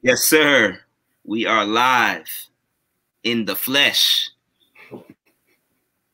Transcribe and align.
Yes, 0.00 0.28
sir. 0.28 0.78
We 1.24 1.44
are 1.46 1.64
live 1.64 2.28
in 3.24 3.46
the 3.46 3.56
flesh. 3.56 4.30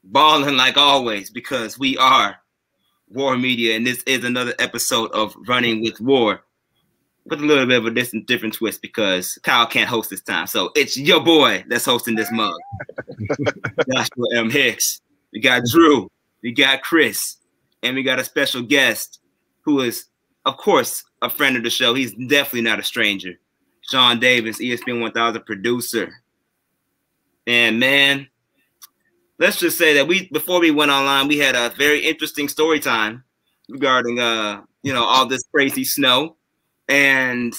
Balling 0.03 0.57
like 0.57 0.79
always 0.79 1.29
because 1.29 1.79
we 1.79 1.99
are 1.99 2.37
War 3.11 3.37
Media, 3.37 3.77
and 3.77 3.87
this 3.87 4.03
is 4.05 4.25
another 4.25 4.55
episode 4.59 5.11
of 5.13 5.37
Running 5.47 5.83
with 5.83 6.01
War. 6.01 6.43
With 7.27 7.41
a 7.41 7.45
little 7.45 7.67
bit 7.67 7.79
of 7.79 7.85
a 7.85 7.91
different, 7.91 8.27
different 8.27 8.55
twist 8.55 8.81
because 8.81 9.39
Kyle 9.43 9.67
can't 9.67 9.89
host 9.89 10.09
this 10.09 10.23
time. 10.23 10.47
So 10.47 10.71
it's 10.75 10.97
your 10.97 11.23
boy 11.23 11.65
that's 11.69 11.85
hosting 11.85 12.15
this 12.15 12.33
mug. 12.33 12.55
Joshua 13.93 14.27
M. 14.35 14.49
Hicks. 14.49 15.03
We 15.33 15.41
got 15.41 15.65
Drew. 15.65 16.11
We 16.43 16.53
got 16.53 16.81
Chris. 16.83 17.37
And 17.83 17.97
we 17.97 18.03
got 18.03 18.19
a 18.19 18.25
special 18.25 18.63
guest 18.63 19.21
who 19.61 19.81
is, 19.81 20.07
of 20.47 20.57
course, 20.57 21.05
a 21.21 21.29
friend 21.29 21.57
of 21.57 21.65
the 21.65 21.71
show. 21.71 21.93
He's 21.93 22.15
definitely 22.15 22.63
not 22.63 22.79
a 22.79 22.83
stranger. 22.83 23.39
Sean 23.91 24.19
Davis, 24.19 24.59
ESPN 24.59 25.01
1000 25.01 25.45
producer. 25.45 26.13
And 27.47 27.79
man, 27.79 28.29
let's 29.39 29.59
just 29.59 29.77
say 29.77 29.95
that 29.95 30.09
we 30.09 30.29
before 30.31 30.61
we 30.61 30.71
went 30.71 30.91
online, 30.91 31.29
we 31.29 31.39
had 31.39 31.55
a 31.55 31.71
very 31.77 32.01
interesting 32.05 32.49
story 32.49 32.81
time 32.81 33.25
regarding 33.69 34.21
uh, 34.21 34.63
you 34.85 34.93
know, 34.93 35.03
all 35.03 35.27
this 35.27 35.43
crazy 35.53 35.83
snow. 35.83 36.37
And 36.89 37.55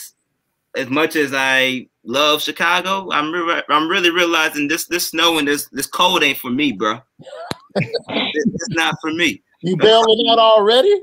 as 0.77 0.89
much 0.89 1.15
as 1.15 1.33
I 1.33 1.87
love 2.03 2.41
Chicago, 2.41 3.11
I'm 3.11 3.31
re- 3.31 3.63
I'm 3.69 3.89
really 3.89 4.11
realizing 4.11 4.67
this 4.67 4.85
this 4.85 5.09
snow 5.09 5.37
and 5.39 5.47
this 5.47 5.67
this 5.71 5.87
cold 5.87 6.23
ain't 6.23 6.37
for 6.37 6.51
me, 6.51 6.71
bro. 6.71 7.01
it's 7.75 8.69
not 8.69 8.95
for 9.01 9.11
me. 9.11 9.41
You 9.61 9.75
bailing 9.75 10.27
out 10.29 10.39
already? 10.39 11.01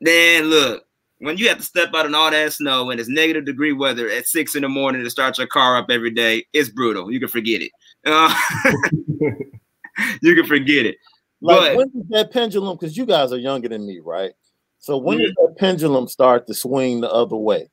Then 0.00 0.46
look, 0.46 0.84
when 1.22 1.38
you 1.38 1.48
have 1.48 1.58
to 1.58 1.64
step 1.64 1.94
out 1.94 2.06
in 2.06 2.14
all 2.14 2.30
that 2.30 2.52
snow 2.52 2.90
and 2.90 2.98
it's 3.00 3.08
negative 3.08 3.44
degree 3.44 3.72
weather 3.72 4.08
at 4.08 4.26
six 4.26 4.54
in 4.54 4.62
the 4.62 4.68
morning 4.68 5.02
to 5.04 5.10
start 5.10 5.38
your 5.38 5.46
car 5.46 5.76
up 5.76 5.86
every 5.90 6.10
day, 6.10 6.44
it's 6.52 6.68
brutal. 6.68 7.10
You 7.12 7.20
can 7.20 7.28
forget 7.28 7.62
it. 7.62 7.70
Uh, 8.04 8.34
you 10.22 10.34
can 10.34 10.46
forget 10.46 10.86
it. 10.86 10.96
Like 11.40 11.58
But- 11.60 11.76
when 11.76 11.90
does 11.90 12.08
that 12.10 12.32
pendulum? 12.32 12.76
Because 12.76 12.96
you 12.96 13.06
guys 13.06 13.32
are 13.32 13.38
younger 13.38 13.68
than 13.68 13.86
me, 13.86 14.00
right? 14.00 14.32
So 14.78 14.96
when 14.98 15.18
Mm-hmm. 15.18 15.24
does 15.26 15.34
that 15.38 15.56
pendulum 15.58 16.08
start 16.08 16.46
to 16.48 16.54
swing 16.54 17.00
the 17.00 17.10
other 17.10 17.36
way? 17.36 17.68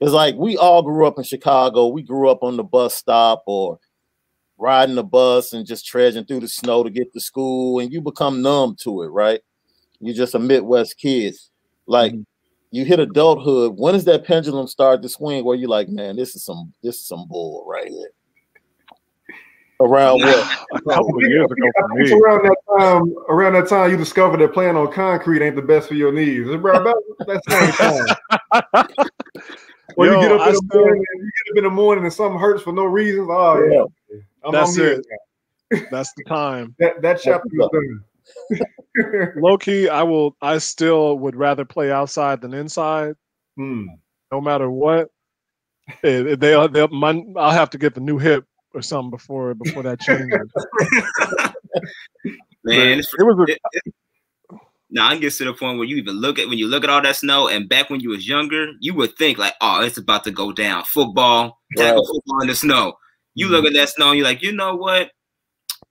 It's 0.00 0.12
like 0.12 0.34
we 0.36 0.56
all 0.56 0.82
grew 0.82 1.06
up 1.06 1.18
in 1.18 1.24
Chicago. 1.24 1.86
We 1.88 2.02
grew 2.02 2.28
up 2.28 2.42
on 2.42 2.56
the 2.56 2.64
bus 2.64 2.94
stop 2.94 3.42
or 3.46 3.78
riding 4.58 4.94
the 4.94 5.04
bus 5.04 5.52
and 5.52 5.66
just 5.66 5.86
trudging 5.86 6.24
through 6.24 6.40
the 6.40 6.48
snow 6.48 6.82
to 6.82 6.90
get 6.90 7.12
to 7.12 7.20
school, 7.20 7.78
and 7.80 7.92
you 7.92 8.00
become 8.00 8.40
numb 8.42 8.76
to 8.82 9.02
it, 9.02 9.08
right? 9.08 9.40
You're 10.00 10.14
just 10.14 10.34
a 10.34 10.38
Midwest 10.38 10.96
kid. 10.98 11.34
Like 11.86 12.12
Mm-hmm. 12.12 12.22
You 12.70 12.84
hit 12.84 12.98
adulthood. 13.00 13.74
When 13.76 13.94
does 13.94 14.04
that 14.06 14.24
pendulum 14.24 14.66
start 14.66 15.02
to 15.02 15.08
swing? 15.08 15.44
Where 15.44 15.56
you're 15.56 15.68
like, 15.68 15.88
man, 15.88 16.16
this 16.16 16.34
is 16.36 16.44
some 16.44 16.72
this 16.82 16.96
is 16.96 17.06
some 17.06 17.26
bull 17.28 17.64
right 17.68 17.88
here. 17.88 18.10
Around 19.80 20.20
what? 20.20 20.58
A 20.74 20.80
couple 20.82 21.16
of 21.16 21.28
years 21.30 21.44
ago 21.50 21.68
I 21.76 21.80
for 21.82 21.96
think 21.98 22.08
me. 22.10 22.20
around 22.20 22.44
that 22.44 22.56
time, 22.78 23.14
around 23.28 23.52
that 23.54 23.68
time, 23.68 23.90
you 23.90 23.96
discovered 23.98 24.38
that 24.40 24.54
playing 24.54 24.74
on 24.76 24.90
concrete 24.90 25.42
ain't 25.44 25.54
the 25.56 25.60
best 25.62 25.88
for 25.88 25.94
your 25.94 26.12
knees. 26.12 26.46
It's 26.46 26.54
About, 26.54 26.80
about 26.82 26.96
that 27.26 27.42
same 27.48 27.72
time. 28.72 28.88
When 29.94 30.10
Yo, 30.10 30.20
you 30.20 30.28
get 30.28 30.32
up 30.32 30.40
I 30.42 30.48
in 30.48 30.54
the 30.54 30.62
still- 30.68 30.80
morning, 30.82 31.02
you 31.14 31.30
get 31.44 31.52
up 31.52 31.58
in 31.58 31.64
the 31.64 31.70
morning 31.70 32.04
and 32.04 32.12
something 32.12 32.38
hurts 32.38 32.62
for 32.62 32.72
no 32.72 32.84
reason. 32.84 33.26
Oh 33.30 33.88
yeah, 34.10 34.18
I'm, 34.44 34.52
That's 34.52 34.76
I'm 34.76 34.84
it. 35.70 35.86
That's 35.90 36.12
the 36.14 36.24
time. 36.24 36.74
That 36.80 37.00
that 37.02 37.20
chapter 37.22 37.48
is 37.50 37.68
done. 37.72 38.04
Low 39.36 39.58
key, 39.58 39.88
I 39.88 40.02
will. 40.02 40.36
I 40.40 40.58
still 40.58 41.18
would 41.18 41.36
rather 41.36 41.64
play 41.64 41.90
outside 41.92 42.40
than 42.40 42.54
inside, 42.54 43.14
Hmm. 43.56 43.86
no 44.32 44.40
matter 44.40 44.70
what. 44.70 45.08
It, 46.02 46.26
it- 46.26 46.40
they, 46.40 46.66
they, 46.68 46.86
my, 46.88 47.22
I'll 47.36 47.50
have 47.52 47.70
to 47.70 47.78
get 47.78 47.94
the 47.94 48.00
new 48.00 48.18
hip 48.18 48.44
or 48.74 48.82
something 48.82 49.10
before 49.10 49.54
before 49.54 49.82
that 49.84 50.00
changes. 50.00 50.32
Man, 52.64 52.98
it 52.98 53.06
was 53.18 53.38
a, 53.38 53.52
it, 53.52 53.58
it, 53.72 53.94
now 54.90 55.08
I 55.08 55.16
get 55.18 55.32
to 55.34 55.44
the 55.44 55.52
point 55.54 55.78
where 55.78 55.86
you 55.86 55.96
even 55.96 56.16
look 56.16 56.38
at 56.38 56.48
when 56.48 56.58
you 56.58 56.66
look 56.66 56.82
at 56.84 56.90
all 56.90 57.02
that 57.02 57.16
snow, 57.16 57.48
and 57.48 57.68
back 57.68 57.90
when 57.90 58.00
you 58.00 58.10
was 58.10 58.26
younger, 58.28 58.72
you 58.80 58.94
would 58.94 59.16
think 59.16 59.38
like, 59.38 59.54
"Oh, 59.60 59.82
it's 59.82 59.98
about 59.98 60.24
to 60.24 60.30
go 60.32 60.52
down." 60.52 60.84
Football, 60.84 61.60
tackle 61.76 62.02
Right. 62.02 62.06
football 62.12 62.40
in 62.42 62.48
the 62.48 62.54
snow. 62.56 62.94
You 63.34 63.48
look 63.48 63.64
at 63.66 63.74
that 63.74 63.90
snow, 63.90 64.08
and 64.10 64.18
you're 64.18 64.26
like, 64.26 64.42
you 64.42 64.52
know 64.52 64.74
what? 64.76 65.10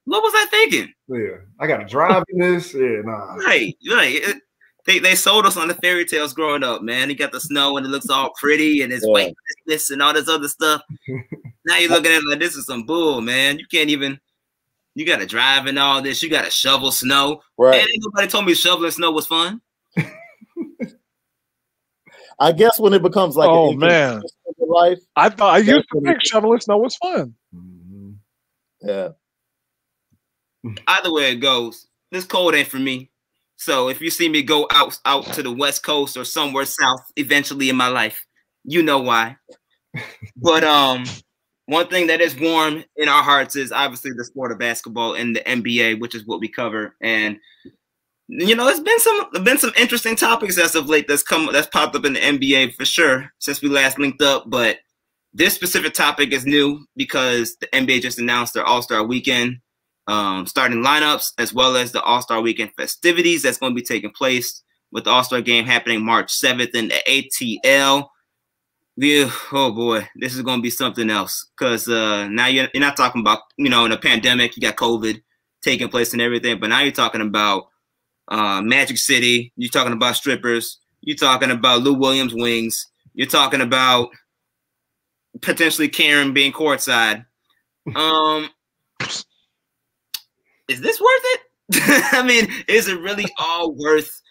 What 0.06 0.24
was 0.24 0.34
I 0.36 0.46
thinking? 0.46 0.94
Yeah, 1.08 1.38
I 1.60 1.68
got 1.68 1.78
to 1.78 1.86
drive 1.86 2.24
in 2.30 2.40
this. 2.40 2.74
Yeah, 2.74 3.02
nah. 3.04 3.36
Right, 3.36 3.76
right. 3.92 4.16
It- 4.16 4.42
they 4.88 5.00
they 5.00 5.16
sold 5.16 5.48
us 5.48 5.58
on 5.58 5.68
the 5.68 5.74
fairy 5.74 6.06
tales 6.06 6.32
growing 6.34 6.62
up, 6.64 6.84
man. 6.84 7.10
You 7.10 7.16
got 7.16 7.32
the 7.32 7.40
snow 7.40 7.76
and 7.76 7.88
it 7.88 7.90
looks 7.90 8.08
all 8.08 8.32
pretty 8.40 8.84
and 8.84 8.94
it's 8.94 9.04
Yeah. 9.04 9.14
white 9.14 9.34
this 9.66 9.90
and 9.90 10.00
all 10.00 10.14
this 10.14 10.30
other 10.30 10.48
stuff. 10.48 10.80
now 11.66 11.78
you're 11.78 11.90
looking 11.90 12.12
at 12.12 12.20
it 12.20 12.30
like 12.30 12.38
this 12.38 12.56
is 12.56 12.68
some 12.68 12.84
bull, 12.86 13.20
man. 13.20 13.58
You 13.58 13.66
can't 13.66 13.90
even. 13.90 14.20
You 14.94 15.04
got 15.04 15.22
to 15.22 15.26
drive 15.26 15.66
and 15.66 15.80
all 15.80 16.04
this. 16.04 16.22
You 16.22 16.30
got 16.30 16.46
to 16.46 16.52
shovel 16.52 16.92
snow. 16.92 17.42
Right. 17.58 17.72
Man, 17.80 17.88
ain't 17.92 18.04
nobody 18.06 18.28
told 18.28 18.46
me 18.46 18.54
shoveling 18.54 18.92
snow 18.92 19.10
was 19.10 19.26
fun. 19.26 19.60
I 22.40 22.52
guess 22.52 22.80
when 22.80 22.94
it 22.94 23.02
becomes 23.02 23.36
like 23.36 23.50
Oh, 23.50 23.72
man. 23.74 24.22
inconvenience 24.22 24.32
life. 24.60 25.00
I 25.16 25.30
thought 25.30 25.56
I 25.56 25.58
used 25.60 25.88
to 25.94 26.02
think 26.02 26.24
shoveling 26.24 26.60
snow 26.60 26.78
was 26.78 26.96
fun. 26.98 27.34
Mhm. 27.56 28.16
Yeah. 28.84 29.10
Either 30.88 31.12
way 31.12 31.32
it 31.32 31.36
goes, 31.36 31.88
this 32.12 32.26
cold 32.26 32.56
ain't 32.56 32.68
for 32.68 32.78
me. 32.78 33.10
So 33.58 33.90
if 33.90 34.02
you 34.02 34.10
see 34.10 34.30
me 34.30 34.44
go 34.44 34.68
out 34.72 35.00
out 35.06 35.26
to 35.34 35.44
the 35.44 35.52
west 35.52 35.84
coast 35.84 36.18
or 36.18 36.26
somewhere 36.26 36.66
south 36.66 37.02
eventually 37.16 37.70
in 37.70 37.76
my 37.76 37.88
life, 37.88 38.26
you 38.64 38.84
know 38.84 39.00
why. 39.00 39.38
But 40.36 40.66
um, 40.66 41.06
one 41.68 41.88
thing 41.88 42.08
that 42.08 42.20
is 42.20 42.38
warm 42.38 42.84
in 42.98 43.08
our 43.08 43.24
hearts 43.24 43.56
is 43.56 43.72
obviously 43.72 44.12
the 44.12 44.26
sport 44.26 44.52
of 44.52 44.60
basketball 44.60 45.16
and 45.16 45.36
the 45.36 45.40
NBA, 45.40 46.00
which 46.00 46.14
is 46.14 46.26
what 46.26 46.42
we 46.42 46.50
cover. 46.50 46.96
And 47.02 47.38
you 48.28 48.56
know, 48.56 48.68
it's 48.68 48.80
been 48.80 49.00
some 49.00 49.44
been 49.44 49.58
some 49.58 49.72
interesting 49.78 50.16
topics 50.16 50.58
as 50.58 50.76
of 50.76 50.90
late 50.90 51.08
that's 51.08 51.24
come 51.24 51.50
that's 51.52 51.68
popped 51.68 51.96
up 51.96 52.06
in 52.06 52.14
the 52.14 52.20
NBA 52.20 52.76
for 52.76 52.84
sure 52.84 53.32
since 53.40 53.62
we 53.62 53.70
last 53.70 53.98
linked 53.98 54.22
up. 54.22 54.50
But 54.50 54.80
this 55.34 55.54
specific 55.54 55.94
topic 55.94 56.34
is 56.34 56.46
new 56.46 56.86
because 56.96 57.56
the 57.58 57.68
NBA 57.68 58.02
just 58.02 58.20
announced 58.20 58.54
their 58.54 58.66
All 58.66 58.82
Star 58.82 59.04
Weekend 59.04 59.60
um, 60.08 60.46
starting 60.46 60.84
lineups 60.84 61.34
as 61.38 61.54
well 61.54 61.76
as 61.76 61.92
the 61.92 62.02
All 62.02 62.22
Star 62.22 62.42
Weekend 62.42 62.72
festivities 62.78 63.44
that's 63.44 63.58
going 63.58 63.72
to 63.72 63.82
be 63.82 63.86
taking 63.86 64.12
place 64.12 64.64
with 64.92 65.06
the 65.06 65.10
All 65.10 65.24
Star 65.24 65.42
Game 65.42 65.66
happening 65.66 66.04
March 66.04 66.32
7th 66.32 66.76
in 66.76 66.90
the 66.90 67.30
ATL. 67.66 68.08
Yeah, 68.98 69.30
oh 69.52 69.74
boy, 69.74 70.08
this 70.16 70.36
is 70.36 70.42
going 70.42 70.60
to 70.60 70.64
be 70.64 70.70
something 70.70 71.10
else 71.10 71.48
because 71.58 71.88
uh, 71.90 72.30
now 72.30 72.48
you're, 72.48 72.70
you're 72.74 72.82
not 72.82 72.96
talking 72.96 73.20
about 73.20 73.40
you 73.58 73.70
know 73.70 73.84
in 73.86 73.92
a 73.92 73.98
pandemic 73.98 74.56
you 74.56 74.62
got 74.62 74.78
COVID 74.78 75.22
taking 75.62 75.90
place 75.90 76.14
and 76.14 76.22
everything, 76.22 76.60
but 76.60 76.68
now 76.68 76.80
you're 76.80 76.94
talking 76.94 77.22
about 77.22 77.68
uh, 78.30 78.62
Magic 78.62 78.98
City. 78.98 79.52
You're 79.58 79.70
talking 79.70 79.94
about 79.94 80.16
strippers. 80.16 80.80
You're 81.02 81.18
talking 81.18 81.52
about 81.52 81.82
Lou 81.82 81.94
Williams 81.94 82.34
wings. 82.34 82.88
You're 83.14 83.28
talking 83.28 83.62
about 83.62 84.10
potentially 85.42 85.90
Karen 85.90 86.34
being 86.34 86.54
courtside. 86.54 87.26
Um, 87.96 88.50
is 90.68 90.82
this 90.82 91.00
worth 91.00 91.22
it? 91.24 91.42
I 92.14 92.24
mean, 92.24 92.48
is 92.68 92.88
it 92.88 93.00
really 93.00 93.26
all 93.40 93.74
worth 93.74 94.22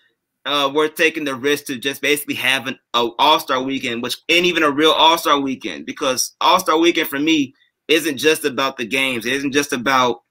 uh 0.46 0.70
worth 0.74 0.94
taking 0.94 1.24
the 1.24 1.34
risk 1.34 1.64
to 1.66 1.78
just 1.78 2.02
basically 2.02 2.34
have 2.34 2.66
an 2.66 2.78
a 2.94 3.08
all-star 3.18 3.62
weekend, 3.62 4.02
which 4.02 4.16
ain't 4.28 4.46
even 4.46 4.62
a 4.62 4.70
real 4.70 4.92
all-star 4.92 5.40
weekend, 5.40 5.86
because 5.86 6.34
all-star 6.40 6.78
weekend 6.78 7.08
for 7.08 7.18
me 7.18 7.54
isn't 7.88 8.18
just 8.18 8.44
about 8.44 8.76
the 8.76 8.86
games, 8.86 9.26
it 9.26 9.32
isn't 9.32 9.52
just 9.52 9.72
about, 9.72 10.22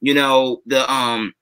you 0.00 0.14
know, 0.14 0.60
the 0.66 0.90
um 0.92 1.32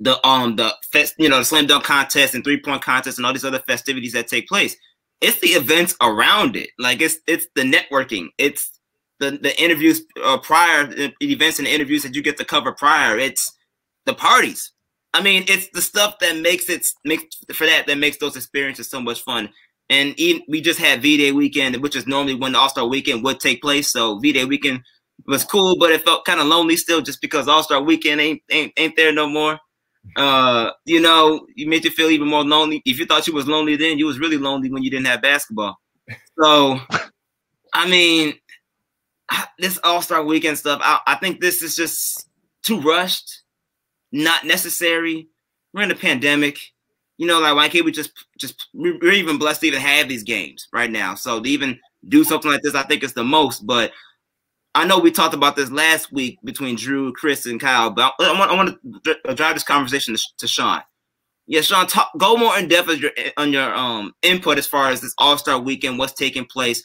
the 0.00 0.26
um 0.26 0.56
the 0.56 0.74
fest, 0.92 1.14
you 1.18 1.28
know, 1.28 1.38
the 1.38 1.44
slam 1.44 1.66
dunk 1.66 1.84
contest 1.84 2.34
and 2.34 2.42
three-point 2.42 2.82
contest 2.82 3.18
and 3.18 3.26
all 3.26 3.32
these 3.32 3.44
other 3.44 3.62
festivities 3.66 4.12
that 4.12 4.28
take 4.28 4.48
place. 4.48 4.76
It's 5.20 5.38
the 5.40 5.48
events 5.48 5.94
around 6.00 6.56
it. 6.56 6.70
Like 6.78 7.02
it's 7.02 7.18
it's 7.26 7.46
the 7.54 7.62
networking. 7.62 8.28
It's 8.38 8.79
the 9.20 9.38
the 9.40 9.62
interviews 9.62 10.02
uh, 10.24 10.38
prior, 10.38 10.86
the 10.86 11.12
events 11.22 11.58
and 11.58 11.66
the 11.66 11.72
interviews 11.72 12.02
that 12.02 12.14
you 12.14 12.22
get 12.22 12.36
to 12.38 12.44
cover 12.44 12.72
prior. 12.72 13.16
It's 13.18 13.56
the 14.06 14.14
parties. 14.14 14.72
I 15.12 15.22
mean, 15.22 15.44
it's 15.48 15.68
the 15.70 15.82
stuff 15.82 16.18
that 16.20 16.38
makes 16.38 16.68
it 16.68 16.86
makes 17.04 17.24
for 17.52 17.66
that 17.66 17.86
that 17.86 17.98
makes 17.98 18.16
those 18.18 18.36
experiences 18.36 18.90
so 18.90 19.00
much 19.00 19.22
fun. 19.22 19.50
And 19.88 20.18
even, 20.20 20.42
we 20.48 20.60
just 20.60 20.78
had 20.78 21.02
V 21.02 21.16
Day 21.16 21.32
weekend, 21.32 21.76
which 21.82 21.96
is 21.96 22.06
normally 22.06 22.34
when 22.34 22.52
the 22.52 22.58
All 22.58 22.68
Star 22.68 22.86
weekend 22.86 23.24
would 23.24 23.40
take 23.40 23.60
place. 23.60 23.90
So 23.90 24.18
V 24.18 24.32
Day 24.32 24.44
weekend 24.44 24.82
was 25.26 25.44
cool, 25.44 25.76
but 25.78 25.90
it 25.90 26.04
felt 26.04 26.24
kind 26.24 26.40
of 26.40 26.46
lonely 26.46 26.76
still, 26.76 27.00
just 27.02 27.20
because 27.20 27.48
All 27.48 27.62
Star 27.62 27.82
weekend 27.82 28.20
ain't, 28.20 28.42
ain't 28.50 28.72
ain't 28.76 28.96
there 28.96 29.12
no 29.12 29.28
more. 29.28 29.58
Uh, 30.16 30.70
you 30.86 31.00
know, 31.00 31.46
you 31.56 31.68
made 31.68 31.84
you 31.84 31.90
feel 31.90 32.08
even 32.08 32.28
more 32.28 32.44
lonely. 32.44 32.80
If 32.86 32.98
you 32.98 33.04
thought 33.04 33.26
you 33.26 33.34
was 33.34 33.48
lonely 33.48 33.76
then, 33.76 33.98
you 33.98 34.06
was 34.06 34.18
really 34.18 34.38
lonely 34.38 34.70
when 34.70 34.82
you 34.82 34.90
didn't 34.90 35.06
have 35.06 35.22
basketball. 35.22 35.76
So, 36.40 36.80
I 37.74 37.88
mean, 37.88 38.34
this 39.58 39.78
All 39.84 40.02
Star 40.02 40.24
Weekend 40.24 40.58
stuff, 40.58 40.80
I, 40.82 41.00
I 41.06 41.14
think 41.16 41.40
this 41.40 41.62
is 41.62 41.76
just 41.76 42.28
too 42.62 42.80
rushed, 42.80 43.42
not 44.12 44.44
necessary. 44.44 45.28
We're 45.72 45.82
in 45.82 45.90
a 45.90 45.96
pandemic, 45.96 46.58
you 47.16 47.26
know. 47.26 47.40
Like 47.40 47.54
why 47.54 47.68
can't 47.68 47.84
we 47.84 47.92
just 47.92 48.12
just 48.38 48.68
we're 48.74 49.12
even 49.12 49.38
blessed 49.38 49.60
to 49.60 49.68
even 49.68 49.80
have 49.80 50.08
these 50.08 50.24
games 50.24 50.68
right 50.72 50.90
now? 50.90 51.14
So 51.14 51.40
to 51.40 51.48
even 51.48 51.78
do 52.08 52.24
something 52.24 52.50
like 52.50 52.62
this, 52.62 52.74
I 52.74 52.82
think 52.82 53.02
it's 53.02 53.12
the 53.12 53.24
most. 53.24 53.66
But 53.66 53.92
I 54.74 54.86
know 54.86 54.98
we 54.98 55.10
talked 55.10 55.34
about 55.34 55.56
this 55.56 55.70
last 55.70 56.12
week 56.12 56.38
between 56.44 56.76
Drew, 56.76 57.12
Chris, 57.12 57.46
and 57.46 57.60
Kyle, 57.60 57.90
but 57.90 58.14
I, 58.20 58.38
want, 58.38 58.50
I 58.50 58.54
want 58.54 59.04
to 59.04 59.34
drive 59.34 59.54
this 59.54 59.64
conversation 59.64 60.14
to, 60.14 60.22
to 60.38 60.46
Sean. 60.46 60.80
Yeah, 61.46 61.62
Sean, 61.62 61.88
talk, 61.88 62.10
go 62.16 62.36
more 62.36 62.56
in 62.56 62.68
depth 62.68 62.90
your, 62.90 63.10
on 63.36 63.52
your 63.52 63.74
um, 63.74 64.14
input 64.22 64.58
as 64.58 64.68
far 64.68 64.88
as 64.90 65.00
this 65.00 65.14
All 65.18 65.36
Star 65.36 65.58
Weekend, 65.58 65.98
what's 65.98 66.12
taking 66.12 66.44
place, 66.44 66.84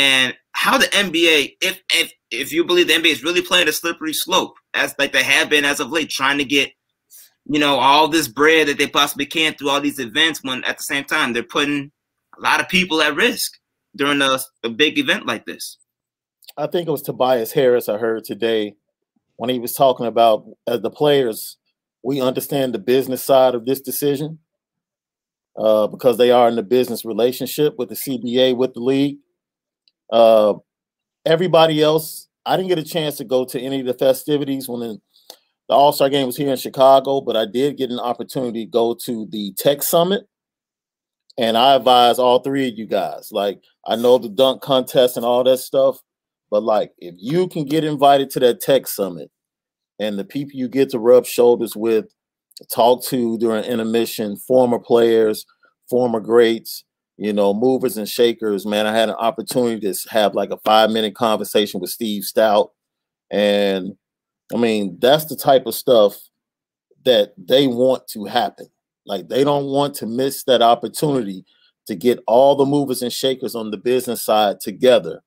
and 0.00 0.34
how 0.52 0.78
the 0.78 0.86
NBA, 0.86 1.56
if 1.60 1.82
if 1.92 2.12
if 2.30 2.52
you 2.52 2.64
believe 2.64 2.88
the 2.88 2.94
NBA 2.94 3.12
is 3.12 3.22
really 3.22 3.42
playing 3.42 3.68
a 3.68 3.72
slippery 3.72 4.14
slope, 4.14 4.54
as 4.72 4.94
like 4.98 5.12
they 5.12 5.22
have 5.22 5.50
been 5.50 5.66
as 5.66 5.78
of 5.78 5.90
late, 5.90 6.08
trying 6.08 6.38
to 6.38 6.44
get 6.44 6.70
you 7.46 7.60
know 7.60 7.76
all 7.78 8.08
this 8.08 8.26
bread 8.26 8.68
that 8.68 8.78
they 8.78 8.86
possibly 8.86 9.26
can 9.26 9.54
through 9.54 9.68
all 9.68 9.80
these 9.80 9.98
events, 9.98 10.42
when 10.42 10.64
at 10.64 10.78
the 10.78 10.84
same 10.84 11.04
time 11.04 11.32
they're 11.32 11.42
putting 11.42 11.92
a 12.38 12.40
lot 12.40 12.60
of 12.60 12.68
people 12.68 13.02
at 13.02 13.14
risk 13.14 13.52
during 13.94 14.22
a, 14.22 14.38
a 14.64 14.70
big 14.70 14.98
event 14.98 15.26
like 15.26 15.44
this. 15.44 15.76
I 16.56 16.66
think 16.66 16.88
it 16.88 16.92
was 16.92 17.02
Tobias 17.02 17.52
Harris 17.52 17.88
I 17.88 17.98
heard 17.98 18.24
today 18.24 18.74
when 19.36 19.50
he 19.50 19.58
was 19.58 19.74
talking 19.74 20.06
about 20.06 20.46
as 20.66 20.80
the 20.80 20.90
players, 20.90 21.58
we 22.02 22.20
understand 22.20 22.74
the 22.74 22.78
business 22.78 23.24
side 23.24 23.54
of 23.54 23.66
this 23.66 23.80
decision 23.80 24.38
uh, 25.58 25.86
because 25.86 26.16
they 26.16 26.30
are 26.30 26.48
in 26.48 26.56
the 26.56 26.62
business 26.62 27.04
relationship 27.04 27.74
with 27.78 27.88
the 27.88 27.94
CBA 27.94 28.56
with 28.56 28.74
the 28.74 28.80
league. 28.80 29.18
Uh, 30.10 30.54
everybody 31.24 31.82
else, 31.82 32.28
I 32.46 32.56
didn't 32.56 32.68
get 32.68 32.78
a 32.78 32.84
chance 32.84 33.16
to 33.18 33.24
go 33.24 33.44
to 33.44 33.60
any 33.60 33.80
of 33.80 33.86
the 33.86 33.94
festivities 33.94 34.68
when 34.68 34.80
the, 34.80 34.98
the 35.68 35.74
All 35.74 35.92
Star 35.92 36.08
game 36.08 36.26
was 36.26 36.36
here 36.36 36.50
in 36.50 36.56
Chicago, 36.56 37.20
but 37.20 37.36
I 37.36 37.46
did 37.46 37.76
get 37.76 37.90
an 37.90 38.00
opportunity 38.00 38.64
to 38.64 38.70
go 38.70 38.94
to 39.04 39.26
the 39.30 39.54
Tech 39.58 39.82
Summit. 39.82 40.24
And 41.38 41.56
I 41.56 41.74
advise 41.74 42.18
all 42.18 42.40
three 42.40 42.68
of 42.68 42.76
you 42.76 42.86
guys. 42.86 43.30
Like, 43.32 43.62
I 43.86 43.96
know 43.96 44.18
the 44.18 44.28
dunk 44.28 44.62
contest 44.62 45.16
and 45.16 45.24
all 45.24 45.42
that 45.44 45.58
stuff 45.58 46.00
but 46.50 46.64
like, 46.64 46.92
if 46.98 47.14
you 47.18 47.48
can 47.48 47.64
get 47.64 47.84
invited 47.84 48.30
to 48.30 48.40
that 48.40 48.60
tech 48.60 48.88
summit, 48.88 49.30
and 49.98 50.18
the 50.18 50.24
people 50.24 50.52
you 50.54 50.68
get 50.68 50.90
to 50.90 50.98
rub 50.98 51.26
shoulders 51.26 51.76
with, 51.76 52.06
talk 52.74 53.04
to 53.04 53.38
during 53.38 53.64
intermission, 53.64 54.36
former 54.36 54.78
players, 54.78 55.46
former 55.88 56.20
greats, 56.20 56.84
you 57.20 57.34
know, 57.34 57.52
movers 57.52 57.98
and 57.98 58.08
shakers. 58.08 58.64
Man, 58.64 58.86
I 58.86 58.96
had 58.96 59.10
an 59.10 59.14
opportunity 59.16 59.92
to 59.92 60.08
have 60.08 60.34
like 60.34 60.50
a 60.50 60.56
five 60.64 60.90
minute 60.90 61.14
conversation 61.14 61.78
with 61.78 61.90
Steve 61.90 62.22
Stoute. 62.22 62.70
and 63.30 63.92
I 64.52 64.56
mean, 64.56 64.96
that's 64.98 65.26
the 65.26 65.36
type 65.36 65.66
of 65.66 65.74
stuff 65.74 66.18
that 67.04 67.34
they 67.36 67.66
want 67.66 68.08
to 68.08 68.24
happen. 68.24 68.68
Like 69.04 69.28
they 69.28 69.44
don't 69.44 69.66
want 69.66 69.94
to 69.96 70.06
miss 70.06 70.44
that 70.44 70.62
opportunity 70.62 71.44
to 71.88 71.94
get 71.94 72.20
all 72.26 72.56
the 72.56 72.64
movers 72.64 73.02
and 73.02 73.12
shakers 73.12 73.54
on 73.54 73.70
the 73.70 73.76
business 73.76 74.22
side 74.22 74.58
together 74.60 75.20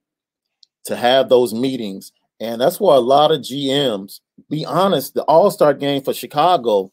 to 0.86 0.96
have 0.96 1.30
those 1.30 1.54
meetings. 1.54 2.12
And 2.40 2.60
that's 2.60 2.80
why 2.80 2.96
a 2.96 3.00
lot 3.00 3.32
of 3.32 3.42
GMs, 3.42 4.20
be 4.50 4.66
honest, 4.66 5.14
the 5.14 5.24
All 5.24 5.52
Star 5.52 5.76
game 5.76 6.02
for 6.02 6.14
Chicago, 6.14 6.92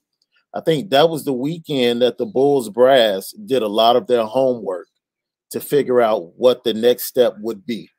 I 0.52 0.60
think 0.60 0.90
that 0.90 1.08
was 1.08 1.24
the 1.24 1.32
weekend 1.32 2.02
that 2.02 2.18
the 2.18 2.26
Bulls 2.26 2.68
brass 2.68 3.32
did 3.46 3.62
a 3.62 3.68
lot 3.68 3.96
of 3.96 4.06
their 4.06 4.24
homework 4.24 4.88
to 5.50 5.60
figure 5.60 6.00
out 6.00 6.32
what 6.36 6.64
the 6.64 6.74
next 6.74 7.04
step 7.04 7.34
would 7.40 7.66
be. 7.66 7.90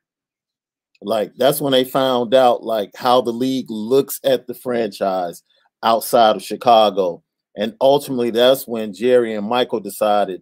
Like 1.02 1.34
that's 1.36 1.60
when 1.60 1.72
they 1.72 1.84
found 1.84 2.34
out 2.34 2.64
like 2.64 2.92
how 2.96 3.22
the 3.22 3.32
league 3.32 3.70
looks 3.70 4.20
at 4.24 4.48
the 4.48 4.54
franchise 4.54 5.44
outside 5.84 6.36
of 6.36 6.44
Chicago. 6.44 7.24
And 7.56 7.76
ultimately 7.82 8.30
that's 8.30 8.68
when 8.68 8.94
Jerry 8.94 9.34
and 9.34 9.48
Michael 9.48 9.80
decided, 9.80 10.42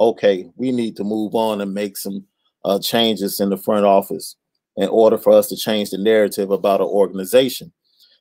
okay, 0.00 0.46
we 0.56 0.72
need 0.72 0.96
to 0.96 1.04
move 1.04 1.34
on 1.34 1.60
and 1.60 1.72
make 1.72 1.96
some 1.96 2.24
uh, 2.64 2.80
changes 2.80 3.40
in 3.40 3.50
the 3.50 3.56
front 3.56 3.86
office 3.86 4.36
in 4.76 4.88
order 4.88 5.16
for 5.16 5.32
us 5.32 5.48
to 5.48 5.56
change 5.56 5.90
the 5.90 5.98
narrative 5.98 6.50
about 6.50 6.80
our 6.80 6.86
organization. 6.86 7.72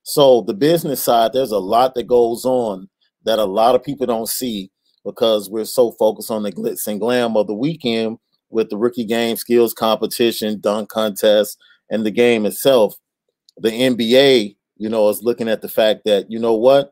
So 0.04 0.42
the 0.42 0.54
business 0.54 1.04
side, 1.04 1.34
there's 1.34 1.52
a 1.52 1.60
lot 1.60 1.96
that 1.96 2.08
goes 2.08 2.46
on 2.46 2.90
that 3.26 3.40
a 3.40 3.46
lot 3.46 3.76
of 3.76 3.84
people 3.84 4.06
don't 4.06 4.30
see 4.30 4.72
because 5.06 5.50
we're 5.50 5.66
so 5.66 5.92
focused 5.94 6.32
on 6.32 6.44
the 6.44 6.52
glitz 6.52 6.88
and 6.88 7.00
glam 7.00 7.36
of 7.36 7.48
the 7.48 7.54
weekend 7.54 8.18
with 8.50 8.70
the 8.70 8.78
rookie 8.78 9.06
game 9.06 9.38
skills 9.38 9.74
competition, 9.74 10.60
dunk 10.60 10.90
contest, 10.90 11.58
and 11.90 12.06
the 12.06 12.12
game 12.12 12.46
itself. 12.46 12.96
The 13.58 13.70
NBA, 13.70 14.56
you 14.78 14.90
know, 14.90 15.10
is 15.10 15.24
looking 15.24 15.50
at 15.50 15.62
the 15.62 15.70
fact 15.70 16.02
that, 16.06 16.30
you 16.30 16.40
know 16.40 16.56
what? 16.56 16.92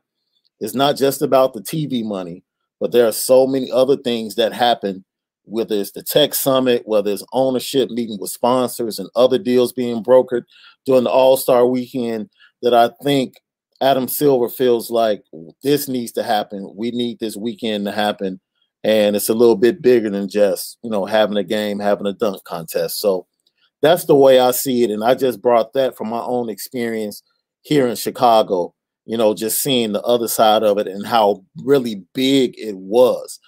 It's 0.60 0.74
not 0.74 0.96
just 0.96 1.22
about 1.22 1.54
the 1.54 1.60
TV 1.60 2.04
money, 2.04 2.42
but 2.80 2.92
there 2.92 3.06
are 3.06 3.12
so 3.12 3.46
many 3.46 3.70
other 3.70 3.96
things 3.96 4.34
that 4.34 4.52
happen 4.52 5.04
whether 5.48 5.74
it's 5.74 5.92
the 5.92 6.02
tech 6.02 6.34
summit, 6.34 6.82
whether 6.84 7.10
it's 7.10 7.24
ownership 7.32 7.90
meeting 7.90 8.18
with 8.20 8.30
sponsors 8.30 8.98
and 8.98 9.08
other 9.16 9.38
deals 9.38 9.72
being 9.72 10.02
brokered 10.02 10.44
during 10.84 11.04
the 11.04 11.10
All 11.10 11.36
Star 11.36 11.66
weekend, 11.66 12.28
that 12.62 12.74
I 12.74 12.90
think 13.02 13.34
Adam 13.80 14.08
Silver 14.08 14.48
feels 14.48 14.90
like 14.90 15.22
this 15.62 15.88
needs 15.88 16.12
to 16.12 16.22
happen. 16.22 16.72
We 16.76 16.90
need 16.90 17.18
this 17.18 17.36
weekend 17.36 17.86
to 17.86 17.92
happen. 17.92 18.40
And 18.84 19.16
it's 19.16 19.28
a 19.28 19.34
little 19.34 19.56
bit 19.56 19.82
bigger 19.82 20.08
than 20.08 20.28
just, 20.28 20.78
you 20.82 20.90
know, 20.90 21.04
having 21.04 21.36
a 21.36 21.44
game, 21.44 21.80
having 21.80 22.06
a 22.06 22.12
dunk 22.12 22.44
contest. 22.44 23.00
So 23.00 23.26
that's 23.82 24.04
the 24.04 24.14
way 24.14 24.38
I 24.40 24.52
see 24.52 24.84
it. 24.84 24.90
And 24.90 25.02
I 25.02 25.14
just 25.14 25.42
brought 25.42 25.72
that 25.72 25.96
from 25.96 26.08
my 26.08 26.20
own 26.20 26.48
experience 26.48 27.22
here 27.62 27.88
in 27.88 27.96
Chicago, 27.96 28.74
you 29.04 29.16
know, 29.16 29.34
just 29.34 29.60
seeing 29.60 29.92
the 29.92 30.02
other 30.02 30.28
side 30.28 30.62
of 30.62 30.78
it 30.78 30.86
and 30.86 31.06
how 31.06 31.44
really 31.64 32.04
big 32.14 32.54
it 32.56 32.76
was 32.76 33.40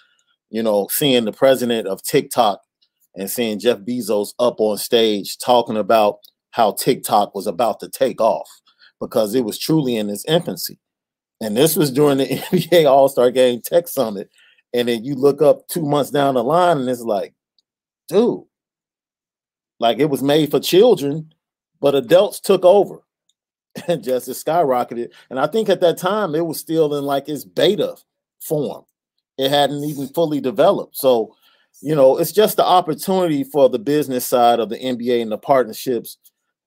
you 0.51 0.63
know, 0.63 0.89
seeing 0.91 1.25
the 1.25 1.33
president 1.33 1.87
of 1.87 2.03
TikTok 2.03 2.61
and 3.15 3.31
seeing 3.31 3.59
Jeff 3.59 3.79
Bezos 3.79 4.35
up 4.39 4.57
on 4.59 4.77
stage 4.77 5.39
talking 5.39 5.77
about 5.77 6.19
how 6.51 6.73
TikTok 6.73 7.35
was 7.35 7.47
about 7.47 7.81
to 7.81 7.89
take 7.89 8.21
off 8.21 8.49
because 9.01 9.35
it 9.35 9.45
was 9.45 9.59
truly 9.59 9.97
in 9.97 10.11
its 10.11 10.25
infancy. 10.27 10.79
And 11.41 11.57
this 11.57 11.77
was 11.77 11.91
during 11.91 12.19
the 12.19 12.27
NBA 12.53 12.91
All 12.91 13.09
Star 13.09 13.31
Game 13.31 13.63
Tech 13.65 13.89
Summit. 13.89 14.29
And 14.73 14.89
then 14.89 15.05
you 15.05 15.15
look 15.15 15.43
up 15.43 15.67
two 15.69 15.83
months 15.83 16.11
down 16.11 16.35
the 16.35 16.45
line 16.45 16.79
and 16.79 16.89
it's 16.89 17.03
like, 17.03 17.35
dude, 18.09 18.45
like 19.79 19.99
it 19.99 20.11
was 20.11 20.23
made 20.23 20.51
for 20.51 20.61
children, 20.61 21.33
but 21.81 21.95
adults 21.95 22.41
took 22.41 22.65
over 22.65 23.01
and 23.89 24.03
just 24.03 24.29
it 24.29 24.33
skyrocketed. 24.33 25.13
And 25.29 25.41
I 25.41 25.47
think 25.47 25.69
at 25.69 25.81
that 25.81 25.99
time 25.99 26.35
it 26.35 26.47
was 26.47 26.61
still 26.61 26.95
in 26.97 27.05
like 27.05 27.29
its 27.29 27.45
beta 27.45 27.97
form 28.41 28.85
it 29.41 29.51
hadn't 29.51 29.83
even 29.85 30.07
fully 30.09 30.39
developed. 30.39 30.99
So, 30.99 31.35
you 31.81 31.95
know, 31.95 32.19
it's 32.19 32.33
just 32.33 32.59
the 32.59 32.65
opportunity 32.65 33.43
for 33.43 33.71
the 33.71 33.79
business 33.79 34.27
side 34.27 34.61
of 34.61 34.69
the 34.69 34.77
NBA 34.77 35.23
and 35.23 35.33
the 35.33 35.39
partnerships 35.39 36.19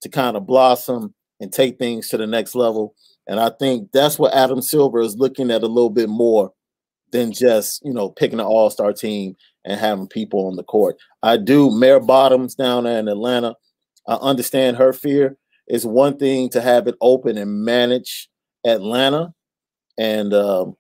to 0.02 0.10
kind 0.10 0.36
of 0.36 0.48
blossom 0.48 1.14
and 1.40 1.54
take 1.54 1.78
things 1.78 2.10
to 2.10 2.18
the 2.18 2.26
next 2.26 2.56
level. 2.56 2.96
And 3.28 3.40
I 3.40 3.52
think 3.60 3.92
that's 3.92 4.18
what 4.18 4.34
Adam 4.34 4.60
Silver 4.60 5.02
is 5.02 5.16
looking 5.16 5.52
at 5.52 5.62
a 5.62 5.68
little 5.68 5.92
bit 5.92 6.10
more 6.10 6.52
than 7.14 7.32
just, 7.32 7.82
you 7.86 7.94
know, 7.94 8.10
picking 8.10 8.40
an 8.40 8.46
all-star 8.46 8.92
team 8.92 9.36
and 9.64 9.80
having 9.80 10.08
people 10.08 10.48
on 10.48 10.58
the 10.58 10.64
court. 10.64 10.98
I 11.22 11.38
do 11.38 11.72
Mayor 11.72 12.02
Bottoms 12.02 12.56
down 12.56 12.84
there 12.84 13.00
in 13.00 13.08
Atlanta. 13.08 13.56
I 14.08 14.16
understand 14.16 14.76
her 14.78 14.92
fear. 14.92 15.38
It's 15.68 15.86
one 15.86 16.18
thing 16.18 16.50
to 16.50 16.62
have 16.62 16.88
it 16.88 16.96
open 17.00 17.38
and 17.38 17.64
manage 17.64 18.28
Atlanta. 18.66 19.34
And 19.98 20.34
um, 20.34 20.76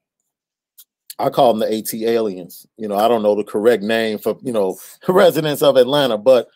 I 1.20 1.30
call 1.30 1.54
them 1.54 1.60
the 1.60 1.74
ATLiens. 1.74 2.66
You 2.78 2.90
know, 2.90 2.96
I 2.96 3.08
don't 3.08 3.24
know 3.24 3.36
the 3.36 3.44
correct 3.44 3.84
name 3.84 4.18
for, 4.18 4.38
you 4.44 4.52
know, 4.52 4.78
residents 5.08 5.62
of 5.62 5.78
Atlanta, 5.78 6.18
but 6.18 6.48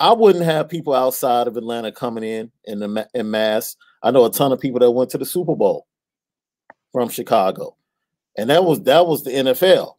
I 0.00 0.12
wouldn't 0.12 0.44
have 0.44 0.68
people 0.68 0.94
outside 0.94 1.46
of 1.46 1.56
Atlanta 1.56 1.90
coming 1.92 2.24
in 2.24 2.50
in 2.64 2.80
the 2.80 3.08
in 3.14 3.30
mass. 3.30 3.76
I 4.02 4.10
know 4.10 4.26
a 4.26 4.30
ton 4.30 4.52
of 4.52 4.60
people 4.60 4.80
that 4.80 4.90
went 4.90 5.10
to 5.10 5.18
the 5.18 5.24
Super 5.24 5.56
Bowl 5.56 5.86
from 6.92 7.08
Chicago. 7.08 7.76
And 8.38 8.48
that 8.48 8.64
was 8.64 8.82
that 8.84 9.06
was 9.06 9.24
the 9.24 9.30
NFL. 9.30 9.96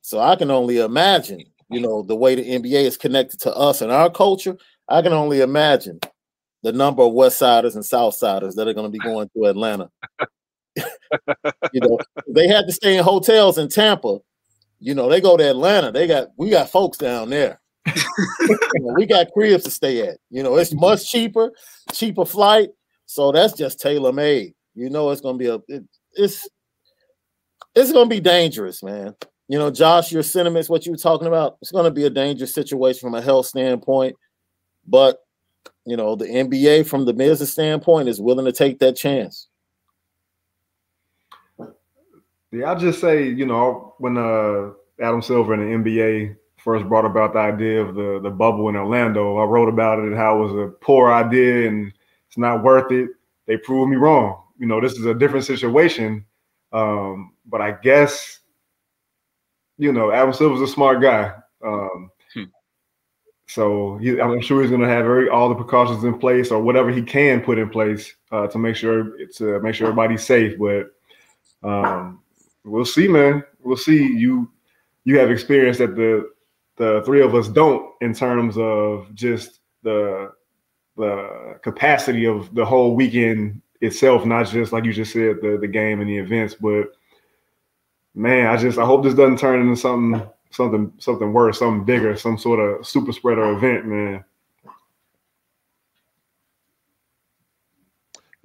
So 0.00 0.18
I 0.20 0.36
can 0.36 0.50
only 0.50 0.78
imagine, 0.78 1.44
you 1.68 1.80
know, 1.80 2.02
the 2.02 2.16
way 2.16 2.34
the 2.34 2.42
NBA 2.42 2.84
is 2.84 2.96
connected 2.96 3.40
to 3.40 3.54
us 3.54 3.82
and 3.82 3.92
our 3.92 4.10
culture. 4.10 4.56
I 4.88 5.02
can 5.02 5.12
only 5.12 5.42
imagine 5.42 6.00
the 6.62 6.72
number 6.72 7.02
of 7.02 7.12
West 7.12 7.38
Siders 7.38 7.74
and 7.74 7.84
South 7.84 8.14
Siders 8.14 8.54
that 8.54 8.66
are 8.66 8.72
going 8.72 8.90
to 8.90 8.98
be 8.98 8.98
going 9.04 9.28
to 9.36 9.44
Atlanta 9.44 9.90
you 11.72 11.80
know, 11.80 11.98
they 12.28 12.46
had 12.46 12.66
to 12.66 12.72
stay 12.72 12.96
in 12.96 13.04
hotels 13.04 13.58
in 13.58 13.68
Tampa. 13.68 14.18
You 14.78 14.94
know, 14.94 15.08
they 15.08 15.20
go 15.20 15.36
to 15.36 15.50
Atlanta. 15.50 15.92
They 15.92 16.06
got 16.06 16.28
we 16.36 16.50
got 16.50 16.70
folks 16.70 16.98
down 16.98 17.30
there. 17.30 17.60
you 17.86 18.58
know, 18.74 18.94
we 18.94 19.06
got 19.06 19.32
cribs 19.32 19.64
to 19.64 19.70
stay 19.70 20.06
at. 20.06 20.18
You 20.30 20.42
know, 20.42 20.56
it's 20.56 20.72
much 20.72 21.10
cheaper, 21.10 21.52
cheaper 21.92 22.24
flight. 22.24 22.70
So 23.06 23.32
that's 23.32 23.52
just 23.54 23.80
tailor 23.80 24.12
made. 24.12 24.54
You 24.74 24.90
know, 24.90 25.10
it's 25.10 25.20
gonna 25.20 25.38
be 25.38 25.48
a 25.48 25.58
it, 25.68 25.84
it's 26.12 26.48
it's 27.80 27.92
gonna 27.92 28.08
be 28.08 28.20
dangerous, 28.20 28.82
man. 28.82 29.14
You 29.48 29.58
know, 29.58 29.70
Josh, 29.70 30.12
your 30.12 30.22
sentiments, 30.22 30.68
what 30.68 30.86
you 30.86 30.92
were 30.92 30.98
talking 30.98 31.26
about, 31.26 31.58
it's 31.60 31.72
gonna 31.72 31.90
be 31.90 32.04
a 32.04 32.10
dangerous 32.10 32.54
situation 32.54 33.00
from 33.00 33.14
a 33.14 33.20
health 33.20 33.46
standpoint. 33.46 34.16
But 34.86 35.18
you 35.84 35.96
know, 35.96 36.14
the 36.14 36.26
NBA 36.26 36.86
from 36.86 37.04
the 37.04 37.12
business 37.12 37.52
standpoint 37.52 38.08
is 38.08 38.20
willing 38.20 38.44
to 38.44 38.52
take 38.52 38.78
that 38.80 38.96
chance. 38.96 39.48
Yeah, 42.52 42.66
I'll 42.66 42.78
just 42.78 43.00
say, 43.00 43.28
you 43.28 43.46
know, 43.46 43.94
when 43.98 44.16
uh, 44.16 44.70
Adam 45.00 45.22
Silver 45.22 45.54
and 45.54 45.84
the 45.84 45.90
NBA 45.90 46.36
first 46.58 46.86
brought 46.88 47.04
about 47.04 47.32
the 47.32 47.38
idea 47.38 47.80
of 47.82 47.94
the 47.94 48.20
the 48.22 48.30
bubble 48.30 48.68
in 48.68 48.76
Orlando. 48.76 49.38
I 49.38 49.44
wrote 49.44 49.68
about 49.68 49.98
it 49.98 50.06
and 50.06 50.16
how 50.16 50.36
it 50.36 50.46
was 50.46 50.68
a 50.68 50.70
poor 50.80 51.12
idea 51.12 51.68
and 51.68 51.92
it's 52.28 52.38
not 52.38 52.62
worth 52.62 52.92
it. 52.92 53.10
They 53.46 53.56
proved 53.56 53.90
me 53.90 53.96
wrong. 53.96 54.42
You 54.58 54.66
know, 54.66 54.80
this 54.80 54.92
is 54.92 55.06
a 55.06 55.14
different 55.14 55.46
situation. 55.46 56.24
Um, 56.72 57.34
but 57.46 57.60
I 57.60 57.72
guess, 57.72 58.40
you 59.78 59.92
know, 59.92 60.12
Adam 60.12 60.32
Silver's 60.32 60.60
a 60.60 60.72
smart 60.72 61.02
guy. 61.02 61.32
Um, 61.64 62.10
hmm. 62.32 62.44
So 63.46 63.98
he, 63.98 64.20
I'm 64.20 64.40
sure 64.40 64.60
he's 64.62 64.70
going 64.70 64.82
to 64.82 64.88
have 64.88 65.04
very, 65.04 65.28
all 65.28 65.48
the 65.48 65.54
precautions 65.54 66.04
in 66.04 66.18
place 66.18 66.50
or 66.50 66.62
whatever 66.62 66.90
he 66.90 67.02
can 67.02 67.40
put 67.40 67.58
in 67.58 67.68
place 67.70 68.14
uh, 68.30 68.46
to 68.48 68.58
make 68.58 68.76
sure 68.76 69.16
to 69.36 69.60
make 69.60 69.74
sure 69.74 69.88
everybody's 69.88 70.24
safe. 70.24 70.58
But 70.58 70.90
um, 71.62 72.22
we'll 72.64 72.84
see, 72.84 73.08
man. 73.08 73.42
We'll 73.62 73.76
see. 73.76 74.06
You 74.06 74.50
you 75.04 75.18
have 75.18 75.30
experience 75.30 75.78
that 75.78 75.96
the 75.96 76.30
the 76.76 77.02
three 77.04 77.22
of 77.22 77.34
us 77.34 77.48
don't 77.48 77.92
in 78.00 78.14
terms 78.14 78.56
of 78.56 79.12
just 79.14 79.60
the 79.82 80.32
the 80.96 81.58
capacity 81.62 82.26
of 82.26 82.54
the 82.54 82.64
whole 82.64 82.94
weekend 82.94 83.60
itself, 83.80 84.24
not 84.24 84.48
just 84.48 84.72
like 84.72 84.84
you 84.84 84.92
just 84.92 85.12
said, 85.12 85.36
the 85.40 85.58
the 85.60 85.68
game 85.68 86.00
and 86.00 86.08
the 86.08 86.18
events, 86.18 86.54
but 86.54 86.92
man, 88.14 88.46
I 88.46 88.56
just 88.56 88.78
I 88.78 88.84
hope 88.84 89.02
this 89.02 89.14
doesn't 89.14 89.38
turn 89.38 89.60
into 89.60 89.76
something 89.76 90.22
something 90.50 90.92
something 90.98 91.32
worse, 91.32 91.58
something 91.58 91.84
bigger, 91.84 92.16
some 92.16 92.38
sort 92.38 92.60
of 92.60 92.86
super 92.86 93.12
spreader 93.12 93.52
event, 93.52 93.86
man. 93.86 94.24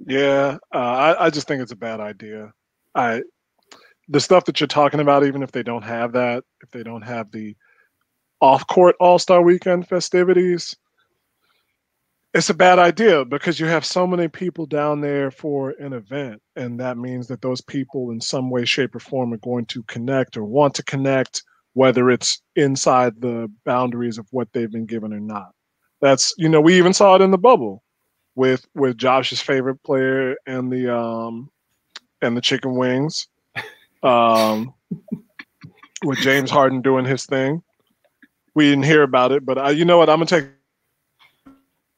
Yeah, 0.07 0.57
uh, 0.73 0.77
I, 0.77 1.25
I 1.25 1.29
just 1.29 1.47
think 1.47 1.61
it's 1.61 1.71
a 1.71 1.75
bad 1.75 1.99
idea. 1.99 2.53
I 2.93 3.23
the 4.07 4.19
stuff 4.19 4.45
that 4.45 4.59
you're 4.59 4.67
talking 4.67 4.99
about, 4.99 5.25
even 5.25 5.41
if 5.41 5.51
they 5.51 5.63
don't 5.63 5.83
have 5.83 6.11
that, 6.13 6.43
if 6.61 6.69
they 6.71 6.83
don't 6.83 7.01
have 7.01 7.31
the 7.31 7.55
off 8.39 8.67
court 8.67 8.95
All 8.99 9.17
Star 9.17 9.41
Weekend 9.41 9.87
festivities, 9.87 10.75
it's 12.35 12.49
a 12.49 12.53
bad 12.53 12.79
idea 12.79 13.23
because 13.23 13.61
you 13.61 13.65
have 13.65 13.85
so 13.85 14.05
many 14.05 14.27
people 14.27 14.65
down 14.65 14.99
there 14.99 15.31
for 15.31 15.69
an 15.79 15.93
event, 15.93 16.41
and 16.57 16.77
that 16.81 16.97
means 16.97 17.27
that 17.27 17.41
those 17.41 17.61
people, 17.61 18.11
in 18.11 18.19
some 18.19 18.49
way, 18.49 18.65
shape, 18.65 18.93
or 18.93 18.99
form, 18.99 19.33
are 19.33 19.37
going 19.37 19.65
to 19.67 19.81
connect 19.83 20.35
or 20.35 20.43
want 20.43 20.73
to 20.73 20.83
connect, 20.83 21.41
whether 21.73 22.09
it's 22.09 22.41
inside 22.57 23.21
the 23.21 23.49
boundaries 23.63 24.17
of 24.17 24.27
what 24.31 24.51
they've 24.51 24.71
been 24.71 24.85
given 24.85 25.13
or 25.13 25.21
not. 25.21 25.51
That's 26.01 26.33
you 26.37 26.49
know 26.49 26.59
we 26.59 26.77
even 26.77 26.91
saw 26.91 27.15
it 27.15 27.21
in 27.21 27.31
the 27.31 27.37
bubble 27.37 27.81
with 28.35 28.65
with 28.75 28.97
Josh's 28.97 29.39
favorite 29.39 29.81
player 29.83 30.35
and 30.45 30.69
the 30.69 30.93
um 30.93 31.49
and 32.21 32.35
the 32.35 32.41
chicken 32.41 32.75
wings, 32.75 33.29
um, 34.03 34.73
with 36.03 36.19
James 36.19 36.51
Harden 36.51 36.81
doing 36.81 37.05
his 37.05 37.25
thing. 37.25 37.63
We 38.55 38.69
didn't 38.69 38.85
hear 38.85 39.03
about 39.03 39.31
it, 39.31 39.45
but 39.45 39.57
I, 39.57 39.69
you 39.69 39.85
know 39.85 39.97
what? 39.97 40.09
I'm 40.09 40.17
gonna 40.17 40.25
take 40.25 40.49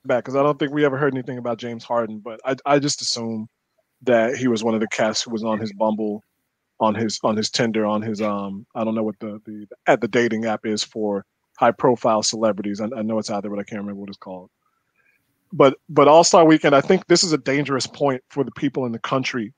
back 0.08 0.24
because 0.24 0.36
I 0.36 0.44
don't 0.44 0.58
think 0.58 0.72
we 0.72 0.86
ever 0.86 0.98
heard 0.98 1.14
anything 1.14 1.38
about 1.38 1.58
James 1.58 1.84
Harden. 1.84 2.20
But 2.20 2.40
I, 2.46 2.56
I 2.66 2.80
just 2.80 3.02
assume 3.02 3.48
that 4.04 4.36
he 4.36 4.48
was 4.48 4.64
one 4.64 4.74
of 4.74 4.80
the 4.80 4.88
cats 4.88 5.22
who 5.22 5.32
was 5.32 5.44
on 5.44 5.60
his 5.60 5.74
Bumble, 5.74 6.24
on 6.80 6.96
his 6.96 7.20
on 7.24 7.36
his 7.36 7.50
Tinder, 7.50 7.86
on 7.86 8.02
his 8.02 8.22
um 8.22 8.66
I 8.76 8.84
don't 8.84 8.96
know 8.96 9.04
what 9.04 9.20
the 9.20 9.42
the 9.46 9.68
at 9.86 10.02
the 10.02 10.08
dating 10.08 10.46
app 10.46 10.66
is 10.66 10.84
for 10.84 11.26
high 11.58 11.72
profile 11.72 12.24
celebrities. 12.24 12.82
I, 12.82 12.86
I 12.86 13.02
know 13.02 13.20
it's 13.20 13.30
out 13.30 13.42
there, 13.44 13.52
but 13.52 13.60
I 13.60 13.64
can't 13.64 13.82
remember 13.82 14.02
what 14.02 14.10
it's 14.10 14.18
called. 14.18 14.50
But 15.54 15.76
but 15.90 16.08
All 16.08 16.24
Star 16.24 16.46
Weekend, 16.46 16.76
I 16.76 16.82
think 16.82 17.08
this 17.08 17.24
is 17.24 17.34
a 17.34 17.38
dangerous 17.38 17.88
point 17.88 18.24
for 18.30 18.44
the 18.44 18.52
people 18.52 18.86
in 18.86 18.92
the 18.92 19.00
country 19.00 19.54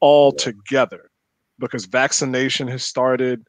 all 0.00 0.32
together 0.32 1.10
because 1.58 1.86
vaccination 1.86 2.68
has 2.68 2.84
started 2.84 3.46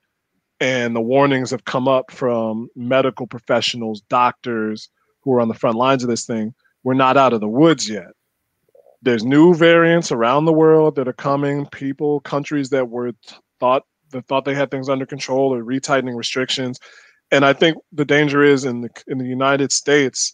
and 0.59 0.95
the 0.95 1.01
warnings 1.01 1.51
have 1.51 1.65
come 1.65 1.87
up 1.87 2.11
from 2.11 2.69
medical 2.75 3.27
professionals, 3.27 4.01
doctors, 4.09 4.89
who 5.27 5.33
are 5.33 5.41
on 5.41 5.49
the 5.49 5.53
front 5.53 5.75
lines 5.75 6.03
of 6.03 6.09
this 6.09 6.25
thing, 6.25 6.53
we're 6.85 6.93
not 6.93 7.17
out 7.17 7.33
of 7.33 7.41
the 7.41 7.49
woods 7.49 7.89
yet. 7.89 8.13
There's 9.01 9.25
new 9.25 9.53
variants 9.53 10.09
around 10.09 10.45
the 10.45 10.53
world 10.53 10.95
that 10.95 11.09
are 11.09 11.13
coming. 11.13 11.65
People, 11.65 12.21
countries 12.21 12.69
that 12.69 12.87
were 12.87 13.11
thought 13.59 13.83
that 14.11 14.25
thought 14.27 14.45
they 14.45 14.55
had 14.55 14.71
things 14.71 14.87
under 14.87 15.05
control 15.05 15.53
are 15.53 15.65
retightening 15.65 16.15
restrictions. 16.15 16.79
And 17.29 17.43
I 17.43 17.51
think 17.51 17.77
the 17.91 18.05
danger 18.05 18.41
is 18.41 18.63
in 18.63 18.79
the 18.79 18.89
in 19.07 19.17
the 19.17 19.25
United 19.25 19.73
States 19.73 20.33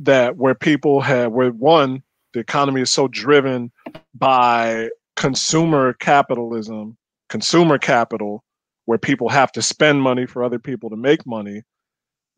that 0.00 0.36
where 0.36 0.54
people 0.54 1.00
have 1.00 1.32
where 1.32 1.50
one 1.50 2.02
the 2.34 2.40
economy 2.40 2.82
is 2.82 2.90
so 2.90 3.08
driven 3.08 3.72
by 4.14 4.90
consumer 5.16 5.94
capitalism, 5.94 6.98
consumer 7.30 7.78
capital, 7.78 8.44
where 8.84 8.98
people 8.98 9.30
have 9.30 9.52
to 9.52 9.62
spend 9.62 10.02
money 10.02 10.26
for 10.26 10.44
other 10.44 10.58
people 10.58 10.90
to 10.90 10.96
make 10.96 11.26
money 11.26 11.62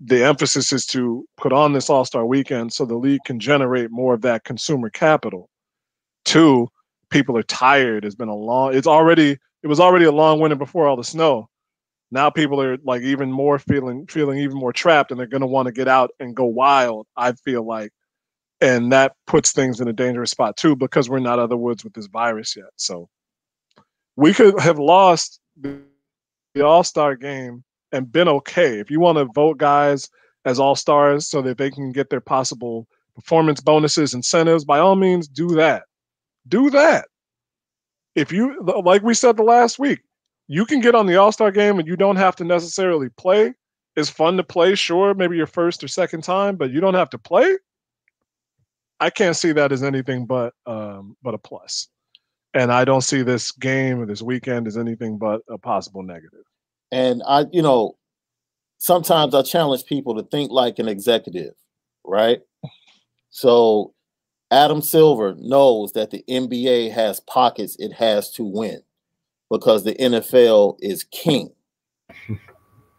the 0.01 0.25
emphasis 0.25 0.73
is 0.73 0.87
to 0.87 1.27
put 1.37 1.53
on 1.53 1.73
this 1.73 1.89
All 1.89 2.05
Star 2.05 2.27
weekend 2.27 2.73
so 2.73 2.85
the 2.85 2.97
league 2.97 3.21
can 3.25 3.39
generate 3.39 3.91
more 3.91 4.15
of 4.15 4.23
that 4.23 4.45
consumer 4.45 4.91
capital. 4.91 5.49
Two, 6.25 6.69
people 7.11 7.37
are 7.37 7.45
tired. 7.45 8.05
It's 8.05 8.15
been 8.15 8.29
a 8.29 8.35
long. 8.35 8.75
It's 8.75 8.87
already. 8.87 9.39
It 9.63 9.67
was 9.67 9.81
already 9.81 10.05
a 10.05 10.13
long 10.13 10.41
winter 10.41 10.57
before 10.57 10.87
all 10.87 10.97
the 10.97 11.05
snow. 11.05 11.49
Now 12.11 12.29
people 12.29 12.61
are 12.61 12.77
like 12.85 13.03
even 13.03 13.33
more 13.33 13.59
feeling 13.59 14.07
feeling 14.07 14.39
even 14.39 14.59
more 14.59 14.73
trapped, 14.73 15.11
and 15.11 15.19
they're 15.19 15.27
going 15.27 15.41
to 15.41 15.47
want 15.47 15.67
to 15.67 15.73
get 15.73 15.89
out 15.89 16.11
and 16.21 16.35
go 16.35 16.45
wild. 16.45 17.07
I 17.17 17.33
feel 17.33 17.67
like, 17.67 17.93
and 18.61 18.93
that 18.93 19.13
puts 19.27 19.53
things 19.53 19.81
in 19.81 19.89
a 19.89 19.93
dangerous 19.93 20.31
spot 20.31 20.57
too 20.57 20.77
because 20.77 21.09
we're 21.09 21.19
not 21.19 21.45
the 21.49 21.57
woods 21.57 21.85
with 21.85 21.95
this 21.95 22.07
virus 22.07 22.57
yet. 22.57 22.71
So 22.77 23.09
we 24.17 24.35
could 24.35 24.59
have 24.61 24.79
lost 24.79 25.41
the 25.57 25.81
All 26.63 26.85
Star 26.85 27.17
game 27.17 27.65
and 27.95 28.11
been 28.11 28.29
okay. 28.29 28.79
If 28.79 28.91
you 28.91 29.01
want 29.01 29.19
to 29.19 29.27
vote 29.35 29.59
guys 29.59 30.11
as 30.45 30.59
all 30.59 30.77
stars 30.77 31.29
so 31.29 31.41
that 31.43 31.57
they 31.57 31.71
can 31.71 31.93
get 31.93 32.11
their 32.11 32.21
possible 32.21 32.87
performance 33.15 33.61
bonuses, 33.61 34.13
incentives, 34.13 34.65
by 34.65 34.79
all 34.79 34.97
means, 34.97 35.29
do 35.29 35.49
that. 35.55 35.85
Do 36.49 36.71
that. 36.71 37.07
If 38.15 38.33
you, 38.33 38.61
like 38.63 39.03
we 39.03 39.15
said 39.15 39.37
the 39.37 39.43
last 39.43 39.79
week, 39.79 40.01
you 40.47 40.67
can 40.67 40.81
get 40.81 40.95
on 40.95 41.07
the 41.07 41.17
All 41.17 41.33
Star 41.33 41.51
game 41.51 41.79
and 41.79 41.89
you 41.89 41.97
don't 41.97 42.17
have 42.17 42.37
to 42.37 42.45
necessarily 42.45 43.09
play. 43.11 43.55
It's 43.97 44.11
fun 44.11 44.37
to 44.37 44.45
play, 44.45 44.75
sure, 44.75 45.15
maybe 45.15 45.37
your 45.37 45.47
first 45.47 45.83
or 45.83 45.89
second 45.89 46.23
time, 46.23 46.57
but 46.57 46.71
you 46.71 46.81
don't 46.81 46.95
have 46.95 47.11
to 47.11 47.19
play. 47.19 47.57
I 49.01 49.11
can't 49.11 49.37
see 49.37 49.53
that 49.53 49.73
as 49.73 49.83
anything 49.83 50.27
but 50.27 50.53
um, 50.67 51.17
but 51.23 51.35
a 51.35 51.39
plus. 51.39 51.89
And 52.53 52.73
I 52.73 52.85
don't 52.85 53.01
see 53.01 53.23
this 53.23 53.51
game 53.51 54.01
or 54.01 54.07
this 54.07 54.23
weekend 54.23 54.67
as 54.67 54.77
anything 54.77 55.19
but 55.19 55.41
a 55.49 55.59
possible 55.59 56.03
negative. 56.03 56.45
And 56.95 57.25
I, 57.27 57.47
you 57.51 57.61
know, 57.61 57.97
sometimes 58.79 59.35
I 59.35 59.43
challenge 59.43 59.85
people 59.85 60.15
to 60.15 60.23
think 60.23 60.53
like 60.53 60.79
an 60.79 60.87
executive, 60.87 61.55
right? 62.05 62.41
So 63.31 63.93
Adam 64.53 64.81
Silver 64.81 65.35
knows 65.37 65.95
that 65.95 66.13
the 66.13 66.23
NBA 66.29 66.93
has 66.93 67.19
pockets 67.19 67.75
it 67.81 67.93
has 67.95 68.31
to 68.35 68.45
win 68.45 68.81
because 69.51 69.83
the 69.83 69.97
NFL 69.97 70.77
is 70.81 71.03
king. 71.11 71.51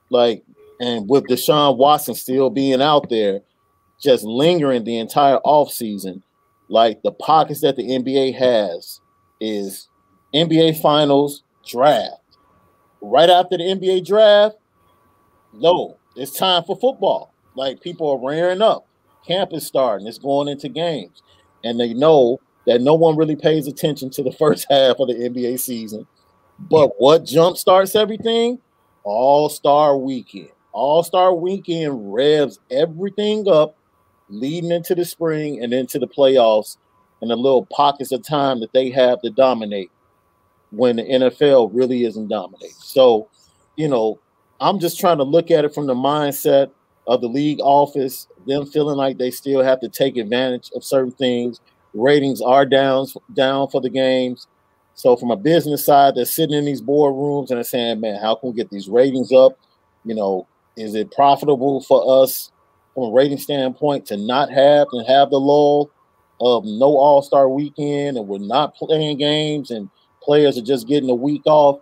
like, 0.10 0.44
and 0.82 1.08
with 1.10 1.24
Deshaun 1.28 1.78
Watson 1.78 2.16
still 2.16 2.50
being 2.50 2.82
out 2.82 3.08
there, 3.10 3.40
just 4.04 4.26
lingering 4.26 4.84
the 4.84 4.98
entire 4.98 5.40
offseason, 5.46 6.22
like 6.68 7.02
the 7.04 7.14
pockets 7.14 7.62
that 7.62 7.78
the 7.78 7.92
NBA 7.92 8.36
has 8.36 9.00
is 9.40 9.88
NBA 10.34 10.82
finals, 10.82 11.44
draft, 11.66 12.25
right 13.02 13.30
after 13.30 13.58
the 13.58 13.64
NBA 13.64 14.06
draft, 14.06 14.56
no, 15.54 15.98
it's 16.16 16.38
time 16.38 16.64
for 16.64 16.76
football. 16.76 17.34
Like 17.56 17.82
people 17.82 18.10
are 18.10 18.28
rearing 18.28 18.62
up. 18.62 18.86
Camp 19.26 19.52
is 19.54 19.66
starting. 19.66 20.08
It's 20.08 20.18
going 20.18 20.48
into 20.48 20.70
games. 20.70 21.24
And 21.64 21.80
they 21.80 21.94
know 21.94 22.40
that 22.68 22.82
no 22.82 22.94
one 22.94 23.16
really 23.16 23.36
pays 23.36 23.68
attention 23.68 24.10
to 24.12 24.24
the 24.24 24.32
first 24.40 24.68
half 24.70 25.00
of 25.00 25.08
the 25.08 25.14
NBA 25.14 25.60
season. 25.60 26.08
But 26.60 26.92
what 27.00 27.26
jump 27.26 27.58
starts 27.58 27.96
everything? 27.96 28.60
All 29.04 29.50
Star 29.50 29.98
Weekend. 29.98 30.50
All 30.72 31.04
Star 31.04 31.34
Weekend 31.34 32.14
revs 32.14 32.60
everything 32.70 33.48
up 33.48 33.78
leading 34.30 34.72
into 34.72 34.96
the 34.96 35.06
spring 35.06 35.64
and 35.64 35.74
into 35.74 36.00
the 36.00 36.08
playoffs 36.08 36.78
and 37.22 37.30
the 37.30 37.36
little 37.36 37.66
pockets 37.68 38.12
of 38.12 38.24
time 38.24 38.60
that 38.60 38.74
they 38.74 38.90
have 38.90 39.22
to 39.22 39.30
dominate 39.30 39.92
when 40.76 40.98
the 40.98 41.04
NFL 41.04 41.72
really 41.74 42.04
isn't 42.06 42.28
dominating. 42.28 42.76
So, 42.78 43.30
you 43.76 43.88
know, 43.88 44.20
I'm 44.60 44.80
just 44.80 45.00
trying 45.00 45.18
to 45.18 45.24
look 45.24 45.52
at 45.52 45.66
it 45.66 45.74
from 45.74 45.88
the 45.88 45.96
mindset 45.96 46.72
of 47.08 47.22
the 47.22 47.28
league 47.28 47.60
office, 47.62 48.28
them 48.48 48.66
feeling 48.66 48.98
like 48.98 49.18
they 49.18 49.32
still 49.32 49.64
have 49.64 49.80
to 49.82 49.90
take 49.90 50.18
advantage 50.18 50.72
of 50.76 50.84
certain 50.84 51.12
things. 51.12 51.60
Ratings 51.94 52.42
are 52.42 52.66
down 52.66 53.08
down 53.34 53.70
for 53.70 53.82
the 53.82 53.90
games. 53.90 54.48
So 54.96 55.16
from 55.16 55.32
a 55.32 55.36
business 55.36 55.86
side, 55.86 56.16
they're 56.16 56.26
sitting 56.26 56.56
in 56.56 56.66
these 56.66 56.82
boardrooms 56.82 57.50
and 57.50 57.58
they're 57.58 57.64
saying, 57.64 58.02
man, 58.02 58.20
how 58.20 58.36
can 58.36 58.50
we 58.52 58.56
get 58.56 58.70
these 58.70 58.88
ratings 58.88 59.32
up? 59.32 59.58
You 60.06 60.16
know, 60.16 60.48
is 60.78 60.96
it 60.96 61.12
profitable 61.12 61.82
for 61.82 62.24
us 62.24 62.52
from 62.94 63.04
a 63.04 63.12
rating 63.12 63.38
standpoint 63.38 64.06
to 64.08 64.18
not 64.18 64.50
have 64.50 64.88
and 64.92 65.06
have 65.08 65.30
the 65.30 65.40
lull 65.40 65.92
of 66.40 66.64
no 66.66 66.98
all-star 66.98 67.50
weekend 67.50 68.18
and 68.18 68.28
we're 68.28 68.40
not 68.40 68.76
playing 68.76 69.18
games 69.18 69.72
and 69.72 69.90
players 70.26 70.58
are 70.58 70.64
just 70.64 70.88
getting 70.88 71.10
a 71.10 71.16
week 71.16 71.44
off. 71.46 71.80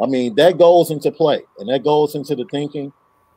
I 0.00 0.06
mean, 0.06 0.34
that 0.36 0.58
goes 0.58 0.90
into 0.90 1.10
play 1.10 1.44
and 1.58 1.68
that 1.68 1.84
goes 1.84 2.14
into 2.14 2.34
the 2.34 2.46
thinking. 2.50 2.92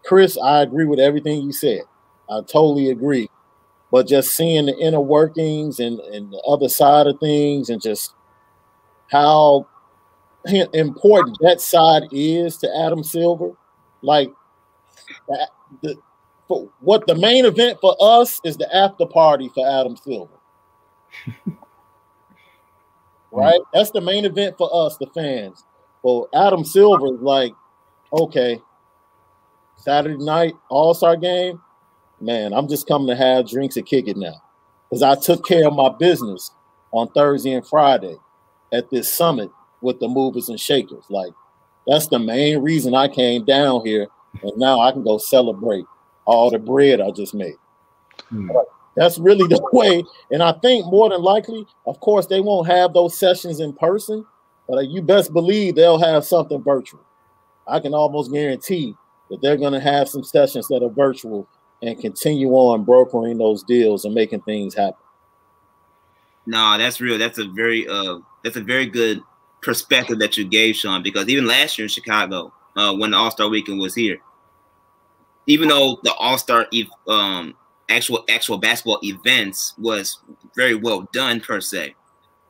Chris, 0.05 0.37
I 0.37 0.61
agree 0.61 0.85
with 0.85 0.99
everything 0.99 1.41
you 1.41 1.51
said. 1.51 1.81
I 2.29 2.39
totally 2.41 2.89
agree. 2.91 3.29
But 3.91 4.07
just 4.07 4.35
seeing 4.35 4.67
the 4.67 4.77
inner 4.77 5.01
workings 5.01 5.79
and, 5.79 5.99
and 5.99 6.31
the 6.31 6.41
other 6.47 6.69
side 6.69 7.07
of 7.07 7.19
things 7.19 7.69
and 7.69 7.81
just 7.81 8.13
how 9.11 9.67
important 10.73 11.37
that 11.41 11.61
side 11.61 12.03
is 12.11 12.57
to 12.57 12.77
Adam 12.77 13.03
Silver, 13.03 13.51
like 14.01 14.31
that, 15.29 15.49
the, 15.81 15.95
for 16.47 16.69
what 16.79 17.05
the 17.07 17.15
main 17.15 17.45
event 17.45 17.77
for 17.81 17.95
us 17.99 18.41
is 18.43 18.57
the 18.57 18.75
after 18.75 19.05
party 19.05 19.49
for 19.53 19.67
Adam 19.67 19.95
Silver. 19.95 20.33
right? 23.33 23.59
That's 23.73 23.91
the 23.91 24.01
main 24.01 24.25
event 24.25 24.57
for 24.57 24.69
us, 24.73 24.97
the 24.97 25.07
fans. 25.07 25.63
Well, 26.03 26.29
Adam 26.33 26.63
Silver 26.63 27.07
is 27.07 27.21
like, 27.21 27.53
okay, 28.11 28.59
Saturday 29.77 30.23
night 30.23 30.53
All 30.69 30.93
Star 30.93 31.15
game, 31.17 31.61
man, 32.21 32.53
I'm 32.53 32.67
just 32.67 32.87
coming 32.87 33.07
to 33.07 33.15
have 33.15 33.49
drinks 33.49 33.77
and 33.77 33.85
kick 33.85 34.07
it 34.07 34.17
now. 34.17 34.41
Because 34.89 35.03
I 35.03 35.15
took 35.15 35.45
care 35.45 35.67
of 35.67 35.73
my 35.73 35.89
business 35.89 36.51
on 36.91 37.09
Thursday 37.09 37.53
and 37.53 37.65
Friday 37.65 38.15
at 38.71 38.89
this 38.89 39.11
summit 39.11 39.49
with 39.81 39.99
the 39.99 40.07
movers 40.07 40.49
and 40.49 40.59
shakers. 40.59 41.03
Like, 41.09 41.33
that's 41.87 42.07
the 42.07 42.19
main 42.19 42.59
reason 42.59 42.93
I 42.93 43.07
came 43.07 43.43
down 43.45 43.85
here. 43.85 44.07
And 44.41 44.51
now 44.57 44.79
I 44.79 44.91
can 44.91 45.03
go 45.03 45.17
celebrate 45.17 45.85
all 46.25 46.49
the 46.49 46.59
bread 46.59 47.01
I 47.01 47.11
just 47.11 47.33
made. 47.33 47.55
Hmm. 48.29 48.49
That's 48.95 49.17
really 49.17 49.47
the 49.49 49.61
way. 49.71 50.03
And 50.31 50.43
I 50.43 50.53
think 50.53 50.85
more 50.85 51.09
than 51.09 51.21
likely, 51.21 51.65
of 51.85 51.99
course, 51.99 52.27
they 52.27 52.41
won't 52.41 52.67
have 52.67 52.93
those 52.93 53.17
sessions 53.17 53.59
in 53.59 53.73
person, 53.73 54.25
but 54.67 54.89
you 54.89 55.01
best 55.01 55.33
believe 55.33 55.75
they'll 55.75 55.99
have 55.99 56.25
something 56.25 56.61
virtual. 56.61 57.01
I 57.67 57.79
can 57.79 57.93
almost 57.93 58.31
guarantee 58.31 58.95
that 59.29 59.41
they're 59.41 59.57
going 59.57 59.73
to 59.73 59.79
have 59.79 60.09
some 60.09 60.23
sessions 60.23 60.67
that 60.67 60.83
are 60.83 60.89
virtual 60.89 61.47
and 61.81 61.99
continue 61.99 62.49
on 62.49 62.83
brokering 62.83 63.37
those 63.37 63.63
deals 63.63 64.05
and 64.05 64.13
making 64.13 64.41
things 64.41 64.73
happen. 64.73 64.95
No, 66.45 66.77
that's 66.77 66.99
real. 66.99 67.17
That's 67.17 67.39
a 67.39 67.47
very 67.47 67.87
uh 67.87 68.19
that's 68.43 68.57
a 68.57 68.61
very 68.61 68.85
good 68.85 69.21
perspective 69.61 70.19
that 70.19 70.37
you 70.37 70.45
gave, 70.45 70.75
Sean, 70.75 71.01
because 71.01 71.29
even 71.29 71.45
last 71.45 71.77
year 71.77 71.85
in 71.85 71.89
Chicago, 71.89 72.53
uh, 72.75 72.93
when 72.93 73.11
the 73.11 73.17
All 73.17 73.31
Star 73.31 73.47
Weekend 73.47 73.79
was 73.79 73.95
here, 73.95 74.19
even 75.47 75.69
though 75.69 75.99
the 76.03 76.13
All 76.13 76.37
Star 76.37 76.67
um 77.07 77.55
actual 77.93 78.23
actual 78.29 78.57
basketball 78.57 78.99
events 79.03 79.73
was 79.77 80.19
very 80.55 80.75
well 80.75 81.07
done 81.13 81.39
per 81.39 81.61
se, 81.61 81.95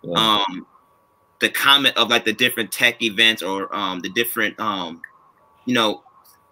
yeah. 0.02 0.14
um, 0.16 0.66
the 1.44 1.50
comment 1.50 1.96
of 1.98 2.10
like 2.10 2.26
the 2.26 2.34
different 2.34 2.72
tech 2.72 3.02
events 3.02 3.44
or 3.44 3.74
um 3.76 4.00
the 4.00 4.10
different 4.10 4.58
um 4.60 5.02
you 5.66 5.74
know 5.74 6.02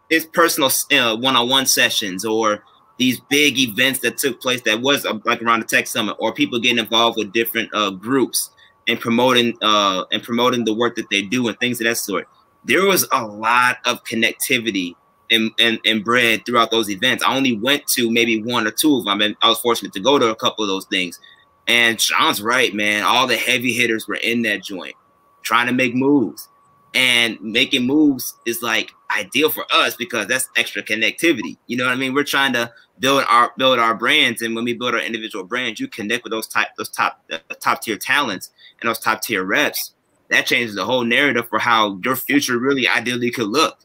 it's 0.09 0.25
personal 0.25 0.69
uh, 0.91 1.15
one-on-one 1.15 1.65
sessions 1.65 2.25
or 2.25 2.63
these 2.97 3.21
big 3.29 3.57
events 3.57 3.99
that 3.99 4.17
took 4.17 4.41
place 4.41 4.61
that 4.63 4.81
was 4.81 5.05
uh, 5.05 5.17
like 5.23 5.41
around 5.41 5.61
the 5.61 5.65
tech 5.65 5.87
summit 5.87 6.15
or 6.19 6.33
people 6.33 6.59
getting 6.59 6.77
involved 6.77 7.17
with 7.17 7.31
different 7.31 7.69
uh, 7.73 7.89
groups 7.89 8.49
and 8.89 8.99
promoting 8.99 9.57
uh, 9.61 10.03
and 10.11 10.21
promoting 10.23 10.65
the 10.65 10.73
work 10.73 10.95
that 10.97 11.09
they 11.09 11.21
do 11.21 11.47
and 11.47 11.57
things 11.59 11.79
of 11.79 11.85
that 11.85 11.95
sort 11.95 12.27
there 12.65 12.85
was 12.85 13.07
a 13.13 13.25
lot 13.25 13.77
of 13.85 14.03
connectivity 14.03 14.93
and, 15.31 15.51
and, 15.59 15.79
and 15.85 16.03
bread 16.03 16.45
throughout 16.45 16.69
those 16.69 16.89
events. 16.89 17.23
I 17.23 17.35
only 17.35 17.57
went 17.57 17.87
to 17.87 18.11
maybe 18.11 18.43
one 18.43 18.67
or 18.67 18.71
two 18.71 18.97
of 18.97 19.05
them. 19.05 19.21
And 19.21 19.35
i 19.41 19.49
was 19.49 19.59
fortunate 19.59 19.93
to 19.93 19.99
go 19.99 20.19
to 20.19 20.29
a 20.29 20.35
couple 20.35 20.63
of 20.63 20.69
those 20.69 20.85
things. 20.85 21.19
And 21.67 21.99
sean's 21.99 22.41
right 22.41 22.73
man. 22.73 23.03
All 23.03 23.27
the 23.27 23.37
heavy 23.37 23.73
hitters 23.73 24.07
were 24.07 24.15
in 24.15 24.41
that 24.43 24.63
joint 24.63 24.95
trying 25.43 25.67
to 25.67 25.73
make 25.73 25.95
moves. 25.95 26.47
And 26.93 27.39
making 27.41 27.85
moves 27.85 28.35
is 28.45 28.61
like 28.61 28.91
ideal 29.17 29.49
for 29.49 29.65
us 29.73 29.95
because 29.95 30.27
that's 30.27 30.49
extra 30.57 30.83
connectivity. 30.83 31.57
You 31.67 31.77
know 31.77 31.85
what 31.85 31.93
I 31.93 31.95
mean? 31.95 32.13
We're 32.13 32.25
trying 32.25 32.51
to 32.53 32.71
build 32.99 33.23
our 33.29 33.53
build 33.57 33.79
our 33.79 33.95
brands, 33.95 34.41
and 34.41 34.55
when 34.55 34.65
we 34.65 34.73
build 34.73 34.93
our 34.93 34.99
individual 34.99 35.45
brands, 35.45 35.79
you 35.79 35.87
connect 35.87 36.23
with 36.25 36.31
those 36.31 36.47
type 36.47 36.67
those 36.77 36.89
top 36.89 37.23
uh, 37.31 37.37
top 37.61 37.81
tier 37.81 37.97
talents 37.97 38.51
and 38.81 38.89
those 38.89 38.99
top 38.99 39.21
tier 39.21 39.45
reps. 39.45 39.93
That 40.29 40.45
changes 40.45 40.75
the 40.75 40.85
whole 40.85 41.05
narrative 41.05 41.47
for 41.47 41.59
how 41.59 41.99
your 42.03 42.17
future 42.17 42.57
really 42.57 42.87
ideally 42.87 43.31
could 43.31 43.47
look, 43.47 43.79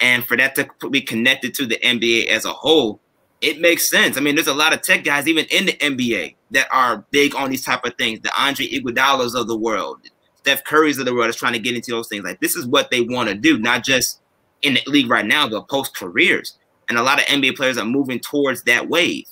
and 0.00 0.24
for 0.24 0.36
that 0.36 0.54
to 0.54 0.88
be 0.90 1.00
connected 1.00 1.54
to 1.54 1.66
the 1.66 1.76
NBA 1.76 2.26
as 2.28 2.44
a 2.44 2.52
whole, 2.52 3.00
it 3.40 3.60
makes 3.60 3.88
sense. 3.90 4.16
I 4.16 4.20
mean, 4.20 4.34
there's 4.34 4.46
a 4.46 4.54
lot 4.54 4.72
of 4.72 4.82
tech 4.82 5.04
guys 5.04 5.28
even 5.28 5.46
in 5.50 5.66
the 5.66 5.72
NBA 5.72 6.34
that 6.52 6.68
are 6.72 7.04
big 7.10 7.34
on 7.34 7.50
these 7.50 7.64
type 7.64 7.84
of 7.84 7.94
things. 7.96 8.20
The 8.20 8.32
Andre 8.38 8.66
Iguodalas 8.66 9.34
of 9.34 9.46
the 9.46 9.56
world, 9.56 10.00
Steph 10.36 10.64
Curry's 10.64 10.98
of 10.98 11.06
the 11.06 11.14
world 11.14 11.28
is 11.28 11.36
trying 11.36 11.52
to 11.54 11.58
get 11.58 11.74
into 11.74 11.90
those 11.90 12.08
things. 12.08 12.24
Like 12.24 12.40
this 12.40 12.56
is 12.56 12.66
what 12.66 12.90
they 12.90 13.00
want 13.00 13.28
to 13.28 13.34
do, 13.34 13.58
not 13.58 13.84
just 13.84 14.20
in 14.62 14.74
the 14.74 14.82
league 14.86 15.10
right 15.10 15.26
now, 15.26 15.48
but 15.48 15.68
post 15.68 15.96
careers. 15.96 16.58
And 16.88 16.98
a 16.98 17.02
lot 17.02 17.20
of 17.20 17.26
NBA 17.26 17.56
players 17.56 17.78
are 17.78 17.84
moving 17.84 18.18
towards 18.18 18.64
that 18.64 18.88
wave. 18.88 19.26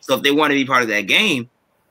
So 0.00 0.16
if 0.16 0.22
they 0.22 0.30
want 0.30 0.50
to 0.50 0.54
be 0.54 0.64
part 0.64 0.82
of 0.82 0.88
that 0.88 1.02
game, 1.02 1.48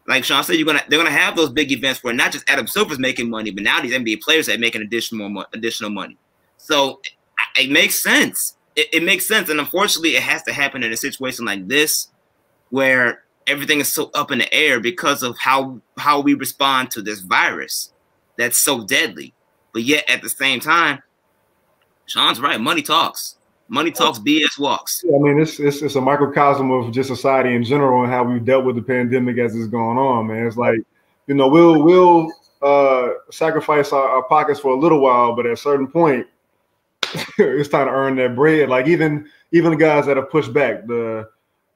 like 0.08 0.24
Sean 0.24 0.44
said, 0.44 0.56
you're 0.56 0.66
gonna 0.66 0.84
they're 0.90 1.00
gonna 1.00 1.12
have 1.12 1.36
those 1.36 1.50
big 1.50 1.72
events 1.72 2.04
where 2.04 2.14
not 2.14 2.32
just 2.32 2.50
Adam 2.50 2.68
Silver's 2.68 3.00
making 3.00 3.30
money, 3.30 3.52
but 3.52 3.64
now 3.64 3.82
these 3.82 3.94
NBA 3.94 4.22
players 4.22 4.50
are 4.50 4.58
making 4.58 4.82
additional 4.82 5.46
additional 5.54 5.92
money. 5.92 6.18
So 6.58 7.00
it, 7.58 7.72
makes 7.72 8.02
sense. 8.02 8.56
It, 8.76 8.88
it 8.94 9.04
makes 9.04 9.28
sense, 9.28 9.50
and 9.50 9.60
unfortunately, 9.60 10.16
it 10.16 10.24
has 10.24 10.44
to 10.44 10.54
happen 10.54 10.84
in 10.84 10.92
a 10.92 10.98
situation 10.98 11.46
like 11.46 11.68
this, 11.68 12.10
where 12.70 13.24
everything 13.48 13.80
is 13.80 13.92
so 13.92 14.10
up 14.14 14.32
in 14.32 14.40
the 14.40 14.54
air 14.54 14.80
because 14.80 15.24
of 15.24 15.38
how 15.38 15.82
how 15.98 16.20
we 16.20 16.34
respond 16.34 16.92
to 16.92 17.02
this 17.02 17.20
virus 17.20 17.92
that's 18.38 18.60
so 18.60 18.86
deadly. 18.86 19.34
But 19.74 19.84
yet 19.84 20.10
at 20.10 20.22
the 20.22 20.30
same 20.30 20.60
time, 20.60 21.02
Sean's 22.06 22.40
right. 22.40 22.60
Money 22.60 22.82
talks. 22.82 23.38
Money 23.70 23.92
talks. 23.92 24.20
BS 24.20 24.60
walks. 24.60 25.02
Yeah, 25.06 25.16
I 25.16 25.20
mean, 25.20 25.40
it's, 25.40 25.60
it's 25.60 25.82
it's 25.82 25.96
a 25.96 26.02
microcosm 26.02 26.72
of 26.72 26.92
just 26.92 27.08
society 27.08 27.56
in 27.56 27.64
general 27.64 28.04
and 28.04 28.12
how 28.12 28.24
we've 28.24 28.44
dealt 28.44 28.66
with 28.66 28.76
the 28.76 28.82
pandemic 28.82 29.38
as 29.38 29.56
it's 29.56 29.68
going 29.68 29.98
on. 29.98 30.28
Man, 30.28 30.46
it's 30.46 30.58
like 30.58 30.80
you 31.28 31.36
know 31.36 31.48
we'll 31.48 31.82
we'll 31.82 32.30
uh, 32.62 33.14
sacrifice 33.32 33.94
our, 33.94 34.08
our 34.10 34.24
pockets 34.24 34.60
for 34.60 34.74
a 34.74 34.78
little 34.78 35.00
while, 35.00 35.36
but 35.36 35.46
at 35.46 35.54
a 35.54 35.58
certain 35.58 35.88
point, 35.88 36.28
it's 37.38 37.70
time 37.70 37.88
to 37.88 37.92
earn 37.92 38.16
that 38.18 38.36
bread. 38.36 38.70
Like 38.70 38.88
even 38.88 39.30
even 39.52 39.72
the 39.72 39.78
guys 39.78 40.06
that 40.06 40.18
have 40.18 40.30
pushed 40.30 40.54
back, 40.54 40.86
the 40.88 41.30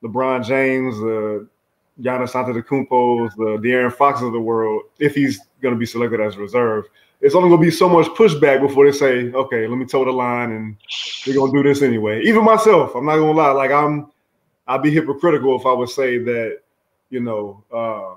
LeBron 0.04 0.46
James, 0.46 0.98
the 0.98 1.48
Giannis 2.02 2.32
Antetokounmpo's, 2.32 3.36
the 3.36 3.58
De'Aaron 3.58 3.94
Foxes 3.94 4.28
of 4.28 4.34
the 4.34 4.40
world, 4.40 4.84
if 5.00 5.16
he's 5.16 5.40
going 5.62 5.74
to 5.74 5.80
be 5.80 5.86
selected 5.86 6.20
as 6.20 6.38
reserve, 6.38 6.86
it's 7.22 7.36
only 7.36 7.50
going 7.50 7.62
to 7.62 7.66
be 7.66 7.72
so 7.72 7.90
much 7.90 8.08
pushback 8.08 8.62
before 8.62 8.86
they 8.86 8.98
say, 8.98 9.32
okay, 9.32 9.68
let 9.68 9.78
me 9.78 9.86
toe 9.86 10.06
the 10.06 10.12
line 10.12 10.52
and 10.52 10.78
we're 11.26 11.34
going 11.34 11.52
to 11.52 11.64
do 11.64 11.68
this 11.68 11.82
anyway. 11.82 12.22
Even 12.24 12.44
myself, 12.44 12.94
I'm 12.96 13.06
not 13.06 13.16
going 13.16 13.36
to 13.36 13.42
lie. 13.42 13.52
Like 13.52 13.72
I'm, 13.72 14.12
I'd 14.68 14.84
be 14.84 14.92
hypocritical 14.92 15.60
if 15.60 15.66
I 15.66 15.74
would 15.74 15.90
say 15.90 16.18
that, 16.20 16.60
you 17.10 17.22
know, 17.22 17.64
uh, 17.74 18.16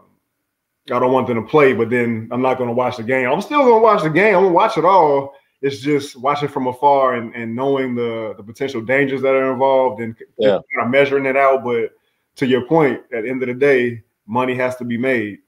I 0.94 0.98
don't 0.98 1.12
want 1.12 1.26
them 1.26 1.42
to 1.42 1.48
play, 1.48 1.74
but 1.74 1.90
then 1.90 2.28
I'm 2.32 2.42
not 2.42 2.58
going 2.58 2.68
to 2.68 2.74
watch 2.74 2.96
the 2.96 3.02
game. 3.02 3.28
I'm 3.30 3.42
still 3.42 3.60
going 3.60 3.80
to 3.80 3.82
watch 3.82 4.02
the 4.02 4.10
game. 4.10 4.34
I'm 4.34 4.42
going 4.42 4.52
to 4.52 4.56
watch 4.56 4.78
it 4.78 4.84
all. 4.84 5.34
It's 5.60 5.80
just 5.80 6.16
watching 6.16 6.48
from 6.48 6.68
afar 6.68 7.14
and, 7.14 7.34
and 7.34 7.54
knowing 7.56 7.94
the, 7.94 8.34
the 8.36 8.42
potential 8.42 8.80
dangers 8.80 9.22
that 9.22 9.34
are 9.34 9.52
involved 9.52 10.00
and 10.00 10.14
yeah. 10.38 10.58
kind 10.74 10.86
of 10.86 10.90
measuring 10.90 11.26
it 11.26 11.36
out. 11.36 11.64
But 11.64 11.90
to 12.36 12.46
your 12.46 12.64
point, 12.66 13.00
at 13.12 13.24
the 13.24 13.30
end 13.30 13.42
of 13.42 13.48
the 13.48 13.54
day, 13.54 14.02
money 14.26 14.54
has 14.54 14.76
to 14.76 14.84
be 14.84 14.96
made. 14.96 15.38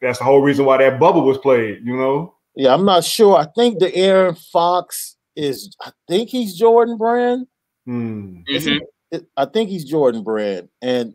That's 0.00 0.18
the 0.18 0.24
whole 0.24 0.42
reason 0.42 0.64
why 0.64 0.76
that 0.78 1.00
bubble 1.00 1.22
was 1.22 1.38
played, 1.38 1.80
you 1.84 1.96
know? 1.96 2.34
Yeah, 2.54 2.74
I'm 2.74 2.84
not 2.84 3.04
sure. 3.04 3.36
I 3.36 3.46
think 3.46 3.80
De'Aaron 3.80 4.38
Fox 4.50 5.16
is, 5.34 5.74
I 5.80 5.90
think 6.06 6.28
he's 6.28 6.56
Jordan 6.56 6.96
Brand. 6.96 7.46
Hmm. 7.86 8.38
Mm-hmm. 8.48 9.18
I 9.36 9.44
think 9.46 9.70
he's 9.70 9.84
Jordan 9.84 10.22
Brand. 10.22 10.68
And 10.80 11.14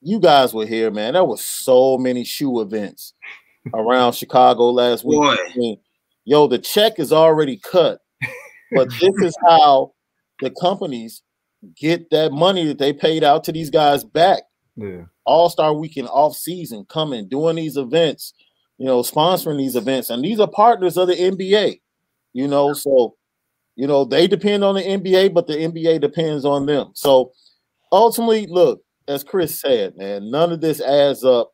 you 0.00 0.18
guys 0.18 0.54
were 0.54 0.66
here, 0.66 0.90
man. 0.90 1.12
There 1.12 1.24
was 1.24 1.44
so 1.44 1.98
many 1.98 2.24
shoe 2.24 2.60
events 2.60 3.12
around 3.74 4.14
Chicago 4.14 4.70
last 4.70 5.04
week. 5.04 5.20
I 5.20 5.52
mean, 5.56 5.78
yo, 6.24 6.46
the 6.46 6.58
check 6.58 6.98
is 6.98 7.12
already 7.12 7.58
cut, 7.58 8.00
but 8.72 8.88
this 9.00 9.14
is 9.22 9.34
how 9.46 9.92
the 10.40 10.50
companies 10.60 11.22
get 11.76 12.10
that 12.10 12.32
money 12.32 12.66
that 12.66 12.78
they 12.78 12.92
paid 12.92 13.22
out 13.24 13.44
to 13.44 13.52
these 13.52 13.70
guys 13.70 14.04
back. 14.04 14.42
Yeah. 14.76 15.04
All 15.24 15.50
Star 15.50 15.74
Weekend 15.74 16.08
off 16.08 16.36
season, 16.36 16.86
coming, 16.88 17.28
doing 17.28 17.56
these 17.56 17.76
events, 17.76 18.32
you 18.78 18.86
know, 18.86 19.02
sponsoring 19.02 19.58
these 19.58 19.76
events, 19.76 20.10
and 20.10 20.24
these 20.24 20.40
are 20.40 20.48
partners 20.48 20.96
of 20.96 21.08
the 21.08 21.14
NBA. 21.14 21.80
You 22.32 22.46
know, 22.48 22.72
so 22.72 23.16
you 23.76 23.86
know 23.86 24.04
they 24.04 24.26
depend 24.26 24.64
on 24.64 24.74
the 24.74 24.82
NBA, 24.82 25.34
but 25.34 25.46
the 25.46 25.54
NBA 25.54 26.00
depends 26.00 26.44
on 26.44 26.66
them. 26.66 26.92
So 26.94 27.32
ultimately, 27.92 28.46
look, 28.46 28.82
as 29.08 29.24
Chris 29.24 29.60
said, 29.60 29.96
man, 29.96 30.30
none 30.30 30.52
of 30.52 30.60
this 30.60 30.80
adds 30.80 31.24
up 31.24 31.52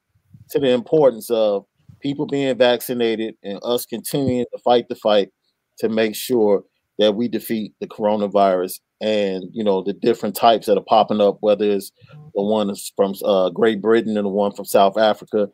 to 0.50 0.59
the 0.59 0.70
importance 0.70 1.31
of 1.31 1.64
people 2.00 2.26
being 2.26 2.56
vaccinated 2.56 3.35
and 3.42 3.59
us 3.62 3.87
continuing 3.87 4.46
to 4.52 4.59
fight 4.62 4.88
the 4.88 4.94
fight 4.94 5.30
to 5.78 5.88
make 5.88 6.14
sure 6.14 6.64
that 6.98 7.14
we 7.14 7.28
defeat 7.28 7.74
the 7.80 7.87
coronavirus 7.87 8.80
and 9.00 9.44
you 9.52 9.62
know 9.62 9.82
the 9.82 9.92
different 9.92 10.35
types 10.35 10.66
that 10.66 10.78
are 10.78 10.85
popping 10.88 11.20
up, 11.20 11.37
whether 11.40 11.64
it's 11.70 11.92
the 12.35 12.42
one 12.42 12.74
from 12.96 13.14
uh, 13.24 13.50
Great 13.50 13.82
Britain 13.82 14.16
and 14.16 14.24
the 14.24 14.30
one 14.30 14.52
from 14.52 14.64
South 14.64 14.96
Africa. 14.96 15.48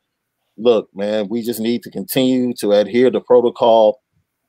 Look, 0.57 0.89
man, 0.95 1.29
we 1.29 1.43
just 1.43 1.61
need 1.61 1.83
to 1.83 1.91
continue 1.91 2.53
to 2.59 2.73
adhere 2.73 3.11
to 3.11 3.21
protocol 3.21 4.01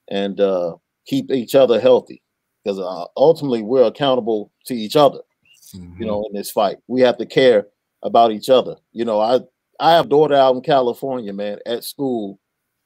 and 0.09 0.39
uh, 0.39 0.75
keep 1.07 1.31
each 1.31 1.55
other 1.55 1.79
healthy. 1.79 2.21
because 2.63 2.79
uh, 2.79 3.05
ultimately 3.17 3.61
we're 3.61 3.85
accountable 3.85 4.51
to 4.65 4.75
each 4.75 4.95
other. 4.95 5.19
Mm-hmm. 5.75 6.01
You 6.01 6.07
know, 6.07 6.25
in 6.27 6.33
this 6.35 6.51
fight, 6.51 6.77
we 6.87 7.01
have 7.01 7.17
to 7.17 7.25
care 7.25 7.67
about 8.03 8.31
each 8.31 8.49
other. 8.49 8.75
You 8.91 9.05
know, 9.05 9.19
I 9.19 9.39
I 9.83 9.91
have 9.91 10.07
daughter 10.07 10.33
out 10.33 10.55
in 10.55 10.61
California, 10.61 11.33
man, 11.33 11.59
at 11.65 11.83
school, 11.83 12.39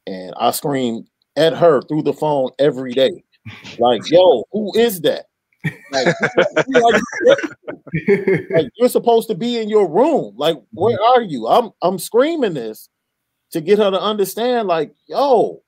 and 0.08 0.34
I 0.36 0.50
scream 0.50 1.06
at 1.36 1.56
her 1.56 1.84
through 1.84 2.02
the 2.02 2.14
phone 2.14 2.50
every 2.58 2.92
day, 2.92 3.24
like, 3.78 4.10
"Yo, 4.10 4.44
who 4.52 4.76
is 4.76 5.02
that?" 5.02 5.28
Like, 5.92 6.08
like, 8.50 8.70
you're 8.78 8.90
supposed 8.90 9.28
to 9.28 9.36
be 9.36 9.60
in 9.60 9.70
your 9.70 9.88
room. 9.88 10.34
Like, 10.38 10.58
where 10.72 10.98
mm-hmm. 10.98 11.22
are 11.22 11.24
you? 11.24 11.48
I'm 11.48 11.70
I'm 11.84 12.00
screaming 12.00 12.56
this 12.56 12.90
to 13.52 13.62
get 13.62 13.78
her 13.78 13.92
to 13.92 14.02
understand, 14.02 14.68
like, 14.68 14.92
yo, 15.06 15.62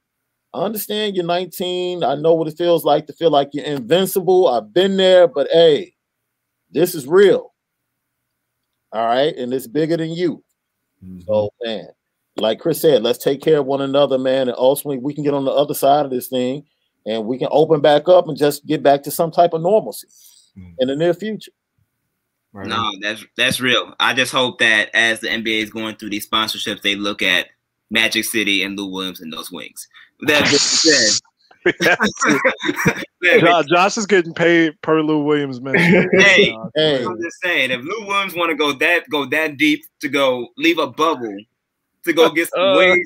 I 0.51 0.61
understand 0.61 1.15
you're 1.15 1.25
19. 1.25 2.03
I 2.03 2.15
know 2.15 2.33
what 2.33 2.47
it 2.47 2.57
feels 2.57 2.83
like 2.83 3.05
to 3.05 3.13
feel 3.13 3.29
like 3.29 3.49
you're 3.53 3.65
invincible. 3.65 4.47
I've 4.47 4.73
been 4.73 4.97
there, 4.97 5.27
but 5.27 5.47
hey, 5.51 5.93
this 6.71 6.95
is 6.95 7.05
real. 7.05 7.53
All 8.91 9.05
right, 9.05 9.35
and 9.35 9.53
it's 9.53 9.67
bigger 9.67 9.95
than 9.95 10.09
you. 10.09 10.43
Mm-hmm. 11.03 11.21
So, 11.21 11.49
man, 11.63 11.87
like 12.37 12.59
Chris 12.59 12.81
said, 12.81 13.03
let's 13.03 13.23
take 13.23 13.41
care 13.41 13.59
of 13.59 13.65
one 13.65 13.81
another, 13.81 14.17
man, 14.17 14.47
and 14.47 14.57
ultimately 14.57 14.97
we 14.97 15.13
can 15.13 15.23
get 15.23 15.33
on 15.33 15.45
the 15.45 15.51
other 15.51 15.73
side 15.73 16.05
of 16.05 16.11
this 16.11 16.27
thing 16.27 16.65
and 17.05 17.25
we 17.25 17.37
can 17.37 17.47
open 17.51 17.81
back 17.81 18.07
up 18.07 18.27
and 18.27 18.37
just 18.37 18.65
get 18.65 18.83
back 18.83 19.03
to 19.03 19.11
some 19.11 19.31
type 19.31 19.53
of 19.53 19.61
normalcy 19.61 20.07
mm. 20.57 20.73
in 20.79 20.87
the 20.87 20.95
near 20.95 21.13
future. 21.13 21.51
Right. 22.51 22.67
No, 22.67 22.91
that's 23.01 23.23
that's 23.37 23.61
real. 23.61 23.93
I 23.99 24.13
just 24.13 24.31
hope 24.31 24.57
that 24.59 24.89
as 24.95 25.19
the 25.19 25.27
NBA 25.27 25.61
is 25.61 25.69
going 25.69 25.95
through 25.95 26.09
these 26.09 26.27
sponsorships, 26.27 26.81
they 26.81 26.95
look 26.95 27.21
at 27.21 27.47
Magic 27.91 28.25
City 28.25 28.63
and 28.63 28.77
Lou 28.77 28.87
Williams 28.87 29.21
and 29.21 29.31
those 29.31 29.51
wings. 29.51 29.87
That 30.21 30.43
being 30.45 30.57
said. 30.57 31.19
Josh, 33.41 33.65
Josh, 33.67 33.97
is 33.97 34.05
getting 34.05 34.33
paid 34.33 34.81
per 34.81 35.01
Lou 35.01 35.23
Williams 35.23 35.59
man. 35.61 35.75
Hey, 36.13 36.55
hey, 36.75 37.05
I'm 37.05 37.21
just 37.21 37.41
saying, 37.41 37.71
if 37.71 37.81
Lou 37.81 38.07
Williams 38.07 38.33
want 38.35 38.49
to 38.49 38.55
go 38.55 38.73
that 38.73 39.09
go 39.09 39.25
that 39.25 39.57
deep 39.57 39.83
to 40.01 40.09
go 40.09 40.47
leave 40.57 40.77
a 40.77 40.87
bubble 40.87 41.35
to 42.05 42.13
go 42.13 42.29
get 42.29 42.49
some 42.49 42.61
uh, 42.61 42.77
wings 42.77 43.05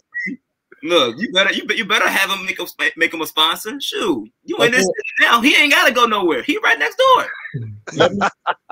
Look, 0.83 1.15
you 1.17 1.31
better 1.31 1.53
you, 1.53 1.63
you 1.69 1.85
better 1.85 2.09
have 2.09 2.29
him 2.29 2.45
make 2.45 2.59
him 2.59 2.67
make 2.97 3.13
him 3.13 3.21
a 3.21 3.25
sponsor. 3.25 3.79
Shoot, 3.79 4.29
you 4.43 4.57
in 4.61 4.71
this 4.73 4.85
now. 5.21 5.39
He 5.39 5.55
ain't 5.55 5.71
got 5.71 5.87
to 5.87 5.93
go 5.93 6.05
nowhere. 6.05 6.43
He 6.43 6.59
right 6.61 6.77
next 6.77 6.97
door. 6.97 8.19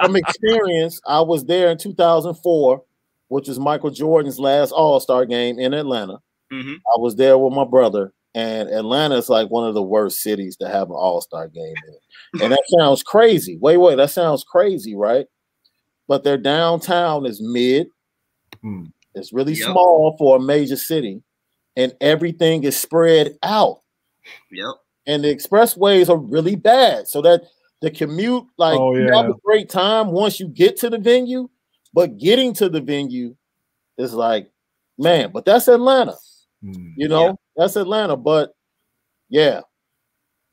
From 0.03 0.15
experience, 0.17 0.99
I 1.07 1.21
was 1.21 1.45
there 1.45 1.71
in 1.71 1.77
2004, 1.77 2.83
which 3.29 3.47
is 3.47 3.59
Michael 3.59 3.91
Jordan's 3.91 4.39
last 4.39 4.71
All 4.71 4.99
Star 4.99 5.25
game 5.25 5.57
in 5.57 5.73
Atlanta. 5.73 6.19
Mm-hmm. 6.51 6.73
I 6.73 6.99
was 6.99 7.15
there 7.15 7.37
with 7.37 7.53
my 7.53 7.63
brother, 7.63 8.11
and 8.33 8.69
Atlanta 8.69 9.15
is 9.17 9.29
like 9.29 9.49
one 9.49 9.67
of 9.67 9.73
the 9.73 9.83
worst 9.83 10.21
cities 10.21 10.55
to 10.57 10.67
have 10.67 10.89
an 10.89 10.95
All 10.95 11.21
Star 11.21 11.47
game 11.47 11.73
in. 11.87 12.41
And 12.41 12.51
that 12.51 12.63
sounds 12.79 13.03
crazy. 13.03 13.57
Wait, 13.61 13.77
wait, 13.77 13.95
that 13.95 14.11
sounds 14.11 14.43
crazy, 14.43 14.95
right? 14.95 15.27
But 16.07 16.23
their 16.23 16.37
downtown 16.37 17.25
is 17.25 17.41
mid. 17.41 17.87
Hmm. 18.61 18.85
It's 19.15 19.33
really 19.33 19.53
yep. 19.53 19.71
small 19.71 20.15
for 20.17 20.37
a 20.37 20.39
major 20.39 20.77
city 20.77 21.21
and 21.75 21.93
everything 22.01 22.63
is 22.63 22.79
spread 22.79 23.37
out. 23.43 23.81
Yep. 24.51 24.75
And 25.07 25.23
the 25.23 25.35
expressways 25.35 26.09
are 26.09 26.17
really 26.17 26.55
bad. 26.55 27.07
So 27.07 27.21
that 27.23 27.43
the 27.81 27.91
commute, 27.91 28.45
like 28.57 28.79
oh, 28.79 28.95
yeah. 28.95 29.05
you 29.05 29.13
have 29.13 29.29
a 29.29 29.39
great 29.43 29.69
time 29.69 30.11
once 30.11 30.39
you 30.39 30.47
get 30.47 30.77
to 30.77 30.89
the 30.89 30.99
venue, 30.99 31.49
but 31.93 32.17
getting 32.17 32.53
to 32.55 32.69
the 32.69 32.81
venue 32.81 33.35
is 33.97 34.13
like, 34.13 34.49
man, 34.97 35.31
but 35.31 35.45
that's 35.45 35.67
Atlanta. 35.67 36.15
Mm, 36.63 36.93
you 36.95 37.07
know, 37.07 37.25
yeah. 37.25 37.33
That's 37.55 37.75
Atlanta. 37.75 38.15
But 38.15 38.53
yeah, 39.29 39.61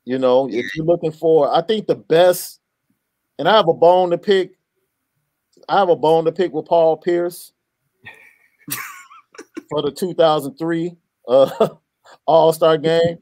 you 0.05 0.17
know, 0.17 0.49
if 0.49 0.75
you're 0.75 0.85
looking 0.85 1.11
for, 1.11 1.53
I 1.53 1.61
think 1.61 1.87
the 1.87 1.95
best, 1.95 2.59
and 3.37 3.47
I 3.47 3.55
have 3.55 3.67
a 3.67 3.73
bone 3.73 4.09
to 4.11 4.17
pick. 4.17 4.53
I 5.67 5.77
have 5.77 5.89
a 5.89 5.95
bone 5.95 6.25
to 6.25 6.31
pick 6.31 6.51
with 6.51 6.65
Paul 6.65 6.97
Pierce 6.97 7.51
for 9.69 9.81
the 9.81 9.91
2003 9.91 10.95
uh, 11.27 11.67
All 12.25 12.53
Star 12.53 12.77
game. 12.77 13.17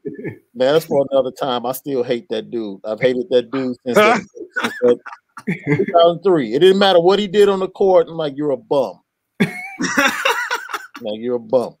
Man, 0.54 0.72
that's 0.72 0.86
for 0.86 1.06
another 1.10 1.30
time. 1.30 1.66
I 1.66 1.72
still 1.72 2.02
hate 2.02 2.26
that 2.30 2.50
dude. 2.50 2.80
I've 2.84 3.00
hated 3.00 3.26
that 3.30 3.50
dude 3.50 3.76
since, 3.84 3.96
that, 3.96 4.20
since 4.62 4.74
that 4.82 4.98
2003. 5.46 6.54
It 6.54 6.60
didn't 6.60 6.78
matter 6.78 7.00
what 7.00 7.18
he 7.18 7.26
did 7.26 7.48
on 7.48 7.60
the 7.60 7.68
court. 7.68 8.08
I'm 8.08 8.16
like, 8.16 8.36
you're 8.36 8.52
a 8.52 8.56
bum. 8.56 9.00
like 9.40 11.18
you're 11.18 11.36
a 11.36 11.40
bum. 11.40 11.74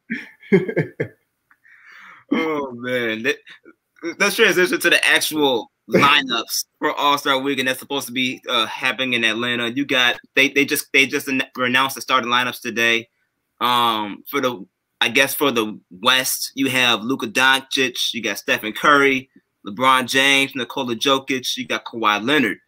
Oh 2.32 2.72
man, 2.72 3.26
let's 4.18 4.36
transition 4.36 4.80
to 4.80 4.90
the 4.90 5.08
actual 5.08 5.70
lineups 5.88 6.64
for 6.78 6.92
All 6.92 7.18
Star 7.18 7.38
Weekend 7.38 7.68
that's 7.68 7.78
supposed 7.78 8.06
to 8.06 8.12
be 8.12 8.40
uh, 8.48 8.66
happening 8.66 9.14
in 9.14 9.24
Atlanta. 9.24 9.68
You 9.68 9.86
got 9.86 10.18
they 10.34 10.48
they 10.48 10.64
just 10.64 10.86
they 10.92 11.06
just 11.06 11.28
announced 11.56 11.96
the 11.96 12.02
starting 12.02 12.30
lineups 12.30 12.60
today. 12.60 13.08
Um, 13.60 14.24
for 14.28 14.40
the 14.40 14.64
I 15.00 15.08
guess 15.08 15.34
for 15.34 15.50
the 15.50 15.78
West, 15.90 16.52
you 16.54 16.68
have 16.70 17.02
Luka 17.02 17.26
Doncic, 17.28 18.12
you 18.12 18.22
got 18.22 18.38
Stephen 18.38 18.72
Curry, 18.72 19.30
LeBron 19.66 20.06
James, 20.08 20.54
Nikola 20.54 20.96
Jokic, 20.96 21.56
you 21.56 21.66
got 21.66 21.84
Kawhi 21.84 22.24
Leonard. 22.24 22.58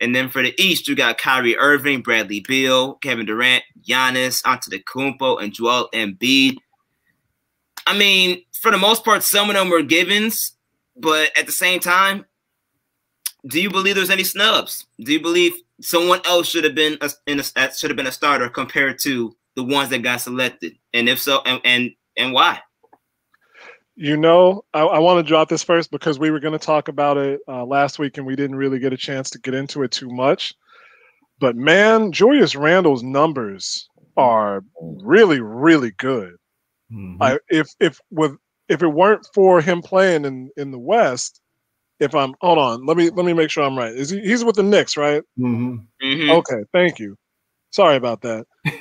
And 0.00 0.14
then 0.14 0.30
for 0.30 0.42
the 0.42 0.54
East, 0.58 0.88
you 0.88 0.96
got 0.96 1.18
Kyrie 1.18 1.58
Irving, 1.58 2.00
Bradley 2.00 2.40
Beal, 2.40 2.94
Kevin 2.96 3.26
Durant, 3.26 3.62
Giannis, 3.86 4.42
Antetokounmpo, 4.42 5.42
and 5.42 5.52
Joel 5.52 5.90
Embiid. 5.92 6.56
I 7.90 7.98
mean, 7.98 8.44
for 8.52 8.70
the 8.70 8.78
most 8.78 9.04
part, 9.04 9.24
some 9.24 9.50
of 9.50 9.56
them 9.56 9.68
were 9.68 9.82
givens, 9.82 10.52
but 10.96 11.36
at 11.36 11.46
the 11.46 11.52
same 11.52 11.80
time, 11.80 12.24
do 13.48 13.60
you 13.60 13.68
believe 13.68 13.96
there's 13.96 14.10
any 14.10 14.22
snubs? 14.22 14.86
Do 15.00 15.12
you 15.12 15.20
believe 15.20 15.54
someone 15.80 16.20
else 16.24 16.48
should 16.48 16.62
have 16.62 16.76
been 16.76 16.98
a, 17.00 17.10
in 17.26 17.40
a, 17.40 17.74
should 17.74 17.90
have 17.90 17.96
been 17.96 18.06
a 18.06 18.12
starter 18.12 18.48
compared 18.48 19.00
to 19.00 19.34
the 19.56 19.64
ones 19.64 19.88
that 19.90 20.04
got 20.04 20.20
selected, 20.20 20.76
and 20.94 21.08
if 21.08 21.18
so, 21.18 21.42
and 21.44 21.60
and, 21.64 21.90
and 22.16 22.32
why? 22.32 22.60
You 23.96 24.16
know, 24.16 24.64
I, 24.72 24.82
I 24.82 24.98
want 25.00 25.18
to 25.18 25.28
drop 25.28 25.48
this 25.48 25.64
first 25.64 25.90
because 25.90 26.20
we 26.20 26.30
were 26.30 26.38
going 26.38 26.56
to 26.56 26.64
talk 26.64 26.86
about 26.86 27.16
it 27.16 27.40
uh, 27.48 27.64
last 27.64 27.98
week, 27.98 28.18
and 28.18 28.26
we 28.26 28.36
didn't 28.36 28.56
really 28.56 28.78
get 28.78 28.92
a 28.92 28.96
chance 28.96 29.30
to 29.30 29.40
get 29.40 29.54
into 29.54 29.82
it 29.82 29.90
too 29.90 30.10
much. 30.10 30.54
But 31.40 31.56
man, 31.56 32.12
Julius 32.12 32.54
Randle's 32.54 33.02
numbers 33.02 33.88
are 34.16 34.62
really, 34.80 35.40
really 35.40 35.90
good. 35.90 36.36
Mm-hmm. 36.92 37.22
I, 37.22 37.38
if 37.48 37.68
if 37.80 38.00
with 38.10 38.36
if 38.68 38.82
it 38.82 38.88
weren't 38.88 39.26
for 39.34 39.60
him 39.60 39.82
playing 39.82 40.24
in 40.24 40.50
in 40.56 40.70
the 40.70 40.78
West, 40.78 41.40
if 41.98 42.14
I'm 42.14 42.34
hold 42.40 42.58
on, 42.58 42.86
let 42.86 42.96
me 42.96 43.10
let 43.10 43.26
me 43.26 43.32
make 43.32 43.50
sure 43.50 43.64
I'm 43.64 43.76
right. 43.78 43.94
Is 43.94 44.10
he 44.10 44.20
he's 44.20 44.44
with 44.44 44.56
the 44.56 44.62
Knicks, 44.62 44.96
right? 44.96 45.22
Mm-hmm. 45.38 45.76
Mm-hmm. 46.02 46.30
Okay, 46.30 46.64
thank 46.72 46.98
you. 46.98 47.16
Sorry 47.70 47.96
about 47.96 48.22
that. 48.22 48.46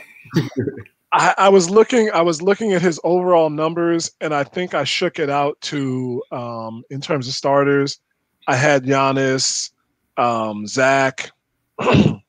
I, 1.12 1.34
I, 1.38 1.50
was 1.50 1.70
looking. 1.70 2.12
I 2.12 2.22
was 2.22 2.42
looking 2.42 2.74
at 2.74 2.82
his 2.82 3.00
overall 3.04 3.50
numbers, 3.50 4.12
and 4.22 4.34
I 4.34 4.44
think 4.44 4.74
I 4.74 4.84
shook 4.84 5.20
it 5.20 5.30
out 5.30 5.60
to 5.62 6.24
um, 6.32 6.84
in 6.90 7.02
terms 7.02 7.28
of 7.28 7.34
starters. 7.34 8.00
I 8.48 8.56
had 8.56 8.84
Giannis, 8.84 9.72
um, 10.18 10.68
Zach. 10.68 11.32
oh 11.80 12.20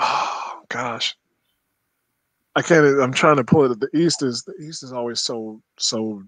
gosh, 0.68 1.16
I 2.60 2.62
can't. 2.62 3.00
I'm 3.00 3.12
trying 3.12 3.36
to 3.36 3.44
pull 3.44 3.70
it. 3.70 3.80
The 3.80 3.88
East 3.96 4.22
is 4.22 4.42
the 4.42 4.54
East 4.60 4.82
is 4.82 4.92
always 4.92 5.20
so 5.20 5.60
so 5.78 6.22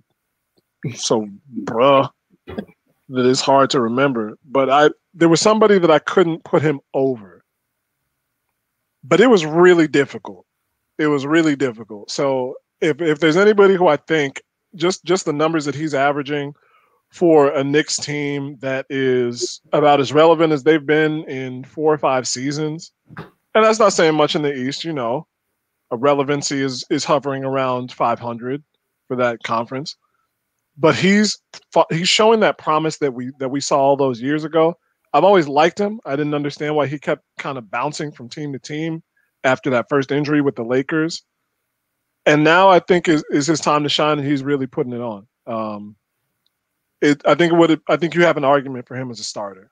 so 0.94 1.28
bruh 1.64 2.10
that 2.46 3.26
it's 3.26 3.40
hard 3.40 3.70
to 3.70 3.80
remember. 3.80 4.38
But 4.44 4.70
I 4.70 4.90
there 5.14 5.28
was 5.28 5.40
somebody 5.40 5.78
that 5.78 5.90
I 5.90 5.98
couldn't 5.98 6.44
put 6.44 6.62
him 6.62 6.80
over 6.94 7.32
but 9.04 9.20
it 9.20 9.28
was 9.28 9.44
really 9.44 9.88
difficult. 9.88 10.46
It 10.98 11.08
was 11.08 11.26
really 11.26 11.56
difficult. 11.56 12.10
So 12.10 12.56
if 12.80 13.00
if 13.00 13.20
there's 13.20 13.36
anybody 13.36 13.74
who 13.74 13.88
I 13.88 13.96
think 13.96 14.42
just 14.74 15.04
just 15.04 15.24
the 15.24 15.32
numbers 15.32 15.64
that 15.64 15.74
he's 15.74 15.94
averaging 15.94 16.54
for 17.10 17.48
a 17.48 17.62
Knicks 17.62 17.96
team 17.96 18.56
that 18.60 18.86
is 18.88 19.60
about 19.72 20.00
as 20.00 20.12
relevant 20.12 20.52
as 20.52 20.62
they've 20.62 20.86
been 20.86 21.24
in 21.24 21.64
four 21.64 21.92
or 21.92 21.98
five 21.98 22.26
seasons, 22.26 22.92
and 23.18 23.64
that's 23.64 23.78
not 23.78 23.92
saying 23.92 24.14
much 24.14 24.34
in 24.34 24.42
the 24.42 24.54
East, 24.54 24.84
you 24.84 24.92
know. 24.92 25.26
Relevancy 26.00 26.62
is 26.62 26.84
is 26.90 27.04
hovering 27.04 27.44
around 27.44 27.92
500 27.92 28.62
for 29.08 29.16
that 29.16 29.42
conference, 29.42 29.96
but 30.76 30.94
he's 30.94 31.38
he's 31.90 32.08
showing 32.08 32.40
that 32.40 32.58
promise 32.58 32.98
that 32.98 33.12
we 33.12 33.30
that 33.38 33.50
we 33.50 33.60
saw 33.60 33.78
all 33.78 33.96
those 33.96 34.20
years 34.20 34.44
ago. 34.44 34.76
I've 35.12 35.24
always 35.24 35.46
liked 35.46 35.78
him. 35.78 36.00
I 36.06 36.16
didn't 36.16 36.34
understand 36.34 36.74
why 36.74 36.86
he 36.86 36.98
kept 36.98 37.24
kind 37.38 37.58
of 37.58 37.70
bouncing 37.70 38.12
from 38.12 38.28
team 38.28 38.52
to 38.54 38.58
team 38.58 39.02
after 39.44 39.70
that 39.70 39.88
first 39.88 40.10
injury 40.10 40.40
with 40.40 40.56
the 40.56 40.64
Lakers. 40.64 41.22
And 42.24 42.44
now 42.44 42.68
I 42.68 42.78
think 42.78 43.08
is, 43.08 43.24
is 43.30 43.46
his 43.46 43.60
time 43.60 43.82
to 43.82 43.88
shine, 43.88 44.18
and 44.18 44.26
he's 44.26 44.42
really 44.42 44.66
putting 44.66 44.92
it 44.92 45.00
on. 45.00 45.26
Um, 45.46 45.96
it, 47.00 47.20
I 47.26 47.34
think 47.34 47.52
it 47.52 47.56
would. 47.56 47.80
I 47.88 47.96
think 47.96 48.14
you 48.14 48.24
have 48.24 48.36
an 48.36 48.44
argument 48.44 48.86
for 48.86 48.96
him 48.96 49.10
as 49.10 49.18
a 49.18 49.24
starter. 49.24 49.70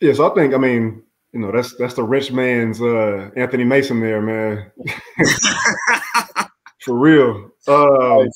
Yes, 0.00 0.20
I 0.20 0.28
think. 0.30 0.54
I 0.54 0.58
mean, 0.58 1.02
you 1.32 1.40
know, 1.40 1.52
that's 1.52 1.74
that's 1.76 1.94
the 1.94 2.02
rich 2.02 2.32
man's 2.32 2.80
uh, 2.80 3.30
Anthony 3.36 3.64
Mason 3.64 4.00
there, 4.00 4.22
man. 4.22 4.70
for 6.80 6.98
real. 6.98 7.50
Um, 7.66 8.28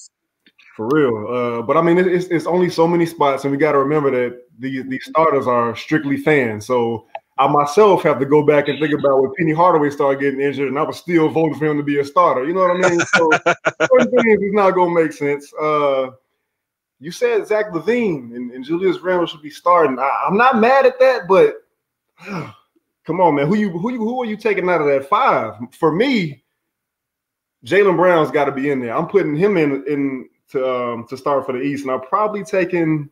For 0.76 0.88
real. 0.90 1.26
Uh, 1.28 1.62
but 1.62 1.76
I 1.76 1.82
mean, 1.82 1.98
it's, 1.98 2.26
it's 2.26 2.46
only 2.46 2.70
so 2.70 2.88
many 2.88 3.04
spots, 3.04 3.44
and 3.44 3.50
we 3.50 3.58
got 3.58 3.72
to 3.72 3.78
remember 3.78 4.10
that 4.10 4.42
these 4.58 4.84
these 4.88 5.04
starters 5.04 5.46
are 5.46 5.76
strictly 5.76 6.16
fans. 6.16 6.66
So 6.66 7.06
I 7.38 7.46
myself 7.46 8.02
have 8.02 8.18
to 8.20 8.26
go 8.26 8.42
back 8.44 8.68
and 8.68 8.78
think 8.78 8.92
about 8.92 9.20
when 9.20 9.34
Penny 9.38 9.52
Hardaway 9.52 9.90
started 9.90 10.20
getting 10.20 10.40
injured, 10.40 10.68
and 10.68 10.78
I 10.78 10.82
was 10.82 10.98
still 10.98 11.28
voting 11.28 11.58
for 11.58 11.66
him 11.66 11.76
to 11.76 11.82
be 11.82 11.98
a 11.98 12.04
starter. 12.04 12.44
You 12.44 12.54
know 12.54 12.60
what 12.60 12.84
I 12.84 12.88
mean? 12.90 13.00
So 13.00 13.30
certain 13.80 14.10
things 14.10 14.42
is 14.42 14.52
not 14.52 14.72
going 14.72 14.94
to 14.94 15.02
make 15.02 15.12
sense. 15.12 15.52
Uh, 15.60 16.10
you 17.00 17.10
said 17.10 17.46
Zach 17.46 17.72
LaVine 17.72 18.36
and, 18.36 18.52
and 18.52 18.64
Julius 18.64 19.00
Randle 19.00 19.26
should 19.26 19.42
be 19.42 19.50
starting. 19.50 19.98
I, 19.98 20.26
am 20.28 20.36
not 20.36 20.58
mad 20.58 20.86
at 20.86 21.00
that, 21.00 21.22
but 21.26 21.56
come 23.06 23.20
on, 23.20 23.34
man. 23.34 23.46
Who 23.46 23.56
you 23.56 23.70
who 23.70 23.92
you 23.92 23.98
who 23.98 24.22
are 24.22 24.26
you 24.26 24.36
taking 24.36 24.68
out 24.68 24.80
of 24.80 24.86
that 24.86 25.08
five? 25.08 25.54
For 25.72 25.92
me, 25.92 26.42
Jaylen 27.64 27.96
Brown's 27.96 28.30
got 28.30 28.46
to 28.46 28.52
be 28.52 28.70
in 28.70 28.80
there. 28.80 28.96
I'm 28.96 29.08
putting 29.08 29.36
him 29.36 29.56
in 29.56 29.84
in 29.86 30.28
to 30.50 30.68
um, 30.68 31.06
to 31.08 31.16
start 31.16 31.46
for 31.46 31.52
the 31.52 31.62
East, 31.62 31.84
and 31.84 31.92
I'm 31.92 32.02
probably 32.02 32.44
taking 32.44 33.08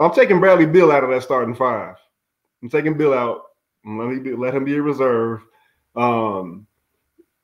I'm 0.00 0.12
taking 0.12 0.40
Bradley 0.40 0.66
Beal 0.66 0.90
out 0.90 1.04
of 1.04 1.10
that 1.10 1.22
starting 1.22 1.54
five. 1.54 1.96
I'm 2.62 2.68
taking 2.68 2.96
Beal 2.96 3.12
out. 3.12 3.42
Let 3.84 4.08
me 4.08 4.18
be, 4.18 4.34
let 4.34 4.54
him 4.54 4.64
be 4.64 4.76
a 4.76 4.82
reserve. 4.82 5.42
Um, 5.96 6.66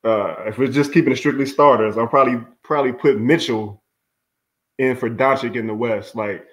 uh, 0.05 0.45
if 0.47 0.59
we're 0.59 0.69
just 0.69 0.93
keeping 0.93 1.13
it 1.13 1.17
strictly 1.17 1.47
starters, 1.47 1.99
I'll 1.99 2.07
probably 2.07 2.45
probably 2.63 2.93
put 2.93 3.21
Mitchell 3.21 3.83
in 4.79 4.97
for 4.97 5.11
Doncic 5.11 5.57
in 5.57 5.67
the 5.67 5.75
West. 5.75 6.15
Like 6.15 6.47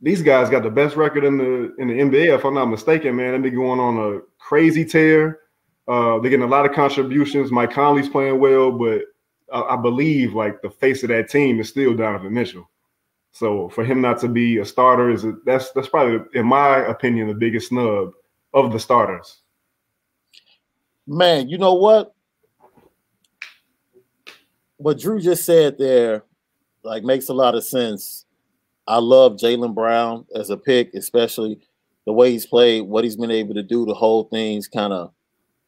these 0.00 0.22
guys 0.22 0.50
got 0.50 0.62
the 0.62 0.70
best 0.70 0.96
record 0.96 1.24
in 1.24 1.38
the 1.38 1.74
in 1.78 1.88
the 1.88 1.94
NBA, 1.94 2.34
if 2.34 2.44
I'm 2.44 2.54
not 2.54 2.66
mistaken, 2.66 3.16
man. 3.16 3.34
And 3.34 3.44
they're 3.44 3.50
going 3.50 3.80
on 3.80 3.98
a 3.98 4.20
crazy 4.38 4.84
tear. 4.84 5.40
Uh, 5.88 6.18
they're 6.18 6.30
getting 6.30 6.42
a 6.42 6.46
lot 6.46 6.66
of 6.66 6.74
contributions. 6.74 7.50
Mike 7.50 7.72
Conley's 7.72 8.08
playing 8.08 8.38
well, 8.40 8.72
but 8.72 9.02
I, 9.52 9.74
I 9.74 9.76
believe 9.76 10.34
like 10.34 10.60
the 10.62 10.70
face 10.70 11.02
of 11.02 11.08
that 11.10 11.30
team 11.30 11.60
is 11.60 11.68
still 11.68 11.94
Donovan 11.94 12.34
Mitchell. 12.34 12.68
So 13.32 13.68
for 13.68 13.84
him 13.84 14.00
not 14.00 14.18
to 14.20 14.28
be 14.28 14.58
a 14.58 14.64
starter 14.64 15.10
is 15.10 15.24
a, 15.24 15.34
that's 15.44 15.70
that's 15.72 15.88
probably, 15.88 16.20
in 16.38 16.46
my 16.46 16.78
opinion, 16.86 17.28
the 17.28 17.34
biggest 17.34 17.68
snub 17.68 18.12
of 18.52 18.72
the 18.72 18.80
starters. 18.80 19.42
Man, 21.06 21.48
you 21.48 21.58
know 21.58 21.74
what? 21.74 22.14
What 24.78 24.98
Drew 24.98 25.20
just 25.20 25.44
said 25.44 25.78
there 25.78 26.24
like 26.82 27.02
makes 27.02 27.28
a 27.28 27.34
lot 27.34 27.54
of 27.54 27.64
sense. 27.64 28.25
I 28.88 28.98
love 28.98 29.32
Jaylen 29.32 29.74
Brown 29.74 30.26
as 30.34 30.50
a 30.50 30.56
pick, 30.56 30.94
especially 30.94 31.58
the 32.04 32.12
way 32.12 32.30
he's 32.30 32.46
played, 32.46 32.82
what 32.82 33.04
he's 33.04 33.16
been 33.16 33.30
able 33.30 33.54
to 33.54 33.62
do. 33.62 33.84
The 33.84 33.94
whole 33.94 34.24
thing's 34.24 34.68
kind 34.68 34.92
of 34.92 35.12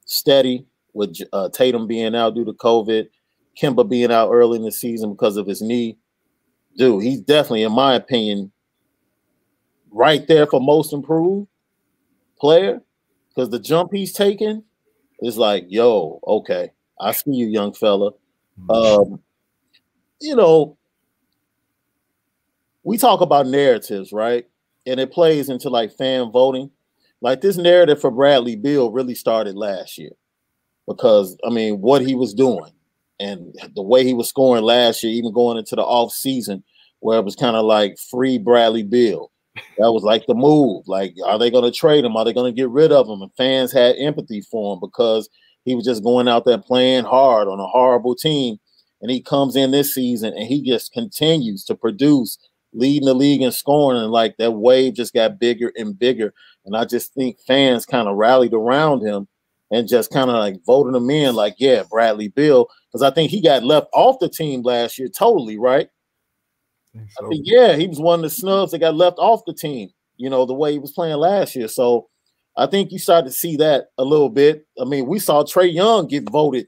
steady 0.04 0.66
with 0.94 1.18
uh, 1.32 1.48
Tatum 1.50 1.86
being 1.86 2.14
out 2.14 2.34
due 2.34 2.44
to 2.44 2.52
COVID, 2.52 3.08
Kemba 3.60 3.88
being 3.88 4.12
out 4.12 4.30
early 4.30 4.56
in 4.56 4.64
the 4.64 4.72
season 4.72 5.12
because 5.12 5.36
of 5.36 5.46
his 5.46 5.60
knee. 5.60 5.98
Dude, 6.76 7.02
he's 7.02 7.20
definitely, 7.20 7.64
in 7.64 7.72
my 7.72 7.94
opinion, 7.94 8.52
right 9.90 10.26
there 10.28 10.46
for 10.46 10.60
most 10.60 10.92
improved 10.92 11.48
player 12.38 12.80
because 13.28 13.50
the 13.50 13.58
jump 13.58 13.92
he's 13.92 14.12
taken 14.12 14.62
is 15.20 15.36
like, 15.36 15.64
yo, 15.68 16.20
okay, 16.26 16.70
I 17.00 17.12
see 17.12 17.32
you, 17.32 17.46
young 17.48 17.72
fella. 17.74 18.12
Mm-hmm. 18.60 18.70
Um, 18.70 19.20
you 20.20 20.36
know, 20.36 20.77
we 22.88 22.96
talk 22.96 23.20
about 23.20 23.46
narratives, 23.46 24.14
right? 24.14 24.46
And 24.86 24.98
it 24.98 25.12
plays 25.12 25.50
into 25.50 25.68
like 25.68 25.92
fan 25.92 26.32
voting. 26.32 26.70
Like 27.20 27.42
this 27.42 27.58
narrative 27.58 28.00
for 28.00 28.10
Bradley 28.10 28.56
Beal 28.56 28.90
really 28.90 29.14
started 29.14 29.56
last 29.56 29.98
year 29.98 30.12
because 30.86 31.36
I 31.46 31.50
mean, 31.50 31.82
what 31.82 32.00
he 32.00 32.14
was 32.14 32.32
doing 32.32 32.72
and 33.20 33.54
the 33.74 33.82
way 33.82 34.04
he 34.04 34.14
was 34.14 34.30
scoring 34.30 34.64
last 34.64 35.02
year, 35.02 35.12
even 35.12 35.34
going 35.34 35.58
into 35.58 35.76
the 35.76 35.82
off 35.82 36.12
season, 36.12 36.64
where 37.00 37.18
it 37.18 37.26
was 37.26 37.36
kind 37.36 37.56
of 37.56 37.66
like 37.66 37.98
free 37.98 38.38
Bradley 38.38 38.84
Beal. 38.84 39.30
That 39.76 39.92
was 39.92 40.02
like 40.02 40.24
the 40.26 40.34
move. 40.34 40.88
Like, 40.88 41.14
are 41.26 41.38
they 41.38 41.50
going 41.50 41.70
to 41.70 41.76
trade 41.76 42.06
him? 42.06 42.16
Are 42.16 42.24
they 42.24 42.32
going 42.32 42.50
to 42.50 42.56
get 42.56 42.70
rid 42.70 42.90
of 42.90 43.06
him? 43.06 43.20
And 43.20 43.34
fans 43.36 43.70
had 43.70 43.96
empathy 43.98 44.40
for 44.40 44.72
him 44.72 44.80
because 44.80 45.28
he 45.66 45.74
was 45.74 45.84
just 45.84 46.04
going 46.04 46.26
out 46.26 46.46
there 46.46 46.56
playing 46.56 47.04
hard 47.04 47.48
on 47.48 47.60
a 47.60 47.66
horrible 47.66 48.14
team. 48.14 48.56
And 49.02 49.10
he 49.10 49.20
comes 49.20 49.56
in 49.56 49.72
this 49.72 49.94
season 49.94 50.32
and 50.32 50.46
he 50.46 50.62
just 50.62 50.92
continues 50.92 51.64
to 51.64 51.74
produce 51.74 52.38
leading 52.72 53.06
the 53.06 53.14
league 53.14 53.42
in 53.42 53.52
scoring, 53.52 54.00
and 54.00 54.10
like 54.10 54.36
that 54.38 54.52
wave 54.52 54.94
just 54.94 55.14
got 55.14 55.38
bigger 55.38 55.72
and 55.76 55.98
bigger. 55.98 56.32
And 56.64 56.76
I 56.76 56.84
just 56.84 57.14
think 57.14 57.38
fans 57.46 57.86
kind 57.86 58.08
of 58.08 58.16
rallied 58.16 58.54
around 58.54 59.06
him 59.06 59.26
and 59.70 59.88
just 59.88 60.10
kind 60.10 60.30
of 60.30 60.36
like 60.36 60.56
voted 60.66 60.94
him 60.94 61.10
in, 61.10 61.34
like, 61.34 61.54
yeah, 61.58 61.82
Bradley 61.90 62.28
Beal, 62.28 62.68
because 62.90 63.02
I 63.02 63.10
think 63.10 63.30
he 63.30 63.42
got 63.42 63.64
left 63.64 63.88
off 63.92 64.18
the 64.18 64.28
team 64.28 64.62
last 64.62 64.98
year 64.98 65.08
totally, 65.08 65.58
right? 65.58 65.88
I 66.94 66.98
think, 66.98 67.10
so. 67.10 67.26
I 67.26 67.28
think 67.28 67.46
yeah, 67.46 67.76
he 67.76 67.86
was 67.86 68.00
one 68.00 68.20
of 68.20 68.22
the 68.22 68.30
snubs 68.30 68.72
that 68.72 68.78
got 68.78 68.94
left 68.94 69.18
off 69.18 69.44
the 69.46 69.52
team, 69.54 69.90
you 70.16 70.30
know, 70.30 70.46
the 70.46 70.54
way 70.54 70.72
he 70.72 70.78
was 70.78 70.92
playing 70.92 71.16
last 71.16 71.54
year. 71.54 71.68
So 71.68 72.08
I 72.56 72.66
think 72.66 72.92
you 72.92 72.98
started 72.98 73.28
to 73.28 73.36
see 73.36 73.56
that 73.56 73.86
a 73.98 74.04
little 74.04 74.30
bit. 74.30 74.66
I 74.80 74.84
mean, 74.84 75.06
we 75.06 75.18
saw 75.18 75.44
Trae 75.44 75.72
Young 75.72 76.06
get 76.06 76.28
voted 76.28 76.66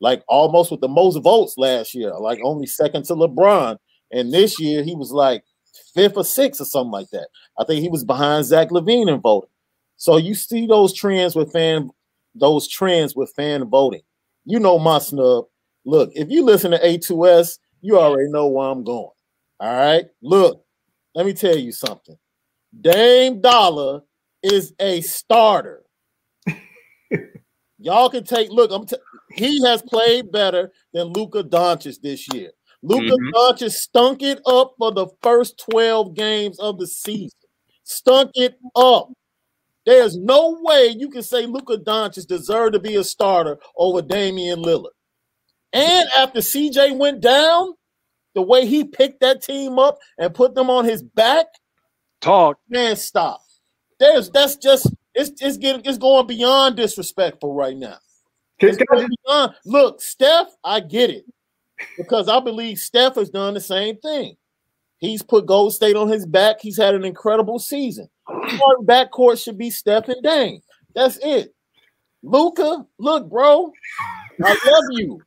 like 0.00 0.22
almost 0.28 0.70
with 0.70 0.80
the 0.80 0.88
most 0.88 1.18
votes 1.22 1.54
last 1.56 1.94
year, 1.94 2.12
like 2.18 2.40
only 2.42 2.66
second 2.66 3.04
to 3.04 3.14
LeBron. 3.14 3.76
And 4.12 4.32
this 4.32 4.60
year 4.60 4.82
he 4.82 4.94
was 4.94 5.12
like 5.12 5.44
fifth 5.94 6.16
or 6.16 6.24
sixth 6.24 6.60
or 6.60 6.64
something 6.64 6.92
like 6.92 7.10
that. 7.10 7.28
I 7.58 7.64
think 7.64 7.82
he 7.82 7.88
was 7.88 8.04
behind 8.04 8.44
Zach 8.44 8.70
LaVine 8.70 9.12
in 9.12 9.20
voting. 9.20 9.50
So 9.96 10.16
you 10.16 10.34
see 10.34 10.66
those 10.66 10.94
trends 10.94 11.36
with 11.36 11.52
fan, 11.52 11.90
those 12.34 12.66
trends 12.68 13.14
with 13.14 13.32
fan 13.36 13.68
voting. 13.68 14.02
You 14.44 14.58
know 14.58 14.78
my 14.78 14.98
snub. 14.98 15.44
Look, 15.84 16.10
if 16.14 16.30
you 16.30 16.44
listen 16.44 16.70
to 16.70 16.78
A2S, 16.78 17.58
you 17.80 17.98
already 17.98 18.30
know 18.30 18.48
where 18.48 18.68
I'm 18.68 18.84
going. 18.84 19.10
All 19.60 19.74
right. 19.74 20.06
Look, 20.22 20.64
let 21.14 21.26
me 21.26 21.32
tell 21.32 21.56
you 21.56 21.72
something. 21.72 22.16
Dame 22.80 23.40
Dollar 23.40 24.02
is 24.42 24.72
a 24.80 25.00
starter. 25.02 25.84
Y'all 27.78 28.10
can 28.10 28.24
take 28.24 28.50
look. 28.50 28.70
I'm 28.72 28.86
t- 28.86 28.96
he 29.34 29.62
has 29.64 29.82
played 29.82 30.30
better 30.30 30.70
than 30.92 31.08
Luka 31.08 31.42
Doncic 31.42 32.00
this 32.00 32.32
year. 32.32 32.50
Luka 32.82 33.14
mm-hmm. 33.14 33.34
Doncic 33.34 33.72
stunk 33.72 34.22
it 34.22 34.40
up 34.46 34.74
for 34.78 34.92
the 34.92 35.06
first 35.22 35.62
12 35.70 36.14
games 36.14 36.58
of 36.58 36.78
the 36.78 36.86
season. 36.86 37.38
Stunk 37.84 38.30
it 38.34 38.58
up. 38.74 39.08
There's 39.84 40.16
no 40.16 40.58
way 40.60 40.94
you 40.96 41.10
can 41.10 41.22
say 41.22 41.46
Luka 41.46 41.76
Doncic 41.76 42.26
deserved 42.26 42.74
to 42.74 42.78
be 42.78 42.96
a 42.96 43.04
starter 43.04 43.58
over 43.76 44.02
Damian 44.02 44.62
Lillard. 44.62 44.90
And 45.72 46.08
after 46.18 46.40
CJ 46.40 46.96
went 46.96 47.20
down, 47.20 47.74
the 48.34 48.42
way 48.42 48.66
he 48.66 48.84
picked 48.84 49.20
that 49.20 49.42
team 49.42 49.78
up 49.78 49.98
and 50.18 50.34
put 50.34 50.54
them 50.54 50.70
on 50.70 50.84
his 50.84 51.02
back, 51.02 51.46
talk 52.20 52.58
man, 52.68 52.96
stop. 52.96 53.40
There's 53.98 54.30
that's 54.30 54.56
just 54.56 54.86
it's 55.14 55.32
it's 55.40 55.56
getting 55.56 55.82
it's 55.84 55.98
going 55.98 56.26
beyond 56.26 56.76
disrespectful 56.76 57.54
right 57.54 57.76
now. 57.76 57.98
Beyond, 59.26 59.54
look, 59.64 60.00
Steph, 60.00 60.48
I 60.62 60.80
get 60.80 61.10
it 61.10 61.24
because 61.96 62.28
I 62.28 62.40
believe 62.40 62.78
Steph 62.78 63.16
has 63.16 63.30
done 63.30 63.54
the 63.54 63.60
same 63.60 63.96
thing. 63.98 64.36
He's 64.98 65.22
put 65.22 65.46
Gold 65.46 65.72
State 65.72 65.96
on 65.96 66.08
his 66.08 66.26
back. 66.26 66.56
He's 66.60 66.76
had 66.76 66.94
an 66.94 67.04
incredible 67.04 67.58
season. 67.58 68.08
Our 68.28 68.76
backcourt 68.82 69.42
should 69.42 69.56
be 69.56 69.70
Steph 69.70 70.08
and 70.08 70.22
Dame. 70.22 70.60
That's 70.94 71.18
it. 71.22 71.54
Luka, 72.22 72.86
look, 72.98 73.30
bro, 73.30 73.72
I 74.44 74.50
love 74.50 74.84
you. 74.90 75.22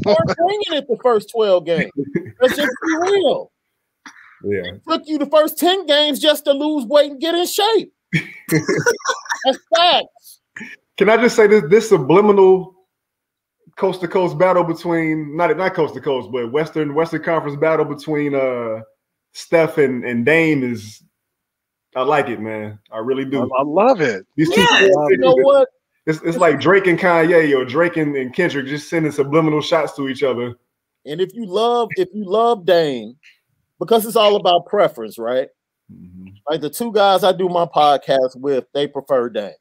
Start 0.00 0.36
bringing 0.36 0.72
it 0.72 0.86
the 0.88 0.98
first 1.02 1.30
12 1.30 1.64
games. 1.64 1.90
Let's 2.40 2.56
just 2.56 2.68
be 2.86 2.96
real. 3.00 3.50
Yeah. 4.44 4.74
It 4.74 4.82
took 4.86 5.02
you 5.06 5.18
the 5.18 5.26
first 5.26 5.58
10 5.58 5.86
games 5.86 6.20
just 6.20 6.44
to 6.44 6.52
lose 6.52 6.84
weight 6.84 7.10
and 7.10 7.20
get 7.20 7.34
in 7.34 7.46
shape. 7.46 7.92
That's 8.50 9.58
facts. 9.74 10.40
Can 10.98 11.08
I 11.08 11.16
just 11.16 11.36
say 11.36 11.46
this 11.46 11.62
this 11.68 11.88
subliminal 11.88 12.74
coast 13.78 14.00
to 14.02 14.08
coast 14.08 14.36
battle 14.36 14.64
between 14.64 15.34
not 15.36 15.56
not 15.56 15.72
coast 15.74 15.94
to 15.94 16.00
coast, 16.00 16.30
but 16.30 16.52
Western 16.52 16.94
Western 16.94 17.22
Conference 17.22 17.56
battle 17.56 17.86
between 17.86 18.34
uh 18.34 18.82
Steph 19.32 19.78
and, 19.78 20.04
and 20.04 20.26
Dame 20.26 20.62
is 20.62 21.02
I 21.96 22.02
like 22.02 22.28
it, 22.28 22.40
man. 22.40 22.78
I 22.90 22.98
really 22.98 23.24
do. 23.24 23.42
I, 23.42 23.60
I 23.60 23.62
love 23.62 24.00
it. 24.00 24.26
These 24.36 24.50
two 24.50 24.60
yeah, 24.60 24.88
you 25.08 25.16
know 25.16 25.34
what? 25.34 25.68
It's, 26.06 26.20
it's 26.22 26.38
like 26.38 26.60
Drake 26.60 26.86
and 26.86 26.98
Kanye 26.98 27.54
or 27.56 27.64
Drake 27.64 27.96
and, 27.96 28.16
and 28.16 28.34
Kendrick 28.34 28.66
just 28.66 28.88
sending 28.88 29.12
subliminal 29.12 29.60
shots 29.60 29.94
to 29.96 30.08
each 30.08 30.22
other. 30.22 30.54
And 31.04 31.20
if 31.20 31.34
you 31.34 31.44
love, 31.46 31.90
if 31.96 32.08
you 32.14 32.24
love 32.24 32.64
Dame, 32.64 33.16
because 33.78 34.06
it's 34.06 34.16
all 34.16 34.36
about 34.36 34.66
preference, 34.66 35.18
right? 35.18 35.48
Mm-hmm. 35.92 36.28
Like 36.48 36.60
the 36.62 36.70
two 36.70 36.92
guys 36.92 37.24
I 37.24 37.32
do 37.32 37.48
my 37.48 37.66
podcast 37.66 38.36
with, 38.36 38.64
they 38.72 38.86
prefer 38.86 39.28
Dame. 39.28 39.52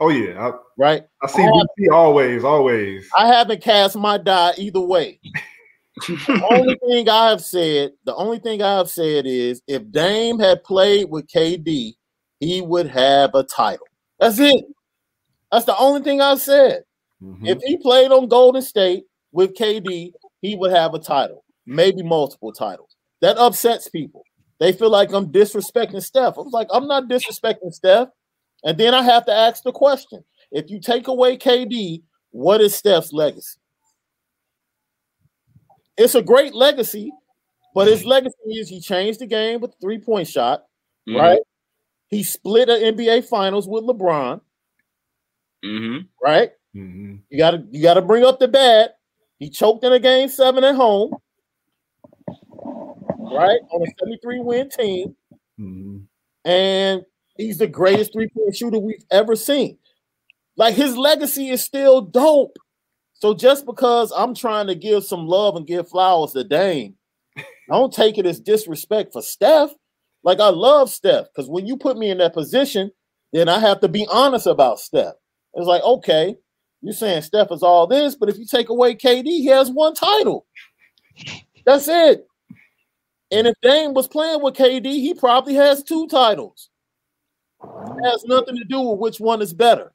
Oh 0.00 0.08
yeah, 0.08 0.48
I, 0.48 0.52
right. 0.76 1.04
I 1.22 1.26
see 1.28 1.42
I 1.42 1.94
always, 1.94 2.44
always. 2.44 3.08
I 3.16 3.28
haven't 3.28 3.62
cast 3.62 3.96
my 3.96 4.18
die 4.18 4.52
either 4.58 4.80
way. 4.80 5.20
the 6.08 6.46
only 6.50 6.76
thing 6.86 7.08
I 7.08 7.30
have 7.30 7.42
said, 7.42 7.92
the 8.04 8.14
only 8.14 8.38
thing 8.40 8.60
I 8.62 8.78
have 8.78 8.90
said 8.90 9.26
is, 9.26 9.62
if 9.68 9.90
Dame 9.90 10.38
had 10.40 10.64
played 10.64 11.08
with 11.10 11.28
KD, 11.28 11.94
he 12.40 12.60
would 12.60 12.88
have 12.88 13.34
a 13.34 13.44
title. 13.44 13.86
That's 14.18 14.38
it. 14.38 14.64
That's 15.52 15.64
the 15.64 15.76
only 15.76 16.02
thing 16.02 16.20
I've 16.20 16.40
said. 16.40 16.82
Mm-hmm. 17.22 17.46
If 17.46 17.58
he 17.62 17.76
played 17.76 18.10
on 18.10 18.28
Golden 18.28 18.62
State 18.62 19.04
with 19.30 19.54
KD, 19.54 20.12
he 20.42 20.56
would 20.56 20.72
have 20.72 20.94
a 20.94 20.98
title. 20.98 21.44
maybe 21.66 22.02
multiple 22.02 22.52
titles. 22.52 22.96
That 23.20 23.38
upsets 23.38 23.88
people. 23.88 24.24
They 24.58 24.72
feel 24.72 24.90
like 24.90 25.12
I'm 25.12 25.32
disrespecting 25.32 26.02
Steph. 26.02 26.34
I 26.36 26.40
was 26.42 26.52
like, 26.52 26.68
I'm 26.72 26.86
not 26.86 27.08
disrespecting 27.08 27.72
Steph. 27.72 28.08
And 28.64 28.78
then 28.78 28.94
I 28.94 29.02
have 29.02 29.26
to 29.26 29.32
ask 29.32 29.62
the 29.62 29.72
question: 29.72 30.24
If 30.50 30.70
you 30.70 30.80
take 30.80 31.08
away 31.08 31.36
KD, 31.36 32.02
what 32.30 32.60
is 32.60 32.74
Steph's 32.74 33.12
legacy? 33.12 33.58
It's 35.96 36.14
a 36.14 36.22
great 36.22 36.54
legacy, 36.54 37.12
but 37.74 37.86
his 37.86 38.04
legacy 38.04 38.34
is 38.48 38.68
he 38.68 38.80
changed 38.80 39.20
the 39.20 39.26
game 39.26 39.60
with 39.60 39.72
the 39.72 39.76
three 39.80 39.98
point 39.98 40.26
shot, 40.26 40.64
mm-hmm. 41.08 41.20
right? 41.20 41.40
He 42.08 42.22
split 42.22 42.68
an 42.68 42.96
NBA 42.96 43.28
Finals 43.28 43.68
with 43.68 43.84
LeBron, 43.84 44.40
mm-hmm. 45.64 45.98
right? 46.22 46.50
Mm-hmm. 46.74 47.16
You 47.30 47.38
got 47.38 47.52
to 47.52 47.64
you 47.70 47.82
got 47.82 47.94
to 47.94 48.02
bring 48.02 48.24
up 48.24 48.38
the 48.38 48.48
bad. 48.48 48.90
He 49.38 49.50
choked 49.50 49.84
in 49.84 49.92
a 49.92 49.98
game 49.98 50.28
seven 50.28 50.64
at 50.64 50.74
home, 50.74 51.14
right? 52.58 53.60
On 53.70 53.82
a 53.82 53.86
73 54.00 54.40
win 54.40 54.68
team. 54.70 55.16
Mm-hmm. 55.60 55.98
And 56.48 57.04
he's 57.36 57.58
the 57.58 57.66
greatest 57.66 58.12
three 58.12 58.28
point 58.28 58.56
shooter 58.56 58.78
we've 58.78 59.04
ever 59.10 59.36
seen. 59.36 59.78
Like 60.56 60.74
his 60.74 60.96
legacy 60.96 61.48
is 61.48 61.64
still 61.64 62.00
dope. 62.00 62.56
So 63.14 63.34
just 63.34 63.66
because 63.66 64.12
I'm 64.16 64.34
trying 64.34 64.66
to 64.66 64.74
give 64.74 65.04
some 65.04 65.26
love 65.26 65.56
and 65.56 65.66
give 65.66 65.88
flowers 65.88 66.32
to 66.32 66.44
Dame, 66.44 66.94
don't 67.68 67.92
take 67.92 68.18
it 68.18 68.26
as 68.26 68.40
disrespect 68.40 69.12
for 69.12 69.22
Steph. 69.22 69.70
Like 70.22 70.40
I 70.40 70.48
love 70.48 70.90
Steph 70.90 71.26
because 71.34 71.48
when 71.48 71.66
you 71.66 71.76
put 71.76 71.96
me 71.96 72.10
in 72.10 72.18
that 72.18 72.34
position, 72.34 72.90
then 73.32 73.48
I 73.48 73.58
have 73.58 73.80
to 73.80 73.88
be 73.88 74.06
honest 74.10 74.46
about 74.46 74.80
Steph. 74.80 75.14
It's 75.54 75.66
like, 75.66 75.82
okay, 75.82 76.36
you're 76.82 76.92
saying 76.92 77.22
Steph 77.22 77.50
is 77.50 77.62
all 77.62 77.86
this, 77.86 78.14
but 78.14 78.28
if 78.28 78.38
you 78.38 78.46
take 78.46 78.68
away 78.68 78.94
KD, 78.94 79.24
he 79.24 79.46
has 79.46 79.70
one 79.70 79.94
title. 79.94 80.46
That's 81.64 81.88
it. 81.88 82.26
And 83.30 83.46
if 83.46 83.54
Dame 83.62 83.94
was 83.94 84.06
playing 84.06 84.42
with 84.42 84.54
KD, 84.54 84.84
he 84.84 85.14
probably 85.14 85.54
has 85.54 85.82
two 85.82 86.06
titles. 86.08 86.68
It 87.98 88.10
has 88.10 88.24
nothing 88.24 88.56
to 88.56 88.64
do 88.64 88.80
with 88.80 88.98
which 88.98 89.20
one 89.20 89.42
is 89.42 89.52
better. 89.52 89.92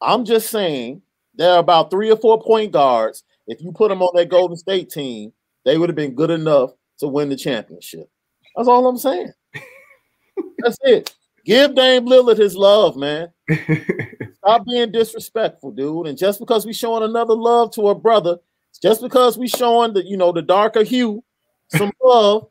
I'm 0.00 0.24
just 0.24 0.50
saying 0.50 1.02
there 1.34 1.52
are 1.52 1.58
about 1.58 1.90
three 1.90 2.10
or 2.10 2.16
four 2.16 2.42
point 2.42 2.72
guards. 2.72 3.24
If 3.46 3.60
you 3.62 3.72
put 3.72 3.88
them 3.88 4.02
on 4.02 4.16
that 4.16 4.28
Golden 4.28 4.56
State 4.56 4.90
team, 4.90 5.32
they 5.64 5.76
would 5.76 5.88
have 5.88 5.96
been 5.96 6.14
good 6.14 6.30
enough 6.30 6.70
to 6.98 7.08
win 7.08 7.28
the 7.28 7.36
championship. 7.36 8.08
That's 8.56 8.68
all 8.68 8.86
I'm 8.86 8.96
saying. 8.96 9.32
That's 10.58 10.78
it. 10.82 11.14
Give 11.44 11.74
Dame 11.74 12.06
Lillard 12.06 12.38
his 12.38 12.54
love, 12.54 12.96
man. 12.96 13.32
Stop 14.36 14.64
being 14.66 14.92
disrespectful, 14.92 15.72
dude. 15.72 16.06
And 16.06 16.18
just 16.18 16.38
because 16.38 16.66
we 16.66 16.72
showing 16.72 17.02
another 17.02 17.34
love 17.34 17.72
to 17.72 17.88
a 17.88 17.94
brother, 17.94 18.38
just 18.82 19.00
because 19.00 19.38
we 19.38 19.48
showing 19.48 19.92
the 19.92 20.06
you 20.06 20.16
know 20.16 20.32
the 20.32 20.42
darker 20.42 20.82
hue 20.82 21.22
some 21.68 21.92
love, 22.02 22.48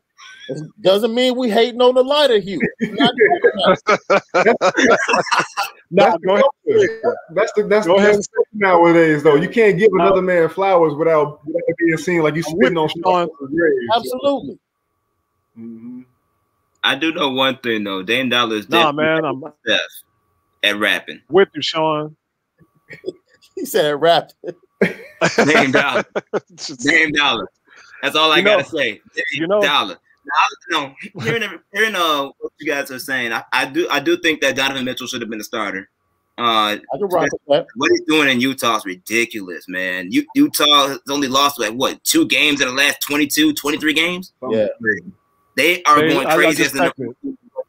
doesn't 0.80 1.14
mean 1.14 1.36
we 1.36 1.50
hating 1.50 1.80
on 1.80 1.94
the 1.94 2.02
lighter 2.02 2.38
hue. 2.38 2.60
no, 5.90 6.16
go 6.24 6.34
ahead. 6.34 6.44
That's 7.34 7.52
the 7.52 7.64
that's, 7.68 7.86
go 7.86 7.98
the, 7.98 8.02
that's 8.02 8.28
the 8.28 8.44
nowadays 8.54 9.22
though. 9.22 9.36
You 9.36 9.48
can't 9.48 9.78
give 9.78 9.90
another 9.92 10.22
man 10.22 10.48
flowers 10.48 10.94
without, 10.94 11.44
without 11.46 11.62
being 11.78 11.98
seen 11.98 12.22
like 12.22 12.34
you 12.34 12.42
spitting 12.42 12.76
on 12.76 12.88
Sean. 12.88 13.28
Absolutely. 13.94 14.58
Mm-hmm. 15.58 16.02
I 16.82 16.94
do 16.94 17.12
know 17.12 17.30
one 17.30 17.58
thing 17.58 17.84
though. 17.84 18.02
Dame 18.02 18.28
Dollar 18.28 18.56
is 18.56 18.68
nah, 18.68 18.92
man. 18.92 19.24
I'm 19.24 19.42
Steph 19.64 19.80
at 20.62 20.78
rapping. 20.78 21.20
With 21.28 21.48
you, 21.54 21.62
Sean. 21.62 22.16
he 23.54 23.64
said 23.64 24.00
rapping. 24.00 24.54
Dame 25.44 25.72
Dollar. 25.72 26.04
Dame 26.78 27.12
Dollar. 27.12 27.48
That's 28.02 28.16
all 28.16 28.32
I 28.32 28.38
you 28.38 28.44
gotta 28.44 28.64
say. 28.64 28.92
Dame 29.14 29.24
you 29.32 29.46
know, 29.46 29.60
Dollar. 29.60 29.98
Now, 30.24 30.78
no, 30.78 31.22
hearing 31.22 31.42
hearing 31.72 31.94
uh, 31.94 32.24
what 32.38 32.52
you 32.58 32.70
guys 32.70 32.90
are 32.90 32.98
saying, 32.98 33.32
I, 33.32 33.42
I 33.52 33.66
do 33.66 33.88
I 33.90 34.00
do 34.00 34.16
think 34.18 34.40
that 34.42 34.56
Donovan 34.56 34.84
Mitchell 34.84 35.06
should 35.06 35.22
have 35.22 35.30
been 35.30 35.40
a 35.40 35.44
starter. 35.44 35.88
Uh, 36.38 36.78
what 37.76 37.90
he's 37.90 38.02
doing 38.06 38.28
in 38.28 38.40
Utah 38.40 38.76
is 38.76 38.84
ridiculous, 38.86 39.68
man. 39.68 40.10
U- 40.10 40.26
Utah 40.34 40.88
has 40.88 41.00
only 41.10 41.28
lost 41.28 41.60
like 41.60 41.74
what 41.74 42.02
two 42.04 42.26
games 42.26 42.60
in 42.62 42.68
the 42.68 42.74
last 42.74 42.98
22, 43.06 43.52
23 43.52 43.92
games. 43.92 44.32
Yeah, 44.48 44.66
they 45.56 45.82
are 45.82 46.00
they, 46.00 46.08
going 46.08 46.26
crazy 46.28 46.64
as 46.64 46.72
the, 46.72 46.92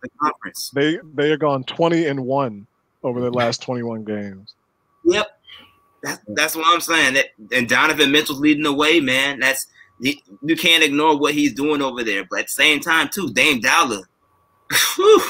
the 0.02 0.10
conference. 0.22 0.72
They 0.74 1.00
they 1.14 1.32
are 1.32 1.38
gone 1.38 1.64
twenty 1.66 2.06
and 2.06 2.26
one 2.26 2.68
over 3.04 3.20
the 3.20 3.32
last 3.32 3.62
twenty 3.62 3.84
one 3.84 4.04
games. 4.04 4.56
Yep, 5.06 5.28
that's 6.04 6.22
that's 6.28 6.56
what 6.56 6.66
I'm 6.74 6.82
saying. 6.82 7.16
That, 7.16 7.28
and 7.52 7.68
Donovan 7.68 8.12
Mitchell's 8.12 8.40
leading 8.40 8.64
the 8.64 8.74
way, 8.74 9.00
man. 9.00 9.40
That's 9.40 9.68
you 10.02 10.56
can't 10.56 10.84
ignore 10.84 11.18
what 11.18 11.34
he's 11.34 11.54
doing 11.54 11.82
over 11.82 12.04
there. 12.04 12.26
But 12.30 12.40
at 12.40 12.48
the 12.48 12.54
same 12.54 12.80
time, 12.80 13.10
too, 13.10 13.30
Dame 13.30 13.60
Dollar, 13.62 14.02
whew, 14.96 15.24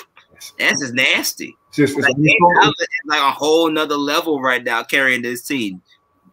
that's 0.58 0.82
just 0.82 0.94
nasty. 0.94 1.56
Just, 1.74 1.98
like, 2.00 2.16
Dame 2.16 2.38
Dollar 2.56 2.70
is 2.70 2.88
like 3.06 3.22
a 3.22 3.32
whole 3.32 3.70
nother 3.70 3.98
level 3.98 4.42
right 4.42 4.64
now 4.64 4.84
carrying 4.84 5.22
this 5.22 5.44
team. 5.44 5.82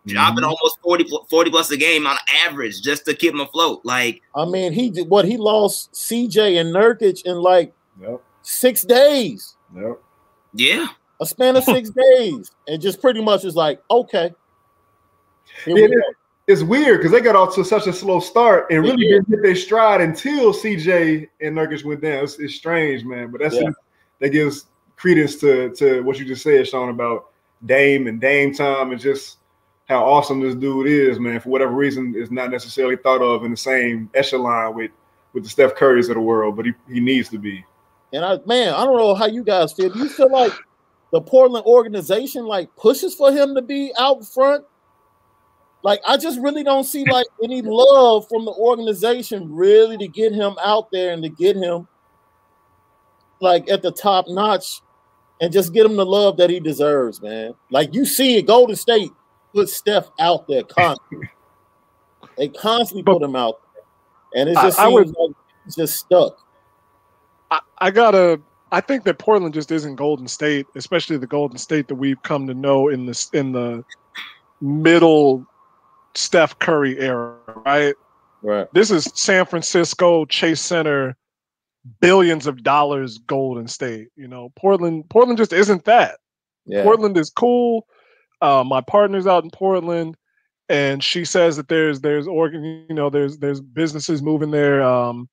Dropping 0.07 0.39
mm-hmm. 0.39 0.45
almost 0.45 0.81
40, 0.83 1.07
40 1.29 1.51
plus 1.51 1.71
a 1.71 1.77
game 1.77 2.07
on 2.07 2.17
average 2.47 2.81
just 2.81 3.05
to 3.05 3.15
keep 3.15 3.35
him 3.35 3.41
afloat. 3.41 3.83
Like, 3.85 4.23
I 4.35 4.47
mean, 4.47 4.73
he 4.73 4.89
did 4.89 5.09
what 5.09 5.27
he 5.27 5.37
lost 5.37 5.93
CJ 5.93 6.61
and 6.61 6.75
Nurkic 6.75 7.27
in 7.27 7.37
like 7.37 7.75
yep. 8.01 8.23
six 8.41 8.85
days. 8.85 9.57
Yep. 9.77 10.01
Yeah. 10.55 10.87
A 11.21 11.27
span 11.27 11.57
of 11.57 11.65
six 11.65 11.91
days. 11.91 12.51
And 12.67 12.81
just 12.81 13.03
pretty 13.03 13.23
much 13.23 13.45
was 13.45 13.57
like, 13.57 13.83
okay. 13.91 14.33
It, 15.67 15.91
it's 16.49 16.63
weird 16.63 16.99
because 16.99 17.13
they 17.13 17.21
got 17.21 17.37
off 17.37 17.55
to 17.55 17.65
such 17.65 17.87
a 17.87 17.93
slow 17.93 18.21
start 18.21 18.67
and 18.71 18.83
really 18.83 19.07
yeah. 19.07 19.17
didn't 19.17 19.29
hit 19.29 19.43
their 19.43 19.55
stride 19.55 20.01
until 20.01 20.55
CJ 20.55 21.29
and 21.43 21.55
Nurkic 21.55 21.85
went 21.85 22.01
down. 22.01 22.25
It's, 22.25 22.39
it's 22.39 22.55
strange, 22.55 23.05
man. 23.05 23.31
But 23.31 23.43
that's 23.43 23.55
yeah. 23.55 23.71
that 24.21 24.31
gives 24.31 24.65
credence 24.97 25.37
to 25.37 25.71
to 25.75 26.01
what 26.03 26.19
you 26.19 26.25
just 26.25 26.43
said, 26.43 26.67
Sean, 26.67 26.89
about 26.89 27.27
Dame 27.67 28.07
and 28.07 28.19
Dame 28.19 28.55
time 28.55 28.93
and 28.93 29.01
just 29.01 29.37
how 29.91 30.03
awesome 30.03 30.41
this 30.41 30.55
dude 30.55 30.87
is, 30.87 31.21
man. 31.21 31.39
For 31.39 31.51
whatever 31.51 31.73
reason, 31.73 32.15
is 32.17 32.31
not 32.31 32.51
necessarily 32.51 32.97
thought 32.97 33.21
of 33.21 33.45
in 33.45 33.51
the 33.51 33.57
same 33.57 34.11
echelon 34.15 34.75
with 34.75 34.91
with 35.35 35.45
the 35.45 35.51
Steph 35.51 35.75
Currys 35.75 36.09
of 36.09 36.15
the 36.15 36.21
world, 36.21 36.57
but 36.57 36.65
he, 36.65 36.73
he 36.89 36.99
needs 36.99 37.29
to 37.29 37.39
be. 37.39 37.63
And 38.15 38.25
I 38.25 38.39
man, 38.47 38.73
I 38.73 38.87
don't 38.87 38.97
know 38.97 39.15
how 39.15 39.27
you 39.27 39.45
guys 39.45 39.75
feel. 39.75 39.91
Do 39.91 39.99
you 39.99 40.09
feel 40.09 40.33
like 40.33 40.53
the 41.13 41.21
Portland 41.21 41.67
organization 41.67 42.47
like 42.47 42.75
pushes 42.75 43.15
for 43.15 43.31
him 43.33 43.55
to 43.55 43.61
be 43.61 43.93
out 43.99 44.25
front? 44.25 44.65
Like 45.83 46.01
I 46.07 46.17
just 46.17 46.41
really 46.41 46.65
don't 46.65 46.85
see 46.85 47.05
like 47.05 47.27
any 47.43 47.63
love 47.63 48.29
from 48.29 48.45
the 48.45 48.53
organization 48.53 49.55
really 49.55 49.97
to 49.99 50.09
get 50.09 50.33
him 50.33 50.57
out 50.63 50.91
there 50.91 51.13
and 51.13 51.23
to 51.23 51.29
get 51.29 51.57
him 51.57 51.87
like 53.41 53.71
at 53.71 53.83
the 53.83 53.93
top 53.93 54.27
notch 54.29 54.81
and 55.41 55.53
just 55.53 55.73
get 55.73 55.87
him 55.87 55.97
the 55.97 56.05
love 56.05 56.37
that 56.39 56.51
he 56.51 56.59
deserves, 56.59 57.23
man. 57.23 57.55
Like 57.71 57.95
you 57.95 58.05
see 58.05 58.37
it, 58.39 58.47
Golden 58.47 58.75
State 58.75 59.13
put 59.55 59.69
Steph 59.69 60.11
out 60.19 60.49
there 60.49 60.65
constantly. 60.65 61.31
they 62.37 62.49
constantly 62.49 63.05
put 63.05 63.23
him 63.23 63.37
out 63.37 63.61
there. 63.75 63.85
And 64.41 64.51
it 64.51 64.55
just 64.55 64.79
I, 64.79 64.85
seems 64.85 64.85
I 64.85 64.89
would, 64.89 65.07
like 65.09 65.37
he's 65.65 65.77
just 65.77 65.97
stuck. 65.97 66.39
I, 67.53 67.61
I 67.79 67.91
gotta 67.93 68.41
I 68.73 68.81
think 68.81 69.05
that 69.05 69.19
Portland 69.19 69.55
just 69.55 69.71
isn't 69.71 69.97
Golden 69.97 70.27
State, 70.29 70.67
especially 70.75 71.17
the 71.17 71.27
Golden 71.27 71.57
State 71.57 71.89
that 71.89 71.95
we've 71.95 72.23
come 72.23 72.47
to 72.49 72.55
know 72.55 72.89
in 72.89 73.07
this 73.07 73.31
in 73.33 73.53
the 73.53 73.85
middle 74.61 75.47
Steph 76.19 76.59
Curry 76.59 76.99
era, 76.99 77.37
right? 77.65 77.95
Right. 78.43 78.67
This 78.73 78.91
is 78.91 79.11
San 79.15 79.47
Francisco 79.47 80.25
Chase 80.25 80.61
Center, 80.61 81.17
billions 82.01 82.47
of 82.47 82.63
dollars 82.63 83.19
Golden 83.19 83.69
State. 83.69 84.09
You 84.17 84.29
know, 84.29 84.53
Portland. 84.57 85.09
Portland 85.11 85.39
just 85.39 85.53
isn't 85.53 85.85
that. 85.85 86.19
Yeah. 86.67 86.83
Portland 86.83 87.17
is 87.17 87.31
cool. 87.31 87.87
Uh, 88.41 88.65
my 88.65 88.81
partner's 88.81 89.27
out 89.27 89.45
in 89.45 89.51
Portland, 89.51 90.17
and 90.69 91.03
she 91.03 91.25
says 91.25 91.57
that 91.57 91.69
there's 91.69 92.01
there's 92.01 92.27
organ, 92.27 92.85
you 92.89 92.95
know, 92.95 93.11
there's 93.11 93.39
there's 93.39 93.61
businesses 93.61 94.23
moving 94.23 94.51
there, 94.51 94.83
um, 94.83 95.29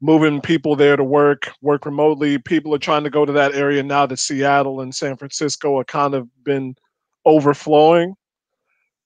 moving 0.00 0.40
people 0.40 0.76
there 0.76 0.96
to 0.96 1.04
work, 1.04 1.50
work 1.62 1.86
remotely. 1.86 2.38
People 2.38 2.74
are 2.74 2.78
trying 2.78 3.04
to 3.04 3.10
go 3.10 3.24
to 3.24 3.32
that 3.32 3.54
area 3.54 3.82
now 3.82 4.06
that 4.06 4.18
Seattle 4.18 4.80
and 4.80 4.94
San 4.94 5.16
Francisco 5.16 5.78
are 5.78 5.84
kind 5.84 6.14
of 6.14 6.28
been 6.44 6.76
overflowing 7.24 8.14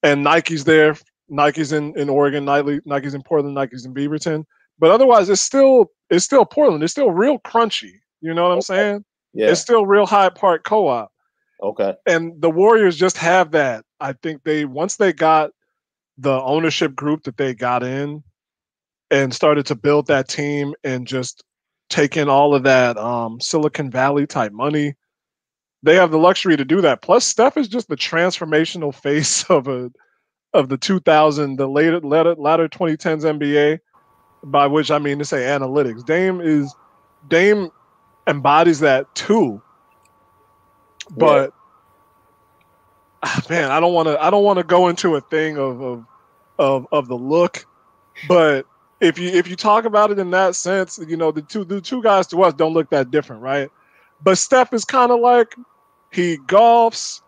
and 0.02 0.22
Nike's 0.22 0.64
there. 0.64 0.96
Nike's 1.30 1.72
in, 1.72 1.96
in 1.98 2.08
Oregon, 2.08 2.44
Nike, 2.44 2.80
Nike's 2.84 3.14
in 3.14 3.22
Portland, 3.22 3.54
Nike's 3.54 3.84
in 3.84 3.94
Beaverton. 3.94 4.44
But 4.78 4.90
otherwise, 4.90 5.28
it's 5.28 5.42
still 5.42 5.90
it's 6.08 6.24
still 6.24 6.44
Portland. 6.44 6.82
It's 6.82 6.92
still 6.92 7.10
real 7.10 7.38
crunchy. 7.40 7.92
You 8.20 8.34
know 8.34 8.48
what 8.48 8.54
I'm 8.54 8.62
saying? 8.62 9.04
Yeah. 9.32 9.50
It's 9.50 9.60
still 9.60 9.86
real 9.86 10.06
Hyde 10.06 10.34
Park 10.34 10.64
co-op. 10.64 11.12
Okay. 11.62 11.94
And 12.06 12.40
the 12.40 12.50
Warriors 12.50 12.96
just 12.96 13.16
have 13.18 13.52
that. 13.52 13.84
I 14.00 14.14
think 14.14 14.42
they 14.44 14.64
once 14.64 14.96
they 14.96 15.12
got 15.12 15.50
the 16.18 16.40
ownership 16.42 16.94
group 16.94 17.22
that 17.24 17.36
they 17.36 17.54
got 17.54 17.82
in 17.82 18.22
and 19.10 19.34
started 19.34 19.66
to 19.66 19.74
build 19.74 20.06
that 20.06 20.28
team 20.28 20.74
and 20.84 21.06
just 21.06 21.44
take 21.88 22.16
in 22.16 22.28
all 22.28 22.54
of 22.54 22.62
that 22.64 22.96
um, 22.96 23.40
Silicon 23.40 23.90
Valley 23.90 24.26
type 24.26 24.52
money 24.52 24.94
they 25.82 25.94
have 25.94 26.10
the 26.10 26.18
luxury 26.18 26.56
to 26.56 26.64
do 26.64 26.80
that. 26.80 27.02
Plus, 27.02 27.24
Steph 27.24 27.56
is 27.56 27.68
just 27.68 27.88
the 27.88 27.96
transformational 27.96 28.94
face 29.02 29.44
of 29.44 29.68
a 29.68 29.90
of 30.52 30.68
the 30.68 30.76
2000, 30.76 31.56
the 31.56 31.68
later 31.68 32.00
latter, 32.00 32.34
latter 32.34 32.68
2010s 32.68 33.24
NBA. 33.24 33.80
by 34.44 34.66
which 34.66 34.90
I 34.90 34.98
mean 34.98 35.18
to 35.18 35.24
say 35.24 35.42
analytics. 35.42 36.04
Dame 36.04 36.40
is 36.40 36.74
Dame 37.28 37.70
embodies 38.26 38.80
that 38.80 39.12
too. 39.14 39.60
But 41.16 41.52
yeah. 43.24 43.40
man, 43.50 43.70
I 43.70 43.80
don't 43.80 43.92
want 43.92 44.08
to 44.08 44.22
I 44.22 44.30
don't 44.30 44.44
want 44.44 44.58
to 44.58 44.64
go 44.64 44.88
into 44.88 45.16
a 45.16 45.20
thing 45.20 45.58
of, 45.58 45.80
of 45.80 46.04
of 46.58 46.86
of 46.92 47.08
the 47.08 47.16
look, 47.16 47.66
but 48.28 48.66
if 49.00 49.18
you 49.18 49.28
if 49.30 49.48
you 49.48 49.56
talk 49.56 49.84
about 49.84 50.10
it 50.10 50.18
in 50.18 50.30
that 50.30 50.54
sense, 50.54 50.98
you 51.06 51.16
know, 51.16 51.32
the 51.32 51.42
two 51.42 51.64
the 51.64 51.80
two 51.80 52.02
guys 52.02 52.26
to 52.28 52.42
us 52.42 52.54
don't 52.54 52.72
look 52.72 52.90
that 52.90 53.10
different, 53.10 53.42
right? 53.42 53.70
But 54.22 54.38
Steph 54.38 54.72
is 54.72 54.84
kind 54.84 55.10
of 55.10 55.20
like 55.20 55.54
he 56.12 56.38
golfs, 56.46 57.22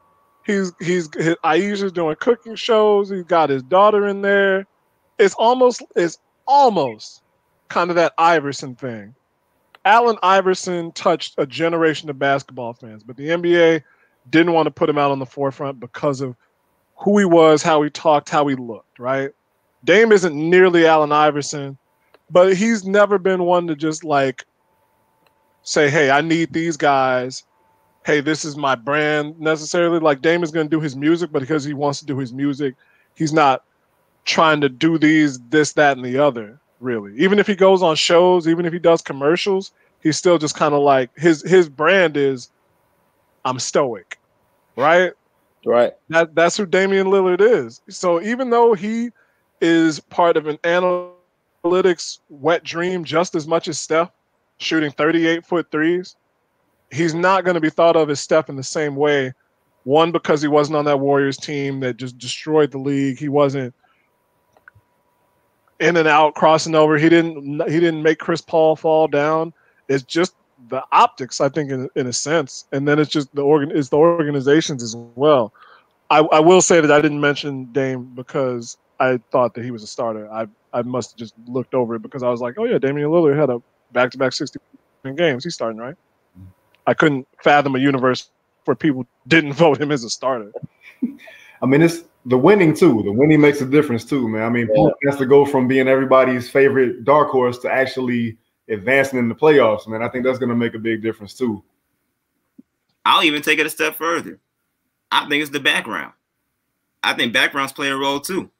he's 0.44 0.72
he's 0.80 1.08
his, 1.14 1.36
Ayesha's 1.44 1.92
doing 1.92 2.16
cooking 2.20 2.54
shows, 2.54 3.10
he's 3.10 3.24
got 3.24 3.50
his 3.50 3.62
daughter 3.62 4.06
in 4.06 4.22
there. 4.22 4.66
It's 5.18 5.34
almost 5.34 5.82
it's 5.96 6.18
almost 6.46 7.22
kind 7.68 7.90
of 7.90 7.96
that 7.96 8.12
Iverson 8.18 8.74
thing. 8.74 9.14
Allen 9.84 10.16
Iverson 10.22 10.92
touched 10.92 11.34
a 11.38 11.46
generation 11.46 12.08
of 12.08 12.18
basketball 12.18 12.72
fans, 12.74 13.02
but 13.02 13.16
the 13.16 13.28
NBA 13.28 13.82
didn't 14.30 14.52
want 14.52 14.66
to 14.66 14.70
put 14.70 14.88
him 14.88 14.98
out 14.98 15.10
on 15.10 15.18
the 15.18 15.26
forefront 15.26 15.80
because 15.80 16.20
of 16.20 16.36
who 16.96 17.18
he 17.18 17.24
was, 17.24 17.62
how 17.62 17.82
he 17.82 17.90
talked, 17.90 18.28
how 18.28 18.46
he 18.46 18.54
looked, 18.54 18.98
right? 18.98 19.32
Dame 19.84 20.12
isn't 20.12 20.34
nearly 20.34 20.86
Allen 20.86 21.10
Iverson, 21.10 21.76
but 22.30 22.56
he's 22.56 22.84
never 22.84 23.18
been 23.18 23.42
one 23.42 23.66
to 23.66 23.74
just 23.74 24.04
like 24.04 24.44
say, 25.62 25.90
hey, 25.90 26.10
I 26.10 26.20
need 26.20 26.52
these 26.52 26.76
guys. 26.76 27.44
Hey, 28.04 28.20
this 28.20 28.44
is 28.44 28.56
my 28.56 28.74
brand 28.74 29.38
necessarily. 29.40 30.00
Like 30.00 30.22
Dame 30.22 30.42
is 30.42 30.50
going 30.50 30.66
to 30.66 30.76
do 30.76 30.80
his 30.80 30.96
music, 30.96 31.30
but 31.32 31.40
because 31.40 31.64
he 31.64 31.74
wants 31.74 32.00
to 32.00 32.06
do 32.06 32.18
his 32.18 32.32
music, 32.32 32.74
he's 33.14 33.32
not 33.32 33.64
trying 34.24 34.60
to 34.60 34.68
do 34.68 34.98
these, 34.98 35.40
this, 35.50 35.72
that, 35.74 35.96
and 35.96 36.04
the 36.04 36.18
other 36.18 36.60
really. 36.82 37.16
Even 37.16 37.38
if 37.38 37.46
he 37.46 37.54
goes 37.54 37.82
on 37.82 37.96
shows, 37.96 38.46
even 38.46 38.66
if 38.66 38.72
he 38.72 38.78
does 38.78 39.00
commercials, 39.00 39.72
he's 40.02 40.18
still 40.18 40.36
just 40.36 40.56
kind 40.56 40.74
of 40.74 40.82
like 40.82 41.10
his 41.16 41.42
his 41.42 41.68
brand 41.68 42.16
is 42.16 42.50
I'm 43.44 43.58
stoic. 43.58 44.18
Right? 44.76 45.12
Right. 45.64 45.92
That 46.08 46.34
that's 46.34 46.56
who 46.56 46.66
Damian 46.66 47.06
Lillard 47.06 47.40
is. 47.40 47.80
So 47.88 48.20
even 48.20 48.50
though 48.50 48.74
he 48.74 49.10
is 49.60 50.00
part 50.00 50.36
of 50.36 50.48
an 50.48 50.58
analytics 50.58 52.18
wet 52.28 52.64
dream 52.64 53.04
just 53.04 53.34
as 53.34 53.46
much 53.46 53.68
as 53.68 53.80
Steph, 53.80 54.10
shooting 54.58 54.90
38 54.90 55.46
foot 55.46 55.70
threes, 55.70 56.16
he's 56.92 57.14
not 57.14 57.44
going 57.44 57.54
to 57.54 57.60
be 57.60 57.70
thought 57.70 57.96
of 57.96 58.10
as 58.10 58.20
Steph 58.20 58.48
in 58.48 58.56
the 58.56 58.62
same 58.62 58.94
way. 58.94 59.32
One, 59.84 60.12
because 60.12 60.40
he 60.40 60.48
wasn't 60.48 60.76
on 60.76 60.84
that 60.84 61.00
Warriors 61.00 61.36
team 61.36 61.80
that 61.80 61.96
just 61.96 62.16
destroyed 62.18 62.70
the 62.70 62.78
league. 62.78 63.18
He 63.18 63.28
wasn't 63.28 63.74
in 65.80 65.96
and 65.96 66.06
out, 66.06 66.34
crossing 66.34 66.76
over. 66.76 66.96
He 66.96 67.08
didn't 67.08 67.68
he 67.68 67.80
didn't 67.80 68.02
make 68.02 68.20
Chris 68.20 68.40
Paul 68.40 68.76
fall 68.76 69.08
down. 69.08 69.52
It's 69.88 70.04
just 70.04 70.36
the 70.68 70.84
optics, 70.92 71.40
I 71.40 71.48
think, 71.48 71.72
in, 71.72 71.88
in 71.96 72.06
a 72.06 72.12
sense, 72.12 72.66
and 72.70 72.86
then 72.86 73.00
it's 73.00 73.10
just 73.10 73.34
the 73.34 73.42
organ 73.42 73.72
it's 73.76 73.88
the 73.88 73.96
organizations 73.96 74.82
as 74.84 74.94
well. 75.16 75.52
I, 76.10 76.18
I 76.18 76.40
will 76.40 76.60
say 76.60 76.80
that 76.80 76.92
I 76.92 77.00
didn't 77.00 77.20
mention 77.20 77.64
Dame 77.72 78.04
because 78.14 78.76
I 79.00 79.18
thought 79.32 79.54
that 79.54 79.64
he 79.64 79.72
was 79.72 79.82
a 79.82 79.88
starter. 79.88 80.30
I 80.30 80.46
I 80.72 80.82
must 80.82 81.12
have 81.12 81.18
just 81.18 81.34
looked 81.48 81.74
over 81.74 81.96
it 81.96 82.02
because 82.02 82.22
I 82.22 82.28
was 82.28 82.40
like, 82.40 82.54
oh 82.58 82.64
yeah, 82.64 82.78
Damian 82.78 83.08
Lillard 83.08 83.36
had 83.36 83.50
a 83.50 83.60
back 83.90 84.12
to 84.12 84.18
back 84.18 84.32
sixty 84.32 84.60
games. 85.16 85.42
He's 85.42 85.54
starting 85.54 85.80
right. 85.80 85.96
I 86.86 86.94
couldn't 86.94 87.26
fathom 87.42 87.74
a 87.76 87.78
universe 87.78 88.30
where 88.64 88.74
people 88.74 89.06
didn't 89.28 89.52
vote 89.54 89.80
him 89.80 89.90
as 89.90 90.04
a 90.04 90.10
starter. 90.10 90.52
I 91.62 91.66
mean, 91.66 91.82
it's 91.82 92.04
the 92.26 92.38
winning 92.38 92.74
too. 92.74 93.02
The 93.02 93.12
winning 93.12 93.40
makes 93.40 93.60
a 93.60 93.66
difference 93.66 94.04
too, 94.04 94.28
man. 94.28 94.42
I 94.42 94.48
mean, 94.48 94.68
yeah. 94.74 94.90
has 95.06 95.18
to 95.18 95.26
go 95.26 95.44
from 95.44 95.68
being 95.68 95.88
everybody's 95.88 96.48
favorite 96.48 97.04
dark 97.04 97.30
horse 97.30 97.58
to 97.60 97.72
actually 97.72 98.38
advancing 98.68 99.18
in 99.18 99.28
the 99.28 99.34
playoffs, 99.34 99.86
man. 99.86 100.02
I 100.02 100.08
think 100.08 100.24
that's 100.24 100.38
going 100.38 100.48
to 100.48 100.56
make 100.56 100.74
a 100.74 100.78
big 100.78 101.02
difference 101.02 101.34
too. 101.34 101.62
I'll 103.04 103.24
even 103.24 103.42
take 103.42 103.58
it 103.58 103.66
a 103.66 103.70
step 103.70 103.96
further. 103.96 104.38
I 105.10 105.28
think 105.28 105.42
it's 105.42 105.50
the 105.50 105.60
background. 105.60 106.12
I 107.02 107.14
think 107.14 107.32
backgrounds 107.32 107.72
play 107.72 107.88
a 107.88 107.96
role 107.96 108.20
too, 108.20 108.50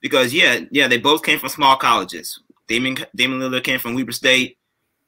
because 0.00 0.32
yeah, 0.32 0.60
yeah, 0.70 0.86
they 0.86 0.98
both 0.98 1.24
came 1.24 1.38
from 1.38 1.48
small 1.48 1.76
colleges. 1.76 2.40
Damon 2.68 2.96
Damon 3.14 3.40
Lillard 3.40 3.64
came 3.64 3.80
from 3.80 3.94
Weber 3.94 4.12
State. 4.12 4.56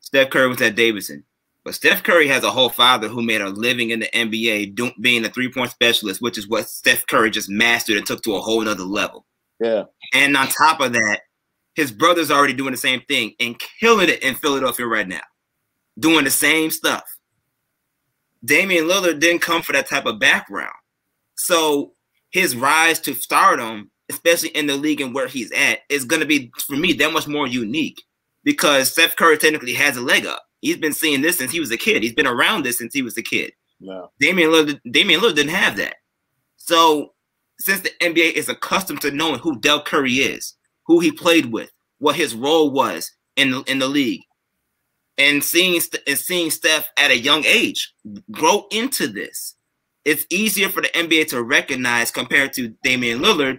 Steph 0.00 0.30
Curry 0.30 0.48
was 0.48 0.60
at 0.60 0.74
Davidson. 0.74 1.24
But 1.70 1.76
Steph 1.76 2.02
Curry 2.02 2.26
has 2.26 2.42
a 2.42 2.50
whole 2.50 2.68
father 2.68 3.06
who 3.06 3.22
made 3.22 3.40
a 3.40 3.48
living 3.48 3.90
in 3.90 4.00
the 4.00 4.08
NBA 4.12 4.74
do, 4.74 4.90
being 5.00 5.24
a 5.24 5.28
three 5.28 5.48
point 5.48 5.70
specialist, 5.70 6.20
which 6.20 6.36
is 6.36 6.48
what 6.48 6.68
Steph 6.68 7.06
Curry 7.06 7.30
just 7.30 7.48
mastered 7.48 7.96
and 7.96 8.04
took 8.04 8.22
to 8.22 8.34
a 8.34 8.40
whole 8.40 8.60
nother 8.60 8.82
level. 8.82 9.24
Yeah. 9.60 9.84
And 10.12 10.36
on 10.36 10.48
top 10.48 10.80
of 10.80 10.94
that, 10.94 11.20
his 11.76 11.92
brother's 11.92 12.32
already 12.32 12.54
doing 12.54 12.72
the 12.72 12.76
same 12.76 13.02
thing 13.02 13.34
and 13.38 13.54
killing 13.78 14.08
it 14.08 14.20
in 14.20 14.34
Philadelphia 14.34 14.84
right 14.84 15.06
now, 15.06 15.20
doing 15.96 16.24
the 16.24 16.30
same 16.30 16.72
stuff. 16.72 17.04
Damian 18.44 18.86
Lillard 18.86 19.20
didn't 19.20 19.42
come 19.42 19.62
for 19.62 19.72
that 19.72 19.88
type 19.88 20.06
of 20.06 20.18
background. 20.18 20.74
So 21.36 21.92
his 22.32 22.56
rise 22.56 22.98
to 23.02 23.14
stardom, 23.14 23.92
especially 24.10 24.48
in 24.48 24.66
the 24.66 24.76
league 24.76 25.00
and 25.00 25.14
where 25.14 25.28
he's 25.28 25.52
at, 25.52 25.82
is 25.88 26.04
going 26.04 26.18
to 26.18 26.26
be, 26.26 26.50
for 26.66 26.74
me, 26.74 26.94
that 26.94 27.12
much 27.12 27.28
more 27.28 27.46
unique 27.46 28.02
because 28.42 28.90
Steph 28.90 29.14
Curry 29.14 29.38
technically 29.38 29.74
has 29.74 29.96
a 29.96 30.00
leg 30.00 30.26
up. 30.26 30.42
He's 30.60 30.76
been 30.76 30.92
seeing 30.92 31.22
this 31.22 31.38
since 31.38 31.50
he 31.50 31.60
was 31.60 31.70
a 31.70 31.76
kid. 31.76 32.02
He's 32.02 32.14
been 32.14 32.26
around 32.26 32.64
this 32.64 32.78
since 32.78 32.92
he 32.92 33.02
was 33.02 33.16
a 33.16 33.22
kid. 33.22 33.52
No. 33.80 34.10
Damian 34.20 34.50
Lillard, 34.50 34.80
Damian 34.90 35.20
Lillard 35.20 35.36
didn't 35.36 35.54
have 35.54 35.76
that. 35.78 35.96
So 36.56 37.14
since 37.58 37.80
the 37.80 37.90
NBA 38.00 38.32
is 38.32 38.48
accustomed 38.48 39.00
to 39.02 39.10
knowing 39.10 39.38
who 39.38 39.58
Del 39.60 39.82
Curry 39.82 40.14
is, 40.14 40.54
who 40.86 41.00
he 41.00 41.12
played 41.12 41.46
with, 41.46 41.70
what 41.98 42.16
his 42.16 42.34
role 42.34 42.70
was 42.70 43.10
in 43.36 43.50
the, 43.50 43.62
in 43.62 43.78
the 43.78 43.88
league, 43.88 44.22
and 45.18 45.44
seeing 45.44 45.80
and 46.06 46.18
seeing 46.18 46.50
Steph 46.50 46.88
at 46.96 47.10
a 47.10 47.18
young 47.18 47.44
age 47.44 47.92
grow 48.30 48.66
into 48.70 49.06
this, 49.06 49.54
it's 50.04 50.24
easier 50.30 50.68
for 50.68 50.80
the 50.80 50.88
NBA 50.88 51.28
to 51.28 51.42
recognize 51.42 52.10
compared 52.10 52.54
to 52.54 52.74
Damian 52.82 53.20
Lillard, 53.20 53.58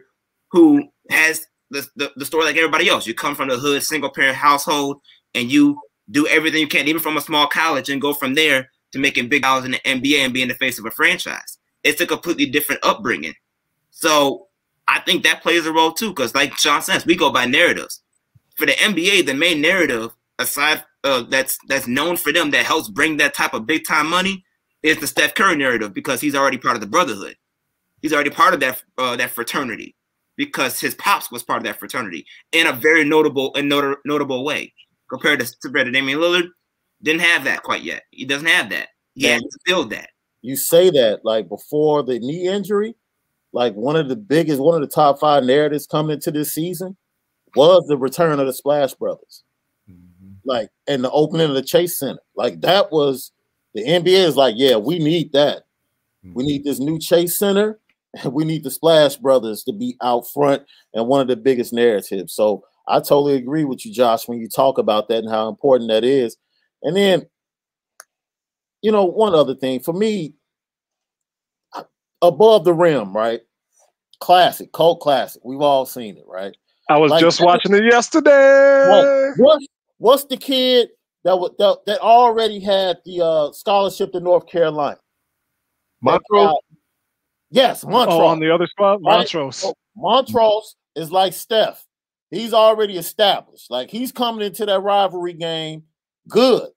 who 0.52 0.84
has 1.12 1.46
the, 1.70 1.88
the, 1.96 2.12
the 2.16 2.26
story 2.26 2.46
like 2.46 2.58
everybody 2.58 2.90
else. 2.90 3.06
You 3.06 3.14
come 3.14 3.36
from 3.36 3.50
the 3.50 3.58
hood, 3.58 3.84
single 3.84 4.10
parent 4.10 4.36
household, 4.36 4.98
and 5.36 5.52
you 5.52 5.80
do 6.12 6.28
everything 6.28 6.60
you 6.60 6.68
can, 6.68 6.88
even 6.88 7.02
from 7.02 7.18
a 7.18 7.22
small 7.22 7.48
college, 7.48 7.90
and 7.90 8.02
go 8.02 8.14
from 8.14 8.36
there 8.36 8.70
to 8.92 9.00
making 9.00 9.30
big 9.30 9.42
dollars 9.42 9.66
in 9.66 9.72
the 9.72 9.80
NBA 9.80 10.20
and 10.20 10.34
being 10.34 10.48
the 10.48 10.54
face 10.56 10.78
of 10.78 10.86
a 10.86 10.92
franchise. 10.92 11.58
It's 11.84 12.02
a 12.02 12.08
completely 12.08 12.46
different 12.46 12.84
upbringing. 12.84 13.34
So 13.92 14.48
I 14.88 15.00
think 15.00 15.24
that 15.24 15.42
plays 15.42 15.66
a 15.66 15.72
role 15.72 15.94
too, 15.94 16.10
because 16.10 16.36
like 16.36 16.58
Sean 16.58 16.82
says, 16.82 17.06
we 17.06 17.16
go 17.16 17.32
by 17.32 17.46
narratives. 17.46 18.02
For 18.56 18.66
the 18.66 18.74
NBA, 18.74 19.26
the 19.26 19.34
main 19.34 19.62
narrative, 19.62 20.12
aside 20.38 20.84
uh, 21.04 21.24
that's 21.24 21.58
that's 21.68 21.88
known 21.88 22.18
for 22.18 22.32
them, 22.32 22.52
that 22.52 22.66
helps 22.66 22.90
bring 22.90 23.18
that 23.18 23.34
type 23.34 23.54
of 23.54 23.66
big 23.66 23.88
time 23.88 24.10
money, 24.10 24.44
is 24.84 24.98
the 24.98 25.08
Steph 25.08 25.34
Curry 25.34 25.56
narrative 25.56 25.94
because 25.94 26.22
he's 26.22 26.36
already 26.36 26.58
part 26.58 26.76
of 26.76 26.82
the 26.82 26.88
brotherhood. 26.88 27.38
He's 28.02 28.14
already 28.14 28.30
part 28.30 28.54
of 28.54 28.60
that 28.60 28.84
uh, 28.98 29.16
that 29.16 29.32
fraternity 29.32 29.96
because 30.36 30.80
his 30.80 30.96
pops 30.96 31.32
was 31.32 31.44
part 31.44 31.58
of 31.58 31.64
that 31.64 31.80
fraternity 31.80 32.26
in 32.52 32.68
a 32.68 32.74
very 32.74 33.04
notable 33.04 33.54
and 33.56 33.70
not- 33.70 34.00
notable 34.06 34.44
way 34.44 34.74
compared 35.12 35.40
to, 35.42 35.56
compared 35.62 35.86
to 35.86 35.92
Damian 35.92 36.20
Lillard, 36.20 36.48
didn't 37.04 37.22
have 37.22 37.44
that 37.44 37.64
quite 37.64 37.84
yet. 37.84 38.04
He 38.12 38.26
doesn't 38.26 38.48
have 38.48 38.70
that. 38.70 38.90
He 39.14 39.26
yeah. 39.26 39.34
hasn't 39.34 39.54
filled 39.66 39.90
that. 39.92 40.10
You 40.42 40.56
say 40.56 40.90
that 40.90 41.22
like 41.24 41.50
before 41.50 42.02
the 42.02 42.20
knee 42.20 42.48
injury, 42.48 42.96
like 43.54 43.74
one 43.74 43.96
of 43.96 44.08
the 44.08 44.16
biggest, 44.16 44.62
one 44.62 44.76
of 44.76 44.82
the 44.82 44.94
top 44.94 45.20
five 45.20 45.44
narratives 45.44 45.86
coming 45.86 46.16
into 46.16 46.32
this 46.32 46.54
season 46.54 46.96
was 47.56 47.86
the 47.88 47.98
return 47.98 48.40
of 48.40 48.48
the 48.48 48.54
Splash 48.54 48.94
Brothers. 48.94 49.44
Mm-hmm. 49.90 50.34
Like 50.46 50.70
and 50.88 51.04
the 51.04 51.12
opening 51.12 51.50
of 51.50 51.56
the 51.56 51.62
Chase 51.62 52.00
Center. 52.00 52.22
Like 52.36 52.62
that 52.62 52.92
was 52.92 53.32
the 53.74 53.84
NBA 53.84 54.26
is 54.26 54.38
like, 54.38 54.56
yeah, 54.58 54.78
we 54.78 55.00
need 55.00 55.34
that. 55.34 55.64
Mm-hmm. 56.26 56.34
We 56.34 56.46
need 56.46 56.64
this 56.64 56.80
new 56.80 56.98
Chase 56.98 57.38
Center. 57.38 57.80
And 58.24 58.34
we 58.34 58.46
need 58.46 58.64
the 58.64 58.72
Splash 58.72 59.18
Brothers 59.18 59.64
to 59.64 59.74
be 59.74 59.98
out 60.02 60.30
front 60.30 60.64
and 60.94 61.08
one 61.08 61.22
of 61.22 61.28
the 61.28 61.36
biggest 61.36 61.74
narratives. 61.74 62.34
So 62.34 62.64
I 62.88 63.00
totally 63.00 63.36
agree 63.36 63.64
with 63.64 63.86
you, 63.86 63.94
Josh, 63.94 64.28
when 64.28 64.40
you 64.40 64.50
talk 64.50 64.78
about 64.78 65.08
that 65.08 65.20
and 65.20 65.30
how 65.30 65.50
important 65.50 65.90
that 65.90 66.04
is. 66.04 66.38
And 66.84 66.96
then, 66.96 67.28
you 68.82 68.92
know, 68.92 69.06
one 69.06 69.36
other 69.36 69.56
thing 69.56 69.80
for 69.80 69.94
me, 69.94 70.34
above 72.22 72.66
the 72.66 72.74
rim, 72.74 73.16
right? 73.16 73.42
Classic, 74.20 74.72
cult 74.72 75.00
classic. 75.00 75.42
We've 75.46 75.62
all 75.62 75.86
seen 75.86 76.18
it, 76.18 76.26
right? 76.28 76.56
I 76.90 76.98
was 76.98 77.12
like, 77.12 77.22
just 77.22 77.42
watching 77.42 77.74
it 77.74 77.84
yesterday. 77.84 79.34
What, 79.38 79.62
what's 79.98 80.26
the 80.26 80.38
kid 80.38 80.90
that, 81.24 81.36
that 81.58 81.78
that 81.86 82.00
already 82.00 82.60
had 82.60 82.98
the 83.06 83.22
uh, 83.24 83.52
scholarship 83.52 84.12
to 84.12 84.20
North 84.20 84.48
Carolina? 84.48 85.00
Montrose. 86.02 86.56
Yes, 87.52 87.86
Montrose. 87.86 88.20
Oh, 88.20 88.26
on 88.26 88.40
the 88.40 88.54
other 88.54 88.68
spot, 88.68 89.02
Montrose. 89.02 89.64
Right? 89.64 89.74
Montrose 89.96 90.76
is 90.96 91.12
like 91.12 91.34
Steph. 91.34 91.86
He's 92.32 92.54
already 92.54 92.98
established. 92.98 93.70
Like 93.70 93.92
he's 93.92 94.12
coming 94.12 94.46
into 94.46 94.66
that 94.66 94.82
rivalry 94.82 95.34
game 95.34 95.84
good. 96.28 96.70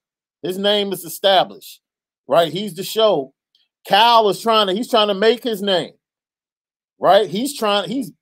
His 0.43 0.59
name 0.59 0.93
is 0.93 1.05
established, 1.05 1.81
right? 2.27 2.53
He's 2.53 2.75
the 2.75 2.83
show. 2.83 3.33
Cal 3.87 4.29
is 4.29 4.41
trying 4.41 4.67
to, 4.67 4.75
he's 4.75 4.91
trying 4.91 5.09
to 5.09 5.15
make 5.15 5.43
his 5.43 5.63
name, 5.63 5.93
right? 6.99 7.29
He's 7.29 7.57
trying, 7.57 7.89
he's 7.89 8.13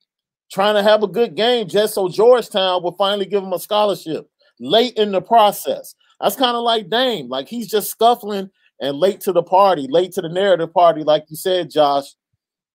trying 0.52 0.74
to 0.74 0.82
have 0.82 1.02
a 1.02 1.08
good 1.08 1.34
game 1.34 1.68
just 1.68 1.94
so 1.94 2.08
Georgetown 2.08 2.82
will 2.82 2.96
finally 2.96 3.26
give 3.26 3.42
him 3.42 3.52
a 3.52 3.58
scholarship 3.58 4.28
late 4.60 4.94
in 4.96 5.10
the 5.10 5.22
process. 5.22 5.94
That's 6.20 6.36
kind 6.36 6.56
of 6.56 6.62
like 6.62 6.90
Dame. 6.90 7.28
Like 7.28 7.48
he's 7.48 7.68
just 7.68 7.90
scuffling 7.90 8.50
and 8.80 8.98
late 8.98 9.20
to 9.22 9.32
the 9.32 9.42
party, 9.42 9.86
late 9.88 10.12
to 10.12 10.20
the 10.20 10.28
narrative 10.28 10.72
party, 10.72 11.02
like 11.02 11.24
you 11.28 11.36
said, 11.36 11.70
Josh. 11.70 12.06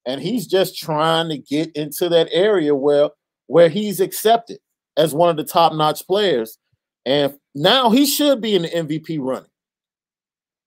And 0.05 0.21
he's 0.21 0.47
just 0.47 0.77
trying 0.77 1.29
to 1.29 1.37
get 1.37 1.75
into 1.75 2.09
that 2.09 2.29
area 2.31 2.73
where 2.73 3.09
where 3.47 3.69
he's 3.69 3.99
accepted 3.99 4.59
as 4.95 5.13
one 5.13 5.29
of 5.29 5.37
the 5.37 5.43
top-notch 5.43 6.05
players. 6.07 6.57
And 7.05 7.37
now 7.55 7.89
he 7.89 8.05
should 8.05 8.41
be 8.41 8.55
in 8.55 8.63
the 8.63 8.69
MVP 8.69 9.17
running. 9.19 9.49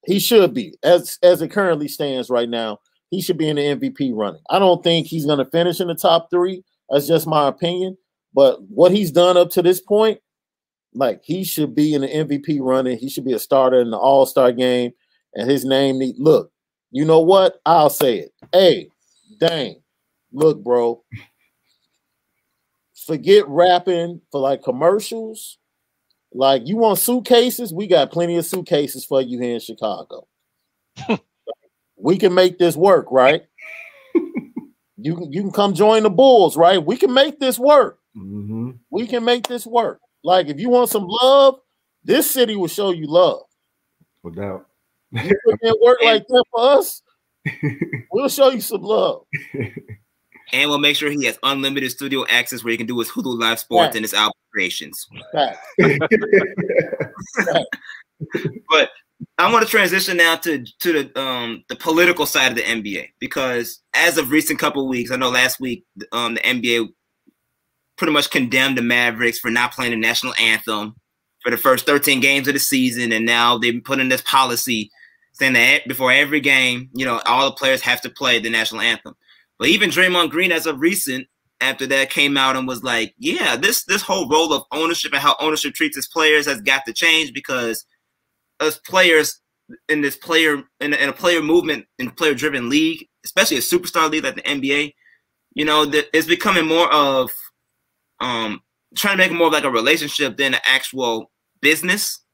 He 0.07 0.19
should 0.19 0.55
be, 0.55 0.75
as 0.83 1.19
as 1.23 1.43
it 1.43 1.49
currently 1.49 1.89
stands 1.89 2.31
right 2.31 2.49
now. 2.49 2.81
He 3.11 3.21
should 3.21 3.37
be 3.37 3.49
in 3.49 3.57
the 3.57 3.63
MVP 3.63 4.13
running. 4.15 4.41
I 4.49 4.59
don't 4.59 4.83
think 4.83 5.07
he's 5.07 5.27
going 5.27 5.39
to 5.39 5.51
finish 5.51 5.81
in 5.81 5.89
the 5.89 5.95
top 5.95 6.29
three. 6.31 6.63
That's 6.89 7.07
just 7.07 7.27
my 7.27 7.49
opinion. 7.49 7.97
But 8.33 8.63
what 8.63 8.93
he's 8.93 9.11
done 9.11 9.37
up 9.37 9.51
to 9.51 9.63
this 9.63 9.81
point, 9.81 10.21
like 10.95 11.21
he 11.25 11.45
should 11.45 11.75
be 11.75 11.95
in 11.95 12.03
the 12.03 12.09
MVP 12.09 12.59
running. 12.61 12.99
He 12.99 13.11
should 13.11 13.25
be 13.25 13.33
a 13.33 13.39
starter 13.39 13.81
in 13.81 13.91
the 13.91 13.99
All 13.99 14.27
Star 14.27 14.53
game, 14.53 14.93
and 15.35 15.51
his 15.51 15.65
name 15.65 15.99
need 15.99 16.17
look. 16.19 16.51
You 16.91 17.05
know 17.05 17.21
what? 17.21 17.61
I'll 17.67 17.91
say 17.91 18.19
it. 18.19 18.33
Hey, 18.53 18.89
dang, 19.39 19.83
look, 20.33 20.63
bro. 20.63 21.03
Forget 23.07 23.49
rapping 23.49 24.21
for 24.31 24.41
like 24.41 24.63
commercials. 24.63 25.59
Like 26.33 26.67
you 26.67 26.77
want 26.77 26.99
suitcases? 26.99 27.73
We 27.73 27.87
got 27.87 28.13
plenty 28.13 28.37
of 28.37 28.45
suitcases 28.45 29.05
for 29.05 29.21
you 29.21 29.41
here 29.41 29.55
in 29.55 29.61
Chicago. 29.61 30.29
we 31.97 32.19
can 32.19 32.35
make 32.35 32.59
this 32.59 32.77
work, 32.77 33.07
right? 33.11 33.43
you 34.97 35.17
can 35.17 35.33
you 35.33 35.43
can 35.43 35.51
come 35.51 35.75
join 35.75 36.03
the 36.03 36.11
Bulls, 36.11 36.57
right? 36.57 36.85
We 36.85 36.97
can 36.97 37.13
make 37.13 37.41
this 37.41 37.59
work. 37.59 37.99
Mm-hmm. 38.17 38.71
We 38.91 39.07
can 39.07 39.25
make 39.25 39.47
this 39.47 39.67
work. 39.67 40.01
Like 40.23 40.49
if 40.49 40.61
you 40.61 40.69
want 40.69 40.91
some 40.91 41.07
love, 41.09 41.61
this 42.05 42.31
city 42.31 42.57
will 42.57 42.69
show 42.69 42.91
you 42.93 43.07
love. 43.07 43.43
No 44.23 44.31
doubt. 44.31 44.67
you 45.13 45.37
put 45.45 45.63
in 45.63 45.75
work 45.83 45.99
like 46.03 46.27
that 46.29 46.45
for 46.53 46.79
us, 46.79 47.03
we'll 48.13 48.29
show 48.29 48.51
you 48.51 48.61
some 48.61 48.83
love. 48.83 49.25
And 50.53 50.71
we'll 50.71 50.79
make 50.79 50.97
sure 50.97 51.11
he 51.11 51.25
has 51.27 51.39
unlimited 51.43 51.91
studio 51.91 52.25
access 52.29 52.65
where 52.65 52.71
he 52.73 52.77
can 52.77 52.87
do 52.87 52.99
his 52.99 53.11
Hulu 53.11 53.39
Live 53.39 53.59
Sports 53.59 53.89
right. 53.89 53.97
and 53.97 54.05
his 54.05 54.15
album 54.15 54.33
creations. 54.53 55.07
Right. 55.35 55.57
but 58.69 58.91
I 59.39 59.53
want 59.53 59.65
to 59.65 59.71
transition 59.71 60.17
now 60.17 60.37
to 60.37 60.65
to 60.81 60.93
the 60.93 61.21
um 61.21 61.65
the 61.69 61.77
political 61.77 62.27
side 62.27 62.53
of 62.53 62.57
the 62.57 62.63
NBA 62.63 63.11
because 63.19 63.81
as 63.95 64.19
of 64.19 64.31
recent 64.31 64.59
couple 64.59 64.87
weeks, 64.89 65.11
I 65.11 65.17
know 65.17 65.31
last 65.31 65.61
week 65.61 65.85
um 66.13 66.35
the 66.35 66.41
NBA 66.41 66.89
pretty 67.97 68.13
much 68.13 68.31
condemned 68.31 68.79
the 68.79 68.83
Mavericks 68.83 69.39
for 69.39 69.51
not 69.51 69.73
playing 69.73 69.93
the 69.93 69.97
national 69.97 70.35
anthem 70.41 70.95
for 71.43 71.51
the 71.51 71.57
first 71.57 71.87
13 71.87 72.21
games 72.21 72.49
of 72.49 72.55
the 72.55 72.61
season, 72.61 73.13
and 73.13 73.25
now 73.27 73.59
they've 73.59 73.83
put 73.85 74.01
in 74.01 74.09
this 74.09 74.23
policy 74.23 74.91
saying 75.33 75.53
that 75.55 75.87
before 75.87 76.13
every 76.13 76.41
game, 76.41 76.91
you 76.95 77.05
know, 77.05 77.21
all 77.27 77.47
the 77.47 77.57
players 77.57 77.81
have 77.81 78.01
to 78.03 78.11
play 78.11 78.39
the 78.39 78.51
national 78.51 78.81
anthem. 78.81 79.15
But 79.61 79.69
even 79.69 79.91
Draymond 79.91 80.31
Green, 80.31 80.53
as 80.53 80.65
of 80.65 80.81
recent, 80.81 81.29
after 81.61 81.87
that 81.87 82.09
came 82.09 82.39
out 82.39 82.57
and 82.57 82.67
was 82.67 82.83
like, 82.83 83.15
yeah, 83.19 83.57
this 83.57 83.85
this 83.85 84.01
whole 84.01 84.27
role 84.27 84.55
of 84.55 84.65
ownership 84.73 85.13
and 85.13 85.21
how 85.21 85.37
ownership 85.39 85.75
treats 85.75 85.99
its 85.99 86.09
players 86.09 86.47
has 86.47 86.63
got 86.63 86.87
to 86.87 86.95
change 86.95 87.35
because 87.35 87.85
us 88.59 88.79
players 88.79 89.39
in 89.91 90.01
this 90.01 90.17
player 90.17 90.63
in 90.81 90.95
in 90.95 91.11
a 91.11 91.13
player 91.13 91.43
movement 91.43 91.85
in 91.99 92.11
player 92.11 92.35
driven 92.35 92.71
league, 92.71 93.07
especially 93.25 93.59
a 93.59 93.61
superstar 93.61 94.11
league 94.11 94.25
like 94.25 94.37
the 94.37 94.43
NBA, 94.43 94.95
you 95.53 95.67
know, 95.67 95.85
it's 95.93 96.27
becoming 96.27 96.67
more 96.67 96.91
of 96.91 97.31
um 98.21 98.63
trying 98.97 99.19
to 99.19 99.19
make 99.19 99.31
it 99.31 99.35
more 99.35 99.49
of 99.49 99.53
like 99.53 99.65
a 99.65 99.71
relationship 99.71 100.39
than 100.39 100.55
an 100.55 100.61
actual 100.67 101.31
business. 101.61 102.25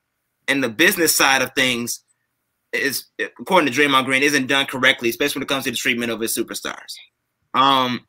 And 0.46 0.62
the 0.62 0.68
business 0.68 1.16
side 1.16 1.42
of 1.42 1.50
things 1.56 2.04
is, 2.72 3.06
according 3.18 3.72
to 3.72 3.76
Draymond 3.76 4.04
Green, 4.04 4.22
isn't 4.22 4.46
done 4.46 4.66
correctly, 4.66 5.08
especially 5.08 5.40
when 5.40 5.42
it 5.44 5.48
comes 5.48 5.64
to 5.64 5.72
the 5.72 5.76
treatment 5.76 6.12
of 6.12 6.20
his 6.20 6.36
superstars. 6.36 6.94
Um, 7.56 8.06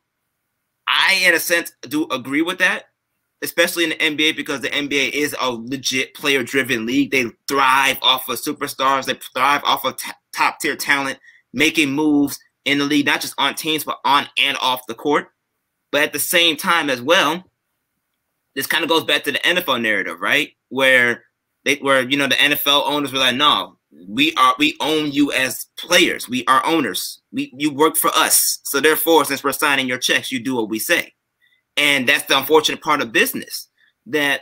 I, 0.88 1.24
in 1.26 1.34
a 1.34 1.40
sense, 1.40 1.72
do 1.82 2.06
agree 2.12 2.42
with 2.42 2.60
that, 2.60 2.84
especially 3.42 3.86
in 3.86 3.92
the 3.92 3.96
NBA 3.96 4.36
because 4.36 4.62
the 4.62 4.70
NBA 4.70 5.12
is 5.12 5.36
a 5.40 5.52
legit 5.52 6.14
player-driven 6.14 6.86
league. 6.86 7.12
They 7.12 7.26
thrive 7.48 7.98
off 8.02 8.28
of 8.28 8.40
superstars. 8.40 9.06
They 9.06 9.14
thrive 9.34 9.62
off 9.64 9.86
of 9.86 9.98
t- 9.98 10.12
top-tier 10.36 10.76
talent, 10.76 11.18
making 11.54 11.92
moves 11.92 12.38
in 12.66 12.78
the 12.78 12.86
league, 12.86 13.06
not 13.06 13.22
just 13.22 13.36
on 13.38 13.56
teams, 13.56 13.86
but 13.86 14.00
on 14.04 14.28
and 14.38 14.58
off 14.62 14.82
the 14.88 14.94
court. 14.94 15.28
But 15.94 16.02
at 16.02 16.14
the 16.14 16.20
same 16.20 16.58
time, 16.58 16.90
as 16.90 17.02
well, 17.02 17.46
this 18.54 18.68
kind 18.68 18.84
of 18.84 18.90
goes 18.90 19.06
back 19.06 19.24
to 19.24 19.32
the 19.32 19.40
NFL 19.40 19.82
narrative, 19.82 20.20
right? 20.20 20.50
Where 20.68 21.24
they, 21.64 21.76
where 21.78 22.02
you 22.02 22.18
know, 22.18 22.28
the 22.28 22.36
NFL 22.36 22.90
owners 22.90 23.14
were 23.14 23.20
like, 23.20 23.36
"No, 23.38 23.77
we 23.92 24.34
are 24.36 24.54
we 24.60 24.76
own 24.80 25.12
you 25.12 25.32
as 25.32 25.68
players. 25.78 26.28
We 26.28 26.44
are 26.46 26.66
owners. 26.66 27.22
We 27.32 27.54
you 27.58 27.74
work 27.74 27.96
for 27.96 28.12
us. 28.16 28.60
So 28.64 28.80
therefore, 28.80 29.26
since 29.26 29.44
we're 29.44 29.54
signing 29.54 29.88
your 29.88 29.98
checks, 29.98 30.32
you 30.32 30.40
do 30.40 30.56
what 30.56 30.70
we 30.70 30.80
say. 30.80 31.14
And 31.78 32.08
that's 32.08 32.24
the 32.24 32.38
unfortunate 32.38 32.82
part 32.82 33.02
of 33.02 33.12
business 33.12 33.70
that, 34.08 34.42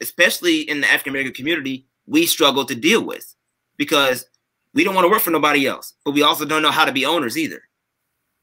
especially 0.00 0.60
in 0.62 0.80
the 0.80 0.88
African 0.88 1.10
American 1.10 1.34
community, 1.34 1.86
we 2.06 2.26
struggle 2.26 2.64
to 2.64 2.74
deal 2.74 3.04
with 3.04 3.34
because 3.76 4.26
we 4.74 4.84
don't 4.84 4.94
want 4.94 5.06
to 5.06 5.10
work 5.10 5.22
for 5.22 5.30
nobody 5.30 5.66
else, 5.66 5.94
but 6.04 6.12
we 6.12 6.22
also 6.22 6.44
don't 6.44 6.62
know 6.62 6.70
how 6.70 6.84
to 6.84 6.92
be 6.92 7.06
owners 7.06 7.38
either. 7.38 7.62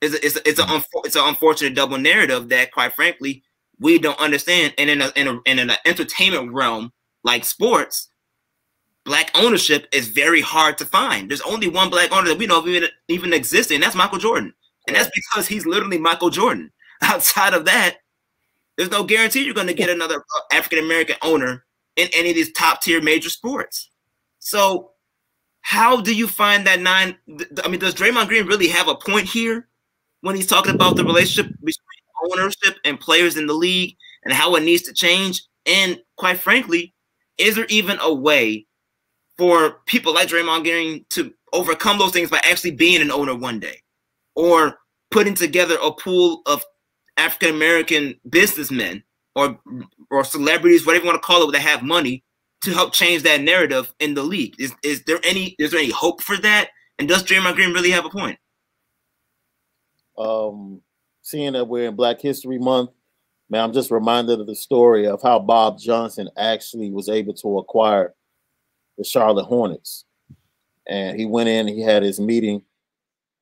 It's 0.02 0.16
a, 0.16 0.26
it's 0.26 0.36
a, 0.36 0.50
it's 0.50 0.60
an 0.60 0.84
it's 1.06 1.16
an 1.16 1.26
unfortunate 1.26 1.76
double 1.76 1.98
narrative 1.98 2.50
that, 2.50 2.72
quite 2.72 2.94
frankly, 2.94 3.44
we 3.80 4.00
don't 4.00 4.20
understand. 4.20 4.74
And 4.78 4.90
in 4.90 5.02
a, 5.02 5.12
in 5.16 5.28
a, 5.28 5.40
in 5.46 5.60
an 5.60 5.72
entertainment 5.86 6.52
realm 6.52 6.92
like 7.24 7.46
sports, 7.46 8.10
black 9.06 9.32
ownership 9.36 9.88
is 9.92 10.08
very 10.08 10.42
hard 10.42 10.78
to 10.78 10.86
find. 10.86 11.30
There's 11.30 11.42
only 11.42 11.68
one 11.68 11.90
black 11.90 12.12
owner 12.12 12.30
that 12.30 12.38
we 12.38 12.48
know 12.48 12.66
even, 12.66 12.90
even 13.08 13.34
exists, 13.34 13.72
and 13.72 13.84
that's 13.84 13.96
Michael 13.96 14.20
Jordan. 14.20 14.54
And 14.88 14.96
that's 14.96 15.12
because 15.14 15.48
he's 15.48 15.66
literally 15.66 15.98
Michael 15.98 16.30
Jordan. 16.30 16.72
Outside 17.02 17.54
of 17.54 17.66
that, 17.66 17.98
there's 18.78 18.92
no 18.92 19.04
guarantee 19.04 19.44
you're 19.44 19.54
going 19.54 19.68
to 19.68 19.74
get 19.74 19.90
another 19.90 20.18
uh, 20.18 20.56
African 20.56 20.80
American 20.80 21.16
owner 21.22 21.66
in 21.96 22.08
any 22.14 22.30
of 22.30 22.36
these 22.36 22.52
top 22.54 22.82
tier 22.82 23.02
major 23.02 23.30
sports. 23.30 23.90
So, 24.40 24.92
how 25.62 26.02
do 26.02 26.14
you 26.14 26.28
find 26.28 26.66
that 26.68 26.82
nine? 26.82 27.18
I 27.64 27.68
mean, 27.68 27.80
does 27.80 27.96
Draymond 27.96 28.28
Green 28.28 28.48
really 28.48 28.68
have 28.68 28.88
a 28.88 28.96
point 28.96 29.28
here 29.28 29.68
when 30.22 30.36
he's 30.36 30.48
talking 30.48 30.76
about 30.76 30.96
the 30.96 31.06
relationship 31.06 31.52
between 31.60 32.32
ownership 32.32 32.78
and 32.84 33.00
players 33.00 33.38
in 33.38 33.48
the 33.48 33.54
league 33.54 33.96
and 34.24 34.34
how 34.34 34.56
it 34.56 34.64
needs 34.64 34.84
to 34.84 34.94
change? 34.94 35.44
And 35.66 36.02
quite 36.18 36.40
frankly, 36.40 36.94
is 37.38 37.56
there 37.56 37.66
even 37.70 37.98
a 38.02 38.14
way 38.14 38.66
for 39.38 39.82
people 39.86 40.14
like 40.14 40.28
Draymond 40.28 40.64
Green 40.64 41.06
to 41.10 41.34
overcome 41.54 41.98
those 41.98 42.12
things 42.12 42.30
by 42.30 42.42
actually 42.44 42.72
being 42.72 43.02
an 43.02 43.12
owner 43.12 43.36
one 43.36 43.60
day 43.60 43.82
or 44.36 44.80
putting 45.12 45.36
together 45.36 45.78
a 45.82 45.92
pool 45.92 46.42
of 46.46 46.64
African 47.18 47.56
American 47.56 48.20
businessmen 48.30 49.04
or 49.36 49.60
or 50.10 50.24
celebrities, 50.24 50.86
whatever 50.86 51.06
you 51.06 51.12
want 51.12 51.22
to 51.22 51.26
call 51.26 51.48
it, 51.48 51.52
that 51.54 51.62
have 51.62 51.84
money 51.84 52.24
to 52.62 52.72
help 52.72 52.94
change 52.94 53.24
that 53.24 53.42
narrative 53.42 53.94
in 54.00 54.14
the 54.14 54.24
league. 54.24 54.56
Is 54.60 54.74
is 54.84 55.04
there 55.04 55.20
any 55.24 55.56
is 55.60 55.72
there 55.72 55.80
any 55.80 55.92
hope 55.92 56.22
for 56.22 56.38
that? 56.38 56.70
And 57.00 57.08
does 57.08 57.24
Draymond 57.24 57.56
Green 57.56 57.74
really 57.74 57.92
have 57.92 58.06
a 58.06 58.10
point? 58.10 58.38
Um, 60.18 60.82
seeing 61.24 61.54
that 61.54 61.68
we're 61.68 61.90
in 61.90 61.96
Black 61.96 62.22
History 62.22 62.60
Month, 62.60 62.92
man, 63.50 63.64
I'm 63.64 63.74
just 63.74 63.92
reminded 63.92 64.40
of 64.40 64.48
the 64.48 64.56
story 64.56 65.08
of 65.08 65.22
how 65.22 65.40
Bob 65.40 65.80
Johnson 65.80 66.30
actually 66.38 66.92
was 66.92 67.10
able 67.10 67.34
to 67.36 67.58
acquire 67.58 68.14
the 68.98 69.04
Charlotte 69.04 69.46
Hornets. 69.46 70.06
And 70.88 71.20
he 71.20 71.26
went 71.26 71.50
in, 71.50 71.68
he 71.68 71.82
had 71.82 72.04
his 72.04 72.20
meeting 72.20 72.64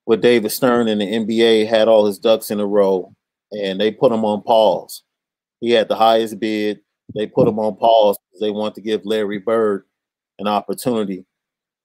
with 0.06 0.22
David 0.22 0.52
Stern 0.52 0.88
and 0.88 1.02
the 1.02 1.06
NBA, 1.06 1.68
had 1.68 1.88
all 1.88 2.06
his 2.06 2.20
ducks 2.20 2.52
in 2.52 2.60
a 2.60 2.66
row, 2.66 3.14
and 3.52 3.80
they 3.80 3.92
put 3.92 4.12
him 4.12 4.26
on 4.26 4.42
pause. 4.42 5.04
He 5.60 5.72
had 5.72 5.88
the 5.88 5.96
highest 5.96 6.40
bid. 6.40 6.82
They 7.16 7.28
put 7.28 7.48
him 7.48 7.60
on 7.60 7.76
pause 7.76 8.18
because 8.18 8.42
they 8.42 8.52
want 8.52 8.76
to 8.76 8.82
give 8.82 9.06
Larry 9.06 9.40
Bird 9.40 9.86
an 10.40 10.48
opportunity 10.48 11.26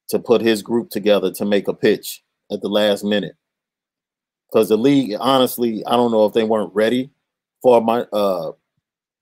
to 0.08 0.18
put 0.18 0.40
his 0.40 0.62
group 0.62 0.90
together 0.90 1.32
to 1.32 1.44
make 1.44 1.68
a 1.68 1.74
pitch 1.74 2.22
at 2.50 2.60
the 2.60 2.68
last 2.68 3.04
minute. 3.04 3.36
Because 4.48 4.68
the 4.68 4.76
league, 4.76 5.16
honestly, 5.18 5.84
I 5.86 5.92
don't 5.92 6.12
know 6.12 6.24
if 6.26 6.32
they 6.32 6.44
weren't 6.44 6.74
ready 6.74 7.10
for 7.62 7.80
my 7.80 8.00
uh, 8.12 8.52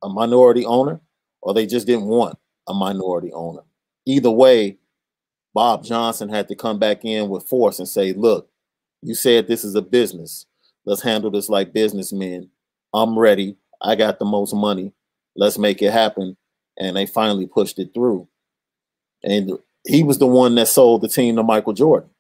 a 0.03 0.09
minority 0.09 0.67
owner 0.67 1.01
or 1.41 1.55
they 1.55 1.67
just 1.67 1.87
didn't 1.87 2.05
want 2.05 2.39
a 2.69 2.75
minority 2.75 3.33
owner 3.33 3.63
either 4.07 4.31
way, 4.31 4.79
Bob 5.55 5.85
Johnson 5.85 6.29
had 6.29 6.49
to 6.49 6.57
come 6.57 6.79
back 6.79 7.05
in 7.05 7.29
with 7.29 7.47
force 7.47 7.79
and 7.79 7.89
say, 7.89 8.13
look, 8.13 8.51
you 9.03 9.15
said 9.15 9.47
this 9.47 9.65
is 9.65 9.75
a 9.75 9.83
business. 9.83 10.47
Let's 10.85 11.03
handle 11.03 11.31
this 11.31 11.49
like 11.49 11.73
businessmen. 11.73 12.51
I'm 12.93 13.19
ready. 13.19 13.57
I 13.81 13.95
got 13.95 14.19
the 14.19 14.25
most 14.25 14.55
money. 14.55 14.93
Let's 15.37 15.59
make 15.59 15.81
it 15.83 15.93
happen. 15.93 16.37
And 16.79 16.97
they 16.97 17.07
finally 17.07 17.47
pushed 17.47 17.79
it 17.79 17.95
through. 17.95 18.29
And 19.23 19.59
he 19.87 20.03
was 20.03 20.19
the 20.19 20.27
one 20.27 20.55
that 20.57 20.69
sold 20.69 21.03
the 21.03 21.09
team 21.09 21.37
to 21.37 21.43
Michael 21.43 21.73
Jordan. 21.73 22.11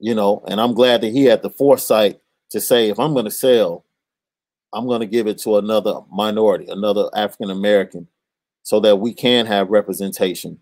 You 0.00 0.14
know, 0.14 0.42
and 0.48 0.60
I'm 0.60 0.74
glad 0.74 1.00
that 1.02 1.12
he 1.12 1.24
had 1.24 1.42
the 1.42 1.50
foresight 1.50 2.20
to 2.50 2.60
say, 2.60 2.88
if 2.88 2.98
I'm 2.98 3.12
going 3.12 3.24
to 3.24 3.30
sell, 3.30 3.84
I'm 4.72 4.86
going 4.86 5.00
to 5.00 5.06
give 5.06 5.28
it 5.28 5.38
to 5.38 5.56
another 5.56 6.00
minority, 6.10 6.66
another 6.68 7.08
African 7.14 7.50
American 7.50 8.08
so 8.62 8.80
that 8.80 8.96
we 8.96 9.14
can 9.14 9.46
have 9.46 9.70
representation 9.70 10.58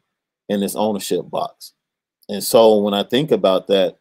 in 0.53 0.61
this 0.61 0.77
ownership 0.77 1.29
box. 1.31 1.73
And 2.29 2.43
so 2.43 2.79
when 2.79 2.95
I 2.95 3.03
think 3.03 3.31
about 3.31 3.67
that, 3.69 3.97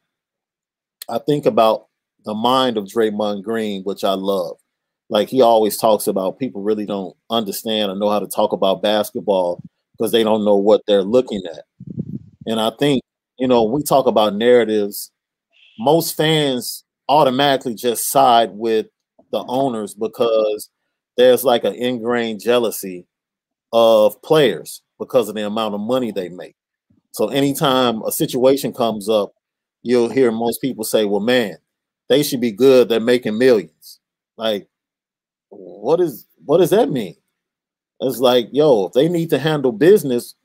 I 1.10 1.18
think 1.20 1.46
about 1.46 1.88
the 2.26 2.34
mind 2.34 2.78
of 2.78 2.86
Draymond 2.86 3.44
Green, 3.44 3.84
which 3.84 4.04
I 4.04 4.14
love. 4.14 4.58
Like 5.10 5.28
he 5.30 5.42
always 5.42 5.78
talks 5.78 6.08
about 6.08 6.40
people 6.40 6.62
really 6.62 6.86
don't 6.86 7.16
understand 7.30 7.92
or 7.92 7.96
know 7.96 8.10
how 8.10 8.20
to 8.20 8.28
talk 8.28 8.54
about 8.54 8.82
basketball 8.82 9.62
because 9.98 10.12
they 10.12 10.24
don't 10.24 10.46
know 10.46 10.56
what 10.56 10.82
they're 10.88 11.04
looking 11.04 11.42
at. 11.46 11.66
And 12.46 12.60
I 12.60 12.72
think, 12.80 13.02
you 13.38 13.48
know, 13.48 13.64
we 13.64 13.84
talk 13.84 14.08
about 14.08 14.36
narratives, 14.36 15.12
most 15.80 16.16
fans 16.16 16.84
automatically 17.10 17.76
just 17.76 18.10
side 18.10 18.52
with 18.52 18.88
the 19.32 19.44
owners 19.48 19.94
because 19.94 20.70
there's 21.18 21.44
like 21.44 21.64
an 21.64 21.76
ingrained 21.76 22.40
jealousy 22.40 23.06
of 23.74 24.22
players 24.22 24.82
because 25.02 25.30
of 25.30 25.36
the 25.36 25.46
amount 25.48 25.76
of 25.76 25.82
money 25.82 26.14
they 26.14 26.30
make. 26.30 26.56
So 27.12 27.30
anytime 27.30 28.04
a 28.04 28.12
situation 28.12 28.74
comes 28.74 29.10
up, 29.10 29.34
you'll 29.84 30.10
hear 30.10 30.32
most 30.32 30.62
people 30.62 30.84
say, 30.86 31.06
"Well, 31.06 31.22
man, 31.22 31.58
they 32.10 32.24
should 32.24 32.42
be 32.42 32.52
good. 32.54 32.90
They're 32.90 33.00
making 33.02 33.38
millions. 33.38 34.00
Like, 34.38 34.68
what 35.50 36.02
is 36.02 36.28
what 36.46 36.60
does 36.60 36.72
that 36.72 36.90
mean? 36.92 37.16
It's 38.02 38.20
like, 38.20 38.50
yo, 38.52 38.88
if 38.88 38.94
they 38.94 39.10
need 39.10 39.30
to 39.32 39.40
handle 39.40 39.72
business, 39.72 40.36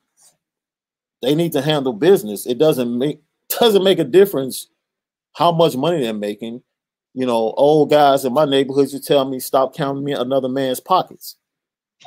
they 1.23 1.35
need 1.35 1.53
to 1.53 1.63
handle 1.63 1.93
business. 1.93 2.47
It 2.47 2.59
doesn't 2.59 2.97
make 2.99 3.21
doesn't 3.49 3.85
make 3.85 3.99
a 3.99 4.05
difference 4.05 4.69
how 5.35 5.53
much 5.53 5.77
money 5.77 6.03
they're 6.03 6.15
making. 6.15 6.63
You 7.15 7.27
know, 7.27 7.55
old 7.57 7.91
guys 7.91 8.25
in 8.25 8.35
my 8.35 8.45
neighborhood 8.47 8.93
you 8.93 9.01
tell 9.01 9.25
me 9.29 9.41
stop 9.41 9.75
counting 9.75 10.05
me 10.05 10.13
another 10.13 10.49
man's 10.49 10.81
pockets. 10.81 11.37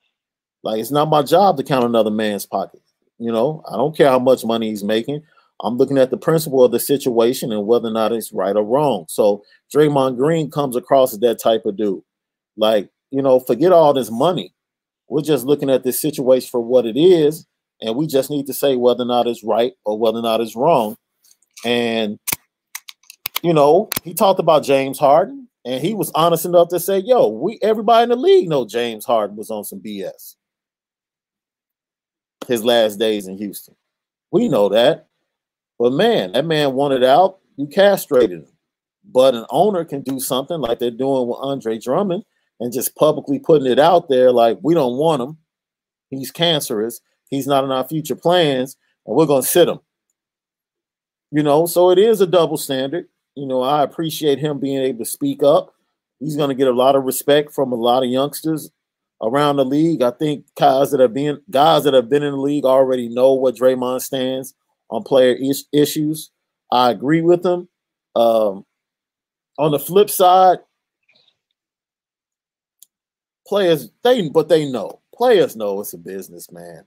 like 0.67 0.81
it's 0.81 0.91
not 0.91 1.07
my 1.07 1.23
job 1.23 1.55
to 1.55 1.63
count 1.63 1.85
another 1.85 2.11
man's 2.11 2.45
pocket. 2.45 2.81
You 3.19 3.31
know, 3.31 3.63
I 3.71 3.77
don't 3.77 3.95
care 3.95 4.09
how 4.09 4.19
much 4.19 4.43
money 4.43 4.67
he's 4.67 4.83
making. 4.83 5.23
I'm 5.63 5.77
looking 5.77 5.97
at 5.97 6.09
the 6.09 6.17
principle 6.17 6.61
of 6.61 6.73
the 6.73 6.79
situation 6.79 7.53
and 7.53 7.65
whether 7.65 7.87
or 7.87 7.93
not 7.93 8.11
it's 8.11 8.33
right 8.33 8.53
or 8.53 8.65
wrong. 8.65 9.05
So 9.07 9.43
Draymond 9.73 10.17
Green 10.17 10.51
comes 10.51 10.75
across 10.75 11.13
as 11.13 11.19
that 11.19 11.39
type 11.39 11.65
of 11.65 11.77
dude. 11.77 12.01
Like, 12.57 12.89
you 13.11 13.21
know, 13.21 13.39
forget 13.39 13.71
all 13.71 13.93
this 13.93 14.11
money. 14.11 14.53
We're 15.07 15.21
just 15.21 15.45
looking 15.45 15.69
at 15.69 15.85
this 15.85 16.01
situation 16.01 16.49
for 16.49 16.59
what 16.59 16.85
it 16.85 16.99
is, 16.99 17.47
and 17.79 17.95
we 17.95 18.05
just 18.05 18.29
need 18.29 18.45
to 18.47 18.53
say 18.53 18.75
whether 18.75 19.03
or 19.03 19.07
not 19.07 19.25
it's 19.25 19.45
right 19.45 19.71
or 19.85 19.97
whether 19.97 20.19
or 20.19 20.23
not 20.23 20.41
it's 20.41 20.57
wrong. 20.57 20.97
And 21.63 22.19
you 23.41 23.53
know, 23.53 23.87
he 24.03 24.13
talked 24.13 24.41
about 24.41 24.65
James 24.65 24.99
Harden, 24.99 25.47
and 25.63 25.81
he 25.81 25.93
was 25.93 26.11
honest 26.13 26.43
enough 26.43 26.67
to 26.69 26.79
say, 26.81 26.99
"Yo, 26.99 27.29
we 27.29 27.57
everybody 27.61 28.03
in 28.03 28.09
the 28.09 28.17
league 28.17 28.49
know 28.49 28.65
James 28.65 29.05
Harden 29.05 29.37
was 29.37 29.49
on 29.49 29.63
some 29.63 29.79
BS." 29.79 30.35
His 32.45 32.63
last 32.63 32.97
days 32.97 33.27
in 33.27 33.37
Houston, 33.37 33.75
we 34.31 34.47
know 34.47 34.69
that. 34.69 35.07
But 35.79 35.93
man, 35.93 36.31
that 36.33 36.45
man 36.45 36.73
wanted 36.73 37.03
out. 37.03 37.39
You 37.57 37.67
castrated 37.67 38.39
him. 38.39 38.47
But 39.03 39.35
an 39.35 39.45
owner 39.49 39.85
can 39.85 40.01
do 40.01 40.19
something 40.19 40.59
like 40.59 40.79
they're 40.79 40.91
doing 40.91 41.27
with 41.27 41.39
Andre 41.39 41.77
Drummond 41.77 42.23
and 42.59 42.73
just 42.73 42.95
publicly 42.95 43.39
putting 43.39 43.71
it 43.71 43.79
out 43.79 44.09
there 44.09 44.31
like 44.31 44.59
we 44.61 44.73
don't 44.73 44.97
want 44.97 45.21
him. 45.21 45.37
He's 46.09 46.31
cancerous. 46.31 47.01
He's 47.29 47.47
not 47.47 47.63
in 47.63 47.71
our 47.71 47.87
future 47.87 48.15
plans, 48.15 48.77
and 49.05 49.15
we're 49.15 49.25
gonna 49.25 49.43
sit 49.43 49.67
him. 49.67 49.79
You 51.31 51.43
know, 51.43 51.65
so 51.65 51.89
it 51.89 51.99
is 51.99 52.21
a 52.21 52.27
double 52.27 52.57
standard. 52.57 53.07
You 53.35 53.45
know, 53.45 53.61
I 53.61 53.83
appreciate 53.83 54.39
him 54.39 54.59
being 54.59 54.81
able 54.81 54.99
to 54.99 55.05
speak 55.05 55.43
up. 55.43 55.73
He's 56.19 56.35
gonna 56.37 56.55
get 56.55 56.67
a 56.67 56.73
lot 56.73 56.95
of 56.95 57.03
respect 57.03 57.53
from 57.53 57.71
a 57.71 57.75
lot 57.75 58.03
of 58.03 58.09
youngsters 58.09 58.71
around 59.21 59.57
the 59.57 59.65
league. 59.65 60.01
I 60.01 60.11
think 60.11 60.45
guys 60.55 60.91
that 60.91 60.99
have 60.99 61.13
been 61.13 61.41
guys 61.49 61.83
that 61.83 61.93
have 61.93 62.09
been 62.09 62.23
in 62.23 62.31
the 62.31 62.39
league 62.41 62.65
already 62.65 63.09
know 63.09 63.33
what 63.33 63.55
Draymond 63.55 64.01
stands 64.01 64.53
on 64.89 65.03
player 65.03 65.33
is- 65.33 65.67
issues. 65.71 66.31
I 66.71 66.91
agree 66.91 67.21
with 67.21 67.45
him. 67.45 67.69
Um, 68.15 68.65
on 69.57 69.71
the 69.71 69.79
flip 69.79 70.09
side, 70.09 70.59
players 73.47 73.89
they 74.03 74.29
but 74.29 74.49
they 74.49 74.69
know 74.69 74.99
players 75.15 75.55
know 75.55 75.79
it's 75.81 75.93
a 75.93 75.97
business, 75.97 76.51
man, 76.51 76.83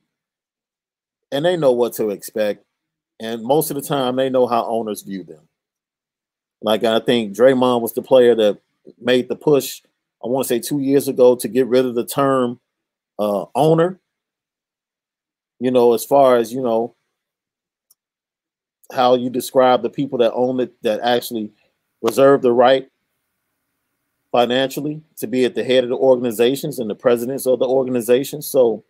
and 1.33 1.45
they 1.45 1.57
know 1.57 1.73
what 1.73 1.95
to 1.95 2.11
expect. 2.11 2.65
And 3.19 3.43
most 3.43 3.71
of 3.71 3.77
the 3.77 3.83
time, 3.83 4.17
they 4.17 4.31
know 4.31 4.47
how 4.47 4.65
owners 4.67 5.03
view 5.03 5.25
them. 5.25 5.49
Like 6.63 6.85
I 6.85 7.01
think 7.01 7.35
Draymond 7.37 7.81
was 7.81 7.93
the 7.93 8.03
player 8.03 8.35
that 8.35 8.59
made 9.01 9.29
the 9.29 9.37
push. 9.37 9.83
I 10.23 10.29
want 10.29 10.47
to 10.47 10.49
say 10.49 10.61
two 10.61 10.81
years 10.81 11.09
ago 11.09 11.35
to 11.37 11.49
get 11.49 11.67
rid 11.67 11.87
of 11.87 11.95
the 11.95 12.05
term 12.07 12.61
uh, 13.19 13.47
owner. 13.55 14.01
You 15.59 15.71
know, 15.71 15.93
as 15.93 16.05
far 16.05 16.37
as 16.37 16.53
you 16.53 16.63
know, 16.63 16.95
how 18.93 19.15
you 19.15 19.31
describe 19.31 19.83
the 19.83 19.91
people 19.91 20.19
that 20.19 20.33
own 20.33 20.61
it 20.61 20.83
that 20.83 21.01
actually 21.01 21.53
reserve 22.03 22.43
the 22.43 22.53
right 22.53 22.89
financially 24.33 25.03
to 25.19 25.27
be 25.27 25.45
at 25.45 25.55
the 25.55 25.65
head 25.65 25.85
of 25.85 25.91
the 25.91 25.97
organizations 25.97 26.79
and 26.79 26.89
the 26.89 26.95
presidents 26.95 27.47
of 27.47 27.59
the 27.59 27.67
organizations. 27.67 28.47
So, 28.47 28.85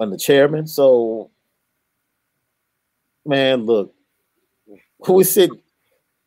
and 0.00 0.12
the 0.12 0.18
chairman. 0.18 0.66
So, 0.66 1.30
man, 3.24 3.64
look, 3.64 3.94
we 5.08 5.24
said, 5.24 5.50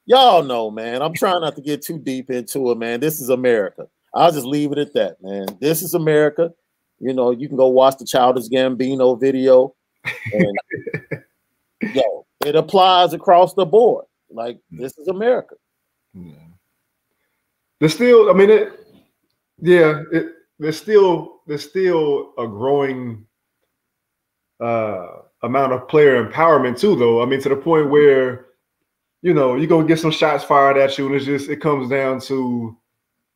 y'all 0.06 0.44
know, 0.44 0.72
man. 0.72 1.02
I'm 1.02 1.14
trying 1.14 1.42
not 1.42 1.56
to 1.56 1.62
get 1.62 1.82
too 1.82 2.00
deep 2.00 2.30
into 2.30 2.72
it, 2.72 2.78
man. 2.78 3.00
This 3.00 3.22
is 3.22 3.30
America. 3.30 3.88
I'll 4.14 4.32
just 4.32 4.46
leave 4.46 4.72
it 4.72 4.78
at 4.78 4.94
that, 4.94 5.22
man. 5.22 5.48
This 5.60 5.82
is 5.82 5.94
America. 5.94 6.54
You 7.00 7.14
know, 7.14 7.32
you 7.32 7.48
can 7.48 7.58
go 7.58 7.68
watch 7.68 7.98
the 7.98 8.06
Childish 8.06 8.48
Gambino 8.48 9.20
video. 9.20 9.76
And, 10.34 10.58
yo, 11.94 12.26
it 12.46 12.56
applies 12.56 13.14
across 13.14 13.54
the 13.54 13.66
board. 13.66 14.06
Like 14.30 14.60
this 14.72 14.98
is 14.98 15.08
America. 15.08 15.56
Yeah. 16.14 16.34
There's 17.80 17.94
still, 17.94 18.30
I 18.30 18.34
mean, 18.34 18.50
it, 18.50 18.72
yeah, 19.60 20.02
it, 20.12 20.28
there's 20.60 20.78
still 20.78 21.42
there's 21.48 21.68
still 21.68 22.34
a 22.38 22.48
growing 22.48 23.26
uh, 24.60 25.08
amount 25.44 25.74
of 25.74 25.88
player 25.88 26.24
empowerment 26.24 26.80
too, 26.80 26.96
though. 26.96 27.22
I 27.22 27.26
mean, 27.26 27.42
to 27.42 27.50
the 27.50 27.56
point 27.56 27.90
where 27.90 28.48
you 29.26 29.34
know 29.34 29.56
you 29.56 29.66
go 29.66 29.82
get 29.82 29.98
some 30.00 30.12
shots 30.12 30.44
fired 30.44 30.78
at 30.78 31.00
you, 31.00 31.08
and 31.08 31.16
it's 31.16 31.26
just 31.26 31.50
it 31.50 31.60
comes 31.60 31.90
down 31.90 32.20
to 32.20 32.78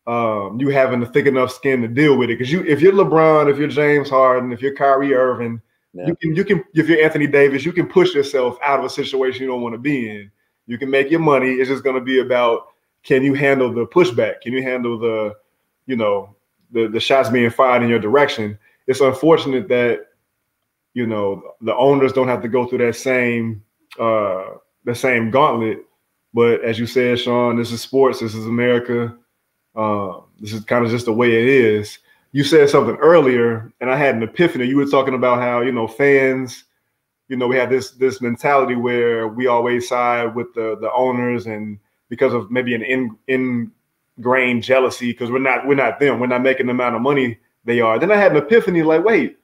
um, 0.06 0.60
you 0.60 0.70
having 0.70 1.02
a 1.02 1.06
thick 1.08 1.26
enough 1.26 1.52
skin 1.52 1.82
to 1.82 1.88
deal 1.88 2.16
with 2.16 2.30
it. 2.30 2.38
Because 2.38 2.52
you, 2.52 2.64
if 2.64 2.80
you're 2.80 2.94
LeBron, 2.94 3.52
if 3.52 3.58
you're 3.58 3.68
James 3.68 4.08
Harden, 4.08 4.54
if 4.54 4.62
you're 4.62 4.76
Kyrie 4.76 5.16
Irving, 5.16 5.60
yeah. 5.94 6.06
you 6.06 6.16
can 6.16 6.36
you 6.36 6.46
can 6.46 6.64
if 6.76 6.88
you're 6.88 7.04
Anthony 7.04 7.26
Davis, 7.26 7.66
you 7.66 7.74
can 7.74 7.88
push 7.88 8.14
yourself 8.14 8.60
out 8.64 8.78
of 8.78 8.86
a 8.86 8.90
situation 8.90 9.42
you 9.42 9.48
don't 9.48 9.64
want 9.64 9.74
to 9.74 9.80
be 9.80 10.12
in. 10.12 10.32
You 10.68 10.78
can 10.78 10.92
make 10.92 11.10
your 11.10 11.22
money. 11.22 11.54
It's 11.54 11.70
just 11.70 11.84
going 11.84 11.96
to 11.96 12.06
be 12.06 12.20
about 12.20 12.68
can 13.02 13.24
you 13.24 13.34
handle 13.34 13.74
the 13.74 13.88
pushback? 13.88 14.42
Can 14.42 14.54
you 14.54 14.62
handle 14.62 15.00
the, 15.00 15.38
you 15.88 15.96
know, 15.96 16.36
the 16.70 16.88
the 16.88 17.00
shots 17.00 17.30
being 17.30 17.50
fired 17.50 17.82
in 17.82 17.90
your 17.90 17.98
direction? 17.98 18.60
It's 18.86 19.02
unfortunate 19.02 19.68
that 19.70 20.06
you 20.94 21.08
know 21.08 21.42
the 21.62 21.76
owners 21.76 22.14
don't 22.14 22.28
have 22.28 22.44
to 22.44 22.48
go 22.48 22.68
through 22.68 22.86
that 22.86 22.96
same 22.96 23.64
uh 24.00 24.50
the 24.90 24.96
same 24.96 25.32
gauntlet. 25.32 25.86
But 26.34 26.64
as 26.64 26.78
you 26.78 26.86
said, 26.86 27.20
Sean, 27.20 27.58
this 27.58 27.72
is 27.72 27.82
sports. 27.82 28.20
This 28.20 28.36
is 28.36 28.46
America. 28.46 29.16
Uh, 29.76 30.20
this 30.40 30.54
is 30.54 30.64
kind 30.66 30.86
of 30.86 30.92
just 30.92 31.06
the 31.06 31.14
way 31.14 31.42
it 31.42 31.48
is 31.48 32.00
you 32.32 32.44
said 32.44 32.70
something 32.70 32.96
earlier, 32.98 33.72
and 33.82 33.90
I 33.90 33.98
had 33.98 34.16
an 34.16 34.24
epiphany. 34.24 34.66
You 34.66 34.78
were 34.78 34.86
talking 34.86 35.16
about 35.16 35.40
how 35.40 35.62
you 35.62 35.72
know 35.72 35.88
fans, 35.88 36.66
you 37.28 37.36
know, 37.36 37.48
we 37.48 37.56
have 37.56 37.70
this 37.70 37.92
this 37.92 38.22
mentality 38.22 38.76
where 38.76 39.28
we 39.28 39.48
always 39.48 39.88
side 39.90 40.36
with 40.36 40.54
the 40.54 40.78
the 40.80 40.92
owners, 40.94 41.48
and 41.48 41.80
because 42.10 42.34
of 42.34 42.52
maybe 42.52 42.76
an 42.76 42.84
in, 42.84 43.72
ingrained 44.18 44.64
jealousy, 44.64 45.12
because 45.12 45.32
we're 45.32 45.40
not 45.40 45.66
we're 45.66 45.76
not 45.76 46.00
them, 46.00 46.20
we're 46.20 46.28
not 46.28 46.44
making 46.44 46.68
the 46.68 46.72
amount 46.72 46.96
of 46.96 47.02
money 47.02 47.40
they 47.66 47.82
are. 47.82 47.98
Then 47.98 48.12
I 48.12 48.18
had 48.18 48.32
an 48.32 48.38
epiphany, 48.38 48.84
like, 48.84 49.04
wait, 49.04 49.38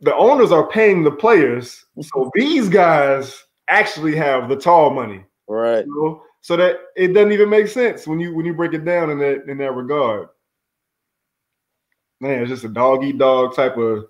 the 0.00 0.14
owners 0.14 0.52
are 0.52 0.68
paying 0.68 1.02
the 1.02 1.10
players, 1.10 1.84
so 2.00 2.30
these 2.34 2.68
guys 2.68 3.45
actually 3.68 4.16
have 4.16 4.48
the 4.48 4.56
tall 4.56 4.90
money, 4.90 5.24
right? 5.48 5.84
You 5.84 5.94
know? 5.94 6.22
So 6.40 6.56
that 6.56 6.76
it 6.96 7.08
doesn't 7.08 7.32
even 7.32 7.50
make 7.50 7.68
sense 7.68 8.06
when 8.06 8.20
you 8.20 8.34
when 8.34 8.46
you 8.46 8.54
break 8.54 8.72
it 8.72 8.84
down 8.84 9.10
in 9.10 9.18
that 9.18 9.48
in 9.48 9.58
that 9.58 9.74
regard 9.74 10.28
man, 12.20 12.42
it's 12.42 12.50
just 12.50 12.64
a 12.64 12.68
dog 12.68 13.04
eat 13.04 13.18
dog 13.18 13.54
type 13.54 13.76
of, 13.76 14.06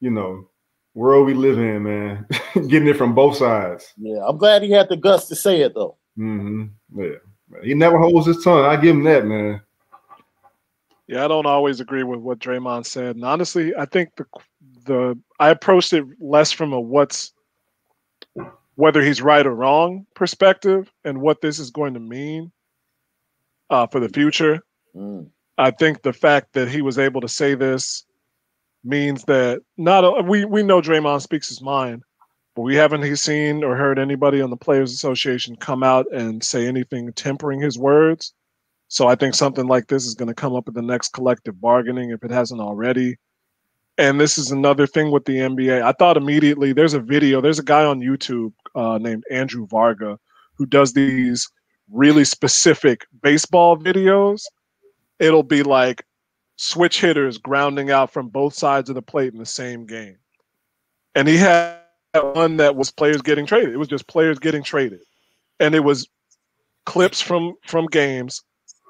you 0.00 0.10
know, 0.10 0.48
world 0.94 1.26
we 1.26 1.34
live 1.34 1.58
in, 1.58 1.82
man. 1.82 2.26
Getting 2.68 2.88
it 2.88 2.96
from 2.96 3.14
both 3.14 3.36
sides. 3.36 3.92
Yeah, 3.96 4.24
I'm 4.26 4.36
glad 4.36 4.62
he 4.62 4.70
had 4.70 4.88
the 4.88 4.96
guts 4.96 5.28
to 5.28 5.36
say 5.36 5.60
it 5.60 5.74
though. 5.74 5.96
Mm-hmm. 6.18 6.66
Yeah, 7.00 7.62
he 7.62 7.74
never 7.74 7.98
holds 7.98 8.26
his 8.26 8.44
tongue. 8.44 8.64
I 8.64 8.76
give 8.76 8.96
him 8.96 9.04
that, 9.04 9.26
man. 9.26 9.60
Yeah, 11.06 11.24
I 11.24 11.28
don't 11.28 11.46
always 11.46 11.80
agree 11.80 12.04
with 12.04 12.20
what 12.20 12.38
Draymond 12.38 12.86
said, 12.86 13.16
and 13.16 13.24
honestly, 13.24 13.74
I 13.76 13.86
think 13.86 14.14
the 14.16 14.26
the 14.84 15.18
I 15.38 15.50
approached 15.50 15.92
it 15.92 16.04
less 16.20 16.52
from 16.52 16.72
a 16.72 16.80
what's 16.80 17.32
whether 18.74 19.02
he's 19.02 19.22
right 19.22 19.46
or 19.46 19.54
wrong 19.54 20.06
perspective 20.14 20.90
and 21.04 21.20
what 21.20 21.40
this 21.40 21.58
is 21.58 21.70
going 21.70 21.94
to 21.94 22.00
mean 22.00 22.52
uh, 23.70 23.86
for 23.86 24.00
the 24.00 24.08
future. 24.08 24.60
Mm. 24.94 25.28
I 25.58 25.70
think 25.70 26.02
the 26.02 26.12
fact 26.12 26.54
that 26.54 26.68
he 26.68 26.82
was 26.82 26.98
able 26.98 27.20
to 27.20 27.28
say 27.28 27.54
this 27.54 28.04
means 28.84 29.24
that 29.24 29.60
not 29.76 30.26
we 30.26 30.44
we 30.44 30.62
know 30.62 30.80
Draymond 30.80 31.22
speaks 31.22 31.48
his 31.48 31.62
mind, 31.62 32.02
but 32.56 32.62
we 32.62 32.74
haven't 32.74 33.02
he 33.02 33.14
seen 33.14 33.62
or 33.62 33.76
heard 33.76 33.98
anybody 33.98 34.40
on 34.40 34.50
the 34.50 34.56
Players 34.56 34.92
Association 34.92 35.56
come 35.56 35.82
out 35.82 36.06
and 36.12 36.42
say 36.42 36.66
anything 36.66 37.12
tempering 37.12 37.60
his 37.60 37.78
words. 37.78 38.32
So 38.88 39.06
I 39.08 39.14
think 39.14 39.34
something 39.34 39.66
like 39.66 39.86
this 39.86 40.04
is 40.04 40.14
going 40.14 40.28
to 40.28 40.34
come 40.34 40.54
up 40.54 40.68
at 40.68 40.74
the 40.74 40.82
next 40.82 41.14
collective 41.14 41.60
bargaining 41.60 42.10
if 42.10 42.24
it 42.24 42.30
hasn't 42.30 42.60
already. 42.60 43.16
And 44.02 44.20
this 44.20 44.36
is 44.36 44.50
another 44.50 44.88
thing 44.88 45.12
with 45.12 45.26
the 45.26 45.36
NBA. 45.36 45.80
I 45.80 45.92
thought 45.92 46.16
immediately 46.16 46.72
there's 46.72 46.92
a 46.92 46.98
video, 46.98 47.40
there's 47.40 47.60
a 47.60 47.62
guy 47.62 47.84
on 47.84 48.00
YouTube 48.00 48.52
uh, 48.74 48.98
named 48.98 49.22
Andrew 49.30 49.64
Varga 49.68 50.18
who 50.54 50.66
does 50.66 50.92
these 50.92 51.48
really 51.88 52.24
specific 52.24 53.06
baseball 53.22 53.76
videos. 53.76 54.42
It'll 55.20 55.44
be 55.44 55.62
like 55.62 56.04
switch 56.56 57.00
hitters 57.00 57.38
grounding 57.38 57.92
out 57.92 58.12
from 58.12 58.28
both 58.28 58.54
sides 58.54 58.88
of 58.88 58.96
the 58.96 59.02
plate 59.02 59.34
in 59.34 59.38
the 59.38 59.46
same 59.46 59.86
game. 59.86 60.18
And 61.14 61.28
he 61.28 61.36
had 61.36 61.78
one 62.12 62.56
that 62.56 62.74
was 62.74 62.90
players 62.90 63.22
getting 63.22 63.46
traded. 63.46 63.72
It 63.72 63.78
was 63.78 63.86
just 63.86 64.08
players 64.08 64.40
getting 64.40 64.64
traded. 64.64 65.02
And 65.60 65.76
it 65.76 65.84
was 65.84 66.08
clips 66.86 67.20
from 67.20 67.54
from 67.64 67.86
games 67.86 68.42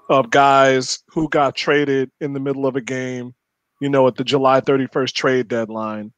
of 0.08 0.30
guys 0.30 1.00
who 1.08 1.28
got 1.28 1.54
traded 1.54 2.10
in 2.22 2.32
the 2.32 2.40
middle 2.40 2.64
of 2.64 2.76
a 2.76 2.80
game, 2.80 3.34
you 3.82 3.88
know, 3.88 4.06
at 4.06 4.14
the 4.14 4.22
July 4.22 4.60
31st 4.60 5.12
trade 5.12 5.48
deadline 5.48 6.12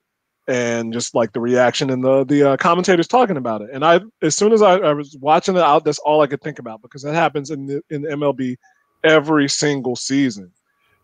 and 0.47 0.93
just 0.93 1.15
like 1.15 1.33
the 1.33 1.41
reaction 1.41 1.89
and 1.89 2.05
the 2.05 2.23
the 2.25 2.51
uh, 2.51 2.57
commentators 2.59 3.09
talking 3.09 3.39
about 3.39 3.63
it. 3.63 3.71
And 3.73 3.83
I, 3.83 4.01
as 4.21 4.37
soon 4.37 4.53
as 4.53 4.61
I, 4.61 4.75
I, 4.75 4.93
was 4.93 5.17
watching 5.19 5.57
it 5.57 5.63
out, 5.63 5.83
that's 5.83 5.99
all 6.01 6.21
I 6.21 6.27
could 6.27 6.43
think 6.43 6.59
about 6.59 6.83
because 6.83 7.01
that 7.05 7.15
happens 7.15 7.51
in 7.51 7.65
the, 7.65 7.83
in 7.89 8.03
MLB 8.03 8.59
every 9.03 9.49
single 9.49 9.97
season. 9.97 10.53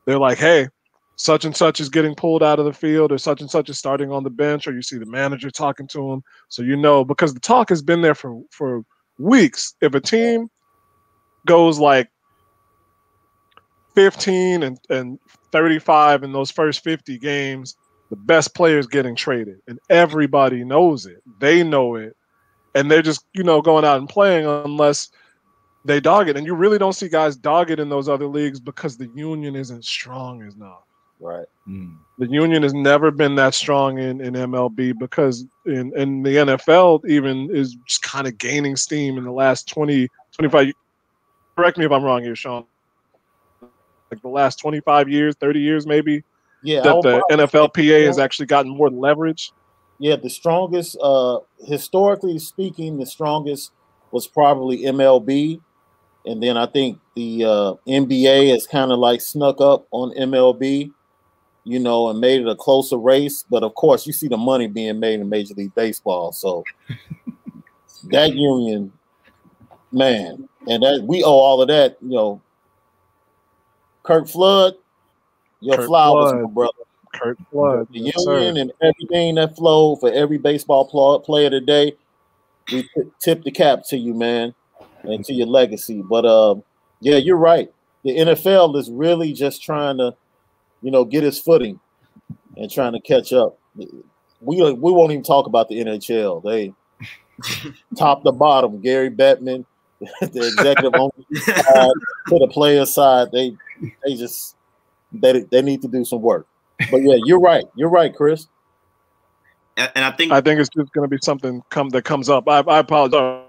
They're 0.04 0.18
like, 0.18 0.36
hey, 0.36 0.68
such 1.16 1.46
and 1.46 1.56
such 1.56 1.80
is 1.80 1.88
getting 1.88 2.14
pulled 2.14 2.42
out 2.42 2.58
of 2.58 2.66
the 2.66 2.74
field, 2.74 3.10
or 3.10 3.16
such 3.16 3.40
and 3.40 3.50
such 3.50 3.70
is 3.70 3.78
starting 3.78 4.12
on 4.12 4.22
the 4.22 4.28
bench, 4.28 4.66
or 4.66 4.74
you 4.74 4.82
see 4.82 4.98
the 4.98 5.06
manager 5.06 5.50
talking 5.50 5.86
to 5.88 6.12
him, 6.12 6.22
so 6.50 6.60
you 6.60 6.76
know 6.76 7.06
because 7.06 7.32
the 7.32 7.40
talk 7.40 7.70
has 7.70 7.80
been 7.80 8.02
there 8.02 8.14
for 8.14 8.42
for 8.50 8.84
weeks. 9.18 9.74
If 9.80 9.94
a 9.94 10.00
team 10.00 10.50
goes 11.46 11.78
like 11.78 12.10
15 14.00 14.62
and, 14.62 14.80
and 14.88 15.18
35 15.52 16.22
in 16.22 16.32
those 16.32 16.50
first 16.50 16.82
50 16.82 17.18
games 17.18 17.76
the 18.08 18.16
best 18.16 18.54
players 18.54 18.86
getting 18.86 19.14
traded, 19.14 19.60
and 19.68 19.78
everybody 19.88 20.64
knows 20.64 21.06
it. 21.06 21.22
They 21.38 21.62
know 21.62 21.94
it, 21.94 22.16
and 22.74 22.90
they're 22.90 23.02
just 23.02 23.24
you 23.34 23.44
know 23.44 23.62
going 23.62 23.84
out 23.84 23.98
and 23.98 24.08
playing 24.08 24.46
unless 24.46 25.10
they 25.84 26.00
dog 26.00 26.28
it. 26.28 26.36
And 26.36 26.44
you 26.44 26.54
really 26.54 26.76
don't 26.76 26.94
see 26.94 27.08
guys 27.08 27.36
dog 27.36 27.70
it 27.70 27.78
in 27.78 27.88
those 27.88 28.08
other 28.08 28.26
leagues 28.26 28.58
because 28.58 28.96
the 28.96 29.06
union 29.14 29.54
isn't 29.54 29.84
strong 29.84 30.40
enough. 30.42 30.82
Right. 31.20 31.46
Mm. 31.68 31.98
The 32.18 32.28
union 32.28 32.62
has 32.62 32.74
never 32.74 33.10
been 33.10 33.34
that 33.36 33.54
strong 33.54 33.98
in, 33.98 34.20
in 34.20 34.34
MLB 34.34 34.98
because 34.98 35.44
in, 35.66 35.92
in 35.96 36.22
the 36.22 36.36
NFL 36.36 37.06
even 37.06 37.54
is 37.54 37.76
just 37.86 38.02
kind 38.02 38.26
of 38.26 38.38
gaining 38.38 38.74
steam 38.74 39.18
in 39.18 39.24
the 39.24 39.30
last 39.30 39.68
20, 39.68 40.08
25 40.32 40.72
correct 41.56 41.76
me 41.76 41.84
if 41.84 41.92
I'm 41.92 42.02
wrong 42.02 42.22
here, 42.22 42.34
Sean. 42.34 42.64
Like 44.10 44.22
the 44.22 44.28
last 44.28 44.56
25 44.56 45.08
years, 45.08 45.36
30 45.40 45.60
years 45.60 45.86
maybe, 45.86 46.24
yeah, 46.62 46.80
that 46.82 47.02
the 47.02 47.24
NFLPA 47.30 48.06
has 48.06 48.18
actually 48.18 48.46
gotten 48.46 48.76
more 48.76 48.90
leverage. 48.90 49.52
Yeah, 49.98 50.16
the 50.16 50.30
strongest, 50.30 50.96
uh, 51.02 51.40
historically 51.66 52.38
speaking, 52.38 52.98
the 52.98 53.06
strongest 53.06 53.72
was 54.12 54.26
probably 54.26 54.78
MLB, 54.78 55.60
and 56.26 56.42
then 56.42 56.56
I 56.56 56.66
think 56.66 56.98
the 57.14 57.44
uh, 57.44 57.74
NBA 57.86 58.50
has 58.50 58.66
kind 58.66 58.92
of 58.92 58.98
like 58.98 59.20
snuck 59.20 59.60
up 59.60 59.86
on 59.90 60.14
MLB, 60.16 60.90
you 61.64 61.78
know, 61.78 62.08
and 62.08 62.20
made 62.20 62.40
it 62.40 62.48
a 62.48 62.56
closer 62.56 62.96
race. 62.96 63.44
But 63.48 63.62
of 63.62 63.74
course, 63.74 64.06
you 64.06 64.12
see 64.12 64.28
the 64.28 64.36
money 64.36 64.66
being 64.66 64.98
made 65.00 65.20
in 65.20 65.28
Major 65.28 65.54
League 65.54 65.74
Baseball, 65.74 66.32
so 66.32 66.64
that 68.10 68.34
union, 68.34 68.92
man, 69.92 70.48
and 70.66 70.82
that 70.82 71.04
we 71.06 71.22
owe 71.22 71.28
all 71.28 71.62
of 71.62 71.68
that, 71.68 71.96
you 72.00 72.16
know. 72.16 72.42
Curt 74.10 74.28
Flood, 74.28 74.74
your 75.60 75.76
Kurt 75.76 75.86
flowers, 75.86 76.32
Flood. 76.32 76.42
my 76.42 76.50
brother. 76.50 76.72
Curt 77.14 77.38
Flood. 77.52 77.88
The 77.92 78.00
yes, 78.00 78.24
union 78.26 78.56
sir. 78.56 78.60
and 78.60 78.72
everything 78.82 79.36
that 79.36 79.54
flowed 79.54 80.00
for 80.00 80.10
every 80.12 80.36
baseball 80.36 80.84
player 81.20 81.48
today. 81.48 81.92
We 82.72 82.88
tip 83.20 83.44
the 83.44 83.52
cap 83.52 83.82
to 83.88 83.96
you, 83.96 84.14
man, 84.14 84.52
and 85.04 85.24
to 85.24 85.32
your 85.32 85.46
legacy. 85.46 86.02
But 86.02 86.24
uh, 86.24 86.56
yeah, 87.00 87.18
you're 87.18 87.36
right. 87.36 87.72
The 88.02 88.16
NFL 88.16 88.76
is 88.76 88.90
really 88.90 89.32
just 89.32 89.62
trying 89.62 89.98
to, 89.98 90.16
you 90.82 90.90
know, 90.90 91.04
get 91.04 91.22
his 91.22 91.38
footing 91.38 91.78
and 92.56 92.68
trying 92.68 92.94
to 92.94 93.00
catch 93.00 93.32
up. 93.32 93.58
We 93.76 94.72
we 94.72 94.92
won't 94.92 95.12
even 95.12 95.22
talk 95.22 95.46
about 95.46 95.68
the 95.68 95.76
NHL. 95.76 96.42
They 96.42 96.74
top 97.96 98.24
to 98.24 98.32
bottom, 98.32 98.80
Gary 98.80 99.10
Bettman, 99.10 99.66
the 100.20 100.46
executive 100.46 100.94
on 100.94 101.10
uh, 101.28 101.88
to 102.28 102.38
the 102.38 102.48
player 102.50 102.86
side, 102.86 103.28
they 103.32 103.54
they 104.04 104.14
just 104.14 104.56
they 105.12 105.40
they 105.40 105.62
need 105.62 105.82
to 105.82 105.88
do 105.88 106.04
some 106.04 106.22
work. 106.22 106.46
But 106.90 107.02
yeah, 107.02 107.16
you're 107.24 107.40
right. 107.40 107.64
You're 107.74 107.90
right, 107.90 108.14
Chris. 108.14 108.46
And, 109.76 109.90
and 109.94 110.04
I 110.04 110.10
think 110.12 110.32
I 110.32 110.40
think 110.40 110.60
it's 110.60 110.70
just 110.70 110.92
going 110.92 111.08
to 111.08 111.08
be 111.08 111.18
something 111.22 111.62
come 111.68 111.90
that 111.90 112.02
comes 112.02 112.28
up. 112.28 112.48
I, 112.48 112.60
I 112.60 112.78
apologize. 112.78 113.44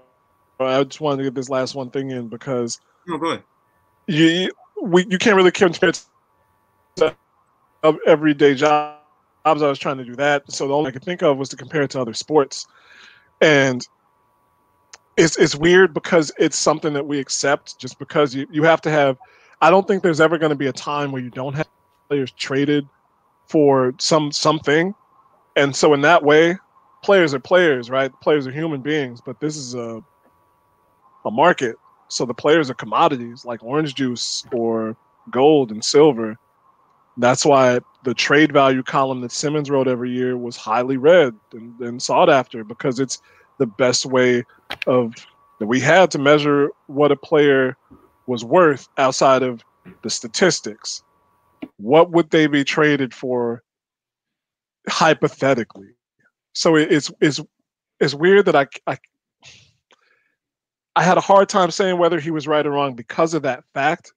I 0.60 0.84
just 0.84 1.00
wanted 1.00 1.18
to 1.18 1.22
get 1.24 1.34
this 1.34 1.48
last 1.48 1.74
one 1.74 1.90
thing 1.90 2.10
in 2.10 2.28
because 2.28 2.80
no, 3.06 3.18
go 3.18 3.30
ahead. 3.30 3.42
You 4.06 4.50
we 4.82 5.06
you 5.08 5.18
can't 5.18 5.36
really 5.36 5.50
compare 5.50 5.92
of 7.82 7.98
everyday 8.06 8.54
jobs. 8.54 8.98
I 9.44 9.52
was 9.52 9.78
trying 9.78 9.98
to 9.98 10.04
do 10.04 10.14
that, 10.16 10.50
so 10.52 10.68
the 10.68 10.74
only 10.74 10.88
I 10.88 10.92
could 10.92 11.04
think 11.04 11.22
of 11.22 11.38
was 11.38 11.48
to 11.48 11.56
compare 11.56 11.82
it 11.82 11.90
to 11.92 12.00
other 12.00 12.14
sports, 12.14 12.66
and 13.40 13.86
it's 15.16 15.36
it's 15.36 15.54
weird 15.54 15.92
because 15.94 16.32
it's 16.38 16.56
something 16.56 16.92
that 16.94 17.06
we 17.06 17.18
accept 17.18 17.78
just 17.78 17.98
because 17.98 18.34
you 18.34 18.46
you 18.50 18.62
have 18.62 18.80
to 18.82 18.90
have 18.90 19.18
I 19.60 19.70
don't 19.70 19.86
think 19.86 20.02
there's 20.02 20.20
ever 20.20 20.38
going 20.38 20.50
to 20.50 20.56
be 20.56 20.66
a 20.66 20.72
time 20.72 21.12
where 21.12 21.22
you 21.22 21.30
don't 21.30 21.54
have 21.54 21.68
players 22.08 22.32
traded 22.32 22.88
for 23.46 23.94
some 23.98 24.32
something, 24.32 24.94
and 25.56 25.74
so 25.76 25.94
in 25.94 26.00
that 26.02 26.22
way, 26.22 26.56
players 27.02 27.34
are 27.34 27.38
players, 27.38 27.90
right? 27.90 28.10
Players 28.22 28.46
are 28.46 28.50
human 28.50 28.80
beings, 28.80 29.20
but 29.24 29.38
this 29.40 29.56
is 29.56 29.74
a 29.74 30.02
a 31.24 31.30
market, 31.30 31.76
so 32.08 32.24
the 32.24 32.34
players 32.34 32.70
are 32.70 32.74
commodities 32.74 33.44
like 33.44 33.62
orange 33.62 33.94
juice 33.94 34.44
or 34.52 34.96
gold 35.30 35.70
and 35.70 35.84
silver. 35.84 36.36
That's 37.18 37.44
why 37.44 37.80
the 38.04 38.14
trade 38.14 38.52
value 38.52 38.82
column 38.82 39.20
that 39.20 39.32
Simmons 39.32 39.70
wrote 39.70 39.86
every 39.86 40.10
year 40.10 40.36
was 40.36 40.56
highly 40.56 40.96
read 40.96 41.34
and, 41.52 41.78
and 41.80 42.02
sought 42.02 42.30
after 42.30 42.64
because 42.64 42.98
it's 42.98 43.20
the 43.62 43.66
best 43.66 44.04
way 44.04 44.42
of 44.88 45.14
that 45.60 45.68
we 45.68 45.78
had 45.78 46.10
to 46.10 46.18
measure 46.18 46.70
what 46.88 47.12
a 47.12 47.16
player 47.16 47.76
was 48.26 48.44
worth 48.44 48.88
outside 48.98 49.44
of 49.44 49.62
the 50.02 50.10
statistics, 50.10 51.04
what 51.76 52.10
would 52.10 52.30
they 52.30 52.48
be 52.48 52.64
traded 52.64 53.14
for 53.14 53.62
hypothetically? 54.88 55.90
So 56.54 56.74
it's 56.74 57.12
it's 57.20 57.40
it's 58.00 58.14
weird 58.14 58.46
that 58.46 58.56
I 58.56 58.66
I 58.88 58.98
I 60.96 61.04
had 61.04 61.16
a 61.16 61.20
hard 61.20 61.48
time 61.48 61.70
saying 61.70 61.98
whether 61.98 62.18
he 62.18 62.32
was 62.32 62.48
right 62.48 62.66
or 62.66 62.72
wrong 62.72 62.96
because 62.96 63.32
of 63.32 63.42
that 63.42 63.62
fact. 63.72 64.12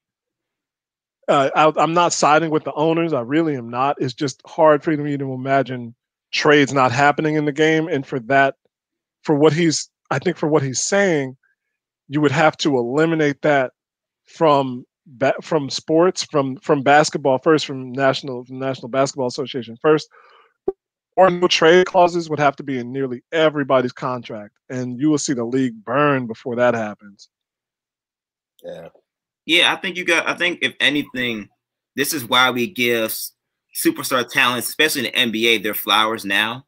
Uh, 1.27 1.49
I, 1.55 1.83
am 1.83 1.93
not 1.93 2.11
siding 2.11 2.49
with 2.49 2.63
the 2.63 2.73
owners. 2.73 3.13
I 3.13 3.21
really 3.21 3.55
am 3.55 3.69
not. 3.69 3.97
It's 3.99 4.15
just 4.15 4.41
hard 4.47 4.83
for 4.83 4.97
me 4.97 5.15
to 5.17 5.33
imagine 5.33 5.93
trades 6.31 6.73
not 6.73 6.91
happening 6.91 7.35
in 7.35 7.45
the 7.45 7.51
game, 7.51 7.87
and 7.87 8.05
for 8.05 8.19
that, 8.21 8.55
for 9.25 9.35
what 9.35 9.51
he's, 9.51 9.89
I 10.11 10.19
think 10.19 10.37
for 10.37 10.47
what 10.47 10.63
he's 10.63 10.81
saying, 10.81 11.35
you 12.07 12.21
would 12.21 12.31
have 12.31 12.55
to 12.57 12.77
eliminate 12.77 13.41
that 13.41 13.71
from 14.25 14.85
from 15.41 15.69
sports 15.69 16.23
from 16.23 16.57
from 16.57 16.81
basketball 16.81 17.37
first 17.37 17.65
from 17.65 17.91
national 17.91 18.43
from 18.45 18.57
national 18.57 18.87
basketball 18.87 19.27
association 19.27 19.77
first. 19.81 20.07
Or 21.17 21.29
no 21.29 21.47
trade 21.47 21.85
clauses 21.85 22.29
would 22.29 22.39
have 22.39 22.57
to 22.57 22.63
be 22.63 22.77
in 22.77 22.91
nearly 22.91 23.23
everybody's 23.31 23.93
contract 23.93 24.53
and 24.69 24.99
you 24.99 25.09
will 25.09 25.17
see 25.17 25.33
the 25.33 25.45
league 25.45 25.81
burn 25.83 26.27
before 26.27 26.57
that 26.57 26.73
happens. 26.73 27.29
Yeah. 28.63 28.89
Yeah 29.45 29.73
i 29.73 29.77
think 29.77 29.95
you 29.95 30.05
got 30.05 30.27
i 30.27 30.33
think 30.33 30.59
if 30.61 30.73
anything 30.79 31.49
this 31.95 32.13
is 32.13 32.25
why 32.25 32.49
we 32.49 32.67
give 32.67 33.15
superstar 33.75 34.27
talents 34.27 34.67
especially 34.67 35.07
in 35.07 35.31
the 35.31 35.39
nba 35.39 35.61
their 35.63 35.73
flowers 35.73 36.25
now 36.25 36.65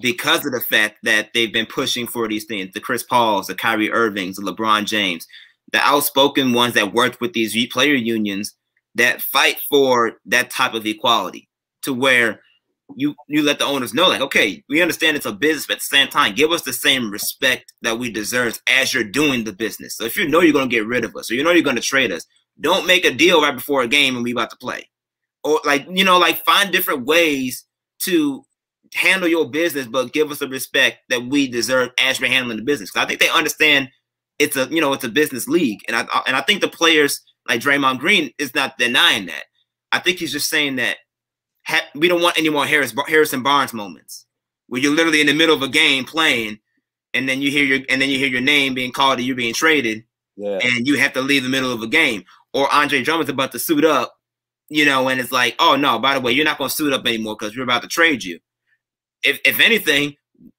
because 0.00 0.44
of 0.44 0.52
the 0.52 0.60
fact 0.60 0.98
that 1.02 1.30
they've 1.34 1.52
been 1.52 1.66
pushing 1.66 2.06
for 2.06 2.28
these 2.28 2.44
things 2.44 2.72
the 2.74 2.80
chris 2.80 3.02
pauls 3.02 3.46
the 3.46 3.54
kyrie 3.54 3.90
irvings 3.90 4.36
the 4.36 4.42
lebron 4.42 4.84
james 4.84 5.26
the 5.72 5.78
outspoken 5.80 6.52
ones 6.52 6.74
that 6.74 6.94
worked 6.94 7.20
with 7.20 7.32
these 7.32 7.54
player 7.68 7.94
unions 7.94 8.54
that 8.94 9.22
fight 9.22 9.60
for 9.68 10.12
that 10.24 10.50
type 10.50 10.74
of 10.74 10.86
equality 10.86 11.48
to 11.82 11.94
where 11.94 12.40
you 12.96 13.14
you 13.28 13.42
let 13.42 13.58
the 13.58 13.64
owners 13.64 13.94
know 13.94 14.08
like 14.08 14.20
okay 14.20 14.62
we 14.68 14.82
understand 14.82 15.16
it's 15.16 15.26
a 15.26 15.32
business 15.32 15.66
but 15.66 15.74
at 15.74 15.78
the 15.78 15.84
same 15.84 16.08
time 16.08 16.34
give 16.34 16.50
us 16.50 16.62
the 16.62 16.72
same 16.72 17.10
respect 17.10 17.72
that 17.82 17.98
we 17.98 18.10
deserve 18.10 18.60
as 18.68 18.92
you're 18.92 19.04
doing 19.04 19.44
the 19.44 19.52
business. 19.52 19.96
So 19.96 20.04
if 20.04 20.16
you 20.16 20.28
know 20.28 20.40
you're 20.40 20.52
going 20.52 20.68
to 20.68 20.74
get 20.74 20.86
rid 20.86 21.04
of 21.04 21.14
us 21.16 21.30
or 21.30 21.34
you 21.34 21.44
know 21.44 21.52
you're 21.52 21.62
going 21.62 21.76
to 21.76 21.82
trade 21.82 22.12
us 22.12 22.26
don't 22.60 22.86
make 22.86 23.04
a 23.04 23.12
deal 23.12 23.42
right 23.42 23.54
before 23.54 23.82
a 23.82 23.88
game 23.88 24.14
and 24.16 24.24
we 24.24 24.32
about 24.32 24.50
to 24.50 24.56
play. 24.56 24.88
Or 25.42 25.60
like 25.64 25.86
you 25.90 26.04
know 26.04 26.18
like 26.18 26.44
find 26.44 26.70
different 26.70 27.06
ways 27.06 27.64
to 28.00 28.44
handle 28.94 29.28
your 29.28 29.48
business, 29.48 29.86
but 29.86 30.12
give 30.12 30.30
us 30.30 30.38
the 30.40 30.48
respect 30.48 30.98
that 31.08 31.24
we 31.26 31.48
deserve 31.48 31.90
as 31.98 32.20
we're 32.20 32.28
handling 32.30 32.56
the 32.58 32.64
business. 32.64 32.94
I 32.96 33.06
think 33.06 33.20
they 33.20 33.28
understand 33.28 33.90
it's 34.38 34.56
a 34.56 34.66
you 34.70 34.80
know 34.80 34.92
it's 34.92 35.04
a 35.04 35.08
business 35.08 35.46
league, 35.48 35.80
and 35.86 35.96
I 35.96 36.06
and 36.26 36.36
I 36.36 36.40
think 36.40 36.60
the 36.60 36.68
players 36.68 37.20
like 37.48 37.60
Draymond 37.60 37.98
Green 37.98 38.32
is 38.38 38.54
not 38.54 38.78
denying 38.78 39.26
that. 39.26 39.44
I 39.92 39.98
think 39.98 40.18
he's 40.18 40.32
just 40.32 40.48
saying 40.48 40.76
that 40.76 40.96
ha- 41.66 41.88
we 41.94 42.08
don't 42.08 42.22
want 42.22 42.38
any 42.38 42.48
more 42.48 42.66
Harris 42.66 42.94
Harrison 43.08 43.42
Barnes 43.42 43.72
moments 43.72 44.26
where 44.68 44.80
you're 44.80 44.94
literally 44.94 45.20
in 45.20 45.26
the 45.26 45.34
middle 45.34 45.54
of 45.54 45.62
a 45.62 45.68
game 45.68 46.04
playing, 46.04 46.58
and 47.12 47.28
then 47.28 47.42
you 47.42 47.50
hear 47.50 47.64
your 47.64 47.80
and 47.88 48.00
then 48.00 48.08
you 48.08 48.18
hear 48.18 48.28
your 48.28 48.40
name 48.40 48.74
being 48.74 48.92
called 48.92 49.18
and 49.18 49.26
you're 49.26 49.36
being 49.36 49.54
traded, 49.54 50.04
Yeah. 50.36 50.58
and 50.62 50.86
you 50.86 50.98
have 50.98 51.12
to 51.14 51.20
leave 51.20 51.42
the 51.42 51.48
middle 51.48 51.72
of 51.72 51.82
a 51.82 51.86
game. 51.88 52.24
Or 52.52 52.72
Andre 52.72 53.02
Drummond's 53.02 53.30
about 53.30 53.52
to 53.52 53.58
suit 53.60 53.84
up, 53.84 54.14
you 54.68 54.84
know, 54.84 55.08
and 55.08 55.20
it's 55.20 55.30
like, 55.32 55.54
oh 55.60 55.76
no, 55.76 55.98
by 55.98 56.14
the 56.14 56.20
way, 56.20 56.32
you're 56.32 56.44
not 56.44 56.58
going 56.58 56.70
to 56.70 56.74
suit 56.74 56.92
up 56.92 57.06
anymore 57.06 57.36
because 57.38 57.56
we're 57.56 57.62
about 57.62 57.82
to 57.82 57.88
trade 57.88 58.24
you. 58.24 58.40
If 59.22 59.40
if 59.44 59.60
anything, 59.60 60.16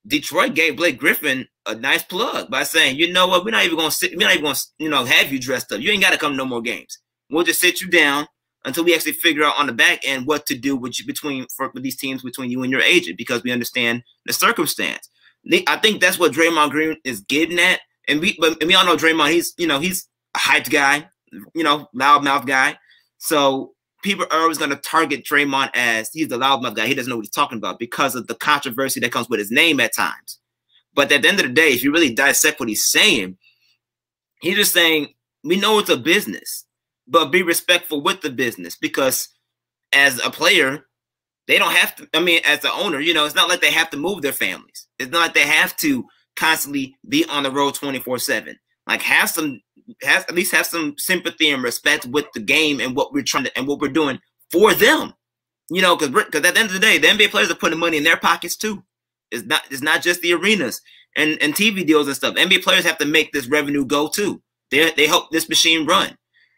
Detroit 0.08 0.54
gave 0.54 0.78
Blake 0.78 0.98
Griffin 0.98 1.48
a 1.66 1.76
nice 1.76 2.04
plug 2.04 2.50
by 2.50 2.64
saying, 2.64 2.98
you 2.98 3.12
know 3.12 3.28
what, 3.28 3.46
we're 3.46 3.52
not 3.52 3.66
even 3.66 3.78
to 3.78 3.92
sit, 3.92 4.12
we're 4.18 4.28
not 4.28 4.36
even 4.36 4.54
to, 4.54 4.62
you 4.80 4.90
know, 4.90 5.06
have 5.06 5.32
you 5.32 5.40
dressed 5.40 5.72
up. 5.72 5.80
You 5.80 5.92
ain't 5.92 6.02
got 6.02 6.12
to 6.12 6.18
come 6.18 6.36
no 6.36 6.46
more 6.46 6.62
games. 6.62 6.98
We'll 7.30 7.44
just 7.44 7.62
sit 7.62 7.82
you 7.82 7.88
down 7.88 8.28
until 8.66 8.84
we 8.84 8.94
actually 8.94 9.14
figure 9.14 9.44
out 9.44 9.58
on 9.58 9.68
the 9.68 9.74
back 9.74 10.02
end 10.04 10.28
what 10.28 10.46
to 10.48 10.58
do 10.58 10.76
with 10.76 11.00
you 11.00 11.06
between 11.06 11.46
for 11.56 11.72
with 11.74 11.84
these 11.84 11.98
teams 11.98 12.24
between 12.24 12.52
you 12.52 12.64
and 12.64 12.72
your 12.72 12.82
agent 12.82 13.18
because 13.18 13.44
we 13.44 13.52
understand 13.52 14.04
the 14.26 14.34
circumstance. 14.34 15.10
I 15.68 15.78
think 15.78 16.02
that's 16.02 16.20
what 16.20 16.34
Draymond 16.34 16.70
Green 16.70 16.98
is 17.04 17.22
getting 17.22 17.60
at, 17.60 17.80
and 18.08 18.20
we 18.20 18.38
but 18.40 18.62
and 18.62 18.68
we 18.68 18.76
all 18.76 18.86
know 18.86 18.96
Draymond. 18.96 19.32
He's 19.32 19.54
you 19.58 19.66
know 19.66 19.80
he's 19.80 20.08
a 20.36 20.40
hyped 20.40 20.70
guy, 20.70 21.10
you 21.56 21.64
know, 21.64 21.88
loudmouth 21.96 22.46
guy. 22.46 22.78
So 23.18 23.74
people 24.02 24.26
are 24.32 24.42
always 24.42 24.58
going 24.58 24.70
to 24.72 24.76
target 24.78 25.24
Draymond 25.24 25.72
as 25.74 26.12
he's 26.12 26.28
the 26.28 26.38
loudmouth 26.38 26.76
guy. 26.76 26.88
He 26.88 26.94
doesn't 26.94 27.10
know 27.10 27.18
what 27.18 27.26
he's 27.26 27.32
talking 27.32 27.58
about 27.58 27.80
because 27.80 28.16
of 28.16 28.28
the 28.28 28.36
controversy 28.36 29.00
that 29.00 29.12
comes 29.12 29.30
with 29.30 29.40
his 29.40 29.52
name 29.52 29.80
at 29.80 29.96
times. 29.96 30.40
But 30.94 31.12
at 31.12 31.22
the 31.22 31.28
end 31.28 31.40
of 31.40 31.48
the 31.48 31.54
day, 31.54 31.70
if 31.70 31.84
you 31.84 31.92
really 31.92 32.14
dissect 32.14 32.60
what 32.60 32.70
he's 32.70 32.90
saying, 32.90 33.38
he's 34.42 34.56
just 34.56 34.74
saying 34.74 35.10
we 35.44 35.58
know 35.58 35.80
it's 35.80 35.90
a 35.90 35.98
business, 35.98 36.66
but 37.08 37.32
be 37.32 37.44
respectful 37.44 38.02
with 38.02 38.22
the 38.22 38.30
business 38.30 38.76
because 38.76 39.30
as 39.94 40.20
a 40.24 40.30
player, 40.30 40.86
they 41.48 41.58
don't 41.58 41.74
have 41.74 41.96
to. 41.96 42.08
I 42.14 42.20
mean, 42.20 42.42
as 42.46 42.60
the 42.60 42.72
owner, 42.72 43.00
you 43.00 43.14
know, 43.14 43.26
it's 43.26 43.36
not 43.36 43.50
like 43.50 43.62
they 43.62 43.72
have 43.72 43.90
to 43.92 43.98
move 43.98 44.22
their 44.22 44.32
families. 44.32 44.88
It's 45.00 45.12
not 45.12 45.20
like 45.20 45.34
they 45.34 45.48
have 45.48 45.76
to 45.78 46.06
constantly 46.36 46.96
be 47.08 47.26
on 47.26 47.44
the 47.44 47.52
road 47.52 47.74
24 47.76 48.20
7. 48.20 48.58
Like 48.88 49.02
have 49.02 49.30
some 49.30 49.62
have 50.04 50.26
at 50.28 50.36
least 50.36 50.54
have 50.54 50.66
some 50.66 50.96
sympathy 50.98 51.52
and 51.52 51.64
respect 51.64 52.06
with 52.06 52.26
the 52.34 52.40
game 52.40 52.80
and 52.80 52.96
what 52.96 53.14
we're 53.14 53.24
trying 53.24 53.46
to 53.46 53.58
and 53.58 53.68
what 53.68 53.80
we're 53.80 53.90
doing 53.90 54.20
for 54.52 54.74
them. 54.74 55.14
You 55.70 55.82
know, 55.82 55.96
because 55.96 56.10
because 56.10 56.46
at 56.46 56.54
the 56.54 56.60
end 56.60 56.68
of 56.68 56.74
the 56.74 56.80
day, 56.80 56.98
the 56.98 57.08
NBA 57.08 57.30
players 57.32 57.50
are 57.50 57.56
putting 57.56 57.80
money 57.80 57.98
in 57.98 58.04
their 58.04 58.18
pockets 58.18 58.58
too. 58.58 58.84
It's 59.32 59.46
not 59.46 59.64
it's 59.70 59.82
not 59.82 60.02
just 60.02 60.22
the 60.22 60.34
arenas 60.34 60.82
and, 61.16 61.38
and 61.42 61.54
TV 61.54 61.86
deals 61.86 62.08
and 62.08 62.16
stuff. 62.16 62.36
NBA 62.36 62.64
players 62.64 62.86
have 62.86 62.98
to 62.98 63.06
make 63.06 63.32
this 63.32 63.48
revenue 63.48 63.86
go 63.86 64.08
too. 64.08 64.42
They 64.70 64.92
they 64.92 65.08
help 65.08 65.32
this 65.32 65.50
machine 65.50 65.86
run. 65.86 66.18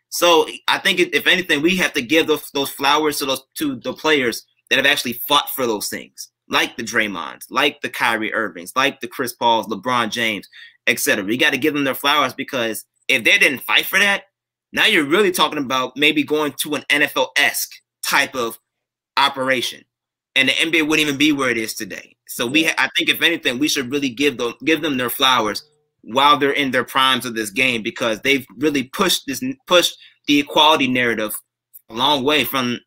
So 0.09 0.47
I 0.67 0.78
think 0.78 0.99
if 0.99 1.26
anything, 1.26 1.61
we 1.61 1.76
have 1.78 1.93
to 1.93 2.01
give 2.01 2.28
those 2.28 2.49
those 2.51 2.69
flowers 2.69 3.19
to 3.19 3.26
those 3.26 3.43
to 3.57 3.80
the 3.80 3.93
players 3.93 4.45
that 4.69 4.78
have 4.78 4.86
actually 4.86 5.19
fought 5.28 5.49
for 5.49 5.65
those 5.65 5.89
things, 5.89 6.32
like 6.49 6.78
the 6.78 6.84
Draymonds, 6.84 7.45
like 7.49 7.82
the 7.82 7.89
Kyrie 7.89 8.34
Irvings, 8.34 8.74
like 8.76 8.99
the 8.99 9.07
Chris 9.07 9.34
Pauls, 9.34 9.67
LeBron 9.67 10.11
James, 10.11 10.47
etc. 10.88 11.24
We 11.24 11.38
got 11.38 11.51
to 11.51 11.57
give 11.57 11.74
them 11.74 11.84
their 11.84 11.95
flowers 11.95 12.34
because 12.34 12.86
if 13.07 13.23
they 13.23 13.37
didn't 13.37 13.59
fight 13.59 13.85
for 13.85 13.99
that, 13.99 14.23
now 14.71 14.85
you're 14.85 15.05
really 15.05 15.31
talking 15.31 15.59
about 15.59 15.95
maybe 15.95 16.23
going 16.23 16.53
to 16.63 16.75
an 16.75 16.83
NFL 16.89 17.29
esque 17.37 17.71
type 18.03 18.35
of 18.35 18.57
operation, 19.17 19.83
and 20.35 20.49
the 20.49 20.53
NBA 20.53 20.87
wouldn't 20.87 21.07
even 21.07 21.17
be 21.17 21.31
where 21.31 21.49
it 21.49 21.57
is 21.57 21.73
today. 21.73 22.15
So 22.27 22.47
we, 22.47 22.67
I 22.67 22.89
think, 22.97 23.09
if 23.09 23.21
anything, 23.21 23.59
we 23.59 23.67
should 23.67 23.91
really 23.91 24.09
give 24.09 24.37
them 24.37 24.55
give 24.65 24.81
them 24.81 24.97
their 24.97 25.09
flowers 25.09 25.63
while 26.01 26.37
they're 26.37 26.51
in 26.51 26.71
their 26.71 26.83
primes 26.83 27.25
of 27.25 27.35
this 27.35 27.49
game 27.49 27.83
because 27.83 28.19
they've 28.21 28.45
really 28.57 28.83
pushed 28.83 29.23
this 29.27 29.43
pushed 29.67 29.97
the 30.27 30.39
equality 30.39 30.87
narrative 30.87 31.39
a 31.89 31.93
long 31.93 32.23
way 32.23 32.43
from 32.43 32.79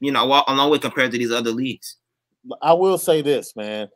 you 0.00 0.10
know 0.10 0.24
a 0.24 0.54
long 0.54 0.70
way 0.70 0.78
compared 0.78 1.12
to 1.12 1.18
these 1.18 1.32
other 1.32 1.52
leagues. 1.52 1.96
I 2.62 2.72
will 2.72 2.98
say 2.98 3.22
this, 3.22 3.54
man. 3.54 3.88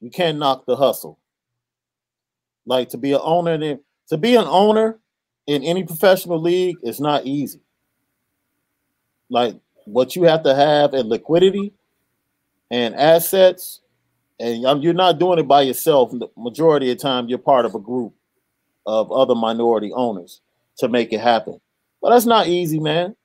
You 0.00 0.10
can't 0.10 0.38
knock 0.38 0.66
the 0.66 0.76
hustle. 0.76 1.18
Like 2.66 2.90
to 2.90 2.98
be 2.98 3.12
an 3.12 3.20
owner 3.22 3.78
to 4.08 4.16
be 4.18 4.36
an 4.36 4.44
owner 4.46 5.00
in 5.46 5.62
any 5.62 5.84
professional 5.84 6.40
league 6.40 6.76
is 6.82 7.00
not 7.00 7.26
easy. 7.26 7.60
Like 9.28 9.56
what 9.84 10.16
you 10.16 10.22
have 10.24 10.42
to 10.44 10.54
have 10.54 10.94
in 10.94 11.08
liquidity 11.08 11.72
and 12.70 12.94
assets, 12.94 13.80
and 14.40 14.62
you're 14.82 14.94
not 14.94 15.18
doing 15.18 15.38
it 15.38 15.46
by 15.48 15.62
yourself. 15.62 16.10
The 16.10 16.28
majority 16.36 16.90
of 16.90 16.98
the 16.98 17.02
time, 17.02 17.28
you're 17.28 17.38
part 17.38 17.64
of 17.64 17.74
a 17.74 17.78
group 17.78 18.14
of 18.86 19.12
other 19.12 19.34
minority 19.34 19.92
owners 19.92 20.40
to 20.78 20.88
make 20.88 21.12
it 21.12 21.20
happen. 21.20 21.60
But 22.02 22.10
that's 22.10 22.26
not 22.26 22.48
easy, 22.48 22.80
man. 22.80 23.16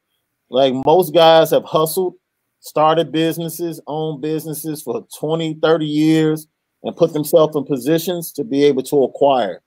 Like 0.49 0.73
most 0.85 1.13
guys 1.13 1.51
have 1.51 1.65
hustled, 1.65 2.15
started 2.59 3.11
businesses, 3.11 3.81
owned 3.87 4.21
businesses 4.21 4.81
for 4.81 5.05
20, 5.17 5.55
30 5.55 5.85
years, 5.85 6.47
and 6.83 6.95
put 6.95 7.13
themselves 7.13 7.55
in 7.55 7.65
positions 7.65 8.31
to 8.33 8.43
be 8.43 8.63
able 8.63 8.83
to 8.83 9.03
acquire 9.03 9.61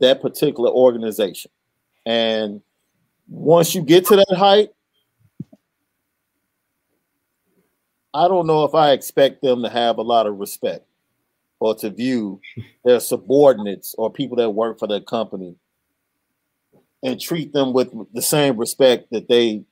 that 0.00 0.22
particular 0.22 0.70
organization. 0.70 1.50
And 2.04 2.60
once 3.28 3.74
you 3.74 3.82
get 3.82 4.06
to 4.06 4.16
that 4.16 4.36
height, 4.36 4.70
I 8.14 8.28
don't 8.28 8.46
know 8.46 8.64
if 8.64 8.74
I 8.74 8.92
expect 8.92 9.42
them 9.42 9.62
to 9.62 9.70
have 9.70 9.98
a 9.98 10.02
lot 10.02 10.26
of 10.26 10.38
respect 10.38 10.86
or 11.60 11.74
to 11.76 11.90
view 11.90 12.40
their 12.84 13.00
subordinates 13.00 13.94
or 13.96 14.12
people 14.12 14.36
that 14.36 14.50
work 14.50 14.78
for 14.78 14.86
their 14.86 15.00
company 15.00 15.56
and 17.02 17.20
treat 17.20 17.52
them 17.52 17.72
with 17.72 17.92
the 18.12 18.22
same 18.22 18.56
respect 18.56 19.10
that 19.12 19.28
they 19.28 19.64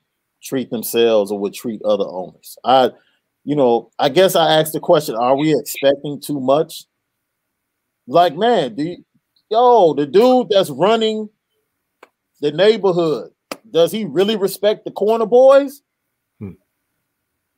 treat 0.43 0.70
themselves 0.70 1.31
or 1.31 1.39
would 1.39 1.53
treat 1.53 1.83
other 1.83 2.07
owners. 2.07 2.57
I, 2.64 2.93
you 3.45 3.57
know, 3.57 3.91
I 3.99 4.09
guess 4.09 4.35
I 4.37 4.59
asked 4.59 4.72
the 4.72 4.81
question: 4.81 5.16
Are 5.16 5.37
we 5.37 5.59
expecting 5.59 6.20
too 6.20 6.41
much? 6.41 6.85
Like, 8.07 8.37
man, 8.37 8.74
do 8.74 8.83
you, 8.83 9.05
yo, 9.51 9.95
the 9.95 10.07
dude 10.07 10.49
that's 10.51 10.70
running 10.70 11.28
the 12.41 12.53
neighborhood, 12.53 13.30
does 13.70 13.93
he 13.93 14.05
really 14.05 14.36
respect 14.36 14.84
the 14.84 14.91
corner 14.91 15.26
boys? 15.26 15.82
Hmm. 16.38 16.53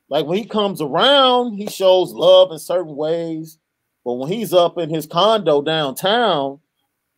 Like 0.09 0.25
when 0.25 0.37
he 0.37 0.45
comes 0.45 0.81
around, 0.81 1.53
he 1.53 1.67
shows 1.67 2.11
love 2.11 2.51
in 2.51 2.59
certain 2.59 2.95
ways, 2.95 3.57
but 4.03 4.13
when 4.13 4.31
he's 4.31 4.53
up 4.53 4.77
in 4.77 4.89
his 4.89 5.07
condo 5.07 5.61
downtown, 5.61 6.59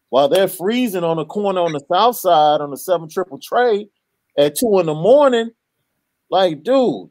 while 0.10 0.30
they're 0.30 0.48
freezing 0.48 1.04
on 1.04 1.18
the 1.18 1.26
corner 1.26 1.62
on 1.62 1.74
the 1.74 1.84
south 1.92 2.16
side 2.18 2.62
on 2.62 2.70
the 2.70 2.78
seven 2.78 3.10
triple 3.10 3.40
trade 3.40 3.90
at 4.38 4.56
two 4.56 4.80
in 4.80 4.86
the 4.86 4.94
morning, 4.94 5.52
like, 6.30 6.64
dude, 6.64 7.10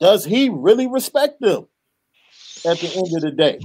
does 0.00 0.24
he 0.24 0.48
really 0.48 0.86
respect 0.86 1.40
them 1.40 1.66
at 2.66 2.78
the 2.78 2.92
end 2.94 3.16
of 3.16 3.22
the 3.22 3.30
day? 3.30 3.58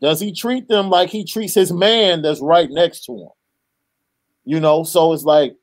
Does 0.00 0.20
he 0.20 0.32
treat 0.32 0.68
them 0.68 0.90
like 0.90 1.08
he 1.08 1.24
treats 1.24 1.54
his 1.54 1.72
man 1.72 2.22
that's 2.22 2.40
right 2.40 2.68
next 2.70 3.04
to 3.06 3.12
him? 3.12 3.28
You 4.46 4.60
know, 4.60 4.84
so 4.84 5.12
it's 5.12 5.24
like 5.24 5.56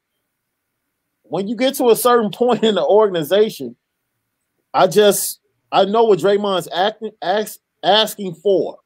when 1.23 1.47
you 1.47 1.55
get 1.55 1.73
to 1.75 1.89
a 1.89 1.95
certain 1.95 2.29
point 2.33 2.63
in 2.63 2.75
the 2.75 2.85
organization, 2.85 3.75
I 4.73 4.85
just 4.87 5.39
I 5.71 5.85
know 5.85 6.03
what 6.03 6.19
Draymond's 6.19 6.67
acting 6.71 7.11
ask, 7.21 7.59
asking 7.83 8.35
for. 8.35 8.77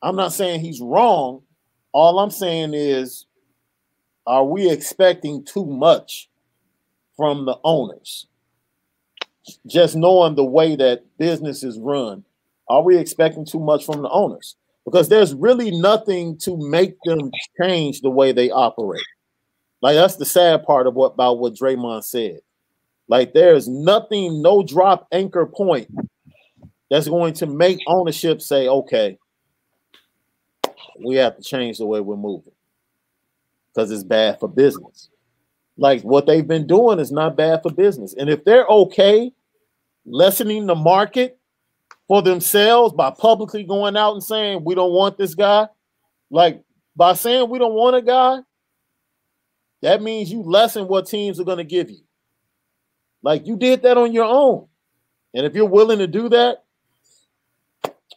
I'm 0.00 0.16
not 0.16 0.32
saying 0.32 0.60
he's 0.60 0.80
wrong. 0.80 1.42
All 1.92 2.20
I'm 2.20 2.30
saying 2.30 2.72
is, 2.72 3.26
are 4.26 4.44
we 4.44 4.70
expecting 4.70 5.44
too 5.44 5.66
much 5.66 6.30
from 7.16 7.46
the 7.46 7.58
owners? 7.64 8.26
Just 9.66 9.96
knowing 9.96 10.36
the 10.36 10.44
way 10.44 10.76
that 10.76 11.04
business 11.18 11.64
is 11.64 11.78
run, 11.78 12.24
are 12.68 12.82
we 12.82 12.96
expecting 12.96 13.44
too 13.44 13.58
much 13.58 13.84
from 13.84 14.02
the 14.02 14.10
owners? 14.10 14.56
Because 14.90 15.10
there's 15.10 15.34
really 15.34 15.70
nothing 15.70 16.38
to 16.38 16.56
make 16.56 16.94
them 17.04 17.30
change 17.60 18.00
the 18.00 18.08
way 18.08 18.32
they 18.32 18.50
operate. 18.50 19.04
Like 19.82 19.94
that's 19.94 20.16
the 20.16 20.24
sad 20.24 20.64
part 20.64 20.86
of 20.86 20.94
what 20.94 21.12
about 21.12 21.38
what 21.38 21.54
Draymond 21.54 22.04
said. 22.04 22.40
Like 23.06 23.34
there's 23.34 23.68
nothing, 23.68 24.40
no 24.40 24.62
drop 24.62 25.06
anchor 25.12 25.44
point 25.44 25.88
that's 26.90 27.06
going 27.06 27.34
to 27.34 27.46
make 27.46 27.80
ownership 27.86 28.40
say, 28.40 28.66
okay, 28.66 29.18
we 31.04 31.16
have 31.16 31.36
to 31.36 31.42
change 31.42 31.76
the 31.76 31.86
way 31.86 32.00
we're 32.00 32.16
moving 32.16 32.52
because 33.68 33.90
it's 33.90 34.04
bad 34.04 34.40
for 34.40 34.48
business. 34.48 35.10
Like 35.76 36.00
what 36.00 36.26
they've 36.26 36.48
been 36.48 36.66
doing 36.66 36.98
is 36.98 37.12
not 37.12 37.36
bad 37.36 37.62
for 37.62 37.70
business. 37.70 38.14
And 38.14 38.30
if 38.30 38.42
they're 38.44 38.66
okay 38.66 39.32
lessening 40.06 40.66
the 40.66 40.74
market 40.74 41.37
for 42.08 42.22
themselves 42.22 42.94
by 42.94 43.10
publicly 43.10 43.64
going 43.64 43.96
out 43.96 44.14
and 44.14 44.24
saying 44.24 44.64
we 44.64 44.74
don't 44.74 44.92
want 44.92 45.18
this 45.18 45.34
guy, 45.34 45.68
like 46.30 46.62
by 46.96 47.12
saying 47.12 47.50
we 47.50 47.58
don't 47.58 47.74
want 47.74 47.96
a 47.96 48.02
guy, 48.02 48.38
that 49.82 50.02
means 50.02 50.32
you 50.32 50.42
lessen 50.42 50.88
what 50.88 51.06
teams 51.06 51.38
are 51.38 51.44
going 51.44 51.58
to 51.58 51.64
give 51.64 51.90
you. 51.90 52.00
Like 53.22 53.46
you 53.46 53.56
did 53.56 53.82
that 53.82 53.98
on 53.98 54.12
your 54.12 54.24
own. 54.24 54.66
And 55.34 55.44
if 55.44 55.54
you're 55.54 55.66
willing 55.66 55.98
to 55.98 56.06
do 56.06 56.28
that, 56.30 56.64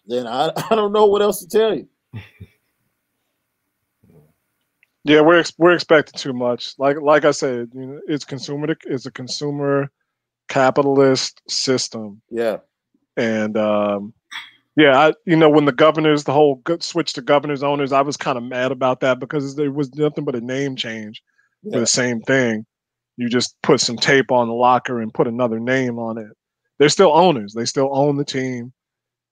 then 0.07 0.25
I, 0.25 0.51
I 0.71 0.75
don't 0.75 0.93
know 0.93 1.05
what 1.05 1.21
else 1.21 1.43
to 1.45 1.47
tell 1.47 1.75
you. 1.75 1.87
Yeah, 5.03 5.21
we're 5.21 5.39
ex- 5.39 5.53
we're 5.57 5.71
expecting 5.73 6.19
too 6.19 6.31
much. 6.31 6.75
Like 6.77 7.01
like 7.01 7.25
I 7.25 7.31
said, 7.31 7.71
you 7.73 7.87
know, 7.87 8.01
it's 8.07 8.23
consumer 8.23 8.75
it's 8.85 9.07
a 9.07 9.11
consumer 9.11 9.89
capitalist 10.47 11.41
system, 11.49 12.21
Yeah. 12.29 12.57
And 13.17 13.57
um, 13.57 14.13
yeah, 14.75 14.97
I 14.97 15.13
you 15.25 15.35
know 15.35 15.49
when 15.49 15.65
the 15.65 15.71
governors, 15.71 16.23
the 16.23 16.33
whole 16.33 16.61
switch 16.79 17.13
to 17.13 17.21
governors 17.21 17.63
owners, 17.63 17.91
I 17.91 18.01
was 18.01 18.17
kind 18.17 18.37
of 18.37 18.43
mad 18.43 18.71
about 18.71 19.01
that 19.01 19.19
because 19.19 19.55
there 19.55 19.71
was 19.71 19.93
nothing 19.95 20.23
but 20.23 20.35
a 20.35 20.41
name 20.41 20.75
change 20.75 21.21
for 21.71 21.79
the 21.79 21.87
same 21.87 22.21
thing. 22.21 22.65
You 23.17 23.29
just 23.29 23.55
put 23.61 23.81
some 23.81 23.97
tape 23.97 24.31
on 24.31 24.47
the 24.47 24.53
locker 24.53 25.01
and 25.01 25.13
put 25.13 25.27
another 25.27 25.59
name 25.59 25.99
on 25.99 26.17
it. 26.17 26.31
They're 26.79 26.89
still 26.89 27.15
owners. 27.15 27.53
They 27.53 27.65
still 27.65 27.89
own 27.91 28.17
the 28.17 28.25
team. 28.25 28.73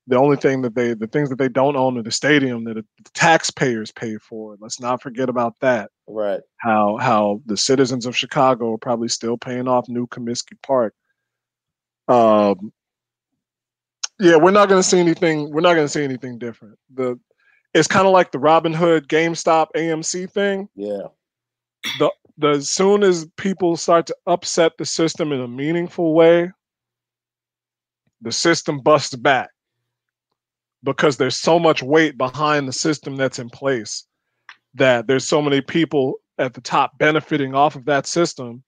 The 0.07 0.17
only 0.17 0.37
thing 0.37 0.63
that 0.63 0.75
they, 0.75 0.95
the 0.95 1.07
things 1.07 1.29
that 1.29 1.37
they 1.37 1.49
don't 1.49 1.75
own 1.75 1.97
are 1.97 2.03
the 2.03 2.11
stadium 2.11 2.63
that 2.65 2.75
the 2.75 2.85
taxpayers 3.13 3.91
pay 3.91 4.17
for. 4.17 4.57
Let's 4.59 4.79
not 4.79 5.01
forget 5.01 5.29
about 5.29 5.53
that 5.61 5.91
Right. 6.07 6.41
how 6.57 6.97
how 6.97 7.41
the 7.45 7.57
citizens 7.57 8.05
of 8.07 8.17
Chicago 8.17 8.73
are 8.73 8.79
probably 8.79 9.07
still 9.07 9.37
paying 9.37 9.67
off 9.67 9.87
New 9.87 10.07
Comiskey 10.07 10.59
Park. 10.63 10.93
Um, 12.07 12.73
yeah, 14.19 14.35
we're 14.35 14.51
not 14.51 14.69
going 14.69 14.81
to 14.81 14.87
see 14.87 14.99
anything. 14.99 15.51
We're 15.51 15.61
not 15.61 15.73
going 15.73 15.85
to 15.85 15.91
see 15.91 16.03
anything 16.03 16.37
different. 16.37 16.77
The 16.93 17.19
it's 17.73 17.87
kind 17.87 18.07
of 18.07 18.13
like 18.13 18.31
the 18.31 18.39
Robin 18.39 18.73
Hood 18.73 19.07
GameStop 19.07 19.67
AMC 19.75 20.31
thing. 20.31 20.67
Yeah. 20.75 21.07
The 21.99 22.11
the 22.37 22.49
as 22.49 22.69
soon 22.69 23.03
as 23.03 23.27
people 23.37 23.77
start 23.77 24.07
to 24.07 24.15
upset 24.27 24.73
the 24.77 24.85
system 24.85 25.31
in 25.31 25.41
a 25.41 25.47
meaningful 25.47 26.13
way, 26.13 26.51
the 28.21 28.31
system 28.31 28.81
busts 28.81 29.15
back 29.15 29.49
because 30.83 31.17
there's 31.17 31.35
so 31.35 31.59
much 31.59 31.83
weight 31.83 32.17
behind 32.17 32.67
the 32.67 32.73
system 32.73 33.15
that's 33.15 33.39
in 33.39 33.49
place 33.49 34.05
that 34.73 35.07
there's 35.07 35.27
so 35.27 35.41
many 35.41 35.61
people 35.61 36.15
at 36.37 36.53
the 36.53 36.61
top 36.61 36.97
benefiting 36.97 37.53
off 37.53 37.75
of 37.75 37.85
that 37.85 38.07
system 38.07 38.63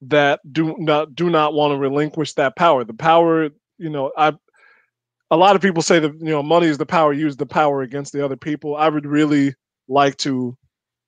that 0.00 0.40
do 0.52 0.74
not 0.78 1.14
do 1.14 1.30
not 1.30 1.54
want 1.54 1.72
to 1.72 1.78
relinquish 1.78 2.34
that 2.34 2.56
power. 2.56 2.84
The 2.84 2.94
power, 2.94 3.48
you 3.78 3.90
know, 3.90 4.12
I 4.16 4.34
a 5.30 5.36
lot 5.36 5.56
of 5.56 5.62
people 5.62 5.82
say 5.82 5.98
that 5.98 6.12
you 6.20 6.30
know 6.30 6.42
money 6.42 6.66
is 6.66 6.78
the 6.78 6.86
power, 6.86 7.12
use 7.12 7.36
the 7.36 7.46
power 7.46 7.82
against 7.82 8.12
the 8.12 8.24
other 8.24 8.36
people. 8.36 8.76
I 8.76 8.88
would 8.88 9.06
really 9.06 9.54
like 9.88 10.16
to 10.18 10.56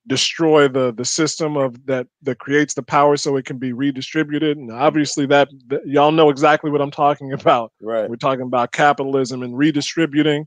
destroy 0.06 0.68
the 0.68 0.92
the 0.92 1.04
system 1.04 1.56
of 1.56 1.84
that 1.86 2.06
that 2.22 2.38
creates 2.38 2.74
the 2.74 2.82
power 2.82 3.16
so 3.16 3.36
it 3.36 3.44
can 3.44 3.58
be 3.58 3.72
redistributed 3.74 4.56
and 4.56 4.72
obviously 4.72 5.26
that, 5.26 5.48
that 5.66 5.86
y'all 5.86 6.12
know 6.12 6.30
exactly 6.30 6.70
what 6.70 6.80
I'm 6.80 6.90
talking 6.90 7.32
about 7.32 7.72
Right. 7.82 8.08
we're 8.08 8.16
talking 8.16 8.46
about 8.46 8.72
capitalism 8.72 9.42
and 9.42 9.56
redistributing, 9.56 10.46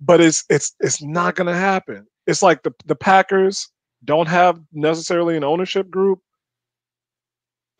but 0.00 0.20
it's 0.20 0.44
it's 0.48 0.74
it's 0.80 1.02
not 1.02 1.34
going 1.34 1.48
to 1.48 1.54
happen. 1.54 2.06
It's 2.26 2.42
like 2.42 2.62
the 2.62 2.72
the 2.86 2.96
Packers 2.96 3.68
don't 4.04 4.28
have 4.28 4.58
necessarily 4.72 5.36
an 5.36 5.44
ownership 5.44 5.90
group. 5.90 6.20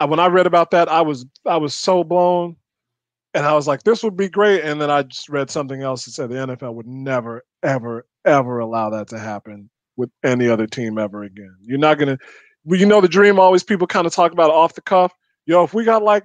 When 0.07 0.21
I 0.21 0.27
read 0.27 0.47
about 0.47 0.71
that, 0.73 0.89
I 0.91 1.01
was 1.01 1.25
I 1.47 1.57
was 1.57 1.75
so 1.75 2.05
blown, 2.05 2.57
and 3.35 3.45
I 3.45 3.53
was 3.53 3.67
like, 3.67 3.83
this 3.83 4.03
would 4.05 4.17
be 4.17 4.29
great. 4.29 4.63
And 4.65 4.81
then 4.81 4.91
I 4.91 5.03
just 5.03 5.29
read 5.29 5.51
something 5.51 5.83
else 5.83 6.05
that 6.05 6.13
said 6.13 6.31
the 6.31 6.37
NFL 6.37 6.75
would 6.75 6.87
never, 6.87 7.43
ever, 7.65 8.07
ever 8.25 8.61
allow 8.61 8.91
that 8.91 9.09
to 9.09 9.19
happen 9.19 9.69
with 9.97 10.11
any 10.25 10.49
other 10.49 10.69
team 10.69 10.99
ever 10.99 11.25
again. 11.25 11.57
You're 11.61 11.79
not 11.79 11.99
gonna, 11.99 12.17
you 12.65 12.87
know, 12.87 13.01
the 13.01 13.09
dream 13.09 13.41
always 13.41 13.65
people 13.65 13.89
kind 13.89 14.07
of 14.07 14.15
talk 14.15 14.33
about 14.33 14.51
off 14.51 14.75
the 14.75 14.83
cuff. 14.83 15.13
Yo, 15.47 15.65
if 15.65 15.75
we 15.75 15.85
got 15.85 16.03
like 16.03 16.25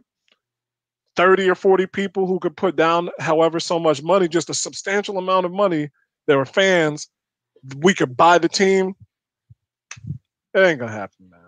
30 1.15 1.49
or 1.49 1.55
40 1.55 1.87
people 1.87 2.27
who 2.27 2.39
could 2.39 2.55
put 2.55 2.75
down 2.75 3.09
however 3.19 3.59
so 3.59 3.79
much 3.79 4.03
money, 4.03 4.27
just 4.27 4.49
a 4.51 4.53
substantial 4.53 5.17
amount 5.17 5.47
of 5.47 5.51
money, 5.51 5.89
there 6.27 6.37
were 6.37 6.45
fans, 6.45 7.09
we 7.77 7.93
could 7.93 8.15
buy 8.15 8.37
the 8.37 8.47
team. 8.47 8.93
It 10.53 10.59
ain't 10.59 10.79
gonna 10.79 10.91
happen, 10.91 11.29
man. 11.29 11.39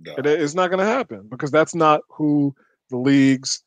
No. 0.00 0.14
It, 0.18 0.26
it's 0.26 0.54
not 0.54 0.70
gonna 0.70 0.84
happen 0.84 1.28
because 1.30 1.52
that's 1.52 1.74
not 1.74 2.00
who 2.08 2.54
the 2.90 2.96
leagues 2.96 3.62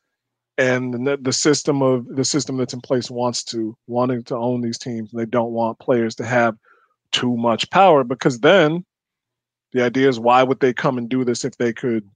and 0.58 1.08
the, 1.08 1.18
the 1.22 1.34
system 1.34 1.82
of 1.82 2.06
the 2.08 2.26
system 2.26 2.58
that's 2.58 2.74
in 2.74 2.82
place 2.82 3.10
wants 3.10 3.44
to 3.46 3.76
wanting 3.88 4.24
to 4.26 4.36
own 4.36 4.62
these 4.62 4.78
teams. 4.78 5.12
and 5.12 5.22
They 5.22 5.26
don't 5.26 5.52
want 5.52 5.80
players 5.80 6.16
to 6.16 6.26
have 6.26 6.56
too 7.12 7.36
much 7.38 7.70
power 7.70 8.04
because 8.04 8.40
then 8.40 8.86
the 9.74 9.84
idea 9.84 10.08
is 10.08 10.20
why 10.20 10.44
would 10.44 10.60
they 10.60 10.74
come 10.74 10.98
and 10.98 11.10
do 11.10 11.24
this 11.24 11.46
if 11.46 11.56
they 11.58 11.74
could 11.74 12.08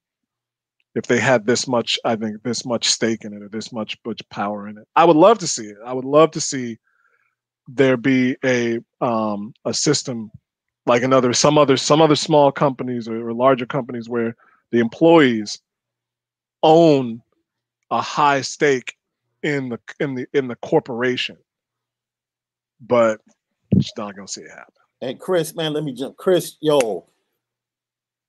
if 0.95 1.05
they 1.05 1.19
had 1.19 1.45
this 1.45 1.67
much 1.67 1.99
i 2.05 2.15
think 2.15 2.41
this 2.43 2.65
much 2.65 2.87
stake 2.87 3.25
in 3.25 3.33
it 3.33 3.43
or 3.43 3.49
this 3.49 3.73
much 3.73 3.97
much 4.05 4.21
power 4.29 4.67
in 4.67 4.77
it 4.77 4.87
i 4.95 5.03
would 5.03 5.17
love 5.17 5.37
to 5.37 5.47
see 5.47 5.65
it 5.65 5.77
i 5.85 5.91
would 5.91 6.05
love 6.05 6.31
to 6.31 6.39
see 6.39 6.77
there 7.67 7.97
be 7.97 8.35
a 8.45 8.79
um 9.01 9.53
a 9.65 9.73
system 9.73 10.31
like 10.85 11.03
another 11.03 11.33
some 11.33 11.57
other 11.57 11.75
some 11.75 12.01
other 12.01 12.15
small 12.15 12.51
companies 12.51 13.07
or, 13.07 13.27
or 13.27 13.33
larger 13.33 13.65
companies 13.65 14.07
where 14.07 14.35
the 14.71 14.79
employees 14.79 15.59
own 16.63 17.21
a 17.91 18.01
high 18.01 18.41
stake 18.41 18.95
in 19.43 19.69
the 19.69 19.79
in 19.99 20.15
the 20.15 20.27
in 20.33 20.47
the 20.47 20.55
corporation 20.57 21.37
but 22.81 23.21
just 23.77 23.97
not 23.97 24.15
gonna 24.15 24.27
see 24.27 24.41
it 24.41 24.49
happen 24.49 24.73
And 25.01 25.19
Chris, 25.19 25.55
man, 25.55 25.73
let 25.73 25.83
me 25.83 25.93
jump. 25.93 26.17
Chris, 26.17 26.57
yo, 26.61 27.05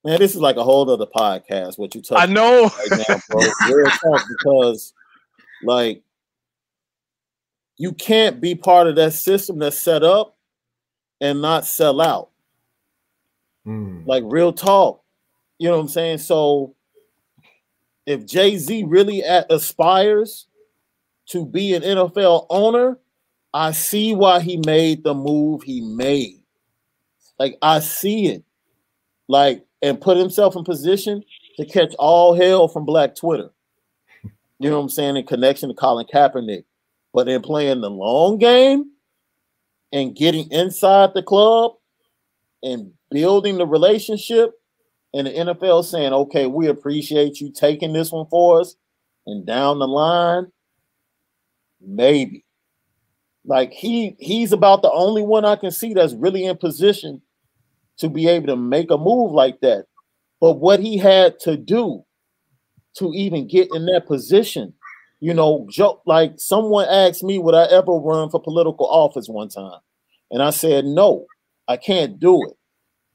man, 0.04 0.18
this 0.18 0.34
is 0.34 0.40
like 0.40 0.56
a 0.56 0.64
whole 0.64 0.88
other 0.90 1.06
podcast. 1.06 1.78
What 1.78 1.94
you 1.94 2.02
talking 2.02 2.30
i 2.30 2.32
know 2.32 2.64
right 2.64 3.04
now, 3.08 3.20
bro? 3.28 3.40
Real 3.70 3.90
talk, 3.90 4.24
because 4.38 4.92
like 5.62 6.02
you 7.78 7.92
can't 7.92 8.40
be 8.40 8.54
part 8.54 8.86
of 8.86 8.96
that 8.96 9.12
system 9.12 9.58
that's 9.58 9.78
set 9.78 10.02
up 10.02 10.36
and 11.20 11.42
not 11.42 11.66
sell 11.66 12.00
out. 12.00 12.30
Mm. 13.66 14.06
Like 14.06 14.22
real 14.26 14.52
talk. 14.52 15.02
You 15.58 15.68
know 15.68 15.76
what 15.76 15.82
I'm 15.82 15.88
saying? 15.88 16.18
So 16.18 16.75
if 18.06 18.24
Jay-Z 18.24 18.84
really 18.84 19.20
a- 19.20 19.46
aspires 19.50 20.46
to 21.26 21.44
be 21.44 21.74
an 21.74 21.82
NFL 21.82 22.46
owner, 22.50 22.98
I 23.52 23.72
see 23.72 24.14
why 24.14 24.40
he 24.40 24.60
made 24.64 25.02
the 25.02 25.14
move 25.14 25.62
he 25.62 25.80
made. 25.80 26.42
Like 27.38 27.58
I 27.60 27.80
see 27.80 28.28
it. 28.28 28.44
Like 29.28 29.64
and 29.82 30.00
put 30.00 30.16
himself 30.16 30.56
in 30.56 30.64
position 30.64 31.22
to 31.56 31.66
catch 31.66 31.94
all 31.98 32.34
hell 32.34 32.68
from 32.68 32.84
Black 32.84 33.14
Twitter. 33.14 33.50
You 34.58 34.70
know 34.70 34.76
what 34.76 34.84
I'm 34.84 34.88
saying? 34.88 35.16
In 35.16 35.26
connection 35.26 35.68
to 35.68 35.74
Colin 35.74 36.06
Kaepernick. 36.12 36.64
But 37.12 37.28
in 37.28 37.42
playing 37.42 37.80
the 37.80 37.90
long 37.90 38.38
game 38.38 38.90
and 39.92 40.14
getting 40.14 40.50
inside 40.50 41.10
the 41.14 41.22
club 41.22 41.72
and 42.62 42.92
building 43.10 43.58
the 43.58 43.66
relationship 43.66 44.52
and 45.16 45.26
the 45.26 45.30
NFL 45.30 45.82
saying, 45.86 46.12
okay, 46.12 46.46
we 46.46 46.66
appreciate 46.68 47.40
you 47.40 47.50
taking 47.50 47.94
this 47.94 48.12
one 48.12 48.26
for 48.26 48.60
us. 48.60 48.76
And 49.26 49.46
down 49.46 49.78
the 49.78 49.88
line, 49.88 50.52
maybe. 51.80 52.44
Like 53.46 53.72
he 53.72 54.14
he's 54.18 54.52
about 54.52 54.82
the 54.82 54.90
only 54.92 55.22
one 55.22 55.46
I 55.46 55.56
can 55.56 55.70
see 55.70 55.94
that's 55.94 56.12
really 56.12 56.44
in 56.44 56.58
position 56.58 57.22
to 57.96 58.10
be 58.10 58.28
able 58.28 58.48
to 58.48 58.56
make 58.56 58.90
a 58.90 58.98
move 58.98 59.32
like 59.32 59.60
that. 59.60 59.86
But 60.38 60.54
what 60.54 60.80
he 60.80 60.98
had 60.98 61.40
to 61.40 61.56
do 61.56 62.04
to 62.98 63.12
even 63.14 63.48
get 63.48 63.68
in 63.72 63.86
that 63.86 64.06
position, 64.06 64.74
you 65.20 65.32
know, 65.32 65.66
like 66.04 66.34
someone 66.36 66.88
asked 66.90 67.24
me, 67.24 67.38
would 67.38 67.54
I 67.54 67.64
ever 67.70 67.92
run 67.92 68.28
for 68.28 68.42
political 68.42 68.86
office 68.86 69.28
one 69.28 69.48
time? 69.48 69.80
And 70.30 70.42
I 70.42 70.50
said, 70.50 70.84
no, 70.84 71.24
I 71.68 71.78
can't 71.78 72.20
do 72.20 72.42
it, 72.42 72.56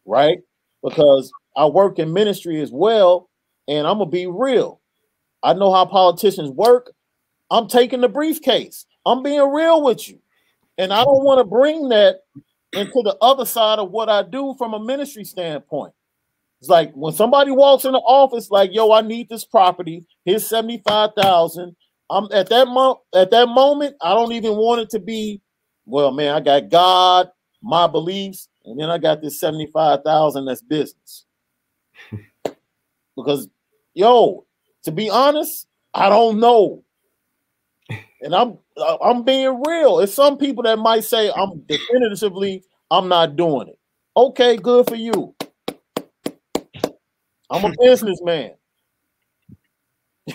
right? 0.05 0.39
Because 0.83 1.31
I 1.55 1.65
work 1.65 1.99
in 1.99 2.13
ministry 2.13 2.61
as 2.61 2.71
well, 2.71 3.29
and 3.67 3.87
I'm 3.87 3.99
gonna 3.99 4.09
be 4.09 4.27
real. 4.27 4.81
I 5.43 5.53
know 5.53 5.73
how 5.73 5.85
politicians 5.85 6.51
work. 6.51 6.91
I'm 7.49 7.67
taking 7.67 8.01
the 8.01 8.09
briefcase. 8.09 8.85
I'm 9.05 9.23
being 9.23 9.51
real 9.51 9.83
with 9.83 10.07
you. 10.09 10.19
And 10.77 10.93
I 10.93 11.03
don't 11.03 11.23
want 11.23 11.39
to 11.39 11.43
bring 11.43 11.89
that 11.89 12.21
into 12.73 13.01
the 13.03 13.17
other 13.21 13.45
side 13.45 13.79
of 13.79 13.91
what 13.91 14.09
I 14.09 14.23
do 14.23 14.55
from 14.57 14.73
a 14.73 14.79
ministry 14.79 15.23
standpoint. 15.23 15.93
It's 16.59 16.69
like 16.69 16.93
when 16.93 17.13
somebody 17.13 17.51
walks 17.51 17.85
in 17.85 17.91
the 17.91 17.99
office, 17.99 18.51
like, 18.51 18.71
yo, 18.73 18.91
I 18.91 19.01
need 19.01 19.29
this 19.29 19.45
property. 19.45 20.05
Here's 20.25 20.47
75,000. 20.47 21.75
I'm 22.09 22.27
at 22.31 22.49
that 22.49 22.67
mo- 22.67 23.01
at 23.15 23.31
that 23.31 23.47
moment, 23.47 23.95
I 24.01 24.13
don't 24.13 24.33
even 24.33 24.55
want 24.55 24.81
it 24.81 24.89
to 24.91 24.99
be, 24.99 25.41
well, 25.85 26.11
man, 26.11 26.35
I 26.35 26.39
got 26.39 26.69
God, 26.69 27.29
my 27.63 27.87
beliefs, 27.87 28.47
and 28.65 28.79
then 28.79 28.89
I 28.89 28.97
got 28.97 29.21
this 29.21 29.39
75,000 29.39 30.45
that's 30.45 30.61
business. 30.61 31.25
because 33.15 33.47
yo, 33.93 34.45
to 34.83 34.91
be 34.91 35.09
honest, 35.09 35.67
I 35.93 36.09
don't 36.09 36.39
know. 36.39 36.83
And 38.21 38.35
I'm 38.35 38.57
I'm 39.03 39.23
being 39.23 39.61
real. 39.65 39.99
It's 39.99 40.13
some 40.13 40.37
people 40.37 40.63
that 40.63 40.77
might 40.77 41.03
say 41.03 41.31
I'm 41.31 41.61
definitively 41.67 42.63
I'm 42.89 43.07
not 43.07 43.35
doing 43.35 43.69
it. 43.69 43.79
Okay, 44.15 44.57
good 44.57 44.87
for 44.87 44.95
you. 44.95 45.33
I'm 47.49 47.65
a 47.65 47.73
businessman. 47.79 48.51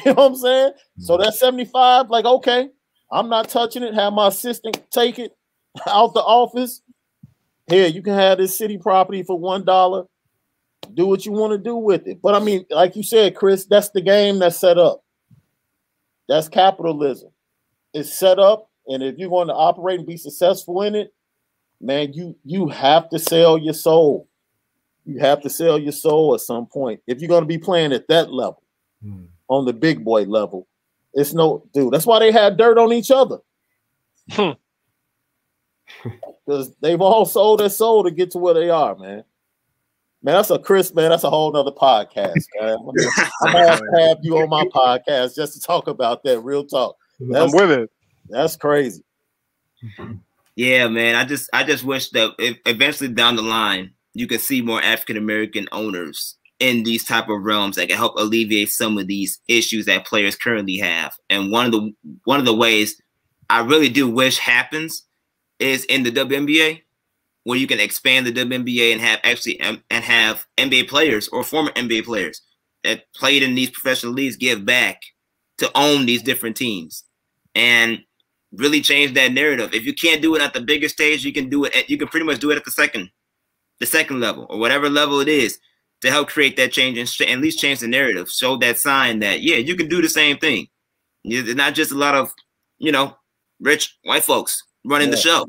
You 0.04 0.12
know 0.12 0.14
what 0.14 0.32
I'm 0.32 0.36
saying? 0.36 0.72
So 0.98 1.14
mm-hmm. 1.14 1.22
that's 1.22 1.38
75, 1.38 2.10
like, 2.10 2.24
okay, 2.24 2.68
I'm 3.10 3.28
not 3.28 3.48
touching 3.48 3.82
it. 3.82 3.94
Have 3.94 4.12
my 4.12 4.28
assistant 4.28 4.82
take 4.90 5.18
it 5.18 5.32
out 5.86 6.12
the 6.12 6.20
office. 6.20 6.82
Here, 7.68 7.86
you 7.86 8.02
can 8.02 8.14
have 8.14 8.38
this 8.38 8.56
city 8.56 8.78
property 8.78 9.22
for 9.22 9.38
one 9.38 9.64
dollar. 9.64 10.04
Do 10.94 11.06
what 11.06 11.26
you 11.26 11.32
want 11.32 11.52
to 11.52 11.58
do 11.58 11.76
with 11.76 12.06
it. 12.06 12.20
But 12.22 12.34
I 12.34 12.40
mean, 12.40 12.64
like 12.70 12.96
you 12.96 13.02
said, 13.02 13.34
Chris, 13.34 13.66
that's 13.66 13.90
the 13.90 14.00
game 14.00 14.38
that's 14.38 14.58
set 14.58 14.78
up. 14.78 15.02
That's 16.28 16.48
capitalism. 16.48 17.30
It's 17.94 18.12
set 18.12 18.38
up, 18.38 18.70
and 18.86 19.02
if 19.02 19.16
you're 19.16 19.30
going 19.30 19.48
to 19.48 19.54
operate 19.54 19.98
and 19.98 20.06
be 20.06 20.16
successful 20.16 20.82
in 20.82 20.94
it, 20.94 21.14
man, 21.80 22.12
you 22.12 22.36
you 22.44 22.68
have 22.68 23.08
to 23.10 23.18
sell 23.18 23.58
your 23.58 23.74
soul. 23.74 24.28
You 25.04 25.20
have 25.20 25.40
to 25.42 25.50
sell 25.50 25.78
your 25.78 25.92
soul 25.92 26.34
at 26.34 26.40
some 26.40 26.66
point 26.66 27.00
if 27.06 27.20
you're 27.20 27.28
going 27.28 27.42
to 27.42 27.46
be 27.46 27.58
playing 27.58 27.92
at 27.92 28.08
that 28.08 28.32
level, 28.32 28.62
hmm. 29.02 29.24
on 29.48 29.64
the 29.64 29.72
big 29.72 30.04
boy 30.04 30.22
level. 30.24 30.66
It's 31.14 31.32
no 31.32 31.64
dude. 31.72 31.92
That's 31.92 32.06
why 32.06 32.18
they 32.18 32.32
had 32.32 32.56
dirt 32.56 32.76
on 32.76 32.92
each 32.92 33.10
other. 33.10 33.38
Because 34.28 34.56
hmm. 36.02 36.60
they've 36.82 37.00
all 37.00 37.24
sold 37.24 37.60
their 37.60 37.70
soul 37.70 38.04
to 38.04 38.10
get 38.10 38.32
to 38.32 38.38
where 38.38 38.54
they 38.54 38.68
are, 38.68 38.96
man. 38.96 39.24
Man, 40.26 40.34
that's 40.34 40.50
a 40.50 40.58
Chris, 40.58 40.92
man. 40.92 41.10
That's 41.10 41.22
a 41.22 41.30
whole 41.30 41.52
nother 41.52 41.70
podcast, 41.70 42.46
man. 42.60 42.78
I'm 42.80 43.52
gonna 43.52 43.80
have 44.08 44.18
you 44.22 44.36
on 44.38 44.48
my 44.48 44.64
podcast 44.64 45.36
just 45.36 45.52
to 45.52 45.60
talk 45.60 45.86
about 45.86 46.24
that. 46.24 46.40
Real 46.40 46.64
talk. 46.64 46.96
That's, 47.20 47.54
I'm 47.54 47.56
with 47.56 47.70
it. 47.70 47.90
That's 48.28 48.56
crazy. 48.56 49.04
Yeah, 50.56 50.88
man. 50.88 51.14
I 51.14 51.24
just 51.24 51.48
I 51.52 51.62
just 51.62 51.84
wish 51.84 52.10
that 52.10 52.32
eventually 52.66 53.08
down 53.08 53.36
the 53.36 53.42
line 53.42 53.92
you 54.14 54.26
could 54.26 54.40
see 54.40 54.62
more 54.62 54.82
African 54.82 55.16
American 55.16 55.68
owners 55.70 56.36
in 56.58 56.82
these 56.82 57.04
type 57.04 57.28
of 57.28 57.44
realms 57.44 57.76
that 57.76 57.86
can 57.86 57.96
help 57.96 58.16
alleviate 58.16 58.70
some 58.70 58.98
of 58.98 59.06
these 59.06 59.38
issues 59.46 59.86
that 59.86 60.06
players 60.06 60.34
currently 60.34 60.78
have. 60.78 61.14
And 61.30 61.52
one 61.52 61.66
of 61.66 61.70
the 61.70 61.92
one 62.24 62.40
of 62.40 62.46
the 62.46 62.56
ways 62.56 63.00
I 63.48 63.60
really 63.60 63.90
do 63.90 64.10
wish 64.10 64.38
happens 64.38 65.04
is 65.60 65.84
in 65.84 66.02
the 66.02 66.10
WNBA, 66.10 66.82
where 67.46 67.56
you 67.56 67.68
can 67.68 67.78
expand 67.78 68.26
the 68.26 68.32
WNBA 68.32 68.90
and 68.90 69.00
have 69.00 69.20
actually 69.22 69.60
um, 69.60 69.80
and 69.88 70.02
have 70.02 70.44
NBA 70.58 70.88
players 70.88 71.28
or 71.28 71.44
former 71.44 71.70
NBA 71.70 72.04
players 72.04 72.42
that 72.82 73.04
played 73.14 73.44
in 73.44 73.54
these 73.54 73.70
professional 73.70 74.12
leagues 74.12 74.34
give 74.34 74.66
back 74.66 75.00
to 75.58 75.70
own 75.76 76.06
these 76.06 76.24
different 76.24 76.56
teams 76.56 77.04
and 77.54 78.00
really 78.50 78.80
change 78.80 79.14
that 79.14 79.30
narrative. 79.30 79.72
If 79.72 79.84
you 79.84 79.94
can't 79.94 80.20
do 80.20 80.34
it 80.34 80.42
at 80.42 80.54
the 80.54 80.60
bigger 80.60 80.88
stage, 80.88 81.24
you 81.24 81.32
can 81.32 81.48
do 81.48 81.66
it. 81.66 81.76
At, 81.76 81.88
you 81.88 81.96
can 81.96 82.08
pretty 82.08 82.26
much 82.26 82.40
do 82.40 82.50
it 82.50 82.56
at 82.56 82.64
the 82.64 82.72
second 82.72 83.10
the 83.78 83.86
second 83.86 84.18
level 84.18 84.48
or 84.50 84.58
whatever 84.58 84.90
level 84.90 85.20
it 85.20 85.28
is 85.28 85.60
to 86.00 86.10
help 86.10 86.28
create 86.28 86.56
that 86.56 86.72
change 86.72 86.98
and 86.98 87.30
at 87.30 87.38
least 87.38 87.60
change 87.60 87.78
the 87.78 87.86
narrative, 87.86 88.28
show 88.28 88.56
that 88.56 88.76
sign 88.76 89.20
that 89.20 89.42
yeah, 89.42 89.54
you 89.54 89.76
can 89.76 89.86
do 89.86 90.02
the 90.02 90.08
same 90.08 90.36
thing. 90.38 90.66
It's 91.22 91.54
not 91.54 91.74
just 91.74 91.92
a 91.92 91.96
lot 91.96 92.16
of 92.16 92.32
you 92.78 92.90
know 92.90 93.16
rich 93.60 93.96
white 94.02 94.24
folks 94.24 94.64
running 94.84 95.10
yeah. 95.10 95.14
the 95.14 95.20
show. 95.20 95.46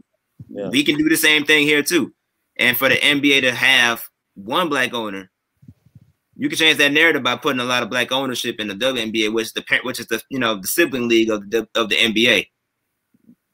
Yeah. 0.49 0.69
We 0.69 0.83
can 0.83 0.97
do 0.97 1.09
the 1.09 1.17
same 1.17 1.45
thing 1.45 1.65
here 1.65 1.83
too. 1.83 2.13
And 2.57 2.75
for 2.75 2.89
the 2.89 2.95
NBA 2.95 3.41
to 3.41 3.53
have 3.53 4.03
one 4.35 4.69
black 4.69 4.93
owner, 4.93 5.29
you 6.35 6.49
can 6.49 6.57
change 6.57 6.77
that 6.77 6.91
narrative 6.91 7.23
by 7.23 7.35
putting 7.35 7.59
a 7.59 7.65
lot 7.65 7.83
of 7.83 7.89
black 7.89 8.11
ownership 8.11 8.59
in 8.59 8.67
the 8.67 8.75
WNBA, 8.75 9.33
which 9.33 9.47
is 9.47 9.53
the 9.53 9.63
which 9.83 9.99
is 9.99 10.07
the 10.07 10.21
you 10.29 10.39
know 10.39 10.55
the 10.55 10.67
sibling 10.67 11.07
league 11.07 11.29
of 11.29 11.49
the 11.49 11.67
of 11.75 11.89
the 11.89 11.95
NBA. 11.95 12.47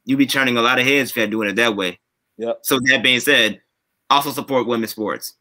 You 0.05 0.17
be 0.17 0.27
turning 0.27 0.57
a 0.57 0.61
lot 0.61 0.79
of 0.79 0.85
heads 0.85 1.11
if 1.11 1.17
you're 1.17 1.27
doing 1.27 1.49
it 1.49 1.55
that 1.55 1.75
way. 1.75 1.99
Yeah. 2.37 2.53
So 2.61 2.79
that 2.87 3.03
being 3.03 3.21
said, 3.21 3.61
also 4.09 4.31
support 4.31 4.67
women's 4.67 4.91
sports. 4.91 5.33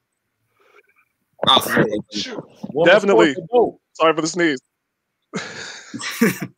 Also 1.49 1.85
definitely. 2.85 3.35
Sorry 3.95 4.15
for 4.15 4.21
the 4.21 4.29
sneeze. 4.29 4.61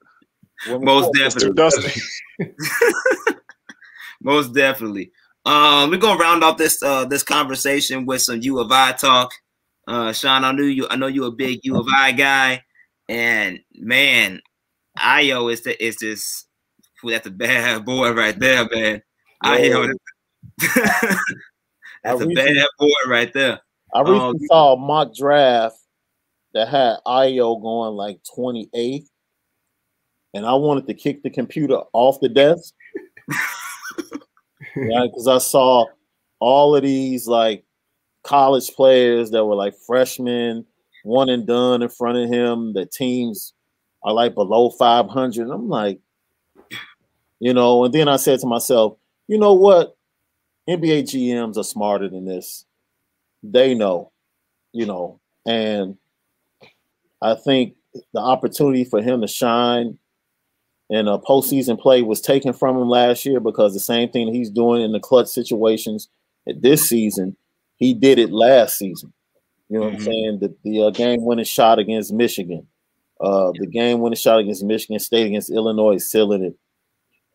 Most 0.68 1.10
definitely. 1.14 1.92
Most 4.24 4.54
definitely. 4.54 5.12
Um, 5.44 5.90
we're 5.90 5.98
gonna 5.98 6.18
round 6.18 6.42
off 6.42 6.56
this 6.56 6.82
uh 6.82 7.04
this 7.04 7.22
conversation 7.22 8.06
with 8.06 8.22
some 8.22 8.40
U 8.40 8.58
of 8.58 8.72
I 8.72 8.92
talk. 8.92 9.30
Uh, 9.86 10.12
Sean, 10.14 10.44
I 10.44 10.52
knew 10.52 10.64
you. 10.64 10.88
I 10.88 10.96
know 10.96 11.06
you're 11.06 11.28
a 11.28 11.30
big 11.30 11.60
U 11.62 11.78
of 11.78 11.86
I 11.94 12.12
guy, 12.12 12.64
and 13.08 13.60
man, 13.74 14.40
Ayo 14.98 15.52
is 15.52 15.60
the 15.60 15.84
is 15.84 15.96
this. 15.96 16.46
That's 17.04 17.26
a 17.26 17.30
bad 17.30 17.84
boy 17.84 18.12
right 18.12 18.36
there, 18.38 18.66
man. 18.72 19.02
Ayo. 19.44 19.92
That's 22.02 22.22
a 22.22 22.26
bad 22.26 22.66
boy 22.78 22.88
right 23.06 23.32
there. 23.34 23.60
I 23.92 24.00
recently 24.00 24.20
um, 24.20 24.46
saw 24.46 24.72
a 24.72 24.76
mock 24.78 25.14
draft 25.14 25.76
that 26.54 26.68
had 26.68 26.96
Ayo 27.06 27.60
going 27.60 27.94
like 27.94 28.20
28th, 28.34 29.06
and 30.32 30.46
I 30.46 30.54
wanted 30.54 30.86
to 30.86 30.94
kick 30.94 31.22
the 31.22 31.30
computer 31.30 31.80
off 31.92 32.20
the 32.20 32.30
desk. 32.30 32.72
yeah, 34.76 35.06
because 35.06 35.28
I 35.28 35.38
saw 35.38 35.86
all 36.40 36.76
of 36.76 36.82
these 36.82 37.26
like 37.26 37.64
college 38.22 38.74
players 38.74 39.30
that 39.30 39.44
were 39.44 39.54
like 39.54 39.74
freshmen, 39.86 40.66
one 41.04 41.28
and 41.28 41.46
done 41.46 41.82
in 41.82 41.88
front 41.88 42.18
of 42.18 42.30
him. 42.30 42.72
The 42.72 42.86
teams 42.86 43.52
are 44.02 44.12
like 44.12 44.34
below 44.34 44.70
500. 44.70 45.50
I'm 45.50 45.68
like, 45.68 46.00
you 47.40 47.54
know, 47.54 47.84
and 47.84 47.94
then 47.94 48.08
I 48.08 48.16
said 48.16 48.40
to 48.40 48.46
myself, 48.46 48.96
you 49.28 49.38
know 49.38 49.54
what? 49.54 49.96
NBA 50.68 51.02
GMs 51.02 51.56
are 51.56 51.64
smarter 51.64 52.08
than 52.08 52.24
this. 52.24 52.64
They 53.42 53.74
know, 53.74 54.12
you 54.72 54.86
know, 54.86 55.20
and 55.46 55.98
I 57.20 57.34
think 57.34 57.74
the 58.12 58.20
opportunity 58.20 58.84
for 58.84 59.02
him 59.02 59.20
to 59.20 59.26
shine 59.26 59.98
in 60.94 61.08
a 61.08 61.18
postseason 61.18 61.78
play 61.78 62.02
was 62.02 62.20
taken 62.20 62.52
from 62.52 62.76
him 62.76 62.88
last 62.88 63.24
year 63.24 63.40
because 63.40 63.74
the 63.74 63.80
same 63.80 64.10
thing 64.10 64.32
he's 64.32 64.50
doing 64.50 64.82
in 64.82 64.92
the 64.92 65.00
clutch 65.00 65.28
situations 65.28 66.08
this 66.46 66.88
season, 66.88 67.36
he 67.76 67.94
did 67.94 68.18
it 68.18 68.30
last 68.30 68.76
season. 68.76 69.12
You 69.68 69.80
know 69.80 69.86
mm-hmm. 69.86 69.94
what 69.94 70.00
I'm 70.00 70.06
mm-hmm. 70.06 70.12
saying? 70.12 70.38
The, 70.40 70.70
the 70.70 70.86
uh, 70.86 70.90
game 70.90 71.24
winning 71.24 71.44
shot 71.44 71.78
against 71.78 72.12
Michigan, 72.12 72.66
uh, 73.20 73.52
the 73.58 73.66
game 73.66 74.00
winning 74.00 74.16
shot 74.16 74.38
against 74.38 74.62
Michigan 74.62 74.98
State 75.00 75.26
against 75.26 75.50
Illinois, 75.50 75.98
sealing 75.98 76.44
it. 76.44 76.54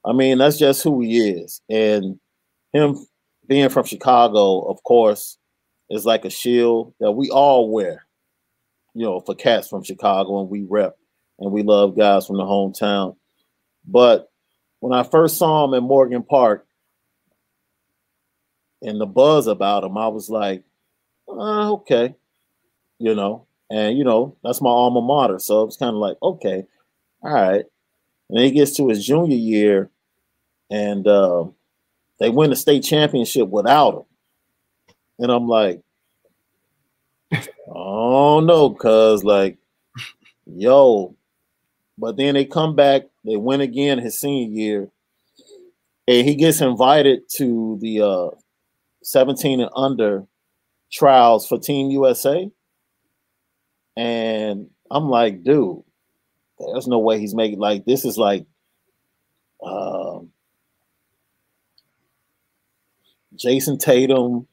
I 0.05 0.13
mean, 0.13 0.37
that's 0.37 0.57
just 0.57 0.83
who 0.83 1.01
he 1.01 1.19
is. 1.29 1.61
And 1.69 2.19
him 2.71 3.05
being 3.47 3.69
from 3.69 3.85
Chicago, 3.85 4.61
of 4.69 4.81
course, 4.83 5.37
is 5.89 6.05
like 6.05 6.23
a 6.23 6.29
shield 6.29 6.93
that 6.99 7.11
we 7.11 7.29
all 7.29 7.69
wear, 7.69 8.05
you 8.93 9.05
know, 9.05 9.19
for 9.19 9.35
cats 9.35 9.67
from 9.67 9.83
Chicago, 9.83 10.39
and 10.39 10.49
we 10.49 10.65
rep 10.69 10.95
and 11.39 11.51
we 11.51 11.63
love 11.63 11.97
guys 11.97 12.27
from 12.27 12.37
the 12.37 12.43
hometown. 12.43 13.15
But 13.91 14.31
when 14.79 14.93
I 14.93 15.03
first 15.03 15.37
saw 15.37 15.65
him 15.65 15.73
in 15.73 15.83
Morgan 15.83 16.23
Park 16.23 16.67
and 18.81 19.01
the 19.01 19.05
buzz 19.05 19.47
about 19.47 19.83
him, 19.83 19.97
I 19.97 20.07
was 20.07 20.29
like, 20.29 20.63
uh, 21.27 21.73
okay, 21.73 22.15
you 22.99 23.15
know, 23.15 23.45
and 23.69 23.97
you 23.97 24.03
know, 24.03 24.35
that's 24.43 24.61
my 24.61 24.69
alma 24.69 25.01
mater. 25.01 25.39
So 25.39 25.63
it's 25.63 25.77
kind 25.77 25.95
of 25.95 25.99
like, 25.99 26.17
okay, 26.21 26.65
all 27.21 27.33
right. 27.33 27.65
And 28.29 28.37
then 28.37 28.45
he 28.45 28.51
gets 28.51 28.75
to 28.77 28.87
his 28.89 29.05
junior 29.05 29.35
year 29.35 29.89
and 30.69 31.07
um, 31.07 31.55
they 32.19 32.29
win 32.29 32.51
the 32.51 32.55
state 32.55 32.83
championship 32.83 33.49
without 33.49 33.95
him. 33.95 34.03
And 35.17 35.31
I'm 35.31 35.47
like, 35.47 35.81
oh 37.67 38.39
no, 38.39 38.69
cuz 38.69 39.23
like, 39.23 39.57
yo. 40.45 41.15
But 41.97 42.15
then 42.15 42.35
they 42.35 42.45
come 42.45 42.75
back, 42.75 43.08
they 43.25 43.35
win 43.35 43.61
again 43.61 43.99
his 43.99 44.19
senior 44.19 44.57
year, 44.57 44.91
and 46.07 46.27
he 46.27 46.35
gets 46.35 46.61
invited 46.61 47.29
to 47.37 47.77
the 47.81 48.01
uh 48.01 48.29
17 49.03 49.61
and 49.61 49.69
under 49.75 50.25
trials 50.91 51.47
for 51.47 51.59
Team 51.59 51.89
USA. 51.91 52.49
And 53.97 54.69
I'm 54.89 55.09
like, 55.09 55.43
dude, 55.43 55.83
there's 56.59 56.87
no 56.87 56.99
way 56.99 57.19
he's 57.19 57.35
making 57.35 57.59
like 57.59 57.85
this 57.85 58.05
is 58.05 58.17
like 58.17 58.45
um 59.63 60.31
Jayson 63.35 63.77
Tatum. 63.79 64.47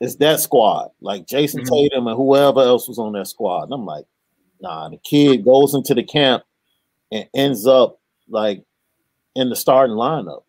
It's 0.00 0.16
that 0.16 0.40
squad, 0.40 0.90
like 1.00 1.26
Jayson 1.26 1.60
mm-hmm. 1.60 1.74
Tatum 1.74 2.06
and 2.08 2.16
whoever 2.16 2.60
else 2.60 2.88
was 2.88 2.98
on 2.98 3.12
that 3.12 3.28
squad. 3.28 3.64
And 3.64 3.74
I'm 3.74 3.86
like, 3.86 4.04
nah, 4.60 4.88
the 4.88 4.96
kid 4.98 5.44
goes 5.44 5.74
into 5.74 5.94
the 5.94 6.02
camp 6.02 6.42
and 7.12 7.28
ends 7.34 7.66
up 7.66 8.00
like 8.28 8.64
in 9.36 9.50
the 9.50 9.56
starting 9.56 9.94
lineup. 9.94 10.42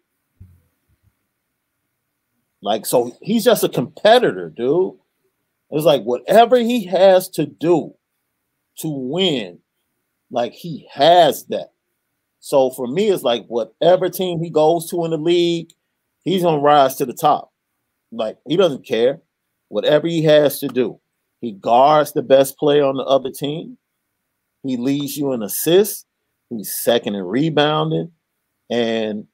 Like, 2.61 2.85
so 2.85 3.11
he's 3.21 3.43
just 3.43 3.65
a 3.65 3.69
competitor, 3.69 4.49
dude. 4.49 4.93
It's 5.69 5.85
like 5.85 6.03
whatever 6.03 6.57
he 6.57 6.85
has 6.85 7.27
to 7.31 7.45
do 7.45 7.95
to 8.77 8.87
win, 8.87 9.59
like 10.31 10.53
he 10.53 10.87
has 10.91 11.45
that. 11.47 11.73
So 12.39 12.69
for 12.69 12.87
me, 12.87 13.09
it's 13.09 13.23
like 13.23 13.45
whatever 13.47 14.09
team 14.09 14.41
he 14.41 14.49
goes 14.49 14.89
to 14.89 15.03
in 15.03 15.11
the 15.11 15.17
league, 15.17 15.71
he's 16.23 16.43
gonna 16.43 16.61
rise 16.61 16.95
to 16.95 17.05
the 17.05 17.13
top. 17.13 17.51
Like 18.11 18.37
he 18.47 18.55
doesn't 18.55 18.87
care. 18.87 19.21
Whatever 19.67 20.07
he 20.07 20.23
has 20.23 20.59
to 20.59 20.67
do, 20.67 20.99
he 21.41 21.51
guards 21.51 22.13
the 22.13 22.21
best 22.21 22.57
player 22.57 22.83
on 22.83 22.95
the 22.95 23.03
other 23.03 23.31
team. 23.31 23.77
He 24.63 24.77
leads 24.77 25.17
you 25.17 25.33
in 25.33 25.41
assists. 25.41 26.05
He's 26.57 26.73
second 26.73 27.15
in 27.15 27.23
rebounding, 27.23 28.11
and 28.69 29.27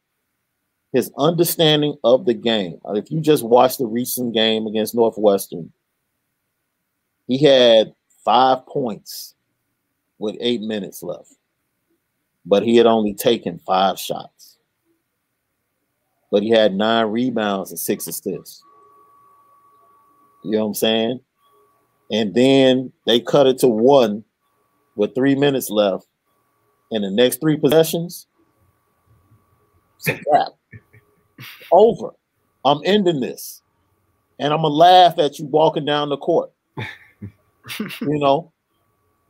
his 0.91 1.11
understanding 1.17 1.95
of 2.03 2.25
the 2.25 2.33
game. 2.33 2.79
Uh, 2.87 2.93
if 2.93 3.11
you 3.11 3.21
just 3.21 3.43
watch 3.43 3.77
the 3.77 3.85
recent 3.85 4.33
game 4.33 4.65
against 4.67 4.95
Northwestern, 4.95 5.71
he 7.27 7.37
had 7.37 7.93
five 8.25 8.65
points 8.65 9.35
with 10.17 10.35
eight 10.39 10.61
minutes 10.61 11.03
left, 11.03 11.35
but 12.45 12.63
he 12.63 12.75
had 12.75 12.87
only 12.87 13.13
taken 13.13 13.59
five 13.59 13.99
shots. 13.99 14.57
But 16.31 16.43
he 16.43 16.49
had 16.49 16.73
nine 16.73 17.07
rebounds 17.07 17.71
and 17.71 17.79
six 17.79 18.07
assists. 18.07 18.63
You 20.43 20.51
know 20.51 20.59
what 20.59 20.65
I'm 20.67 20.73
saying? 20.73 21.19
And 22.11 22.33
then 22.33 22.91
they 23.05 23.19
cut 23.19 23.47
it 23.47 23.59
to 23.59 23.67
one 23.67 24.23
with 24.95 25.15
three 25.15 25.35
minutes 25.35 25.69
left. 25.69 26.07
And 26.91 27.03
the 27.03 27.11
next 27.11 27.39
three 27.39 27.57
possessions. 27.57 28.27
Over. 31.71 32.09
I'm 32.65 32.81
ending 32.85 33.19
this. 33.19 33.61
And 34.39 34.53
I'm 34.53 34.61
to 34.61 34.67
laugh 34.67 35.19
at 35.19 35.37
you 35.37 35.45
walking 35.45 35.85
down 35.85 36.09
the 36.09 36.17
court. 36.17 36.51
you 36.77 38.19
know, 38.19 38.51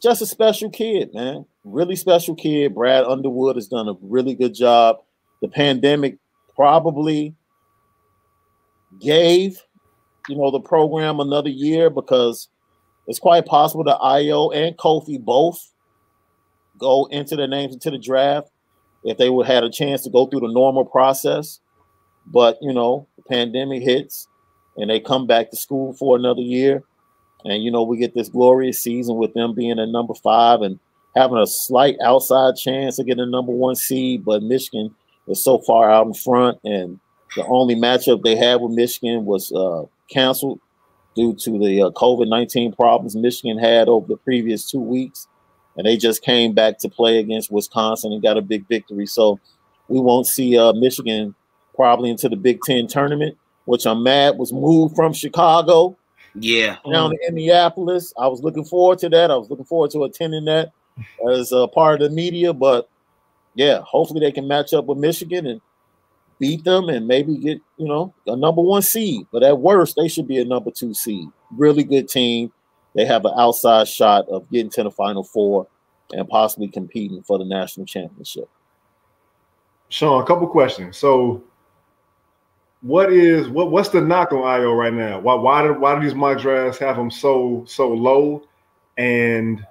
just 0.01 0.21
a 0.21 0.25
special 0.25 0.69
kid, 0.69 1.13
man. 1.13 1.45
Really 1.63 1.95
special 1.95 2.35
kid. 2.35 2.73
Brad 2.75 3.05
Underwood 3.05 3.55
has 3.55 3.67
done 3.67 3.89
a 3.89 3.95
really 4.01 4.35
good 4.35 4.53
job. 4.53 4.97
The 5.41 5.47
pandemic 5.47 6.17
probably 6.55 7.35
gave, 8.99 9.61
you 10.27 10.37
know, 10.37 10.51
the 10.51 10.59
program 10.59 11.19
another 11.19 11.49
year 11.49 11.89
because 11.89 12.49
it's 13.07 13.19
quite 13.19 13.45
possible 13.45 13.83
that 13.85 13.99
Ayo 13.99 14.55
and 14.55 14.77
Kofi 14.77 15.19
both 15.19 15.73
go 16.79 17.05
into 17.11 17.35
their 17.35 17.47
names 17.47 17.73
into 17.73 17.91
the 17.91 17.99
draft 17.99 18.49
if 19.03 19.17
they 19.17 19.29
would 19.29 19.45
had 19.45 19.63
a 19.63 19.69
chance 19.69 20.03
to 20.03 20.09
go 20.09 20.25
through 20.25 20.41
the 20.41 20.51
normal 20.51 20.85
process. 20.85 21.59
But 22.25 22.57
you 22.61 22.73
know, 22.73 23.07
the 23.17 23.23
pandemic 23.23 23.83
hits 23.83 24.27
and 24.77 24.89
they 24.89 24.99
come 24.99 25.27
back 25.27 25.49
to 25.51 25.57
school 25.57 25.93
for 25.93 26.15
another 26.15 26.41
year. 26.41 26.83
And 27.45 27.63
you 27.63 27.71
know, 27.71 27.83
we 27.83 27.97
get 27.97 28.13
this 28.13 28.29
glorious 28.29 28.79
season 28.79 29.15
with 29.15 29.33
them 29.33 29.53
being 29.53 29.79
at 29.79 29.89
number 29.89 30.13
five 30.13 30.61
and 30.61 30.79
having 31.15 31.37
a 31.37 31.47
slight 31.47 31.97
outside 32.03 32.55
chance 32.55 32.99
of 32.99 33.05
getting 33.05 33.23
a 33.23 33.29
number 33.29 33.51
one 33.51 33.75
seed, 33.75 34.23
but 34.23 34.43
Michigan 34.43 34.93
is 35.27 35.43
so 35.43 35.59
far 35.59 35.89
out 35.89 36.07
in 36.07 36.13
front, 36.13 36.59
and 36.63 36.99
the 37.35 37.45
only 37.45 37.75
matchup 37.75 38.23
they 38.23 38.35
had 38.35 38.61
with 38.61 38.71
Michigan 38.71 39.25
was 39.25 39.51
uh, 39.51 39.83
canceled 40.09 40.59
due 41.15 41.33
to 41.35 41.51
the 41.59 41.83
uh, 41.83 41.89
COVID 41.91 42.27
nineteen 42.27 42.71
problems 42.73 43.15
Michigan 43.15 43.57
had 43.57 43.87
over 43.87 44.07
the 44.07 44.17
previous 44.17 44.69
two 44.69 44.79
weeks, 44.81 45.27
and 45.79 45.87
they 45.87 45.95
just 45.95 46.21
came 46.21 46.53
back 46.53 46.77
to 46.79 46.89
play 46.89 47.19
against 47.19 47.49
Wisconsin 47.49 48.11
and 48.11 48.21
got 48.21 48.37
a 48.37 48.41
big 48.41 48.67
victory. 48.67 49.05
So 49.05 49.39
we 49.87 50.01
won't 50.01 50.27
see 50.27 50.57
uh, 50.57 50.73
Michigan 50.73 51.33
probably 51.73 52.09
into 52.09 52.27
the 52.27 52.35
Big 52.35 52.59
Ten 52.63 52.85
tournament, 52.85 53.37
which 53.63 53.87
I'm 53.87 54.03
mad 54.03 54.37
was 54.37 54.51
moved 54.51 54.97
from 54.97 55.13
Chicago 55.13 55.95
yeah. 56.35 56.77
Down 56.91 57.13
in 57.13 57.19
Indianapolis. 57.29 58.13
I 58.19 58.27
was 58.27 58.41
looking 58.41 58.65
forward 58.65 58.99
to 58.99 59.09
that. 59.09 59.31
I 59.31 59.37
was 59.37 59.49
looking 59.49 59.65
forward 59.65 59.91
to 59.91 60.03
attending 60.03 60.45
that 60.45 60.71
as 61.31 61.53
a 61.53 61.65
part 61.67 62.01
of 62.01 62.09
the 62.09 62.15
media. 62.15 62.53
But 62.53 62.89
yeah, 63.55 63.79
hopefully 63.81 64.19
they 64.19 64.31
can 64.33 64.47
match 64.47 64.73
up 64.73 64.85
with 64.85 64.97
Michigan 64.97 65.47
and 65.47 65.61
beat 66.39 66.63
them 66.63 66.89
and 66.89 67.07
maybe 67.07 67.37
get, 67.37 67.59
you 67.77 67.87
know, 67.87 68.13
a 68.27 68.35
number 68.35 68.61
one 68.61 68.81
seed. 68.81 69.27
But 69.31 69.43
at 69.43 69.59
worst, 69.59 69.95
they 69.95 70.07
should 70.07 70.27
be 70.27 70.39
a 70.39 70.45
number 70.45 70.71
two 70.71 70.93
seed. 70.93 71.27
Really 71.51 71.83
good 71.83 72.09
team. 72.09 72.51
They 72.99 73.05
have 73.05 73.23
an 73.23 73.31
outside 73.37 73.87
shot 73.87 74.27
of 74.27 74.49
getting 74.51 74.69
to 74.71 74.83
the 74.83 74.91
final 74.91 75.23
four 75.23 75.65
and 76.11 76.27
possibly 76.27 76.67
competing 76.67 77.23
for 77.23 77.37
the 77.37 77.45
national 77.45 77.85
championship. 77.85 78.49
Sean, 79.87 80.21
a 80.21 80.25
couple 80.25 80.45
questions. 80.49 80.97
So 80.97 81.41
what 82.81 83.13
is 83.13 83.47
what 83.47 83.71
what's 83.71 83.87
the 83.87 84.01
knock 84.01 84.33
on 84.33 84.39
Ayo 84.39 84.77
right 84.77 84.93
now? 84.93 85.17
Why 85.17 85.35
why 85.35 85.63
do 85.63 85.79
why 85.79 85.95
do 85.95 86.01
these 86.01 86.13
mock 86.13 86.39
drafts 86.39 86.77
have 86.79 86.97
him 86.97 87.09
so 87.09 87.63
so 87.65 87.87
low? 87.87 88.43
And 88.97 89.65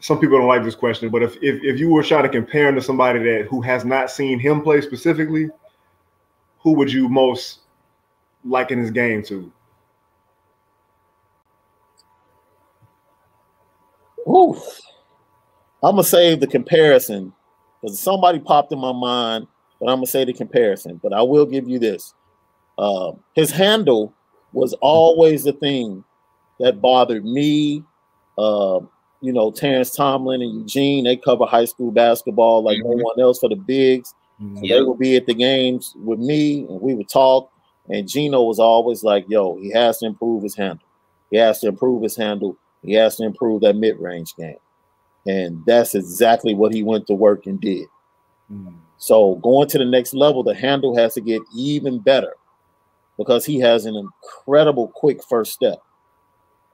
some 0.00 0.18
people 0.18 0.36
don't 0.36 0.48
like 0.48 0.64
this 0.64 0.74
question, 0.74 1.10
but 1.10 1.22
if 1.22 1.36
if, 1.36 1.62
if 1.62 1.78
you 1.78 1.88
were 1.88 2.02
trying 2.02 2.24
to 2.24 2.28
compare 2.28 2.68
him 2.68 2.74
to 2.74 2.82
somebody 2.82 3.20
that 3.20 3.46
who 3.48 3.60
has 3.60 3.84
not 3.84 4.10
seen 4.10 4.40
him 4.40 4.60
play 4.60 4.80
specifically, 4.80 5.50
who 6.58 6.72
would 6.72 6.92
you 6.92 7.08
most 7.08 7.60
liken 8.44 8.80
his 8.80 8.90
game 8.90 9.22
to? 9.26 9.52
Ooh, 14.26 14.54
I'm 15.82 15.96
gonna 15.96 16.04
save 16.04 16.40
the 16.40 16.46
comparison 16.46 17.32
because 17.80 17.98
somebody 17.98 18.38
popped 18.38 18.72
in 18.72 18.78
my 18.78 18.92
mind 18.92 19.46
but 19.84 19.90
I'm 19.90 19.98
gonna 19.98 20.06
say 20.06 20.24
the 20.24 20.32
comparison. 20.32 21.00
But 21.02 21.12
I 21.12 21.22
will 21.22 21.46
give 21.46 21.68
you 21.68 21.78
this: 21.78 22.14
uh, 22.78 23.12
his 23.34 23.50
handle 23.50 24.14
was 24.52 24.72
always 24.80 25.44
the 25.44 25.52
thing 25.52 26.04
that 26.60 26.80
bothered 26.80 27.24
me. 27.24 27.84
Uh, 28.38 28.80
you 29.20 29.32
know, 29.32 29.50
Terrence 29.50 29.94
Tomlin 29.94 30.42
and 30.42 30.60
Eugene, 30.60 31.04
they 31.04 31.16
cover 31.16 31.44
high 31.44 31.64
school 31.64 31.90
basketball 31.90 32.62
like 32.62 32.78
mm-hmm. 32.78 32.98
no 32.98 33.04
one 33.04 33.20
else 33.20 33.38
for 33.38 33.48
the 33.48 33.56
bigs. 33.56 34.14
Mm-hmm. 34.40 34.66
They 34.66 34.82
would 34.82 34.98
be 34.98 35.16
at 35.16 35.26
the 35.26 35.34
games 35.34 35.94
with 35.96 36.18
me 36.18 36.66
and 36.66 36.80
we 36.80 36.94
would 36.94 37.08
talk. 37.08 37.50
And 37.88 38.08
Gino 38.08 38.42
was 38.42 38.58
always 38.58 39.04
like, 39.04 39.24
yo, 39.28 39.56
he 39.56 39.70
has 39.70 39.98
to 39.98 40.06
improve 40.06 40.42
his 40.42 40.56
handle. 40.56 40.86
He 41.30 41.36
has 41.36 41.60
to 41.60 41.68
improve 41.68 42.02
his 42.02 42.16
handle. 42.16 42.56
He 42.84 42.92
has 42.94 43.16
to 43.16 43.24
improve 43.24 43.62
that 43.62 43.76
mid 43.76 43.98
range 43.98 44.34
game. 44.36 44.56
And 45.26 45.64
that's 45.66 45.94
exactly 45.94 46.54
what 46.54 46.72
he 46.72 46.82
went 46.82 47.06
to 47.06 47.14
work 47.14 47.46
and 47.46 47.60
did. 47.60 47.86
Mm-hmm. 48.52 48.76
So 48.98 49.36
going 49.36 49.68
to 49.68 49.78
the 49.78 49.84
next 49.84 50.14
level, 50.14 50.42
the 50.42 50.54
handle 50.54 50.96
has 50.96 51.14
to 51.14 51.20
get 51.20 51.42
even 51.54 51.98
better 51.98 52.34
because 53.16 53.44
he 53.44 53.58
has 53.60 53.86
an 53.86 53.96
incredible 53.96 54.88
quick 54.88 55.20
first 55.28 55.52
step. 55.52 55.78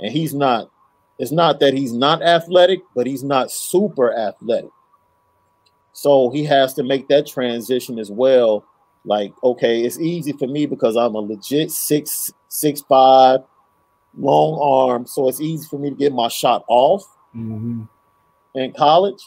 And 0.01 0.13
he's 0.13 0.35
not, 0.35 0.71
it's 1.19 1.33
not 1.33 1.61
that 1.61 1.75
he's 1.75 1.93
not 1.93 2.23
athletic, 2.23 2.81
but 2.95 3.07
he's 3.07 3.23
not 3.23 3.51
super 3.51 4.17
athletic. 4.17 4.71
So 5.93 6.31
he 6.31 6.45
has 6.45 6.75
to 6.75 6.83
make 6.83 7.09
that 7.09 7.27
transition 7.27 7.99
as 7.99 8.11
well. 8.11 8.65
Like, 9.05 9.33
okay, 9.43 9.83
it's 9.83 9.99
easy 9.99 10.33
for 10.33 10.47
me 10.47 10.67
because 10.67 10.97
I'm 10.97 11.15
a 11.15 11.21
legit 11.21 11.71
six, 11.71 12.33
six, 12.49 12.81
five, 12.83 13.41
long 14.17 14.59
arm. 14.61 15.07
So 15.07 15.29
it's 15.29 15.41
easy 15.41 15.67
for 15.69 15.79
me 15.79 15.91
to 15.91 15.97
get 15.97 16.13
my 16.13 16.29
shot 16.29 16.65
off 16.69 17.05
mm-hmm. 17.35 17.83
in 18.55 18.73
college. 18.73 19.23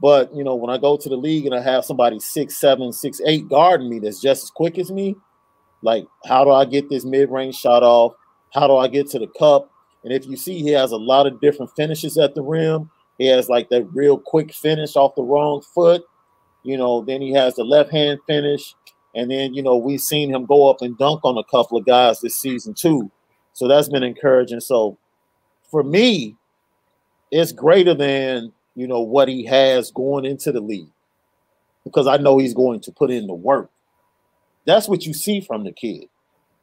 But 0.00 0.34
you 0.34 0.44
know, 0.44 0.54
when 0.54 0.70
I 0.70 0.78
go 0.78 0.96
to 0.96 1.08
the 1.08 1.16
league 1.16 1.46
and 1.46 1.54
I 1.54 1.60
have 1.60 1.84
somebody 1.84 2.20
six, 2.20 2.56
seven, 2.56 2.92
six, 2.92 3.20
eight 3.26 3.48
guarding 3.48 3.90
me 3.90 3.98
that's 3.98 4.20
just 4.20 4.44
as 4.44 4.50
quick 4.50 4.78
as 4.78 4.90
me, 4.90 5.16
like 5.82 6.06
how 6.26 6.44
do 6.44 6.50
I 6.50 6.64
get 6.64 6.88
this 6.88 7.04
mid-range 7.04 7.56
shot 7.56 7.82
off? 7.82 8.14
How 8.52 8.66
do 8.66 8.76
I 8.76 8.88
get 8.88 9.08
to 9.10 9.18
the 9.18 9.26
cup? 9.26 9.70
And 10.02 10.12
if 10.12 10.26
you 10.26 10.36
see, 10.36 10.62
he 10.62 10.70
has 10.70 10.92
a 10.92 10.96
lot 10.96 11.26
of 11.26 11.40
different 11.40 11.74
finishes 11.76 12.16
at 12.16 12.34
the 12.34 12.42
rim. 12.42 12.90
He 13.18 13.26
has 13.26 13.48
like 13.48 13.68
that 13.68 13.84
real 13.92 14.18
quick 14.18 14.52
finish 14.52 14.96
off 14.96 15.14
the 15.14 15.22
wrong 15.22 15.62
foot. 15.74 16.02
You 16.62 16.76
know, 16.76 17.02
then 17.02 17.20
he 17.20 17.32
has 17.32 17.54
the 17.54 17.64
left 17.64 17.90
hand 17.90 18.18
finish. 18.26 18.74
And 19.14 19.30
then, 19.30 19.54
you 19.54 19.62
know, 19.62 19.76
we've 19.76 20.00
seen 20.00 20.32
him 20.32 20.46
go 20.46 20.70
up 20.70 20.80
and 20.80 20.96
dunk 20.96 21.20
on 21.24 21.36
a 21.36 21.44
couple 21.44 21.76
of 21.76 21.84
guys 21.84 22.20
this 22.20 22.36
season 22.36 22.74
too. 22.74 23.10
So 23.60 23.68
that's 23.68 23.90
been 23.90 24.02
encouraging. 24.02 24.60
So 24.60 24.96
for 25.70 25.82
me, 25.82 26.34
it's 27.30 27.52
greater 27.52 27.92
than 27.92 28.54
you 28.74 28.86
know, 28.86 29.00
what 29.00 29.28
he 29.28 29.44
has 29.44 29.90
going 29.90 30.24
into 30.24 30.50
the 30.50 30.60
league 30.62 30.88
because 31.84 32.06
I 32.06 32.16
know 32.16 32.38
he's 32.38 32.54
going 32.54 32.80
to 32.80 32.90
put 32.90 33.10
in 33.10 33.26
the 33.26 33.34
work. 33.34 33.68
That's 34.64 34.88
what 34.88 35.04
you 35.04 35.12
see 35.12 35.42
from 35.42 35.64
the 35.64 35.72
kid. 35.72 36.04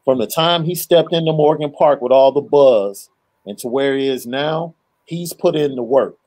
From 0.04 0.18
the 0.18 0.26
time 0.26 0.64
he 0.64 0.74
stepped 0.74 1.14
into 1.14 1.32
Morgan 1.32 1.72
Park 1.72 2.02
with 2.02 2.12
all 2.12 2.32
the 2.32 2.42
buzz 2.42 3.12
and 3.46 3.56
to 3.60 3.68
where 3.68 3.96
he 3.96 4.08
is 4.08 4.26
now, 4.26 4.74
he's 5.06 5.32
put 5.32 5.56
in 5.56 5.76
the 5.76 5.84
work. 5.84 6.18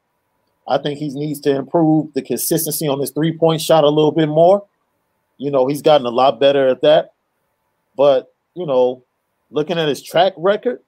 I 0.69 0.79
think 0.79 1.01
he 1.01 1.09
needs 1.09 1.41
to 1.41 1.57
improve 1.57 2.15
the 2.15 2.23
consistency 2.23 2.87
on 2.87 3.01
his 3.01 3.11
three 3.11 3.37
point 3.37 3.61
shot 3.61 3.83
a 3.83 3.89
little 3.89 4.13
bit 4.13 4.29
more. 4.29 4.65
You 5.39 5.51
know, 5.51 5.67
he's 5.67 5.83
gotten 5.83 6.07
a 6.07 6.11
lot 6.11 6.39
better 6.39 6.69
at 6.69 6.83
that. 6.83 7.15
But, 7.97 8.33
you 8.55 8.65
know, 8.65 9.03
looking 9.51 9.79
at 9.79 9.89
his 9.89 10.03
track 10.03 10.33
record, 10.37 10.81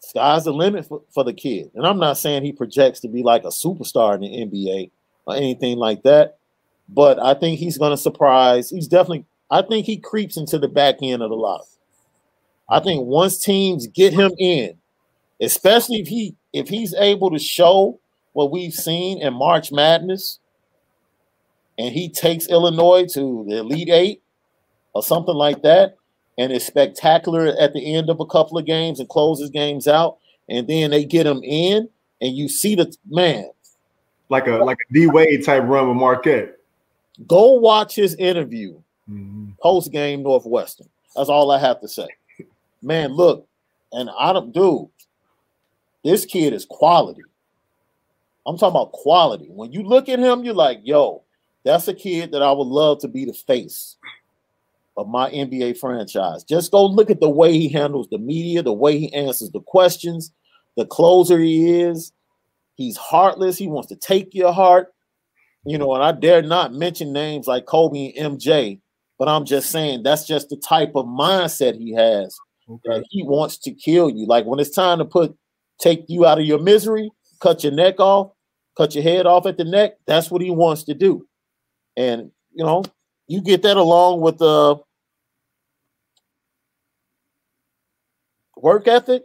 sky's 0.00 0.44
the 0.44 0.52
limit 0.52 0.86
for, 0.86 1.02
for 1.12 1.24
the 1.24 1.32
kid. 1.32 1.70
And 1.74 1.86
I'm 1.86 1.98
not 1.98 2.18
saying 2.18 2.44
he 2.44 2.52
projects 2.52 3.00
to 3.00 3.08
be 3.08 3.22
like 3.22 3.44
a 3.44 3.48
superstar 3.48 4.14
in 4.14 4.20
the 4.20 4.28
NBA 4.28 4.90
or 5.26 5.36
anything 5.36 5.76
like 5.78 6.02
that, 6.04 6.38
but 6.88 7.18
I 7.18 7.34
think 7.34 7.58
he's 7.58 7.78
going 7.78 7.90
to 7.90 7.96
surprise. 7.96 8.70
He's 8.70 8.88
definitely, 8.88 9.24
I 9.50 9.62
think 9.62 9.86
he 9.86 9.98
creeps 9.98 10.36
into 10.36 10.58
the 10.58 10.68
back 10.68 10.96
end 11.02 11.22
of 11.22 11.30
the 11.30 11.36
lot. 11.36 11.66
I 12.68 12.80
think 12.80 13.06
once 13.06 13.38
teams 13.38 13.86
get 13.86 14.12
him 14.12 14.32
in, 14.38 14.76
especially 15.40 16.00
if 16.00 16.08
he 16.08 16.34
if 16.52 16.68
he's 16.68 16.94
able 16.94 17.30
to 17.30 17.38
show 17.38 18.00
what 18.32 18.50
we've 18.50 18.72
seen 18.72 19.20
in 19.22 19.34
March 19.34 19.70
Madness, 19.70 20.40
and 21.78 21.94
he 21.94 22.08
takes 22.08 22.48
Illinois 22.48 23.06
to 23.12 23.44
the 23.48 23.58
Elite 23.58 23.90
Eight 23.90 24.22
or 24.94 25.02
something 25.02 25.34
like 25.34 25.62
that, 25.62 25.96
and 26.38 26.52
is 26.52 26.66
spectacular 26.66 27.54
at 27.58 27.72
the 27.72 27.94
end 27.94 28.10
of 28.10 28.20
a 28.20 28.26
couple 28.26 28.58
of 28.58 28.66
games 28.66 29.00
and 29.00 29.08
closes 29.08 29.50
games 29.50 29.88
out, 29.88 30.18
and 30.48 30.68
then 30.68 30.90
they 30.90 31.04
get 31.04 31.26
him 31.26 31.40
in, 31.42 31.88
and 32.20 32.36
you 32.36 32.48
see 32.48 32.74
the 32.74 32.94
man. 33.08 33.50
like 34.28 34.46
a 34.46 34.56
like 34.56 34.78
a 34.90 34.92
D 34.92 35.06
Wade 35.06 35.44
type 35.44 35.62
run 35.64 35.88
with 35.88 35.96
Marquette. 35.96 36.58
Go 37.26 37.54
watch 37.54 37.94
his 37.94 38.14
interview 38.16 38.74
mm-hmm. 39.10 39.50
post 39.62 39.90
game 39.92 40.22
Northwestern. 40.22 40.88
That's 41.14 41.30
all 41.30 41.50
I 41.50 41.58
have 41.58 41.80
to 41.80 41.88
say. 41.88 42.08
Man, 42.82 43.14
look, 43.14 43.48
and 43.92 44.10
I 44.18 44.32
don't 44.32 44.52
do 44.52 44.90
this 46.04 46.24
kid 46.24 46.52
is 46.52 46.66
quality. 46.66 47.22
I'm 48.46 48.56
talking 48.56 48.76
about 48.76 48.92
quality. 48.92 49.46
When 49.48 49.72
you 49.72 49.82
look 49.82 50.08
at 50.08 50.20
him, 50.20 50.44
you're 50.44 50.54
like, 50.54 50.80
yo, 50.84 51.24
that's 51.64 51.88
a 51.88 51.94
kid 51.94 52.30
that 52.30 52.42
I 52.42 52.52
would 52.52 52.68
love 52.68 53.00
to 53.00 53.08
be 53.08 53.24
the 53.24 53.32
face 53.32 53.96
of 54.96 55.08
my 55.08 55.30
NBA 55.30 55.78
franchise. 55.78 56.42
Just 56.44 56.72
go 56.72 56.84
look 56.86 57.10
at 57.10 57.20
the 57.20 57.28
way 57.28 57.52
he 57.52 57.68
handles 57.68 58.08
the 58.10 58.18
media, 58.18 58.62
the 58.62 58.72
way 58.72 58.98
he 58.98 59.12
answers 59.12 59.50
the 59.50 59.60
questions, 59.60 60.32
the 60.76 60.86
closer 60.86 61.38
he 61.38 61.80
is. 61.80 62.12
He's 62.74 62.96
heartless. 62.96 63.56
He 63.56 63.68
wants 63.68 63.88
to 63.88 63.96
take 63.96 64.34
your 64.34 64.52
heart. 64.52 64.92
You 65.64 65.78
know, 65.78 65.94
and 65.94 66.04
I 66.04 66.12
dare 66.12 66.42
not 66.42 66.72
mention 66.72 67.12
names 67.12 67.46
like 67.46 67.66
Kobe 67.66 68.12
and 68.12 68.38
MJ, 68.38 68.80
but 69.18 69.28
I'm 69.28 69.44
just 69.44 69.70
saying 69.70 70.02
that's 70.02 70.26
just 70.26 70.48
the 70.48 70.56
type 70.56 70.92
of 70.94 71.06
mindset 71.06 71.76
he 71.76 71.92
has. 71.94 72.36
Okay. 72.68 72.80
That 72.84 73.04
he 73.10 73.22
wants 73.22 73.58
to 73.58 73.72
kill 73.72 74.10
you. 74.10 74.26
Like 74.26 74.44
when 74.44 74.60
it's 74.60 74.70
time 74.70 74.98
to 74.98 75.04
put 75.04 75.36
take 75.78 76.04
you 76.08 76.24
out 76.24 76.38
of 76.38 76.44
your 76.44 76.60
misery, 76.60 77.10
cut 77.40 77.64
your 77.64 77.72
neck 77.72 77.98
off, 77.98 78.30
cut 78.76 78.94
your 78.94 79.02
head 79.02 79.26
off 79.26 79.46
at 79.46 79.56
the 79.56 79.64
neck, 79.64 79.94
that's 80.06 80.30
what 80.30 80.42
he 80.42 80.50
wants 80.50 80.84
to 80.84 80.94
do. 80.94 81.26
And 81.96 82.30
you 82.54 82.64
know, 82.64 82.84
you 83.26 83.42
get 83.42 83.62
that 83.62 83.76
along 83.76 84.20
with 84.20 84.38
the 84.38 84.76
work 88.56 88.88
ethic. 88.88 89.24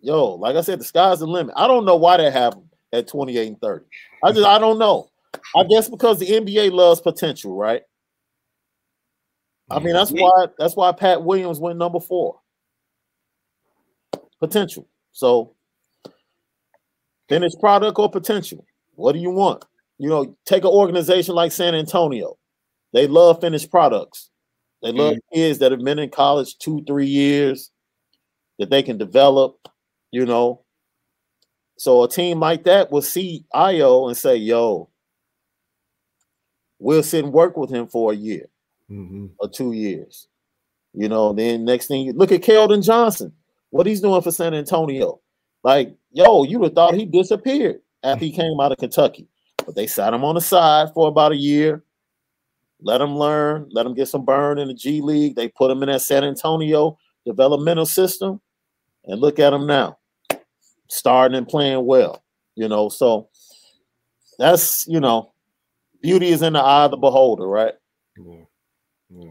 Yo, 0.00 0.34
like 0.34 0.56
I 0.56 0.60
said, 0.62 0.80
the 0.80 0.84
sky's 0.84 1.20
the 1.20 1.26
limit. 1.26 1.54
I 1.56 1.66
don't 1.66 1.84
know 1.84 1.96
why 1.96 2.16
they 2.16 2.30
have 2.30 2.54
him 2.54 2.68
at 2.92 3.08
28 3.08 3.48
and 3.48 3.60
30. 3.60 3.84
I 4.24 4.32
just 4.32 4.46
I 4.46 4.58
don't 4.58 4.78
know. 4.78 5.08
I 5.56 5.64
guess 5.64 5.88
because 5.88 6.18
the 6.18 6.26
NBA 6.26 6.72
loves 6.72 7.00
potential, 7.00 7.56
right? 7.56 7.82
I 9.70 9.78
mean, 9.78 9.94
that's 9.94 10.10
why 10.10 10.46
that's 10.58 10.76
why 10.76 10.92
Pat 10.92 11.22
Williams 11.22 11.58
went 11.58 11.78
number 11.78 12.00
four. 12.00 12.40
Potential. 14.38 14.86
So 15.12 15.54
finished 17.28 17.58
product 17.60 17.98
or 17.98 18.10
potential. 18.10 18.66
What 18.94 19.12
do 19.12 19.18
you 19.18 19.30
want? 19.30 19.64
You 19.98 20.08
know, 20.08 20.36
take 20.44 20.64
an 20.64 20.70
organization 20.70 21.34
like 21.34 21.52
San 21.52 21.74
Antonio. 21.74 22.36
They 22.92 23.06
love 23.06 23.40
finished 23.40 23.70
products. 23.70 24.30
They 24.82 24.92
love 24.92 25.14
mm-hmm. 25.14 25.34
kids 25.38 25.58
that 25.60 25.70
have 25.70 25.82
been 25.82 26.00
in 26.00 26.10
college 26.10 26.58
two, 26.58 26.82
three 26.86 27.06
years 27.06 27.70
that 28.58 28.70
they 28.70 28.82
can 28.82 28.98
develop, 28.98 29.68
you 30.10 30.26
know. 30.26 30.62
So 31.78 32.02
a 32.02 32.08
team 32.08 32.40
like 32.40 32.64
that 32.64 32.92
will 32.92 33.02
see 33.02 33.44
Ayo 33.54 34.08
and 34.08 34.16
say, 34.16 34.36
yo, 34.36 34.88
we'll 36.78 37.02
sit 37.02 37.24
and 37.24 37.32
work 37.32 37.56
with 37.56 37.70
him 37.70 37.86
for 37.86 38.12
a 38.12 38.16
year 38.16 38.48
mm-hmm. 38.90 39.26
or 39.38 39.48
two 39.48 39.72
years. 39.72 40.28
You 40.94 41.08
know, 41.08 41.32
then 41.32 41.64
next 41.64 41.86
thing 41.86 42.02
you 42.02 42.12
look 42.12 42.32
at 42.32 42.42
Keldon 42.42 42.84
Johnson, 42.84 43.32
what 43.70 43.86
he's 43.86 44.00
doing 44.00 44.20
for 44.20 44.30
San 44.30 44.54
Antonio. 44.54 45.20
Like, 45.64 45.94
yo, 46.10 46.44
you 46.44 46.58
would 46.58 46.66
have 46.66 46.74
thought 46.74 46.94
he 46.94 47.06
disappeared 47.06 47.80
after 48.02 48.24
he 48.24 48.32
came 48.32 48.60
out 48.60 48.72
of 48.72 48.78
Kentucky. 48.78 49.28
But 49.64 49.74
they 49.74 49.86
sat 49.86 50.12
him 50.12 50.24
on 50.24 50.34
the 50.34 50.40
side 50.40 50.88
for 50.92 51.08
about 51.08 51.32
a 51.32 51.36
year, 51.36 51.84
let 52.80 53.00
him 53.00 53.16
learn, 53.16 53.68
let 53.70 53.86
him 53.86 53.94
get 53.94 54.08
some 54.08 54.24
burn 54.24 54.58
in 54.58 54.68
the 54.68 54.74
G 54.74 55.00
League. 55.00 55.36
They 55.36 55.48
put 55.48 55.70
him 55.70 55.82
in 55.82 55.88
that 55.88 56.02
San 56.02 56.24
Antonio 56.24 56.98
developmental 57.26 57.86
system, 57.86 58.40
and 59.04 59.20
look 59.20 59.38
at 59.38 59.52
him 59.52 59.66
now, 59.66 59.98
starting 60.88 61.36
and 61.36 61.48
playing 61.48 61.84
well. 61.84 62.22
You 62.54 62.68
know, 62.68 62.88
so 62.88 63.28
that's 64.38 64.86
you 64.86 65.00
know, 65.00 65.32
beauty 66.02 66.28
is 66.28 66.42
in 66.42 66.54
the 66.54 66.60
eye 66.60 66.84
of 66.84 66.90
the 66.90 66.96
beholder, 66.96 67.46
right? 67.46 67.74
Yeah. 68.16 68.44
Yeah. 69.10 69.30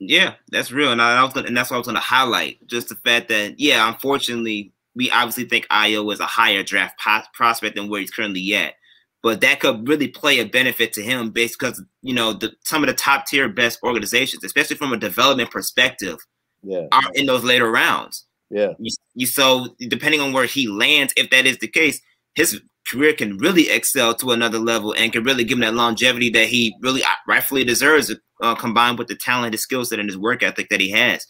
Yeah, 0.00 0.34
that's 0.52 0.70
real, 0.70 0.92
and 0.92 1.02
I 1.02 1.24
was 1.24 1.32
gonna, 1.32 1.48
and 1.48 1.56
that's 1.56 1.70
what 1.70 1.76
I 1.76 1.78
was 1.78 1.86
going 1.88 1.96
to 1.96 2.00
highlight. 2.00 2.64
Just 2.68 2.88
the 2.88 2.94
fact 2.94 3.28
that, 3.30 3.58
yeah, 3.58 3.88
unfortunately, 3.88 4.72
we 4.94 5.10
obviously 5.10 5.44
think 5.44 5.66
Ayo 5.72 6.12
is 6.12 6.20
a 6.20 6.26
higher 6.26 6.62
draft 6.62 7.00
prospect 7.34 7.74
than 7.74 7.88
where 7.88 8.00
he's 8.00 8.12
currently 8.12 8.54
at 8.54 8.74
but 9.22 9.40
that 9.40 9.60
could 9.60 9.88
really 9.88 10.08
play 10.08 10.38
a 10.38 10.44
benefit 10.44 10.92
to 10.94 11.02
him 11.02 11.30
based 11.30 11.58
because 11.58 11.82
you 12.02 12.14
know 12.14 12.32
the, 12.32 12.52
some 12.64 12.82
of 12.82 12.88
the 12.88 12.94
top 12.94 13.26
tier 13.26 13.48
best 13.48 13.80
organizations, 13.82 14.44
especially 14.44 14.76
from 14.76 14.92
a 14.92 14.96
development 14.96 15.50
perspective, 15.50 16.18
yeah. 16.62 16.86
are 16.92 17.10
in 17.14 17.26
those 17.26 17.44
later 17.44 17.70
rounds. 17.70 18.26
Yeah, 18.50 18.72
you, 18.78 18.90
you 19.14 19.26
so 19.26 19.74
depending 19.88 20.20
on 20.20 20.32
where 20.32 20.46
he 20.46 20.68
lands, 20.68 21.12
if 21.16 21.30
that 21.30 21.46
is 21.46 21.58
the 21.58 21.68
case, 21.68 22.00
his 22.34 22.60
career 22.86 23.12
can 23.12 23.36
really 23.36 23.68
excel 23.68 24.14
to 24.14 24.30
another 24.30 24.58
level 24.58 24.94
and 24.96 25.12
can 25.12 25.22
really 25.22 25.44
give 25.44 25.58
him 25.58 25.62
that 25.62 25.74
longevity 25.74 26.30
that 26.30 26.46
he 26.46 26.74
really 26.80 27.02
uh, 27.02 27.08
rightfully 27.26 27.64
deserves, 27.64 28.14
uh, 28.42 28.54
combined 28.54 28.98
with 28.98 29.08
the 29.08 29.14
talent, 29.14 29.52
his 29.52 29.60
skill 29.60 29.84
set, 29.84 29.98
and 29.98 30.08
his 30.08 30.16
work 30.16 30.42
ethic 30.42 30.68
that 30.70 30.80
he 30.80 30.90
has. 30.90 31.26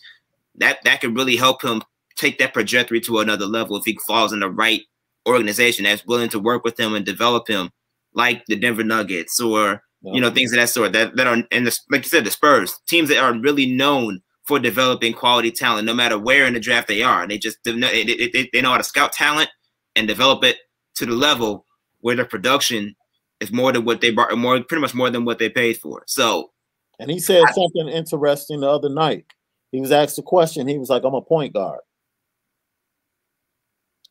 That 0.56 0.78
that 0.84 1.00
could 1.00 1.16
really 1.16 1.36
help 1.36 1.62
him 1.62 1.82
take 2.16 2.38
that 2.38 2.52
trajectory 2.52 3.00
to 3.00 3.18
another 3.18 3.46
level 3.46 3.76
if 3.76 3.84
he 3.84 3.98
falls 4.06 4.32
in 4.32 4.40
the 4.40 4.50
right 4.50 4.82
organization 5.26 5.84
that's 5.84 6.06
willing 6.06 6.28
to 6.30 6.38
work 6.38 6.64
with 6.64 6.78
him 6.78 6.94
and 6.94 7.04
develop 7.04 7.48
him 7.48 7.70
like 8.14 8.44
the 8.46 8.56
Denver 8.56 8.82
Nuggets 8.82 9.40
or 9.40 9.82
yeah. 10.02 10.12
you 10.12 10.20
know 10.20 10.30
things 10.30 10.52
of 10.52 10.58
that 10.58 10.68
sort 10.68 10.92
that 10.92 11.16
that 11.16 11.26
are 11.26 11.42
and 11.50 11.66
the, 11.66 11.78
like 11.90 12.04
you 12.04 12.08
said 12.08 12.24
the 12.24 12.30
Spurs 12.30 12.78
teams 12.88 13.08
that 13.08 13.18
are 13.18 13.38
really 13.38 13.66
known 13.66 14.20
for 14.48 14.58
developing 14.58 15.12
quality 15.12 15.50
talent 15.50 15.84
no 15.84 15.92
matter 15.92 16.18
where 16.18 16.46
in 16.46 16.54
the 16.54 16.60
draft 16.60 16.88
they 16.88 17.02
are. 17.02 17.28
They 17.28 17.36
just 17.36 17.58
they, 17.64 18.02
they, 18.02 18.48
they 18.50 18.62
know 18.62 18.70
how 18.70 18.78
to 18.78 18.82
scout 18.82 19.12
talent 19.12 19.50
and 19.94 20.08
develop 20.08 20.42
it 20.42 20.56
to 20.94 21.04
the 21.04 21.12
level 21.12 21.66
where 22.00 22.16
their 22.16 22.24
production 22.24 22.96
is 23.40 23.52
more 23.52 23.72
than 23.72 23.84
what 23.84 24.00
they 24.00 24.10
brought 24.10 24.36
more 24.38 24.58
pretty 24.62 24.80
much 24.80 24.94
more 24.94 25.10
than 25.10 25.26
what 25.26 25.38
they 25.38 25.50
paid 25.50 25.76
for. 25.76 26.02
So 26.06 26.50
and 26.98 27.10
he 27.10 27.20
said 27.20 27.44
I, 27.46 27.52
something 27.52 27.88
interesting 27.88 28.60
the 28.60 28.70
other 28.70 28.88
night. 28.88 29.26
He 29.70 29.82
was 29.82 29.92
asked 29.92 30.18
a 30.18 30.22
question. 30.22 30.66
He 30.66 30.78
was 30.78 30.88
like 30.88 31.04
I'm 31.04 31.14
a 31.14 31.20
point 31.20 31.52
guard. 31.52 31.80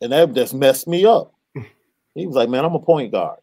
And 0.01 0.11
that 0.11 0.33
just 0.33 0.53
messed 0.53 0.87
me 0.87 1.05
up. 1.05 1.33
He 2.13 2.25
was 2.25 2.35
like 2.35 2.49
man 2.49 2.63
I'm 2.63 2.75
a 2.75 2.79
point 2.79 3.11
guard. 3.11 3.39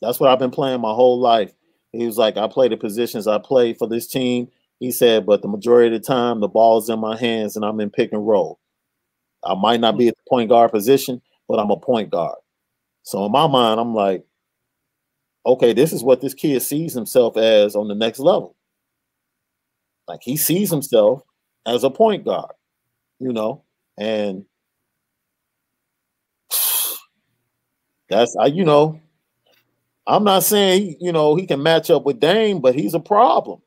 That's 0.00 0.20
what 0.20 0.30
I've 0.30 0.38
been 0.38 0.50
playing 0.52 0.80
my 0.80 0.92
whole 0.92 1.18
life. 1.18 1.52
He 1.92 2.06
was 2.06 2.18
like, 2.18 2.36
I 2.36 2.48
play 2.48 2.68
the 2.68 2.76
positions 2.76 3.28
I 3.28 3.38
play 3.38 3.72
for 3.72 3.86
this 3.88 4.06
team. 4.06 4.48
He 4.80 4.90
said, 4.90 5.26
but 5.26 5.42
the 5.42 5.48
majority 5.48 5.94
of 5.94 6.02
the 6.02 6.06
time, 6.06 6.40
the 6.40 6.48
ball's 6.48 6.90
in 6.90 6.98
my 7.00 7.16
hands 7.16 7.56
and 7.56 7.64
I'm 7.64 7.80
in 7.80 7.90
pick 7.90 8.12
and 8.12 8.26
roll. 8.26 8.58
I 9.44 9.54
might 9.54 9.80
not 9.80 9.96
be 9.96 10.08
at 10.08 10.14
the 10.14 10.28
point 10.28 10.48
guard 10.48 10.72
position, 10.72 11.22
but 11.48 11.58
I'm 11.58 11.70
a 11.70 11.76
point 11.76 12.10
guard. 12.10 12.36
So 13.02 13.24
in 13.26 13.32
my 13.32 13.46
mind, 13.46 13.78
I'm 13.78 13.94
like, 13.94 14.24
okay, 15.46 15.72
this 15.72 15.92
is 15.92 16.02
what 16.02 16.20
this 16.20 16.34
kid 16.34 16.60
sees 16.62 16.94
himself 16.94 17.36
as 17.36 17.76
on 17.76 17.88
the 17.88 17.94
next 17.94 18.18
level. 18.18 18.56
Like 20.08 20.20
he 20.22 20.36
sees 20.36 20.70
himself 20.70 21.22
as 21.66 21.84
a 21.84 21.90
point 21.90 22.24
guard, 22.24 22.52
you 23.18 23.32
know, 23.32 23.62
and 23.98 24.44
that's 28.08 28.36
I, 28.36 28.46
you 28.46 28.64
know, 28.64 29.00
I'm 30.06 30.24
not 30.24 30.42
saying 30.42 30.96
you 31.00 31.12
know 31.12 31.36
he 31.36 31.46
can 31.46 31.62
match 31.62 31.90
up 31.90 32.04
with 32.04 32.20
Dame, 32.20 32.60
but 32.60 32.74
he's 32.74 32.94
a 32.94 33.00
problem 33.00 33.62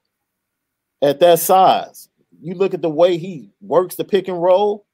at 1.01 1.19
that 1.19 1.39
size. 1.39 2.09
You 2.41 2.53
look 2.53 2.73
at 2.73 2.81
the 2.81 2.89
way 2.89 3.17
he 3.17 3.49
works 3.61 3.95
the 3.95 4.03
pick 4.03 4.27
and 4.27 4.41
roll, 4.41 4.85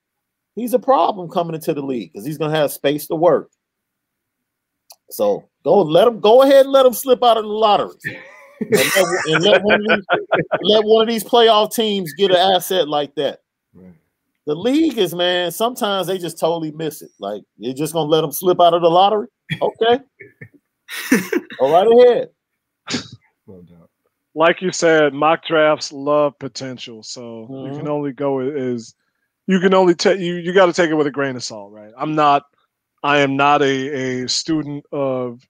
he's 0.55 0.73
a 0.73 0.80
problem 0.80 1.30
coming 1.30 1.55
into 1.55 1.73
the 1.73 1.81
league 1.81 2.13
because 2.13 2.25
he's 2.25 2.38
gonna 2.38 2.55
have 2.55 2.71
space 2.71 3.07
to 3.07 3.15
work. 3.15 3.49
So 5.09 5.47
go 5.63 5.81
let 5.81 6.07
him 6.07 6.19
go 6.19 6.43
ahead 6.43 6.65
and 6.65 6.71
let 6.71 6.85
him 6.85 6.93
slip 6.93 7.23
out 7.23 7.38
of 7.38 7.43
the 7.43 7.49
lottery. 7.49 7.95
and, 8.59 8.71
let, 8.71 9.25
and 9.25 9.43
let, 9.43 9.63
one 9.63 9.81
these, 9.81 10.05
let, 10.61 10.85
one 10.85 11.07
of 11.07 11.13
these, 11.13 11.23
playoff 11.23 11.73
teams 11.73 12.13
get 12.13 12.31
an 12.31 12.38
asset 12.38 12.88
like 12.88 13.13
that. 13.15 13.39
The 14.45 14.55
league 14.55 14.97
is 14.97 15.13
man, 15.13 15.51
sometimes 15.51 16.07
they 16.07 16.17
just 16.17 16.39
totally 16.39 16.71
miss 16.71 17.01
it. 17.01 17.11
Like 17.19 17.43
you're 17.57 17.73
just 17.73 17.93
gonna 17.93 18.09
let 18.09 18.21
them 18.21 18.31
slip 18.31 18.59
out 18.59 18.73
of 18.73 18.81
the 18.81 18.89
lottery. 18.89 19.27
Okay. 19.61 19.99
Go 21.59 21.71
right 21.71 21.88
ahead. 21.88 22.30
Like 24.35 24.61
you 24.61 24.72
said, 24.72 25.14
mock 25.14 25.45
drafts 25.45 25.91
love 25.91 26.38
potential, 26.39 27.03
so 27.03 27.22
mm-hmm. 27.22 27.53
you 27.53 27.72
can 27.72 27.81
mm-hmm. 27.81 27.91
only 27.91 28.11
go 28.14 28.39
is 28.39 28.95
you 29.47 29.60
can 29.60 29.73
only 29.73 29.93
take 29.93 30.19
you 30.19 30.35
you 30.35 30.53
got 30.53 30.68
to 30.68 30.73
take 30.73 30.89
it 30.89 30.95
with 30.95 31.07
a 31.07 31.11
grain 31.11 31.35
of 31.35 31.43
salt, 31.43 31.72
right? 31.72 31.91
I'm 31.97 32.15
not, 32.15 32.43
I 33.03 33.19
am 33.19 33.35
not 33.35 33.61
a 33.61 34.23
a 34.23 34.30
student 34.30 34.85
of 34.91 35.41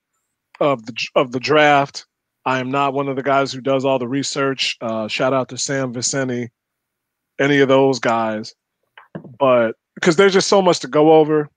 of 0.59 0.85
the 0.85 0.93
of 1.15 1.31
the 1.31 1.39
draft. 1.39 2.05
I 2.45 2.59
am 2.59 2.71
not 2.71 2.93
one 2.93 3.07
of 3.07 3.15
the 3.15 3.23
guys 3.23 3.53
who 3.53 3.61
does 3.61 3.85
all 3.85 3.99
the 3.99 4.07
research. 4.07 4.77
Uh, 4.81 5.07
shout 5.07 5.33
out 5.33 5.47
to 5.49 5.57
Sam 5.57 5.93
Vecenie, 5.93 6.49
any 7.39 7.59
of 7.59 7.69
those 7.69 7.99
guys, 7.99 8.53
but 9.39 9.75
because 9.95 10.17
there's 10.17 10.33
just 10.33 10.49
so 10.49 10.61
much 10.61 10.79
to 10.79 10.87
go 10.87 11.13
over. 11.13 11.49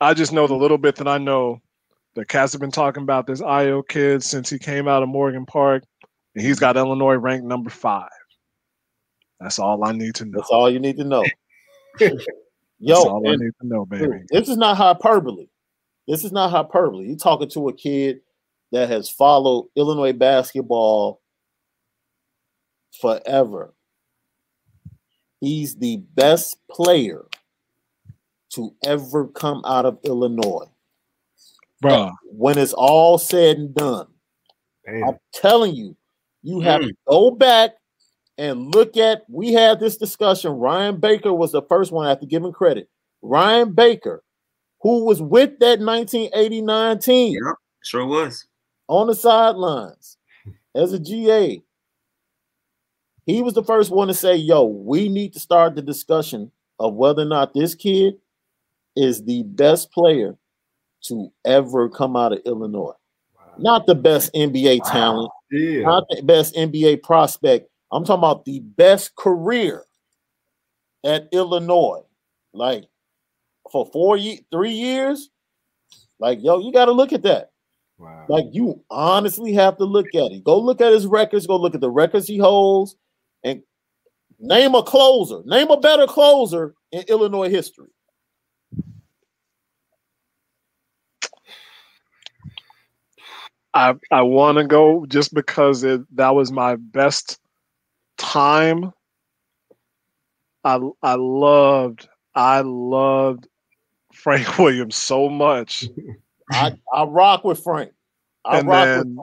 I 0.00 0.14
just 0.14 0.32
know 0.32 0.46
the 0.46 0.54
little 0.54 0.78
bit 0.78 0.96
that 0.96 1.08
I 1.08 1.18
know 1.18 1.60
the 2.14 2.24
cats 2.24 2.52
have 2.52 2.60
been 2.60 2.70
talking 2.70 3.02
about 3.02 3.26
this 3.26 3.40
Ayo 3.40 3.86
kid 3.86 4.22
since 4.22 4.48
he 4.48 4.58
came 4.58 4.88
out 4.88 5.02
of 5.02 5.08
Morgan 5.08 5.46
Park, 5.46 5.84
and 6.34 6.44
he's 6.44 6.58
got 6.58 6.76
Illinois 6.76 7.14
ranked 7.14 7.46
number 7.46 7.70
five. 7.70 8.08
That's 9.40 9.58
all 9.58 9.84
I 9.84 9.92
need 9.92 10.14
to 10.16 10.24
know. 10.24 10.38
That's 10.38 10.50
all 10.50 10.70
you 10.70 10.78
need 10.78 10.96
to 10.96 11.04
know. 11.04 11.24
Yo, 12.78 12.96
all 12.96 13.28
I 13.28 13.36
need 13.36 13.52
to 13.60 13.66
know, 13.66 13.84
baby. 13.84 14.22
This 14.30 14.48
is 14.48 14.56
not 14.56 14.76
hyperbole. 14.76 15.48
This 16.08 16.24
is 16.24 16.32
not 16.32 16.50
hyperbole. 16.50 17.06
You're 17.06 17.16
talking 17.16 17.48
to 17.50 17.68
a 17.68 17.72
kid 17.72 18.20
that 18.72 18.88
has 18.88 19.08
followed 19.08 19.68
Illinois 19.76 20.12
basketball 20.12 21.20
forever. 23.00 23.74
He's 25.40 25.76
the 25.76 25.98
best 26.14 26.56
player 26.70 27.24
to 28.54 28.74
ever 28.84 29.28
come 29.28 29.62
out 29.64 29.84
of 29.84 29.98
Illinois. 30.04 30.66
Bruh. 31.82 32.12
When 32.24 32.58
it's 32.58 32.72
all 32.72 33.18
said 33.18 33.58
and 33.58 33.74
done, 33.74 34.06
Damn. 34.86 35.04
I'm 35.04 35.18
telling 35.32 35.74
you, 35.74 35.96
you 36.44 36.60
have 36.60 36.82
Mm. 36.82 36.88
to 36.90 36.94
go 37.08 37.30
back 37.32 37.72
and 38.38 38.72
look 38.74 38.96
at. 38.96 39.22
We 39.28 39.52
had 39.52 39.80
this 39.80 39.96
discussion. 39.96 40.52
Ryan 40.52 41.00
Baker 41.00 41.32
was 41.34 41.50
the 41.52 41.62
first 41.62 41.90
one. 41.90 42.06
I 42.06 42.10
have 42.10 42.20
to 42.20 42.26
give 42.26 42.44
him 42.44 42.52
credit. 42.52 42.88
Ryan 43.22 43.72
Baker, 43.74 44.22
who 44.82 45.04
was 45.04 45.20
with 45.20 45.58
that 45.60 45.80
1989 45.80 46.98
team 47.00 47.32
Yep, 47.44 47.54
sure 47.82 48.06
was. 48.06 48.46
on 48.88 49.06
the 49.08 49.14
sidelines 49.14 50.18
as 50.74 50.92
a 50.92 50.98
GA. 51.00 51.62
He 53.26 53.40
was 53.42 53.54
the 53.54 53.64
first 53.64 53.90
one 53.90 54.08
to 54.08 54.14
say, 54.14 54.36
Yo, 54.36 54.64
we 54.64 55.08
need 55.08 55.32
to 55.32 55.40
start 55.40 55.74
the 55.74 55.82
discussion 55.82 56.52
of 56.78 56.94
whether 56.94 57.22
or 57.22 57.26
not 57.26 57.54
this 57.54 57.74
kid 57.74 58.14
is 58.96 59.24
the 59.24 59.42
best 59.44 59.90
player 59.92 60.36
to 61.04 61.32
ever 61.44 61.88
come 61.88 62.16
out 62.16 62.32
of 62.32 62.40
Illinois. 62.44 62.92
Not 63.56 63.86
the 63.86 63.94
best 63.94 64.32
NBA 64.34 64.80
talent, 64.90 65.30
Yeah. 65.54 65.82
not 65.82 66.04
the 66.10 66.22
best 66.22 66.54
NBA 66.54 67.02
prospect. 67.02 67.68
I'm 67.92 68.04
talking 68.04 68.20
about 68.20 68.44
the 68.44 68.60
best 68.60 69.14
career 69.16 69.84
at 71.04 71.28
Illinois. 71.32 72.02
Like 72.52 72.84
for 73.70 73.86
four 73.92 74.16
ye- 74.16 74.46
three 74.50 74.72
years. 74.72 75.30
Like, 76.18 76.38
yo, 76.42 76.58
you 76.58 76.72
got 76.72 76.86
to 76.86 76.92
look 76.92 77.12
at 77.12 77.22
that. 77.22 77.50
Wow. 77.98 78.26
Like 78.28 78.46
you 78.52 78.82
honestly 78.90 79.52
have 79.52 79.76
to 79.78 79.84
look 79.84 80.06
at 80.14 80.32
it. 80.32 80.44
Go 80.44 80.58
look 80.58 80.80
at 80.80 80.92
his 80.92 81.06
records. 81.06 81.46
Go 81.46 81.56
look 81.56 81.74
at 81.74 81.80
the 81.80 81.90
records 81.90 82.26
he 82.26 82.38
holds, 82.38 82.96
and 83.44 83.62
name 84.40 84.74
a 84.74 84.82
closer. 84.82 85.42
Name 85.44 85.70
a 85.70 85.78
better 85.78 86.06
closer 86.06 86.74
in 86.90 87.04
Illinois 87.08 87.48
history. 87.50 87.88
I 93.74 93.94
I 94.10 94.22
want 94.22 94.58
to 94.58 94.64
go 94.64 95.04
just 95.06 95.34
because 95.34 95.82
it, 95.82 96.02
that 96.16 96.34
was 96.34 96.52
my 96.52 96.76
best 96.76 97.40
time. 98.16 98.92
I 100.62 100.78
I 101.02 101.14
loved 101.16 102.08
I 102.34 102.60
loved 102.60 103.48
Frank 104.12 104.58
Williams 104.58 104.96
so 104.96 105.28
much, 105.28 105.84
I, 106.50 106.72
I 106.92 107.04
rock 107.04 107.44
with 107.44 107.62
Frank. 107.62 107.92
I 108.44 108.58
and 108.58 108.68
rock 108.68 108.84
then 108.84 109.18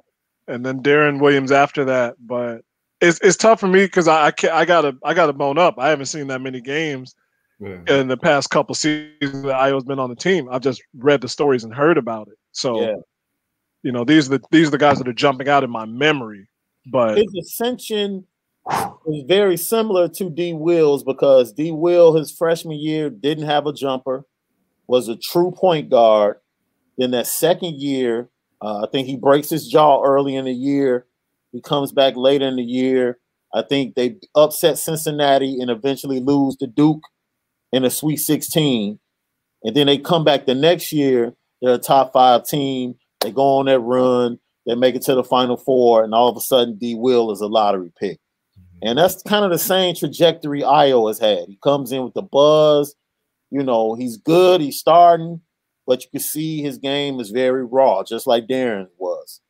and 0.48 0.66
then 0.66 0.84
Deron 0.84 1.22
Williams 1.22 1.52
after 1.52 1.86
that. 1.86 2.16
But 2.20 2.64
it's 3.00 3.20
it's 3.22 3.38
tough 3.38 3.60
for 3.60 3.68
me 3.68 3.86
because 3.86 4.08
I 4.08 4.28
I, 4.28 4.32
can't, 4.32 4.54
I 4.54 4.66
gotta 4.66 4.98
I 5.04 5.14
gotta 5.14 5.34
bone 5.34 5.58
up. 5.58 5.76
I 5.78 5.90
haven't 5.90 6.08
seen 6.08 6.28
that 6.28 6.42
many 6.42 6.60
games 6.62 7.16
Yeah. 7.60 7.80
in 7.88 8.08
the 8.10 8.18
past 8.18 8.50
couple 8.50 8.76
seasons 8.76 9.44
that 9.44 9.56
Iowa's 9.56 9.86
been 9.86 10.00
on 10.00 10.10
the 10.10 10.16
team. 10.16 10.50
I've 10.52 10.62
just 10.62 10.84
read 10.98 11.22
the 11.22 11.30
stories 11.30 11.64
and 11.64 11.74
heard 11.74 11.98
about 11.98 12.28
it. 12.28 12.38
So. 12.52 12.82
Yeah. 12.82 12.96
You 13.84 13.92
know 13.92 14.04
these 14.04 14.28
are 14.28 14.38
the 14.38 14.44
these 14.52 14.68
are 14.68 14.72
the 14.72 14.78
guys 14.78 14.98
that 14.98 15.08
are 15.08 15.14
jumping 15.14 15.50
out 15.50 15.64
in 15.64 15.70
my 15.70 15.86
memory. 15.86 16.48
But 16.92 17.18
His 17.18 17.34
ascension 17.40 18.26
is 19.08 19.24
very 19.28 19.58
similar 19.58 20.08
to 20.10 20.30
D 20.30 20.54
Will's 20.54 21.04
because 21.04 21.54
D 21.54 21.72
Will 21.72 22.16
his 22.16 22.32
freshman 22.32 22.80
year 22.80 23.10
didn't 23.10 23.46
have 23.46 23.68
a 23.68 23.74
jumper, 23.74 24.26
was 24.88 25.08
a 25.08 25.16
true 25.18 25.52
point 25.52 25.90
guard. 25.90 26.38
Then 26.98 27.12
that 27.12 27.28
second 27.28 27.80
year, 27.80 28.30
uh, 28.62 28.86
I 28.86 28.88
think 28.92 29.08
he 29.08 29.16
breaks 29.16 29.50
his 29.50 29.68
jaw 29.68 30.04
early 30.04 30.36
in 30.36 30.46
the 30.46 30.54
year. 30.54 31.08
He 31.52 31.62
comes 31.62 31.92
back 31.92 32.16
later 32.16 32.48
in 32.48 32.56
the 32.56 32.64
year. 32.64 33.20
I 33.54 33.64
think 33.64 33.96
they 33.96 34.18
upset 34.36 34.78
Cincinnati 34.78 35.58
and 35.60 35.70
eventually 35.70 36.20
lose 36.20 36.56
to 36.58 36.68
Duke 36.68 37.04
in 37.72 37.84
the 37.84 37.90
Sweet 37.90 38.18
16. 38.18 39.00
And 39.64 39.76
then 39.76 39.88
they 39.88 39.98
come 39.98 40.24
back 40.24 40.46
the 40.46 40.56
next 40.56 40.92
year. 40.94 41.34
They're 41.62 41.76
a 41.76 41.78
top 41.78 42.14
five 42.14 42.46
team. 42.46 42.96
They 43.22 43.32
go 43.32 43.58
on 43.58 43.66
that 43.68 43.80
run. 43.80 44.40
They 44.66 44.76
make 44.76 44.96
it 44.96 45.02
to 45.04 45.16
the 45.16 45.24
Final 45.24 45.58
Four, 45.58 46.04
and 46.04 46.14
all 46.14 46.30
of 46.30 46.38
a 46.38 46.42
sudden, 46.42 46.78
D. 46.78 46.96
Will 46.96 47.32
is 47.32 47.42
a 47.42 47.48
lottery 47.48 47.92
pick. 48.00 48.20
Mm-hmm. 48.58 48.90
And 48.90 48.98
that's 48.98 49.22
kind 49.24 49.44
of 49.44 49.52
the 49.52 49.58
same 49.58 49.96
trajectory 49.96 50.62
Ayo 50.62 51.10
has 51.10 51.20
had. 51.20 51.48
He 51.48 51.58
comes 51.64 51.92
in 51.92 52.04
with 52.04 52.14
the 52.14 52.22
buzz. 52.22 52.96
You 53.50 53.64
know, 53.64 53.96
he's 53.96 54.18
good. 54.18 54.62
He's 54.62 54.78
starting, 54.78 55.42
but 55.88 56.04
you 56.04 56.10
can 56.12 56.20
see 56.20 56.62
his 56.62 56.78
game 56.78 57.20
is 57.20 57.32
very 57.32 57.66
raw, 57.66 58.04
just 58.04 58.28
like 58.28 58.48
Deron 58.48 58.88
was. 58.98 59.42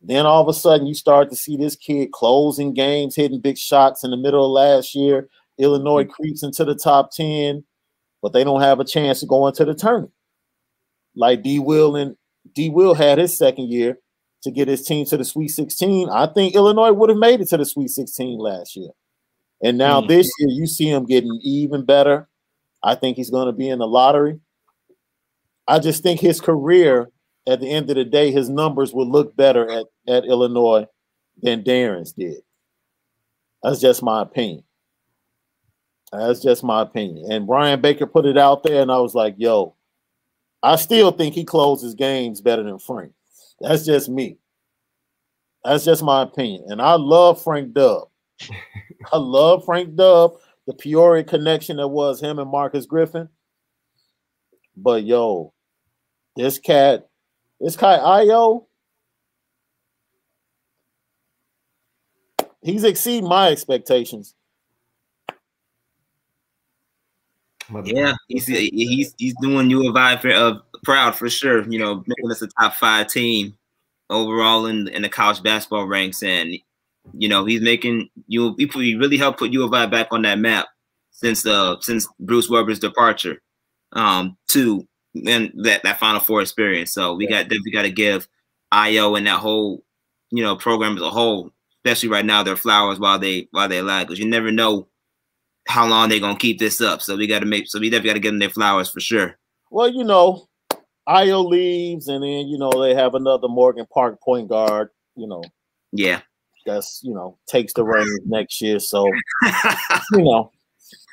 Then 0.00 0.26
all 0.26 0.42
of 0.42 0.48
a 0.48 0.54
sudden, 0.54 0.86
you 0.86 0.94
start 0.94 1.28
to 1.30 1.36
see 1.36 1.56
this 1.56 1.74
kid 1.74 2.12
closing 2.12 2.72
games, 2.72 3.16
hitting 3.16 3.40
big 3.40 3.58
shots 3.58 4.04
in 4.04 4.10
the 4.10 4.16
middle 4.16 4.44
of 4.44 4.52
last 4.52 4.94
year. 4.94 5.28
Illinois 5.58 6.04
mm-hmm. 6.04 6.12
creeps 6.12 6.42
into 6.42 6.64
the 6.64 6.76
top 6.76 7.10
10, 7.12 7.64
but 8.22 8.32
they 8.32 8.44
don't 8.44 8.60
have 8.60 8.80
a 8.80 8.84
chance 8.84 9.20
to 9.20 9.26
go 9.26 9.46
into 9.48 9.64
the 9.64 9.74
tournament. 9.74 10.12
Like 11.16 11.42
D. 11.42 11.58
Will 11.58 11.96
and 11.96 12.16
D. 12.54 12.70
Will 12.70 12.94
had 12.94 13.18
his 13.18 13.36
second 13.36 13.70
year 13.70 13.98
to 14.42 14.50
get 14.50 14.68
his 14.68 14.84
team 14.84 15.04
to 15.06 15.16
the 15.16 15.24
Sweet 15.24 15.48
16. 15.48 16.08
I 16.10 16.26
think 16.26 16.54
Illinois 16.54 16.92
would 16.92 17.10
have 17.10 17.18
made 17.18 17.40
it 17.40 17.48
to 17.48 17.56
the 17.56 17.64
Sweet 17.64 17.88
16 17.88 18.38
last 18.38 18.76
year. 18.76 18.90
And 19.62 19.76
now 19.76 20.00
Mhm. 20.00 20.08
this 20.08 20.30
year, 20.38 20.50
you 20.50 20.66
see 20.66 20.88
him 20.88 21.04
getting 21.04 21.40
even 21.42 21.84
better. 21.84 22.28
I 22.82 22.94
think 22.94 23.16
he's 23.16 23.30
going 23.30 23.46
to 23.46 23.52
be 23.52 23.68
in 23.68 23.80
the 23.80 23.88
lottery. 23.88 24.40
I 25.66 25.80
just 25.80 26.02
think 26.02 26.20
his 26.20 26.40
career, 26.40 27.10
at 27.46 27.60
the 27.60 27.68
end 27.68 27.90
of 27.90 27.96
the 27.96 28.04
day, 28.04 28.30
his 28.30 28.48
numbers 28.48 28.94
will 28.94 29.10
look 29.10 29.34
better 29.36 29.68
at, 29.68 29.86
at 30.06 30.24
Illinois 30.24 30.86
than 31.42 31.62
Deron's 31.64 32.12
did. 32.12 32.42
That's 33.62 33.80
just 33.80 34.02
my 34.02 34.22
opinion. 34.22 34.62
That's 36.12 36.40
just 36.40 36.62
my 36.64 36.82
opinion. 36.82 37.30
And 37.30 37.46
Brian 37.46 37.80
Baker 37.80 38.06
put 38.06 38.24
it 38.24 38.38
out 38.38 38.62
there, 38.62 38.80
and 38.80 38.90
I 38.90 38.98
was 38.98 39.14
like, 39.14 39.34
yo, 39.36 39.74
I 40.62 40.76
still 40.76 41.12
think 41.12 41.34
he 41.34 41.44
closes 41.44 41.94
games 41.94 42.40
better 42.40 42.62
than 42.62 42.78
Frank. 42.78 43.12
That's 43.60 43.84
just 43.84 44.08
me. 44.08 44.38
That's 45.64 45.84
just 45.84 46.02
my 46.02 46.22
opinion. 46.22 46.64
And 46.68 46.80
I 46.80 46.94
love 46.94 47.42
Frank 47.42 47.72
Dub. 47.72 48.08
I 49.12 49.16
love 49.16 49.64
Frank 49.64 49.94
Dub, 49.94 50.34
the 50.66 50.74
Peoria 50.74 51.24
connection 51.24 51.76
that 51.76 51.88
was 51.88 52.20
him 52.20 52.38
and 52.38 52.50
Marcus 52.50 52.86
Griffin. 52.86 53.28
But 54.76 55.04
yo, 55.04 55.52
this 56.36 56.58
cat, 56.58 57.08
this 57.60 57.76
cat 57.76 58.00
Ayo, 58.00 58.66
he's 62.62 62.84
exceeding 62.84 63.28
my 63.28 63.48
expectations. 63.48 64.34
Yeah, 67.84 68.14
he's 68.28 68.46
he's 68.46 69.14
he's 69.18 69.34
doing 69.42 69.70
U 69.70 69.88
of 69.88 69.96
I 69.96 70.16
for, 70.16 70.30
uh, 70.30 70.58
proud 70.84 71.14
for 71.14 71.28
sure. 71.28 71.68
You 71.70 71.78
know, 71.78 72.02
making 72.06 72.30
us 72.30 72.42
a 72.42 72.48
top 72.48 72.74
five 72.74 73.08
team 73.08 73.56
overall 74.10 74.66
in 74.66 74.88
in 74.88 75.02
the 75.02 75.08
college 75.08 75.42
basketball 75.42 75.86
ranks, 75.86 76.22
and 76.22 76.56
you 77.12 77.28
know 77.28 77.44
he's 77.44 77.60
making 77.60 78.08
you. 78.26 78.54
He 78.58 78.94
really 78.94 79.18
helped 79.18 79.38
put 79.38 79.52
U 79.52 79.64
of 79.64 79.74
I 79.74 79.86
back 79.86 80.08
on 80.12 80.22
that 80.22 80.38
map 80.38 80.68
since 81.10 81.44
uh 81.46 81.76
since 81.80 82.06
Bruce 82.20 82.48
Weber's 82.48 82.78
departure, 82.78 83.42
um, 83.92 84.36
to 84.48 84.86
and 85.26 85.52
that 85.56 85.82
that 85.82 85.98
Final 85.98 86.20
Four 86.20 86.40
experience. 86.40 86.92
So 86.92 87.14
we 87.14 87.26
got 87.26 87.50
we 87.50 87.70
got 87.70 87.82
to 87.82 87.90
give 87.90 88.28
Ayo 88.72 89.16
and 89.16 89.26
that 89.26 89.40
whole 89.40 89.84
you 90.30 90.42
know 90.42 90.56
program 90.56 90.96
as 90.96 91.02
a 91.02 91.10
whole, 91.10 91.50
especially 91.84 92.08
right 92.08 92.24
now, 92.24 92.42
their 92.42 92.56
flowers 92.56 92.98
while 92.98 93.18
they 93.18 93.48
while 93.50 93.68
they 93.68 93.82
lie, 93.82 94.04
because 94.04 94.18
you 94.18 94.26
never 94.26 94.50
know 94.50 94.88
how 95.68 95.86
long 95.86 96.08
they're 96.08 96.18
gonna 96.20 96.38
keep 96.38 96.58
this 96.58 96.80
up. 96.80 97.00
So 97.02 97.16
we 97.16 97.26
got 97.26 97.40
to 97.40 97.46
make. 97.46 97.68
So 97.68 97.78
we 97.78 97.90
definitely 97.90 98.08
got 98.10 98.14
to 98.14 98.20
give 98.20 98.32
them 98.32 98.38
their 98.40 98.50
flowers 98.50 98.88
for 98.90 99.00
sure. 99.00 99.38
Well, 99.70 99.88
you 99.88 100.02
know, 100.02 100.48
Ayo 101.08 101.46
leaves, 101.46 102.08
and 102.08 102.22
then 102.24 102.48
you 102.48 102.58
know 102.58 102.70
they 102.70 102.94
have 102.94 103.14
another 103.14 103.48
Morgan 103.48 103.86
Park 103.92 104.20
point 104.22 104.48
guard. 104.48 104.88
You 105.14 105.26
know, 105.26 105.42
Yeah. 105.92 106.20
that's 106.66 107.00
you 107.04 107.14
know 107.14 107.38
takes 107.46 107.72
the 107.74 107.84
reins 107.84 108.20
next 108.26 108.60
year. 108.60 108.78
So 108.78 109.06
you 110.12 110.22
know, 110.24 110.50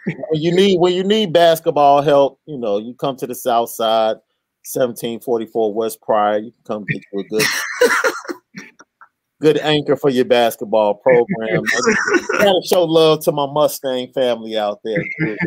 when 0.06 0.42
you 0.42 0.54
need 0.56 0.80
when 0.80 0.94
you 0.94 1.04
need 1.04 1.34
basketball 1.34 2.02
help, 2.02 2.40
you 2.46 2.58
know, 2.58 2.78
you 2.78 2.94
come 2.94 3.16
to 3.18 3.28
the 3.28 3.36
South 3.36 3.70
Side, 3.70 4.18
seventeen 4.64 5.20
forty 5.20 5.46
four 5.48 5.74
West 5.74 6.02
Pryor. 6.02 6.38
You 6.40 6.52
can 6.52 6.64
come 6.66 6.86
get 6.86 7.02
you 7.12 7.20
a 7.20 7.24
good 7.24 7.44
good 9.42 9.58
anchor 9.60 9.96
for 9.96 10.10
your 10.10 10.26
basketball 10.26 10.96
program. 10.96 11.64
Gotta 12.40 12.62
show 12.66 12.84
love 12.84 13.24
to 13.26 13.32
my 13.32 13.46
Mustang 13.52 14.12
family 14.14 14.58
out 14.58 14.80
there. 14.84 15.04
too. 15.20 15.38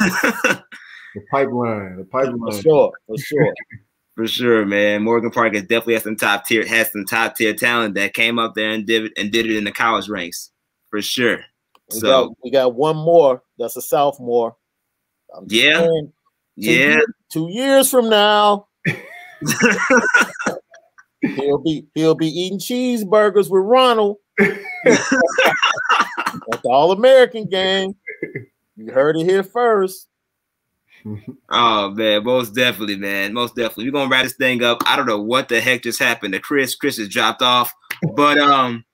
The 1.14 1.22
pipeline. 1.30 1.96
The 1.96 2.04
For 2.10 2.52
sure, 2.62 2.92
for 3.06 3.16
sure. 3.16 3.54
for 4.14 4.26
sure, 4.26 4.66
man. 4.66 5.02
Morgan 5.02 5.30
Park 5.30 5.54
has 5.54 5.62
definitely 5.62 5.94
has 5.94 6.02
some 6.02 6.16
top 6.16 6.44
tier 6.44 6.66
has 6.66 6.92
some 6.92 7.06
top 7.06 7.34
tier 7.34 7.54
talent 7.54 7.94
that 7.94 8.12
came 8.12 8.38
up 8.38 8.54
there 8.54 8.70
and 8.70 8.86
did 8.86 9.04
it 9.06 9.12
and 9.16 9.32
did 9.32 9.46
it 9.46 9.56
in 9.56 9.64
the 9.64 9.72
college 9.72 10.08
ranks 10.10 10.50
for 10.90 11.00
sure. 11.00 11.38
We 11.92 12.00
So 12.00 12.06
got 12.28 12.32
we 12.44 12.50
got 12.50 12.74
one 12.74 12.96
more. 12.96 13.42
That's 13.58 13.76
a 13.76 13.82
sophomore. 13.82 14.56
I'm 15.34 15.46
Yeah. 15.48 15.78
saying, 15.78 16.12
two 16.12 16.70
yeah, 16.70 16.72
years- 16.72 17.04
two 17.32 17.48
years 17.50 17.90
from 17.90 18.10
now, 18.10 18.68
He'll 21.20 21.58
be 21.58 21.86
he'll 21.94 22.14
be 22.14 22.28
eating 22.28 22.58
cheeseburgers 22.58 23.50
with 23.50 23.64
Ronald. 23.64 24.18
That's 24.38 25.10
the 26.62 26.68
All 26.68 26.92
American 26.92 27.46
game. 27.46 27.94
You 28.76 28.92
heard 28.92 29.16
it 29.16 29.24
here 29.24 29.42
first. 29.42 30.06
Oh 31.50 31.90
man, 31.90 32.24
most 32.24 32.54
definitely, 32.54 32.96
man, 32.96 33.32
most 33.32 33.56
definitely. 33.56 33.86
We're 33.86 33.92
gonna 33.92 34.10
wrap 34.10 34.24
this 34.24 34.34
thing 34.34 34.62
up. 34.62 34.82
I 34.86 34.96
don't 34.96 35.06
know 35.06 35.20
what 35.20 35.48
the 35.48 35.60
heck 35.60 35.82
just 35.82 35.98
happened 35.98 36.34
to 36.34 36.40
Chris. 36.40 36.74
Chris 36.74 36.98
has 36.98 37.08
dropped 37.08 37.42
off, 37.42 37.72
but 38.14 38.38
um, 38.38 38.84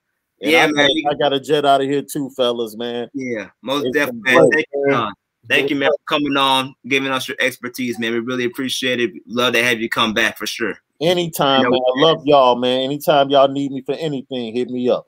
And 0.41 0.51
yeah, 0.51 0.65
I, 0.65 0.67
man. 0.69 0.89
got, 1.05 1.13
I 1.13 1.19
got 1.19 1.33
a 1.33 1.41
jet 1.41 1.65
out 1.65 1.81
of 1.81 1.89
here 1.89 2.03
too, 2.03 2.31
fellas, 2.37 2.77
man. 2.77 3.09
Yeah, 3.15 3.49
most 3.63 3.87
It's 3.87 3.97
definitely, 3.97 4.33
man. 4.33 4.51
Thank 4.51 4.67
you, 4.73 4.87
man. 4.87 5.13
Thank 5.49 5.71
you, 5.71 5.77
man, 5.77 5.91
for 5.91 6.15
coming 6.15 6.37
on, 6.37 6.75
giving 6.89 7.11
us 7.11 7.29
your 7.29 7.37
expertise, 7.41 7.99
man. 7.99 8.13
We 8.13 8.21
really 8.21 8.45
appreciate 8.45 9.01
it. 9.01 9.11
Love 9.27 9.53
to 9.55 9.63
have 9.63 9.81
you 9.81 9.89
come 9.91 10.15
back 10.15 10.39
for 10.39 10.47
sure. 10.47 10.79
Anytime, 11.05 11.63
You 11.63 11.71
know, 11.71 11.71
man. 11.71 11.83
I 11.83 12.01
love 12.07 12.27
y'all, 12.27 12.57
man. 12.57 12.81
Anytime 12.81 13.31
y'all 13.31 13.49
need 13.49 13.73
me 13.73 13.83
for 13.83 13.95
anything, 13.95 14.55
hit 14.55 14.69
me 14.71 14.89
up. 14.89 15.07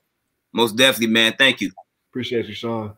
Most 0.53 0.77
definitely, 0.77 1.13
man. 1.13 1.35
Thank 1.39 1.61
you. 1.61 1.71
Appreciate 2.11 2.47
you, 2.47 2.55
Sean. 2.55 2.95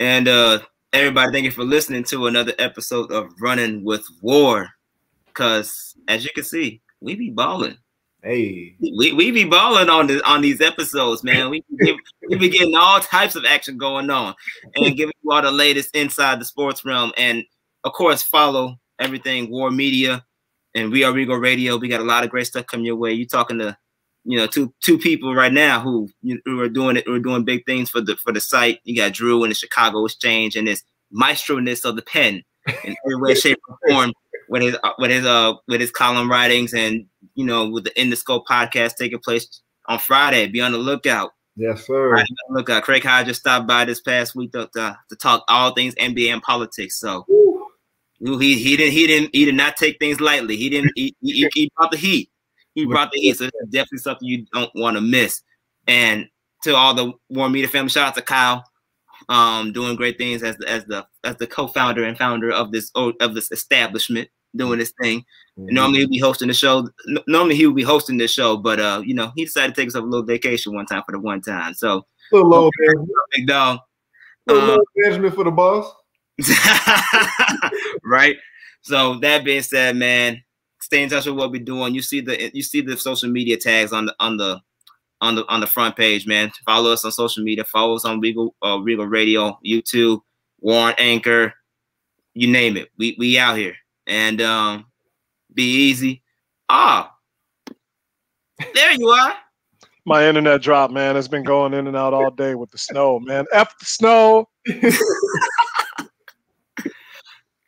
And 0.00 0.28
uh 0.28 0.60
everybody, 0.92 1.32
thank 1.32 1.44
you 1.44 1.50
for 1.50 1.64
listening 1.64 2.04
to 2.04 2.26
another 2.26 2.52
episode 2.58 3.10
of 3.12 3.28
Running 3.40 3.84
with 3.84 4.06
War. 4.22 4.68
Cause 5.34 5.94
as 6.08 6.24
you 6.24 6.30
can 6.34 6.44
see, 6.44 6.80
we 7.00 7.14
be 7.14 7.30
balling. 7.30 7.76
Hey, 8.22 8.74
We, 8.80 9.12
we 9.12 9.30
be 9.32 9.44
balling 9.44 9.90
on 9.90 10.06
the 10.06 10.26
on 10.26 10.40
these 10.40 10.62
episodes, 10.62 11.22
man. 11.22 11.50
We 11.50 11.62
be, 11.78 11.94
we 12.30 12.38
be 12.38 12.48
getting 12.48 12.74
all 12.74 13.00
types 13.00 13.36
of 13.36 13.44
action 13.44 13.76
going 13.76 14.08
on 14.08 14.34
and 14.76 14.96
giving 14.96 15.12
you 15.22 15.30
all 15.30 15.42
the 15.42 15.50
latest 15.50 15.94
inside 15.94 16.40
the 16.40 16.46
sports 16.46 16.84
realm. 16.86 17.12
And 17.18 17.44
of 17.84 17.92
course, 17.92 18.22
follow 18.22 18.76
everything 18.98 19.50
War 19.50 19.70
Media 19.70 20.24
and 20.74 20.90
We 20.92 21.04
Are 21.04 21.12
Regal 21.12 21.36
Radio. 21.36 21.76
We 21.76 21.88
got 21.88 22.00
a 22.00 22.04
lot 22.04 22.24
of 22.24 22.30
great 22.30 22.46
stuff 22.46 22.66
coming 22.66 22.86
your 22.86 22.96
way. 22.96 23.12
You 23.12 23.26
talking 23.26 23.58
to 23.58 23.76
you 24.24 24.38
know 24.38 24.46
two 24.46 24.72
two 24.82 24.98
people 24.98 25.34
right 25.34 25.52
now 25.52 25.80
who, 25.80 26.08
you- 26.22 26.40
who 26.44 26.60
are 26.60 26.68
doing 26.68 26.96
it 26.96 27.06
who 27.06 27.14
are 27.14 27.18
doing 27.20 27.44
big 27.44 27.64
things 27.66 27.90
for 27.90 28.00
the 28.00 28.16
for 28.16 28.32
the 28.32 28.40
site. 28.40 28.80
You 28.84 28.96
got 28.96 29.12
Drew 29.12 29.42
and 29.44 29.50
the 29.50 29.54
Chicago 29.54 30.04
Exchange 30.04 30.56
and 30.56 30.66
this 30.66 30.82
maestro-ness 31.10 31.84
of 31.84 31.96
the 31.96 32.02
pen 32.02 32.42
in 32.84 32.96
every 33.04 33.16
way, 33.20 33.34
shape, 33.34 33.58
or 33.68 33.78
form 33.88 34.12
with 34.48 34.62
his 34.62 34.76
uh, 34.82 34.92
with 34.98 35.10
his 35.10 35.24
uh 35.26 35.54
with 35.68 35.80
his 35.80 35.90
column 35.90 36.30
writings 36.30 36.72
and 36.74 37.06
you 37.34 37.44
know 37.44 37.68
with 37.68 37.84
the 37.84 38.00
In 38.00 38.10
the 38.10 38.16
Scope 38.16 38.46
podcast 38.46 38.96
taking 38.96 39.18
place 39.18 39.60
on 39.86 39.98
Friday. 39.98 40.46
Be 40.48 40.60
on 40.60 40.72
the 40.72 40.78
lookout. 40.78 41.32
yes, 41.56 41.86
sir. 41.86 42.10
Right, 42.10 42.24
be 42.26 42.34
on 42.48 42.54
the 42.54 42.58
lookout. 42.60 42.82
Craig 42.84 43.04
Hodges 43.04 43.36
stopped 43.36 43.66
by 43.66 43.84
this 43.84 44.00
past 44.00 44.34
week 44.34 44.52
to, 44.52 44.68
to, 44.74 44.98
to 45.10 45.16
talk 45.16 45.44
all 45.48 45.72
things 45.74 45.94
NBA 45.96 46.32
and 46.32 46.42
politics. 46.42 46.98
So 46.98 47.24
Ooh, 47.30 47.53
he 48.24 48.58
he 48.58 48.76
didn't 48.76 48.92
he 48.92 49.06
didn't 49.06 49.30
he 49.32 49.44
did 49.44 49.54
not 49.54 49.76
take 49.76 49.98
things 49.98 50.20
lightly. 50.20 50.56
He 50.56 50.70
didn't 50.70 50.92
he, 50.94 51.14
he, 51.20 51.48
he 51.54 51.70
brought 51.76 51.90
the 51.90 51.96
heat. 51.96 52.30
He 52.74 52.86
brought 52.86 53.12
the 53.12 53.20
heat. 53.20 53.36
So 53.36 53.44
that's 53.44 53.70
definitely 53.70 53.98
something 53.98 54.26
you 54.26 54.46
don't 54.52 54.70
want 54.74 54.96
to 54.96 55.00
miss. 55.00 55.42
And 55.86 56.26
to 56.62 56.74
all 56.74 56.94
the 56.94 57.12
War 57.28 57.48
Media 57.48 57.68
family, 57.68 57.90
shout 57.90 58.08
out 58.08 58.14
to 58.14 58.22
Kyle, 58.22 58.64
um, 59.28 59.72
doing 59.72 59.96
great 59.96 60.18
things 60.18 60.42
as 60.42 60.56
the 60.56 60.68
as 60.68 60.84
the 60.86 61.06
as 61.22 61.36
the 61.36 61.46
co-founder 61.46 62.04
and 62.04 62.16
founder 62.16 62.50
of 62.50 62.72
this 62.72 62.90
of 62.94 63.34
this 63.34 63.52
establishment, 63.52 64.28
doing 64.56 64.78
this 64.78 64.92
thing. 65.00 65.24
Normally 65.56 66.00
he'd 66.00 66.10
be 66.10 66.18
hosting 66.18 66.48
the 66.48 66.54
show. 66.54 66.88
Normally 67.28 67.54
he 67.54 67.66
would 67.66 67.76
be 67.76 67.82
hosting 67.82 68.16
this 68.16 68.32
show, 68.32 68.56
but 68.56 68.80
uh, 68.80 69.02
you 69.04 69.14
know, 69.14 69.32
he 69.36 69.44
decided 69.44 69.74
to 69.74 69.80
take 69.80 69.84
himself 69.84 70.04
a 70.04 70.08
little 70.08 70.26
vacation 70.26 70.74
one 70.74 70.86
time 70.86 71.02
for 71.06 71.12
the 71.12 71.20
one 71.20 71.40
time. 71.42 71.74
So 71.74 72.06
little 72.32 72.48
low 72.48 72.70
Benjamin, 72.78 73.08
big 73.32 73.46
dog. 73.46 73.78
little 74.46 74.70
Um, 74.72 74.80
Benjamin 74.96 75.30
for 75.30 75.44
the 75.44 75.50
boss. 75.50 75.94
right. 78.04 78.36
So 78.82 79.18
that 79.20 79.44
being 79.44 79.62
said, 79.62 79.96
man, 79.96 80.42
stay 80.80 81.02
in 81.02 81.08
touch 81.08 81.26
with 81.26 81.36
what 81.36 81.50
we're 81.50 81.62
doing. 81.62 81.94
You 81.94 82.02
see 82.02 82.20
the 82.20 82.50
you 82.54 82.62
see 82.62 82.80
the 82.80 82.96
social 82.96 83.30
media 83.30 83.56
tags 83.56 83.92
on 83.92 84.06
the 84.06 84.14
on 84.20 84.36
the 84.36 84.60
on 85.20 85.36
the 85.36 85.46
on 85.46 85.60
the 85.60 85.66
front 85.66 85.96
page, 85.96 86.26
man. 86.26 86.52
Follow 86.66 86.92
us 86.92 87.04
on 87.04 87.12
social 87.12 87.42
media. 87.42 87.64
Follow 87.64 87.96
us 87.96 88.04
on 88.04 88.20
Regal 88.20 88.54
uh, 88.62 88.78
Regal 88.78 89.06
Radio, 89.06 89.58
YouTube, 89.64 90.20
Warren 90.60 90.94
Anchor, 90.98 91.54
you 92.34 92.48
name 92.48 92.76
it. 92.76 92.90
We 92.98 93.16
we 93.18 93.38
out 93.38 93.56
here 93.56 93.76
and 94.06 94.40
um, 94.40 94.86
be 95.52 95.62
easy. 95.62 96.22
Ah, 96.68 97.14
there 98.74 98.92
you 98.92 99.08
are. 99.08 99.34
My 100.06 100.26
internet 100.28 100.60
dropped, 100.60 100.92
man. 100.92 101.16
It's 101.16 101.28
been 101.28 101.44
going 101.44 101.72
in 101.72 101.86
and 101.86 101.96
out 101.96 102.12
all 102.12 102.30
day 102.30 102.54
with 102.54 102.70
the 102.70 102.78
snow, 102.78 103.18
man. 103.20 103.46
F 103.52 103.78
the 103.78 103.86
snow. 103.86 104.48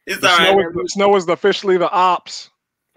It's 0.06 0.20
The 0.20 0.28
all 0.28 0.36
snow, 0.36 0.56
right. 0.56 0.84
is, 0.84 0.92
snow 0.92 1.16
is 1.16 1.28
officially 1.28 1.76
the 1.78 1.90
ops. 1.90 2.50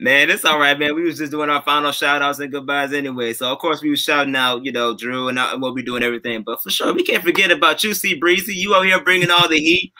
man, 0.00 0.30
it's 0.30 0.44
all 0.44 0.58
right, 0.58 0.78
man. 0.78 0.94
We 0.94 1.02
was 1.02 1.18
just 1.18 1.32
doing 1.32 1.50
our 1.50 1.62
final 1.62 1.92
shout 1.92 2.22
outs 2.22 2.38
and 2.38 2.52
goodbyes 2.52 2.92
anyway. 2.92 3.32
So 3.32 3.52
of 3.52 3.58
course 3.58 3.82
we 3.82 3.90
was 3.90 4.00
shouting 4.00 4.36
out, 4.36 4.64
you 4.64 4.72
know, 4.72 4.96
Drew 4.96 5.28
and, 5.28 5.38
uh, 5.38 5.58
what 5.58 5.74
we 5.74 5.82
doing 5.82 6.02
everything. 6.02 6.42
But 6.42 6.62
for 6.62 6.70
sure, 6.70 6.94
we 6.94 7.02
can't 7.02 7.22
forget 7.22 7.50
about 7.50 7.82
you, 7.84 7.94
C 7.94 8.14
Breezy. 8.14 8.54
You 8.54 8.74
out 8.74 8.86
here 8.86 9.02
bringing 9.02 9.30
all 9.30 9.48
the 9.48 9.58
heat, 9.58 9.92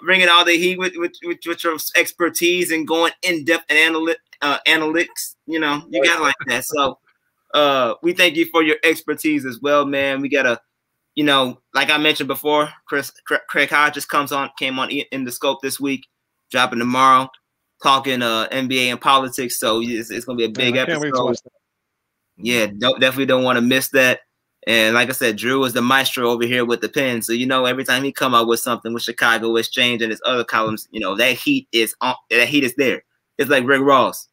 bringing 0.00 0.28
all 0.28 0.44
the 0.44 0.56
heat 0.56 0.78
with 0.78 0.94
with, 0.96 1.12
with, 1.24 1.38
with 1.46 1.62
your 1.64 1.76
expertise 1.94 2.70
and 2.72 2.86
going 2.86 3.12
in 3.22 3.44
depth 3.44 3.66
and 3.68 3.78
analytic 3.78 4.20
uh, 4.42 4.58
analytics. 4.66 5.34
You 5.46 5.60
know, 5.60 5.82
you 5.90 6.02
got 6.02 6.22
like 6.22 6.34
that. 6.46 6.64
So 6.64 6.98
uh, 7.54 7.94
we 8.02 8.12
thank 8.12 8.36
you 8.36 8.46
for 8.46 8.62
your 8.62 8.76
expertise 8.82 9.44
as 9.44 9.60
well, 9.60 9.84
man. 9.84 10.20
We 10.20 10.28
gotta. 10.28 10.60
You 11.16 11.24
know, 11.24 11.60
like 11.74 11.90
I 11.90 11.98
mentioned 11.98 12.28
before, 12.28 12.68
Chris 12.86 13.10
Cra- 13.26 13.40
Craig 13.48 13.70
Hodges 13.70 14.04
comes 14.04 14.32
on, 14.32 14.50
came 14.58 14.78
on 14.78 14.90
in 14.90 15.24
the 15.24 15.32
scope 15.32 15.60
this 15.62 15.80
week, 15.80 16.06
dropping 16.50 16.78
tomorrow 16.78 17.28
talking 17.82 18.22
uh 18.22 18.48
NBA 18.50 18.86
and 18.86 19.00
politics. 19.00 19.58
So 19.58 19.80
it's, 19.82 20.10
it's 20.10 20.24
gonna 20.24 20.36
be 20.36 20.44
a 20.44 20.48
big 20.48 20.74
Man, 20.74 20.82
I 20.82 20.86
can't 20.86 21.00
wait 21.00 21.14
to 21.14 21.26
episode. 21.28 21.50
Yeah, 22.36 22.66
don't, 22.66 23.00
definitely 23.00 23.26
don't 23.26 23.44
want 23.44 23.56
to 23.56 23.62
miss 23.62 23.88
that. 23.88 24.20
And 24.66 24.94
like 24.94 25.08
I 25.08 25.12
said, 25.12 25.36
Drew 25.36 25.64
is 25.64 25.72
the 25.72 25.80
maestro 25.80 26.28
over 26.28 26.44
here 26.44 26.64
with 26.64 26.80
the 26.80 26.88
pen. 26.88 27.22
So 27.22 27.32
you 27.32 27.46
know, 27.46 27.64
every 27.64 27.84
time 27.84 28.02
he 28.02 28.12
come 28.12 28.34
out 28.34 28.48
with 28.48 28.60
something 28.60 28.92
with 28.92 29.02
Chicago 29.02 29.56
Exchange 29.56 30.02
and 30.02 30.10
his 30.10 30.20
other 30.24 30.44
columns, 30.44 30.88
you 30.90 31.00
know 31.00 31.14
that 31.16 31.36
heat 31.36 31.68
is 31.72 31.94
on. 32.00 32.14
That 32.30 32.48
heat 32.48 32.64
is 32.64 32.74
there. 32.74 33.02
It's 33.38 33.50
like 33.50 33.66
Rick 33.66 33.82
Ross. 33.82 34.28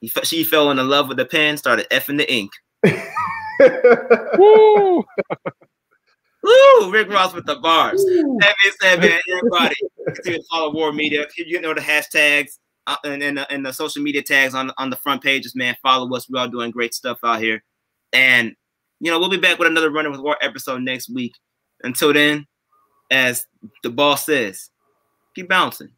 He, 0.00 0.08
she 0.08 0.44
fell 0.44 0.70
in 0.70 0.88
love 0.88 1.08
with 1.08 1.16
the 1.16 1.26
pen, 1.26 1.56
started 1.56 1.88
effing 1.90 2.18
the 2.18 2.32
ink. 2.32 2.52
Woo! 4.38 5.04
Woo! 6.42 6.90
Rick 6.92 7.08
Ross 7.08 7.34
with 7.34 7.46
the 7.46 7.56
bars. 7.56 8.04
That 8.04 8.54
being 8.62 8.74
said, 8.80 9.00
man, 9.00 9.20
everybody 9.30 9.74
continue 10.06 10.38
to 10.38 10.44
follow 10.50 10.72
War 10.72 10.92
Media. 10.92 11.26
You 11.36 11.60
know 11.60 11.74
the 11.74 11.80
hashtags 11.80 12.58
uh, 12.86 12.96
and, 13.04 13.22
and, 13.22 13.38
the, 13.38 13.52
and 13.52 13.66
the 13.66 13.72
social 13.72 14.02
media 14.02 14.22
tags 14.22 14.54
on, 14.54 14.70
on 14.78 14.90
the 14.90 14.96
front 14.96 15.22
pages, 15.22 15.54
man. 15.56 15.76
Follow 15.82 16.14
us. 16.16 16.28
We're 16.30 16.40
all 16.40 16.48
doing 16.48 16.70
great 16.70 16.94
stuff 16.94 17.18
out 17.24 17.40
here. 17.40 17.62
And, 18.12 18.54
you 19.00 19.10
know, 19.10 19.18
we'll 19.18 19.28
be 19.28 19.36
back 19.36 19.58
with 19.58 19.68
another 19.68 19.90
Running 19.90 20.12
with 20.12 20.20
War 20.20 20.36
episode 20.40 20.82
next 20.82 21.10
week. 21.10 21.34
Until 21.82 22.12
then, 22.12 22.46
as 23.10 23.46
the 23.82 23.90
boss 23.90 24.24
says, 24.26 24.70
keep 25.34 25.48
bouncing. 25.48 25.90